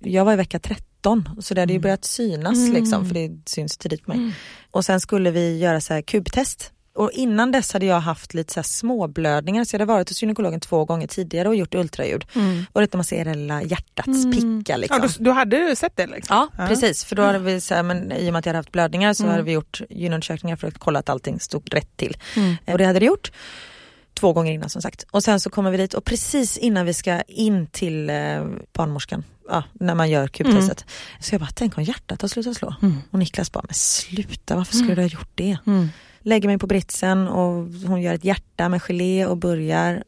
Jag 0.00 0.24
var 0.24 0.32
i 0.32 0.36
vecka 0.36 0.58
13 0.58 1.28
så 1.40 1.54
det 1.54 1.60
hade 1.60 1.72
ju 1.72 1.78
börjat 1.78 2.04
synas 2.04 2.68
liksom 2.68 3.06
för 3.06 3.14
det 3.14 3.30
syns 3.46 3.76
tidigt 3.78 4.04
på 4.04 4.10
mig. 4.10 4.32
Och 4.70 4.84
sen 4.84 5.00
skulle 5.00 5.30
vi 5.30 5.58
göra 5.58 5.80
så 5.80 5.94
här 5.94 6.02
kubtest. 6.02 6.70
Och 6.94 7.10
innan 7.12 7.52
dess 7.52 7.72
hade 7.72 7.86
jag 7.86 8.00
haft 8.00 8.34
lite 8.34 8.52
så 8.52 8.60
här 8.60 8.64
småblödningar 8.64 9.64
så 9.64 9.74
jag 9.74 9.80
hade 9.80 9.92
varit 9.92 10.08
hos 10.08 10.22
gynekologen 10.22 10.60
två 10.60 10.84
gånger 10.84 11.06
tidigare 11.06 11.48
och 11.48 11.56
gjort 11.56 11.74
ultraljud. 11.74 12.24
Och 12.72 12.80
det 12.80 12.94
man 12.94 13.04
ser 13.04 13.24
lilla 13.34 13.62
hjärtats 13.62 14.24
picka 14.34 14.76
liksom. 14.76 14.98
Ja, 15.02 15.08
du, 15.18 15.24
du 15.24 15.30
hade 15.30 15.56
ju 15.56 15.76
sett 15.76 15.96
det 15.96 16.06
liksom? 16.06 16.36
Ja, 16.56 16.66
precis. 16.68 17.04
För 17.04 17.16
då 17.16 17.22
hade 17.22 17.38
vi, 17.38 17.60
så 17.60 17.74
här, 17.74 17.82
men, 17.82 18.12
i 18.12 18.28
och 18.28 18.32
med 18.32 18.38
att 18.38 18.46
jag 18.46 18.50
hade 18.50 18.58
haft 18.58 18.72
blödningar 18.72 19.14
så 19.14 19.26
hade 19.26 19.42
vi 19.42 19.52
gjort 19.52 19.80
gynundersökningar 19.90 20.56
för 20.56 20.68
att 20.68 20.78
kolla 20.78 20.98
att 20.98 21.08
allting 21.08 21.40
stod 21.40 21.74
rätt 21.74 21.96
till. 21.96 22.16
Eh, 22.66 22.72
Och 22.72 22.78
det 22.78 22.84
hade 22.86 22.98
det 22.98 23.06
gjort. 23.06 23.32
Två 24.14 24.32
gånger 24.32 24.52
innan 24.52 24.70
som 24.70 24.82
sagt. 24.82 25.06
Och 25.10 25.22
sen 25.24 25.40
så 25.40 25.50
kommer 25.50 25.70
vi 25.70 25.76
dit 25.76 25.94
och 25.94 26.04
precis 26.04 26.58
innan 26.58 26.86
vi 26.86 26.94
ska 26.94 27.20
in 27.22 27.66
till 27.66 28.10
eh, 28.10 28.16
barnmorskan, 28.72 29.24
ja, 29.48 29.62
när 29.72 29.94
man 29.94 30.10
gör 30.10 30.28
kubtestet. 30.28 30.84
Så 31.20 31.34
jag 31.34 31.40
bara, 31.40 31.50
tänk 31.54 31.78
om 31.78 31.84
hjärtat 31.84 32.22
har 32.22 32.28
slutat 32.28 32.56
slå. 32.56 32.74
Och 33.10 33.18
Niklas 33.18 33.52
bara, 33.52 33.64
men 33.68 33.74
sluta 33.74 34.56
varför 34.56 34.74
skulle 34.76 34.94
du 34.94 35.00
ha 35.02 35.08
gjort 35.08 35.30
det? 35.34 35.58
Lägger 36.26 36.48
mig 36.48 36.58
på 36.58 36.66
britsen 36.66 37.28
och 37.28 37.66
hon 37.86 38.02
gör 38.02 38.14
ett 38.14 38.24
hjärta 38.24 38.68
med 38.68 38.82
gelé 38.82 39.26
och 39.26 39.36
börjar. 39.36 40.04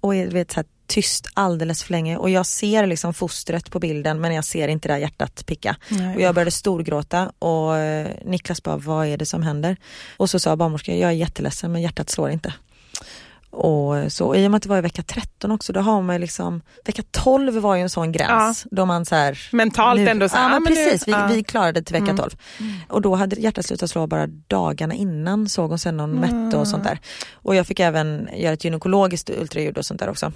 Och 0.00 0.14
är, 0.14 0.26
vet, 0.26 0.50
så 0.50 0.56
här, 0.56 0.66
tyst 0.86 1.28
alldeles 1.34 1.82
för 1.82 1.92
länge 1.92 2.16
och 2.16 2.30
jag 2.30 2.46
ser 2.46 2.86
liksom 2.86 3.14
fostret 3.14 3.70
på 3.70 3.78
bilden 3.78 4.20
men 4.20 4.34
jag 4.34 4.44
ser 4.44 4.68
inte 4.68 4.88
det 4.88 4.94
där 4.94 4.98
hjärtat 4.98 5.46
picka. 5.46 5.76
Nej. 5.88 6.16
Och 6.16 6.20
jag 6.20 6.34
började 6.34 6.50
storgråta 6.50 7.32
och 7.38 7.76
eh, 7.76 8.08
Niklas 8.24 8.62
bara, 8.62 8.76
vad 8.76 9.06
är 9.06 9.16
det 9.16 9.26
som 9.26 9.42
händer? 9.42 9.76
Och 10.16 10.30
så 10.30 10.38
sa 10.38 10.56
barnmorskan, 10.56 10.98
jag 10.98 11.10
är 11.10 11.14
jätteledsen 11.14 11.72
men 11.72 11.82
hjärtat 11.82 12.10
slår 12.10 12.30
inte. 12.30 12.54
Och 13.52 14.12
så 14.12 14.34
i 14.34 14.46
och 14.46 14.50
med 14.50 14.56
att 14.56 14.62
det 14.62 14.68
var 14.68 14.78
i 14.78 14.80
vecka 14.80 15.02
13 15.02 15.50
också, 15.52 15.72
då 15.72 15.80
har 15.80 16.02
man 16.02 16.20
liksom, 16.20 16.62
vecka 16.84 17.02
12 17.10 17.58
var 17.58 17.74
ju 17.76 17.82
en 17.82 17.90
sån 17.90 18.12
gräns 18.12 18.66
då 18.70 18.86
man 18.86 19.04
så 19.04 19.14
här, 19.14 19.38
Mentalt 19.52 20.00
nu, 20.00 20.08
ändå 20.08 20.28
så 20.28 20.36
här, 20.36 20.50
Ja 20.50 20.56
ah, 20.56 20.60
men 20.60 20.72
nu- 20.72 20.84
precis, 20.84 21.08
vi, 21.08 21.12
ja. 21.12 21.26
vi 21.26 21.44
klarade 21.44 21.80
det 21.80 21.84
till 21.84 21.92
vecka 21.92 22.04
Mm. 22.04 22.16
12. 22.16 22.30
Och 22.88 23.02
då 23.02 23.14
hade 23.14 23.36
hjärtat 23.40 23.64
slutat 23.66 23.90
slå 23.90 24.06
bara 24.06 24.26
dagarna 24.26 24.94
innan 24.94 25.48
såg 25.48 25.68
hon 25.70 25.78
sen 25.78 25.96
någon 25.96 26.10
mätte 26.10 26.56
och 26.56 26.68
sånt 26.68 26.84
där. 26.84 26.98
Och 27.34 27.54
jag 27.54 27.66
fick 27.66 27.80
även 27.80 28.28
göra 28.36 28.52
ett 28.52 28.64
gynekologiskt 28.64 29.30
ultraljud 29.30 29.78
och 29.78 29.86
sånt 29.86 30.00
där 30.00 30.08
också. 30.08 30.32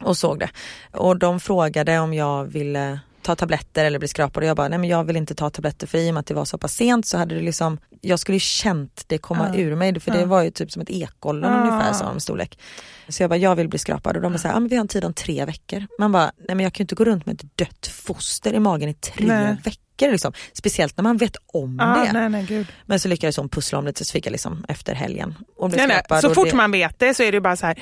Och 0.00 0.16
såg 0.16 0.38
det. 0.38 0.50
Och 0.92 1.16
de 1.18 1.40
frågade 1.40 1.98
om 1.98 2.14
jag 2.14 2.44
ville 2.44 3.00
ta 3.22 3.36
tabletter 3.36 3.84
eller 3.84 3.98
bli 3.98 4.08
skrapad 4.08 4.42
och 4.42 4.48
jag 4.48 4.56
bara, 4.56 4.68
nej 4.68 4.78
men 4.78 4.88
jag 4.90 5.04
vill 5.04 5.16
inte 5.16 5.34
ta 5.34 5.50
tabletter 5.50 5.86
för 5.86 5.98
i 5.98 6.10
och 6.10 6.14
med 6.14 6.20
att 6.20 6.26
det 6.26 6.34
var 6.34 6.44
så 6.44 6.58
pass 6.58 6.74
sent 6.74 7.06
så 7.06 7.18
hade 7.18 7.34
det 7.34 7.40
liksom, 7.40 7.78
jag 8.00 8.18
skulle 8.18 8.36
ju 8.36 8.40
känt 8.40 9.04
det 9.06 9.18
komma 9.18 9.56
ur 9.56 9.74
mig 9.74 10.00
för 10.00 10.10
det 10.10 10.24
var 10.24 10.42
ju 10.42 10.50
typ 10.50 10.72
som 10.72 10.82
ett 10.82 10.90
ekollon 10.90 11.52
ungefär 11.52 11.92
sån 11.92 12.20
storlek. 12.20 12.58
Så 13.08 13.22
jag 13.22 13.30
bara, 13.30 13.36
jag 13.36 13.56
vill 13.56 13.68
bli 13.68 13.78
skrapad 13.78 14.16
och 14.16 14.22
de 14.22 14.32
bara 14.32 14.38
såhär, 14.38 14.54
ah, 14.56 14.60
men 14.60 14.68
vi 14.68 14.76
har 14.76 14.80
en 14.80 14.88
tid 14.88 15.04
om 15.04 15.14
tre 15.14 15.44
veckor. 15.44 15.86
Man 15.98 16.12
bara, 16.12 16.32
nej 16.48 16.54
men 16.56 16.60
jag 16.60 16.72
kan 16.72 16.82
ju 16.82 16.84
inte 16.84 16.94
gå 16.94 17.04
runt 17.04 17.26
med 17.26 17.34
ett 17.34 17.56
dött 17.56 17.86
foster 17.86 18.52
i 18.52 18.60
magen 18.60 18.88
i 18.88 18.94
tre 18.94 19.26
Nej. 19.26 19.56
veckor 19.64 20.12
liksom. 20.12 20.32
Speciellt 20.52 20.96
när 20.96 21.02
man 21.02 21.16
vet 21.16 21.36
om 21.46 21.78
Ja, 21.80 22.04
det. 22.04 22.28
nej, 22.28 22.44
nej. 22.48 22.66
Men 22.86 23.00
så 23.00 23.08
lyckades 23.08 23.36
hon 23.36 23.48
pussla 23.48 23.78
om 23.78 23.86
lite 23.86 24.04
så 24.04 24.12
fick 24.12 24.26
jag 24.26 24.32
liksom 24.32 24.64
efter 24.68 24.94
helgen 24.94 25.34
och 25.56 25.70
blev 25.70 25.88
Nej, 25.88 26.02
nej. 26.10 26.22
Så 26.22 26.34
fort 26.34 26.50
det, 26.50 26.56
man 26.56 26.70
vet 26.72 26.98
det 26.98 27.14
så 27.14 27.22
är 27.22 27.32
det 27.32 27.40
bara 27.40 27.56
så 27.56 27.66
här 27.66 27.78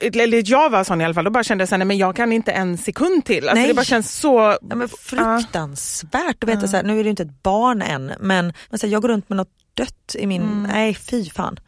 eller 0.00 0.50
jag 0.50 0.70
var 0.70 0.84
sån 0.84 1.00
i 1.00 1.04
alla 1.04 1.14
fall, 1.14 1.24
då 1.24 1.30
bara 1.30 1.44
kände 1.44 1.62
jag 1.62 1.68
så 1.68 1.74
här, 1.74 1.78
nej, 1.78 1.86
men 1.86 1.98
jag 1.98 2.16
kan 2.16 2.32
inte 2.32 2.52
en 2.52 2.78
sekund 2.78 3.24
till. 3.24 3.48
Alltså, 3.48 3.54
Nej. 3.60 3.68
det 3.68 3.74
bara 3.74 3.84
känns 3.84 4.12
så... 4.20 4.56
Ja, 4.70 4.76
men 4.76 4.88
fruktansvärt 4.88 6.44
att 6.44 6.48
veta 6.50 6.68
så 6.68 6.76
här, 6.76 6.82
nu 6.82 7.00
är 7.00 7.04
det 7.04 7.10
inte 7.10 7.22
ett 7.22 7.42
barn 7.42 7.82
än 7.82 8.06
men, 8.06 8.52
men 8.70 8.78
här, 8.82 8.88
jag 8.88 9.02
går 9.02 9.08
runt 9.08 9.28
med 9.28 9.36
något 9.36 9.52
dött 9.74 10.16
i 10.18 10.26
min, 10.26 10.42
Mm. 10.42 10.62
nej 10.62 10.94
fy 10.94 11.30
fan. 11.30 11.60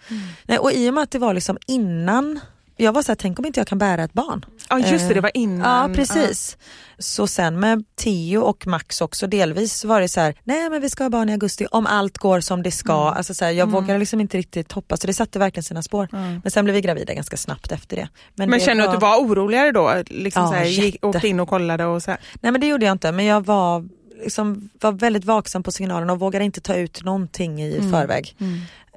Nej, 0.47 0.59
och 0.59 0.72
i 0.72 0.91
och 0.91 0.95
med 0.95 1.03
att 1.03 1.11
det 1.11 1.18
var 1.18 1.35
liksom 1.35 1.59
innan, 1.66 2.41
jag 2.83 2.93
var 2.93 3.03
så 3.03 3.12
här, 3.12 3.16
tänk 3.16 3.39
om 3.39 3.47
inte 3.47 3.61
jag 3.61 3.66
kan 3.66 3.78
bära 3.78 4.05
ett 4.05 4.12
barn. 4.12 4.45
Ja 4.68 4.78
just 4.78 5.09
det, 5.09 5.14
det 5.14 5.18
Eh, 5.18 5.22
var 5.22 5.31
innan. 5.37 5.89
Ja 5.89 5.95
precis. 5.95 6.57
Så 6.99 7.26
sen 7.26 7.61
med 7.61 7.85
Theo 7.97 8.41
och 8.43 8.66
Max 8.66 9.01
också 9.01 9.26
delvis 9.26 9.85
var 9.85 10.01
det 10.01 10.09
så 10.09 10.20
här, 10.20 10.35
nej 10.45 10.70
men 10.70 10.81
vi 10.81 10.91
ska 10.91 11.05
ha 11.05 11.11
barn 11.11 11.28
i 11.28 11.33
augusti 11.33 11.66
om 11.70 11.87
allt 11.87 12.18
går 12.18 12.41
som 12.41 12.62
det 12.62 12.70
ska. 12.70 12.93
Mm. 13.03 13.14
Alltså 13.16 13.35
så 13.35 13.45
här, 13.45 13.53
jag 13.53 13.70
vågade 13.70 13.99
liksom 13.99 14.20
inte 14.20 14.39
riktigt 14.39 14.72
hoppas 14.72 15.01
så 15.01 15.07
det 15.07 15.14
satte 15.14 15.39
verkligen 15.39 15.64
sina 15.64 15.83
spår. 15.83 16.09
Men 16.43 16.51
sen 16.51 16.64
blev 16.64 16.74
vi 16.74 16.81
gravida 16.81 17.14
ganska 17.14 17.37
snabbt 17.37 17.72
efter 17.72 17.97
det. 17.97 18.09
Men 18.35 18.51
det 18.51 18.61
känner 18.61 18.83
du 18.83 18.89
att 18.89 18.95
du 18.95 19.01
var 19.07 19.16
oroligare 19.18 19.72
då? 19.72 20.03
Liksom 20.07 20.43
Ja, 20.43 20.49
så 20.49 20.55
här, 20.55 20.64
gick, 20.64 21.05
åkte 21.05 21.28
in 21.28 21.41
och 21.41 21.49
kollade 21.49 21.85
och 21.85 22.03
så 22.03 22.11
här. 22.11 22.20
Nej 22.41 22.53
men 22.53 22.61
det 22.61 22.66
gjorde 22.66 22.87
jag 22.87 22.93
inte 22.93 23.12
men 23.12 23.24
jag 23.24 23.47
var, 23.47 23.89
liksom, 24.22 24.70
var 24.81 24.93
väldigt 24.93 25.24
vaksam 25.24 25.62
på 25.62 25.72
signalen 25.72 26.11
och 26.11 26.18
vågade 26.18 26.45
inte 26.45 26.61
ta 26.61 26.74
ut 26.74 27.05
någonting 27.05 27.62
i 27.62 27.76
Mm. 27.78 27.91
förväg. 27.93 28.37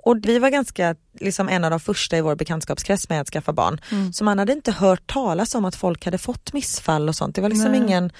Och 0.06 0.18
vi 0.24 0.39
var 0.39 0.49
ganska, 0.49 0.95
liksom 1.20 1.49
en 1.49 1.64
av 1.64 1.72
de 1.72 1.80
första 1.80 2.18
i 2.18 2.22
vår 2.22 2.36
bekantskapskrets 2.36 3.10
med 3.10 3.22
att 3.22 3.30
skaffa 3.30 3.54
barn. 3.54 3.82
Mm. 3.91 4.14
Så 4.14 4.24
man 4.24 4.39
hade 4.39 4.54
inte 4.54 4.72
hört 4.72 5.08
talas 5.08 5.56
om 5.56 5.66
att 5.66 5.76
folk 5.76 6.06
hade 6.06 6.18
fått 6.18 6.54
missfall 6.54 7.10
och 7.10 7.16
sånt. 7.16 7.36
Det 7.36 7.41
var 7.41 7.49
liksom 7.49 7.72
Nej. 7.72 7.82
ingen, 7.82 8.12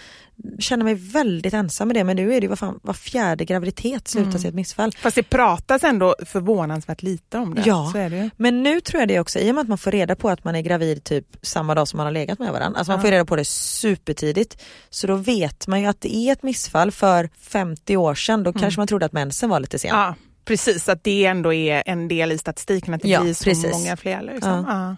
känner 0.60 0.84
mig 0.84 0.94
väldigt 0.94 1.54
ensam 1.54 1.88
med 1.88 1.96
det 1.96 2.04
men 2.04 2.16
nu 2.16 2.34
är 2.34 2.42
det 2.42 2.48
ju 2.48 2.56
fan, 2.56 2.80
var 2.84 2.94
fjärde 2.94 3.46
graviditet 3.46 4.08
slutar 4.08 4.30
Mm. 4.30 4.46
i 4.46 4.48
ett 4.48 4.56
missfall. 4.56 4.92
Fast 4.92 5.16
det 5.16 5.24
pratas 5.24 5.84
ändå 5.84 6.16
förvånansvärt 6.26 7.02
lite 7.02 7.38
om 7.38 7.56
det. 7.56 7.64
Ja. 7.66 7.92
Det. 7.94 8.30
Men 8.38 8.64
nu 8.64 8.82
tror 8.82 9.02
jag 9.02 9.08
det 9.10 9.20
också, 9.20 9.40
i 9.40 9.52
och 9.52 9.56
med 9.56 9.62
att 9.62 9.68
man 9.68 9.78
får 9.78 9.92
reda 9.92 10.16
på 10.16 10.30
att 10.30 10.44
man 10.44 10.56
är 10.56 10.62
gravid 10.62 11.04
typ 11.04 11.26
samma 11.42 11.76
dag 11.76 11.88
som 11.88 11.98
man 11.98 12.06
har 12.06 12.12
legat 12.12 12.40
med 12.40 12.52
varandra. 12.52 12.80
Alltså 12.80 12.92
man 12.92 13.02
får 13.02 13.12
reda 13.12 13.26
på 13.26 13.36
det 13.36 13.46
supertidigt. 13.46 14.62
Så 14.90 15.08
då 15.08 15.16
vet 15.16 15.68
man 15.68 15.82
ju 15.82 15.88
att 15.88 16.02
det 16.02 16.16
är 16.16 16.32
ett 16.32 16.44
missfall. 16.44 16.92
För 16.92 17.30
50 17.42 17.98
år 17.98 18.16
sedan 18.16 18.44
då 18.44 18.54
kanske 18.54 18.80
man 18.80 18.88
trodde 18.88 19.06
att 19.06 19.14
mensen 19.14 19.50
var 19.50 19.60
lite 19.60 19.80
sen. 19.80 19.92
Mm. 19.92 20.02
Ja, 20.02 20.16
precis. 20.46 20.90
Att 20.90 21.04
det 21.04 21.26
ändå 21.26 21.54
är 21.54 21.84
en 21.86 22.08
del 22.08 22.32
i 22.32 22.38
statistiken, 22.38 22.94
att 22.94 23.02
det 23.02 23.08
Ja, 23.10 23.22
blir 23.22 23.34
så 23.34 23.44
precis. 23.44 23.72
många 23.74 23.98
fler. 23.98 24.22
Liksom. 24.22 24.66
Ja. 24.68 24.96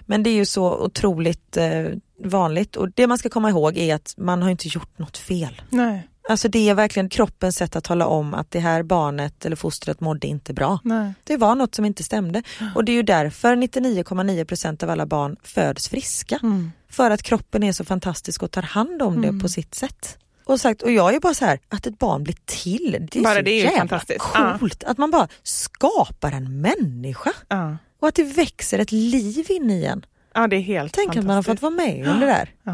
Men 0.00 0.22
det 0.22 0.30
är 0.30 0.34
ju 0.34 0.46
så 0.46 0.78
otroligt 0.84 1.56
eh, 1.56 1.84
vanligt 2.24 2.76
och 2.76 2.90
det 2.90 3.06
man 3.06 3.18
ska 3.18 3.28
komma 3.28 3.50
ihåg 3.50 3.76
är 3.76 3.94
att 3.94 4.14
man 4.16 4.42
har 4.42 4.50
inte 4.50 4.68
gjort 4.68 4.98
något 4.98 5.18
fel. 5.18 5.62
Nej, 5.70 6.08
Alltså 6.28 6.48
det 6.48 6.68
är 6.68 6.74
verkligen 6.74 7.08
kroppens 7.08 7.56
sätt 7.56 7.76
att 7.76 7.84
tala 7.84 8.06
om 8.06 8.34
att 8.34 8.50
det 8.50 8.60
här 8.60 8.82
barnet 8.82 9.46
eller 9.46 9.56
fostret 9.56 10.00
mådde 10.00 10.26
inte 10.26 10.54
bra. 10.54 10.78
nej. 10.84 11.12
Det 11.24 11.36
var 11.36 11.54
något 11.54 11.74
som 11.74 11.84
inte 11.84 12.02
stämde. 12.02 12.42
Och 12.74 12.84
det 12.84 12.92
är 12.92 12.96
ju 12.96 13.02
därför 13.02 13.56
99,9% 13.56 14.84
av 14.84 14.90
alla 14.90 15.06
barn 15.06 15.36
föds 15.42 15.88
friska. 15.88 16.38
Mm. 16.42 16.72
För 16.90 17.10
att 17.10 17.22
kroppen 17.22 17.62
är 17.62 17.72
så 17.72 17.84
fantastisk 17.84 18.42
och 18.42 18.50
tar 18.50 18.62
hand 18.62 19.02
om 19.02 19.22
det 19.22 19.40
på 19.42 19.48
sitt 19.48 19.74
sätt. 19.74 20.18
Och, 20.46 20.60
sagt, 20.60 20.82
och 20.82 20.90
jag 20.92 21.14
är 21.14 21.20
bara 21.20 21.34
så 21.34 21.44
här, 21.44 21.58
att 21.68 21.86
ett 21.86 21.98
barn 21.98 22.22
blir 22.24 22.36
till, 22.44 23.06
det 23.10 23.18
är 23.18 23.22
Bara 23.22 23.34
så 23.34 23.40
det 23.42 23.50
är 23.50 23.64
jävla 23.64 23.78
fantastiskt. 23.78 24.24
Ja. 24.34 24.56
coolt. 24.60 24.84
Att 24.84 24.98
man 24.98 25.10
bara 25.10 25.28
skapar 25.42 26.32
en 26.32 26.60
människa. 26.60 27.32
Ja. 27.48 27.76
Och 28.00 28.08
att 28.08 28.14
det 28.14 28.22
växer 28.24 28.78
ett 28.78 28.92
liv 28.92 29.46
in 29.48 29.70
i 29.70 29.84
en. 29.84 30.06
ja, 30.34 30.46
det 30.46 30.56
är 30.56 30.60
helt 30.60 30.92
Tänk 30.94 31.16
att 31.16 31.24
man 31.24 31.36
har 31.36 31.42
fått 31.42 31.62
vara 31.62 31.70
med 31.70 32.08
om 32.08 32.20
det 32.20 32.26
där. 32.26 32.50
Ja. 32.62 32.72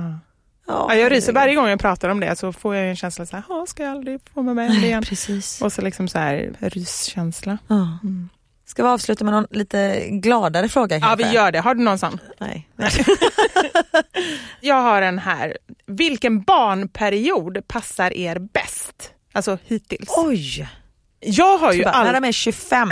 Ja, 0.66 0.86
Ja, 0.88 0.94
jag 0.94 1.12
ryser 1.12 1.32
varje 1.32 1.54
gång 1.54 1.68
jag 1.68 1.80
pratar 1.80 2.08
om 2.08 2.20
det 2.20 2.36
så 2.38 2.52
får 2.52 2.74
jag 2.76 2.88
en 2.88 2.96
känsla 2.96 3.26
så 3.26 3.36
här, 3.36 3.44
"Ja, 3.48 3.66
ska 3.66 3.82
jag 3.82 3.92
aldrig 3.92 4.20
få 4.34 4.42
vara 4.42 4.54
med 4.54 4.70
om 4.70 4.80
det 4.80 4.86
igen? 4.86 5.02
Precis. 5.02 5.62
Och 5.62 5.72
så 5.72 5.82
liksom 5.82 6.08
så 6.08 6.18
här 6.18 6.52
ryskänsla. 6.60 7.58
Ja. 7.68 7.98
Ska 8.66 8.82
vi 8.82 8.88
avsluta 8.88 9.24
med 9.24 9.34
någon 9.34 9.46
lite 9.50 10.06
gladare 10.10 10.68
fråga 10.68 10.96
Ja, 10.96 11.00
kanske? 11.06 11.28
vi 11.28 11.34
gör 11.34 11.52
det. 11.52 11.60
Har 11.60 11.74
du 11.74 11.82
någon 11.82 11.98
sån? 11.98 12.18
Nej. 12.38 12.68
Jag 14.60 14.82
har 14.82 15.02
en 15.02 15.18
här. 15.18 15.56
Vilken 15.96 16.42
barnperiod 16.42 17.68
passar 17.68 18.16
er 18.16 18.38
bäst? 18.38 19.14
Alltså 19.32 19.58
hittills. 19.64 20.08
Oj! 20.16 20.68
Jag 21.24 21.58
har 21.58 21.72
ju 21.72 21.84
Bara, 21.84 21.92
när 21.92 22.14
alltid... 22.14 22.22
de 22.22 22.28
är 22.28 22.32
25. 22.32 22.90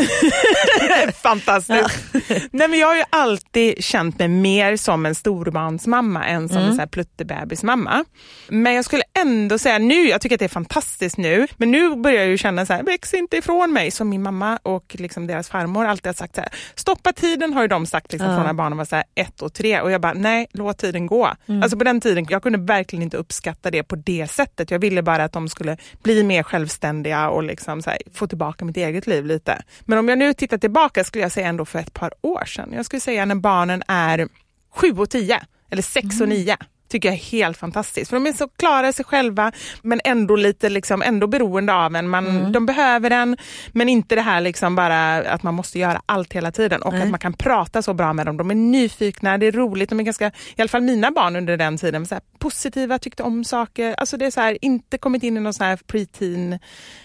Fantastiskt. 1.23 2.05
Nej, 2.51 2.69
men 2.69 2.79
jag 2.79 2.87
har 2.87 2.97
ju 2.97 3.03
alltid 3.11 3.85
känt 3.85 4.19
mig 4.19 4.29
mer 4.29 4.77
som 4.77 5.07
en 5.07 5.15
storbarnsmamma 5.15 6.27
än 6.27 6.49
som 6.49 6.59
en 6.59 6.75
så 6.75 6.81
här 6.81 6.87
pluttebebismamma. 6.87 8.05
Men 8.49 8.75
jag 8.75 8.85
skulle 8.85 9.03
ändå 9.19 9.59
säga 9.59 9.79
nu, 9.79 10.09
jag 10.09 10.21
tycker 10.21 10.37
att 10.37 10.39
det 10.39 10.45
är 10.45 10.49
fantastiskt 10.49 11.17
nu, 11.17 11.47
men 11.57 11.71
nu 11.71 11.97
börjar 11.97 12.19
jag 12.19 12.29
ju 12.29 12.39
känna 12.39 12.67
så 12.67 12.73
här, 12.73 12.83
väx 12.83 13.15
inte 13.15 13.37
ifrån 13.37 13.73
mig. 13.73 13.91
Som 13.91 14.09
min 14.09 14.23
mamma 14.23 14.59
och 14.63 14.97
liksom 14.99 15.27
deras 15.27 15.49
farmor 15.49 15.87
alltid 15.87 16.07
har 16.07 16.15
sagt 16.15 16.35
så 16.35 16.41
här, 16.41 16.51
stoppa 16.75 17.13
tiden 17.13 17.53
har 17.53 17.63
ju 17.63 17.69
de 17.69 17.87
sagt 17.87 18.13
liksom, 18.13 18.37
från 18.37 18.47
när 18.47 18.53
barnen 18.53 18.79
var 18.79 18.85
så 18.85 18.97
här 18.97 19.05
ett 19.15 19.43
och 19.43 19.55
tre 19.55 19.81
och 19.81 19.91
jag 19.91 20.01
bara, 20.01 20.13
nej 20.13 20.47
låt 20.53 20.79
tiden 20.79 21.07
gå. 21.07 21.31
Alltså 21.63 21.79
på 21.79 21.85
den 21.85 22.01
tiden, 22.01 22.27
jag 22.31 22.43
kunde 22.43 22.59
verkligen 22.59 23.03
inte 23.03 23.17
uppskatta 23.17 23.71
det 23.71 23.83
på 23.83 23.97
det 23.97 24.31
sättet. 24.31 24.71
Jag 24.71 24.79
ville 24.79 25.03
bara 25.03 25.25
att 25.25 25.33
de 25.33 25.49
skulle 25.49 25.77
bli 26.03 26.23
mer 26.23 26.43
självständiga 26.43 27.29
och 27.29 27.43
liksom 27.43 27.83
så 27.83 27.91
här, 27.91 27.99
få 28.21 28.27
tillbaka 28.27 28.65
mitt 28.65 28.77
eget 28.77 29.07
liv 29.07 29.27
lite. 29.27 29.63
Men 29.81 29.99
om 29.99 30.09
jag 30.09 30.19
nu 30.19 30.35
tittar 30.35 30.59
tillbaka 30.59 31.05
skulle 31.05 31.23
jag 31.23 31.33
säga 31.33 31.49
ändå 31.49 31.65
för 31.65 31.79
ett 31.79 31.95
par 31.95 32.13
år 32.21 32.45
sedan. 32.45 32.73
Jag 32.73 32.87
skulle 32.87 33.01
säga 33.01 33.25
när 33.25 33.35
barnen 33.35 33.83
är 33.89 34.29
sju 34.75 34.93
och 34.93 35.11
tio 35.11 35.41
eller 35.71 35.83
sex 35.83 36.21
och 36.21 36.29
nio 36.29 36.57
tycker 36.91 37.09
jag 37.09 37.15
är 37.15 37.23
helt 37.23 37.57
fantastiskt. 37.57 38.11
För 38.11 38.17
de 38.17 38.27
är 38.27 38.33
så 38.33 38.49
klara 38.49 38.89
i 38.89 38.93
sig 38.93 39.05
själva 39.05 39.53
men 39.83 40.01
ändå 40.05 40.37
lite 40.37 40.69
liksom, 40.69 41.03
ändå 41.03 41.27
beroende 41.27 41.75
av 41.75 41.97
en. 41.97 42.09
Man, 42.09 42.25
De 42.53 42.67
behöver 42.67 43.11
en 43.11 43.37
men 43.73 43.89
inte 43.89 44.15
det 44.15 44.21
här 44.21 44.41
liksom 44.41 44.77
bara 44.77 45.17
att 45.17 45.43
man 45.43 45.55
måste 45.55 45.79
göra 45.79 46.03
allt 46.07 46.33
hela 46.33 46.53
tiden 46.53 46.83
och 46.83 46.95
att 46.95 47.09
man 47.11 47.21
kan 47.21 47.33
prata 47.33 47.83
så 47.83 47.95
bra 47.95 48.13
med 48.13 48.27
dem. 48.27 48.37
De 48.37 48.51
är 48.51 48.55
nyfikna, 48.55 49.39
det 49.39 49.47
är 49.47 49.53
roligt, 49.53 49.89
de 49.89 50.01
är 50.01 50.05
ganska, 50.05 50.29
i 50.57 50.61
alla 50.61 50.69
fall 50.69 50.83
mina 50.83 51.11
barn 51.11 51.37
under 51.37 51.57
den 51.57 51.79
tiden, 51.79 52.07
så 52.07 52.15
här, 52.15 52.23
positiva, 52.39 52.99
tyckte 52.99 53.23
om 53.23 53.45
saker. 53.45 53.95
Alltså 53.95 54.17
det 54.17 54.27
är 54.27 54.31
så 54.31 54.41
här, 54.41 54.59
inte 54.63 54.99
kommit 54.99 55.23
in 55.23 55.37
i 55.37 55.41
någon 55.41 55.55
sån 55.55 55.67
här 55.67 55.77
preteen 55.87 56.59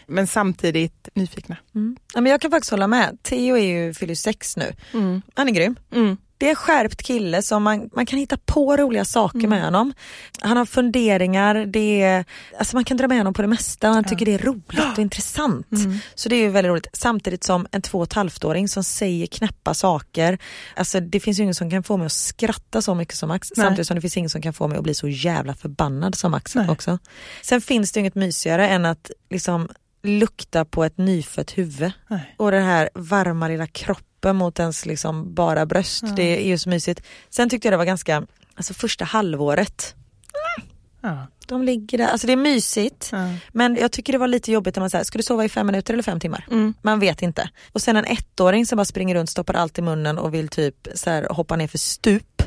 men 0.08 0.28
samtidigt 0.28 1.10
nyfikna. 1.14 1.58
Ja, 2.14 2.22
men 2.22 2.32
jag 2.32 2.42
kan 2.42 2.52
faktiskt 2.52 2.72
hålla 2.72 2.88
med. 2.88 3.18
Theo 3.24 3.58
är 3.58 3.86
ju, 3.86 3.94
fyller 3.94 4.16
sex 4.16 4.58
nu. 4.58 4.74
Han 5.34 5.48
är 5.50 5.52
grym. 5.52 5.76
Mm. 6.36 6.38
Det 6.38 6.46
är 6.46 6.50
en 6.50 6.56
skärpt 6.56 7.04
kille 7.04 7.42
som 7.42 7.64
man, 7.64 7.90
man 7.96 8.06
kan 8.06 8.20
hitta 8.20 8.38
på 8.46 8.78
roliga 8.78 9.06
saker 9.06 9.48
med 9.48 9.64
honom. 9.64 9.94
Han 10.42 10.58
har 10.58 10.66
funderingar, 10.66 11.56
det 11.66 12.02
är, 12.02 12.26
alltså 12.60 12.76
man 12.76 12.84
kan 12.84 12.98
dra 12.98 13.08
med 13.08 13.18
honom 13.18 13.34
på 13.34 13.42
det 13.42 13.48
mesta 13.48 13.90
och 13.90 13.96
han 13.96 14.04
tycker 14.04 14.26
det 14.26 14.34
är 14.34 14.40
roligt 14.40 14.94
och 14.94 15.00
intressant. 15.00 15.68
Så 16.16 16.30
det 16.30 16.36
är 16.36 16.40
ju 16.40 16.50
väldigt 16.50 16.70
roligt. 16.70 16.88
Samtidigt 16.94 17.44
som 17.44 17.68
en 17.72 17.82
två 17.82 17.98
och 17.98 18.04
ett 18.04 18.14
halvt-åring 18.14 18.68
som 18.68 18.84
säger 18.84 19.28
knäppa 19.28 19.74
saker. 19.74 20.38
Alltså 20.76 21.00
det 21.00 21.20
finns 21.20 21.40
ju 21.40 21.44
ingen 21.44 21.56
som 21.56 21.70
kan 21.70 21.84
få 21.84 21.98
mig 21.98 22.06
att 22.06 22.12
skratta 22.12 22.82
så 22.82 22.96
mycket 22.96 23.16
som 23.16 23.30
Max. 23.30 23.52
Nej. 23.56 23.66
Samtidigt 23.66 23.88
som 23.88 23.96
det 23.96 24.02
finns 24.02 24.18
ingen 24.18 24.30
som 24.30 24.42
kan 24.42 24.54
få 24.54 24.68
mig 24.68 24.78
att 24.78 24.84
bli 24.84 24.94
så 24.94 25.08
jävla 25.08 25.54
förbannad 25.54 26.16
som 26.16 26.32
Max 26.32 26.56
Nej. 26.56 26.70
också. 26.70 27.00
Sen 27.42 27.62
finns 27.62 27.92
det 27.92 28.00
inget 28.00 28.16
mysigare 28.16 28.70
än 28.70 28.86
att 28.86 29.12
liksom 29.30 29.70
lukta 30.04 30.66
på 30.66 30.84
ett 30.84 30.98
nyfött 30.98 31.58
huvud. 31.58 31.92
Nej. 32.08 32.36
Och 32.38 32.52
den 32.52 32.64
här 32.64 32.90
varma 32.94 33.48
lilla 33.48 33.68
kroppen 33.68 34.15
mot 34.34 34.60
ens 34.60 34.86
liksom 34.86 35.34
bara 35.34 35.66
bröst. 35.66 36.04
Det 36.16 36.24
är 36.44 36.48
ju 36.48 36.58
så 36.58 36.70
mysigt. 36.70 37.02
Sen 37.30 37.50
tyckte 37.50 37.68
jag 37.68 37.74
det 37.74 37.78
var 37.78 37.86
ganska, 37.86 38.24
alltså 38.56 38.74
första 38.74 39.06
halvåret, 39.06 39.96
Ja. 41.02 41.28
de 41.48 41.64
ligger 41.64 41.98
där, 41.98 42.08
alltså 42.08 42.28
det 42.28 42.34
är 42.34 42.38
mysigt. 42.38 43.10
Ja. 43.12 43.30
Men 43.52 43.76
jag 43.76 43.92
tycker 43.92 44.14
det 44.14 44.20
var 44.20 44.28
lite 44.28 44.52
jobbigt 44.52 44.76
när 44.76 44.82
man 44.82 44.90
säger, 44.90 45.04
ska 45.04 45.18
du 45.18 45.24
sova 45.24 45.46
i 45.46 45.50
fem 45.50 45.68
minuter 45.68 45.94
eller 45.94 46.04
fem 46.04 46.20
timmar? 46.20 46.46
Mm. 46.52 46.74
Man 46.82 47.00
vet 47.00 47.22
inte. 47.22 47.50
Och 47.72 47.82
sen 47.82 47.96
en 47.98 48.06
ettåring 48.06 48.66
som 48.66 48.76
bara 48.78 48.86
springer 48.86 49.16
runt, 49.16 49.30
stoppar 49.30 49.54
allt 49.54 49.78
i 49.80 49.82
munnen 49.82 50.18
och 50.18 50.34
vill 50.34 50.48
typ 50.48 50.88
så 50.96 51.10
här, 51.10 51.28
hoppa 51.30 51.56
ner 51.56 51.68
för 51.68 51.78
stup. 51.78 52.44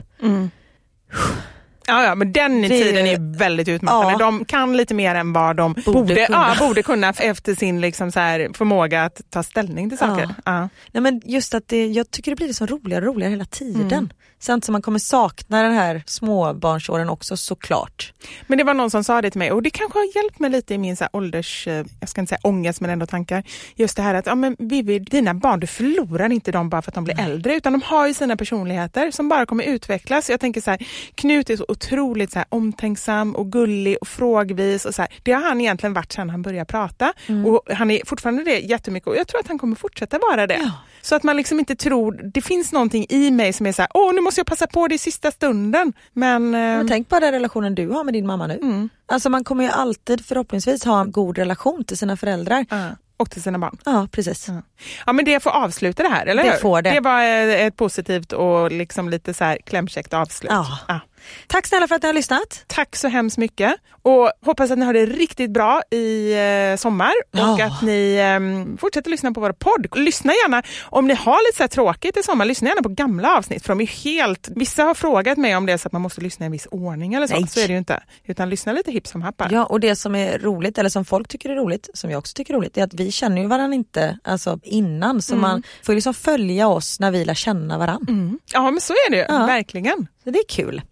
Ja, 1.88 2.04
ja, 2.04 2.14
men 2.14 2.32
den 2.32 2.62
Det- 2.62 2.68
tiden 2.68 3.06
är 3.06 3.38
väldigt 3.38 3.68
utmattande. 3.68 4.12
Ja. 4.12 4.18
De 4.18 4.44
kan 4.44 4.76
lite 4.76 4.94
mer 4.94 5.14
än 5.14 5.32
vad 5.32 5.56
de 5.56 5.72
borde, 5.72 5.92
Borde 5.92 6.26
kunna. 6.26 6.54
Ja, 6.58 6.66
borde 6.66 6.82
kunna 6.82 7.08
efter 7.08 7.54
sin 7.54 7.80
liksom 7.80 8.12
så 8.12 8.20
här 8.20 8.50
förmåga 8.54 9.04
att 9.04 9.20
ta 9.30 9.42
ställning 9.42 9.88
till 9.88 9.98
saker. 9.98 10.34
Ja. 10.44 10.68
Nej, 10.92 11.02
men 11.02 11.20
just 11.24 11.54
att 11.54 11.68
det, 11.68 11.86
jag 11.86 12.10
tycker 12.10 12.30
det 12.32 12.36
blir 12.36 12.52
så 12.52 12.66
roligare 12.66 13.08
och 13.08 13.14
roligare 13.14 13.30
hela 13.30 13.44
tiden. 13.44 13.92
Mm. 13.92 14.08
Samtidigt 14.40 14.64
som 14.64 14.72
man 14.72 14.82
kommer 14.82 14.98
sakna 14.98 15.62
den 15.62 15.72
här 15.72 16.02
småbarnsåren 16.06 17.08
också 17.10 17.36
såklart. 17.36 18.12
Men 18.46 18.58
det 18.58 18.64
var 18.64 18.74
någon 18.74 18.90
som 18.90 19.04
sa 19.04 19.22
det 19.22 19.30
till 19.30 19.38
mig 19.38 19.52
och 19.52 19.62
det 19.62 19.70
kanske 19.70 19.98
har 19.98 20.16
hjälpt 20.16 20.38
mig 20.38 20.50
lite 20.50 20.74
i 20.74 20.78
min 20.78 20.96
så 20.96 21.04
här 21.04 21.10
ålders, 21.16 21.66
eh, 21.68 21.84
jag 22.00 22.08
ska 22.08 22.20
inte 22.20 22.28
säga 22.28 22.40
ångest 22.42 22.80
men 22.80 22.90
ändå 22.90 23.06
tankar. 23.06 23.42
Just 23.76 23.96
det 23.96 24.02
här 24.02 24.14
att 24.14 24.26
ja, 24.26 24.34
men 24.34 24.56
Vivi, 24.58 24.98
dina 24.98 25.34
barn, 25.34 25.60
du 25.60 25.66
förlorar 25.66 26.32
inte 26.32 26.52
dem 26.52 26.68
bara 26.68 26.82
för 26.82 26.90
att 26.90 26.94
de 26.94 27.04
blir 27.04 27.20
äldre 27.20 27.54
utan 27.54 27.72
de 27.72 27.82
har 27.82 28.06
ju 28.06 28.14
sina 28.14 28.36
personligheter 28.36 29.10
som 29.10 29.28
bara 29.28 29.46
kommer 29.46 29.64
utvecklas. 29.64 30.30
Jag 30.30 30.40
tänker 30.40 30.60
så 30.60 30.70
här, 30.70 30.80
Knut 31.14 31.50
är 31.50 31.56
så 31.56 31.64
otroligt 31.78 32.32
så 32.32 32.38
här, 32.38 32.46
omtänksam 32.48 33.36
och 33.36 33.52
gullig 33.52 33.96
och 34.00 34.08
frågvis 34.08 34.84
och 34.84 34.94
så 34.94 35.02
här. 35.02 35.10
Det 35.22 35.32
har 35.32 35.42
han 35.42 35.60
egentligen 35.60 35.92
varit 35.94 36.12
sedan 36.12 36.30
han 36.30 36.42
började 36.42 36.64
prata 36.64 37.12
och 37.46 37.74
han 37.74 37.90
är 37.90 38.00
fortfarande 38.06 38.44
det 38.44 38.58
jättemycket 38.58 39.06
och 39.06 39.16
jag 39.16 39.28
tror 39.28 39.40
att 39.40 39.48
han 39.48 39.58
kommer 39.58 39.76
fortsätta 39.76 40.18
vara 40.18 40.46
det. 40.46 40.54
Ja. 40.62 40.70
Så 41.02 41.14
att 41.14 41.22
man 41.22 41.36
liksom 41.36 41.58
inte 41.58 41.76
tror, 41.76 42.20
det 42.34 42.40
finns 42.40 42.72
någonting 42.72 43.06
i 43.08 43.30
mig 43.30 43.52
som 43.52 43.66
är 43.66 43.72
så 43.72 43.82
här, 43.82 43.90
åh 43.94 44.14
nu 44.14 44.20
måste 44.20 44.40
jag 44.40 44.46
passa 44.46 44.66
på 44.66 44.88
det 44.88 44.94
i 44.94 44.98
sista 44.98 45.30
stunden. 45.30 45.92
Men, 46.12 46.50
Men 46.50 46.88
tänk 46.88 47.08
på 47.08 47.20
den 47.20 47.32
relationen 47.32 47.74
du 47.74 47.88
har 47.88 48.04
med 48.04 48.14
din 48.14 48.26
mamma 48.26 48.46
nu. 48.46 48.54
mm. 48.62 48.88
Alltså 49.06 49.30
man 49.30 49.44
kommer 49.44 49.64
ju 49.64 49.70
alltid 49.70 50.26
förhoppningsvis 50.26 50.84
ha 50.84 51.00
en 51.00 51.12
god 51.12 51.38
relation 51.38 51.84
till 51.84 51.98
sina 51.98 52.16
föräldrar. 52.16 52.66
Ja, 52.70 52.88
och 53.16 53.30
till 53.30 53.42
sina 53.42 53.58
barn. 53.58 53.78
Ja 53.84 54.08
precis. 54.12 54.48
Ja. 54.48 54.62
Ja 55.06 55.12
men 55.12 55.24
det 55.24 55.40
får 55.42 55.50
avsluta 55.50 56.02
det 56.02 56.08
här, 56.08 56.26
eller 56.26 56.42
Det 56.44 56.50
hur? 56.50 56.56
får 56.58 56.82
det. 56.82 56.90
Det 56.90 57.00
var 57.00 57.22
eh, 57.22 57.66
ett 57.66 57.76
positivt 57.76 58.32
och 58.32 58.72
liksom 58.72 59.08
lite 59.08 59.34
så 59.34 59.44
här 59.44 59.58
klämkäckt 59.66 60.14
avslut. 60.14 60.50
Ja. 60.88 61.00
Tack 61.46 61.66
snälla 61.66 61.88
för 61.88 61.94
att 61.94 62.02
ni 62.02 62.08
har 62.08 62.14
lyssnat. 62.14 62.64
Tack 62.66 62.96
så 62.96 63.08
hemskt 63.08 63.38
mycket 63.38 63.74
och 64.02 64.30
hoppas 64.44 64.70
att 64.70 64.78
ni 64.78 64.84
har 64.84 64.92
det 64.92 65.06
riktigt 65.06 65.50
bra 65.50 65.82
i 65.90 66.32
eh, 66.72 66.76
sommar 66.76 67.12
och 67.32 67.38
Ja. 67.38 67.64
att 67.66 67.82
ni 67.82 68.14
eh, 68.16 68.76
fortsätter 68.80 69.10
lyssna 69.10 69.32
på 69.32 69.40
vår 69.40 69.52
podd. 69.52 69.86
Lyssna 69.98 70.32
gärna, 70.32 70.62
om 70.84 71.06
ni 71.06 71.14
har 71.14 71.48
lite 71.48 71.62
så 71.62 71.68
tråkigt 71.74 72.16
i 72.16 72.22
sommar, 72.22 72.44
lyssna 72.44 72.68
gärna 72.68 72.82
på 72.82 72.88
gamla 72.88 73.36
avsnitt 73.36 73.62
för 73.62 73.68
de 73.68 73.80
är 73.80 73.86
helt, 73.86 74.48
vissa 74.56 74.82
har 74.84 74.94
frågat 74.94 75.38
mig 75.38 75.56
om 75.56 75.66
det 75.66 75.72
är 75.72 75.76
så 75.76 75.88
att 75.88 75.92
man 75.92 76.02
måste 76.02 76.20
lyssna 76.20 76.44
i 76.44 76.46
en 76.46 76.52
viss 76.52 76.66
ordning 76.70 77.14
eller 77.14 77.26
så, 77.26 77.34
Nej. 77.34 77.46
så 77.48 77.60
är 77.60 77.66
det 77.66 77.72
ju 77.72 77.78
inte. 77.78 78.02
Utan 78.26 78.50
lyssna 78.50 78.72
lite 78.72 78.92
hipp 78.92 79.06
som 79.06 79.22
happ 79.22 79.36
bara. 79.36 79.48
Ja 79.52 79.64
och 79.64 79.80
det 79.80 79.96
som 79.96 80.14
är 80.14 80.38
roligt, 80.38 80.78
eller 80.78 80.88
som 80.90 81.04
folk 81.04 81.28
tycker 81.28 81.50
är 81.50 81.54
roligt, 81.56 81.88
som 81.94 82.10
jag 82.10 82.18
också 82.18 82.34
tycker 82.34 82.54
är 82.54 82.58
roligt, 82.58 82.76
är 82.78 82.84
att 82.84 82.94
vi 82.94 83.10
känner 83.12 83.42
ju 83.42 83.48
varandra 83.48 83.74
inte 83.74 84.18
alltså, 84.24 84.58
innan. 84.62 85.22
Så 85.22 85.36
man 85.36 85.62
får 85.82 85.94
liksom 85.94 86.14
följa 86.14 86.68
oss 86.68 87.00
när 87.00 87.10
vi 87.10 87.24
lär 87.24 87.34
känna 87.34 87.78
varandra. 87.78 88.12
Mm. 88.12 88.38
Ja 88.52 88.70
men 88.70 88.80
så 88.80 88.92
är 88.92 89.10
det 89.10 89.16
ju, 89.16 89.24
Ja. 89.28 89.46
verkligen. 89.46 90.06
Det 90.32 90.38
är 90.38 90.48
kul. 90.48 90.82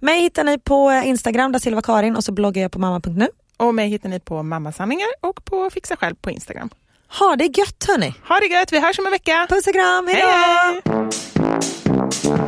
Mig 0.00 0.20
hittar 0.20 0.44
ni 0.44 0.58
på 0.58 1.02
Instagram, 1.04 1.52
där 1.52 1.58
Silva 1.58 1.82
Karin 1.82 2.16
och 2.16 2.24
så 2.24 2.32
bloggar 2.32 2.62
jag 2.62 2.72
på 2.72 2.78
mamma.nu. 2.78 3.28
Och 3.56 3.74
mig 3.74 3.88
hittar 3.88 4.08
ni 4.08 4.20
på 4.20 4.42
Mammasanningar 4.42 5.08
och 5.20 5.44
på 5.44 5.70
Fixa 5.70 5.96
Själv 5.96 6.14
på 6.14 6.30
Instagram. 6.30 6.70
Ha 7.18 7.36
det 7.36 7.44
gött 7.58 7.84
hörni! 7.88 8.14
Ha 8.28 8.40
det 8.40 8.46
gött, 8.46 8.72
vi 8.72 8.80
hörs 8.80 8.98
om 8.98 9.06
en 9.06 9.12
vecka. 9.12 9.46
Puss 9.48 9.66
och 9.66 9.72
kram, 9.74 10.06
hejdå! 10.06 10.28
Hej, 10.28 10.82
hej. 12.22 12.47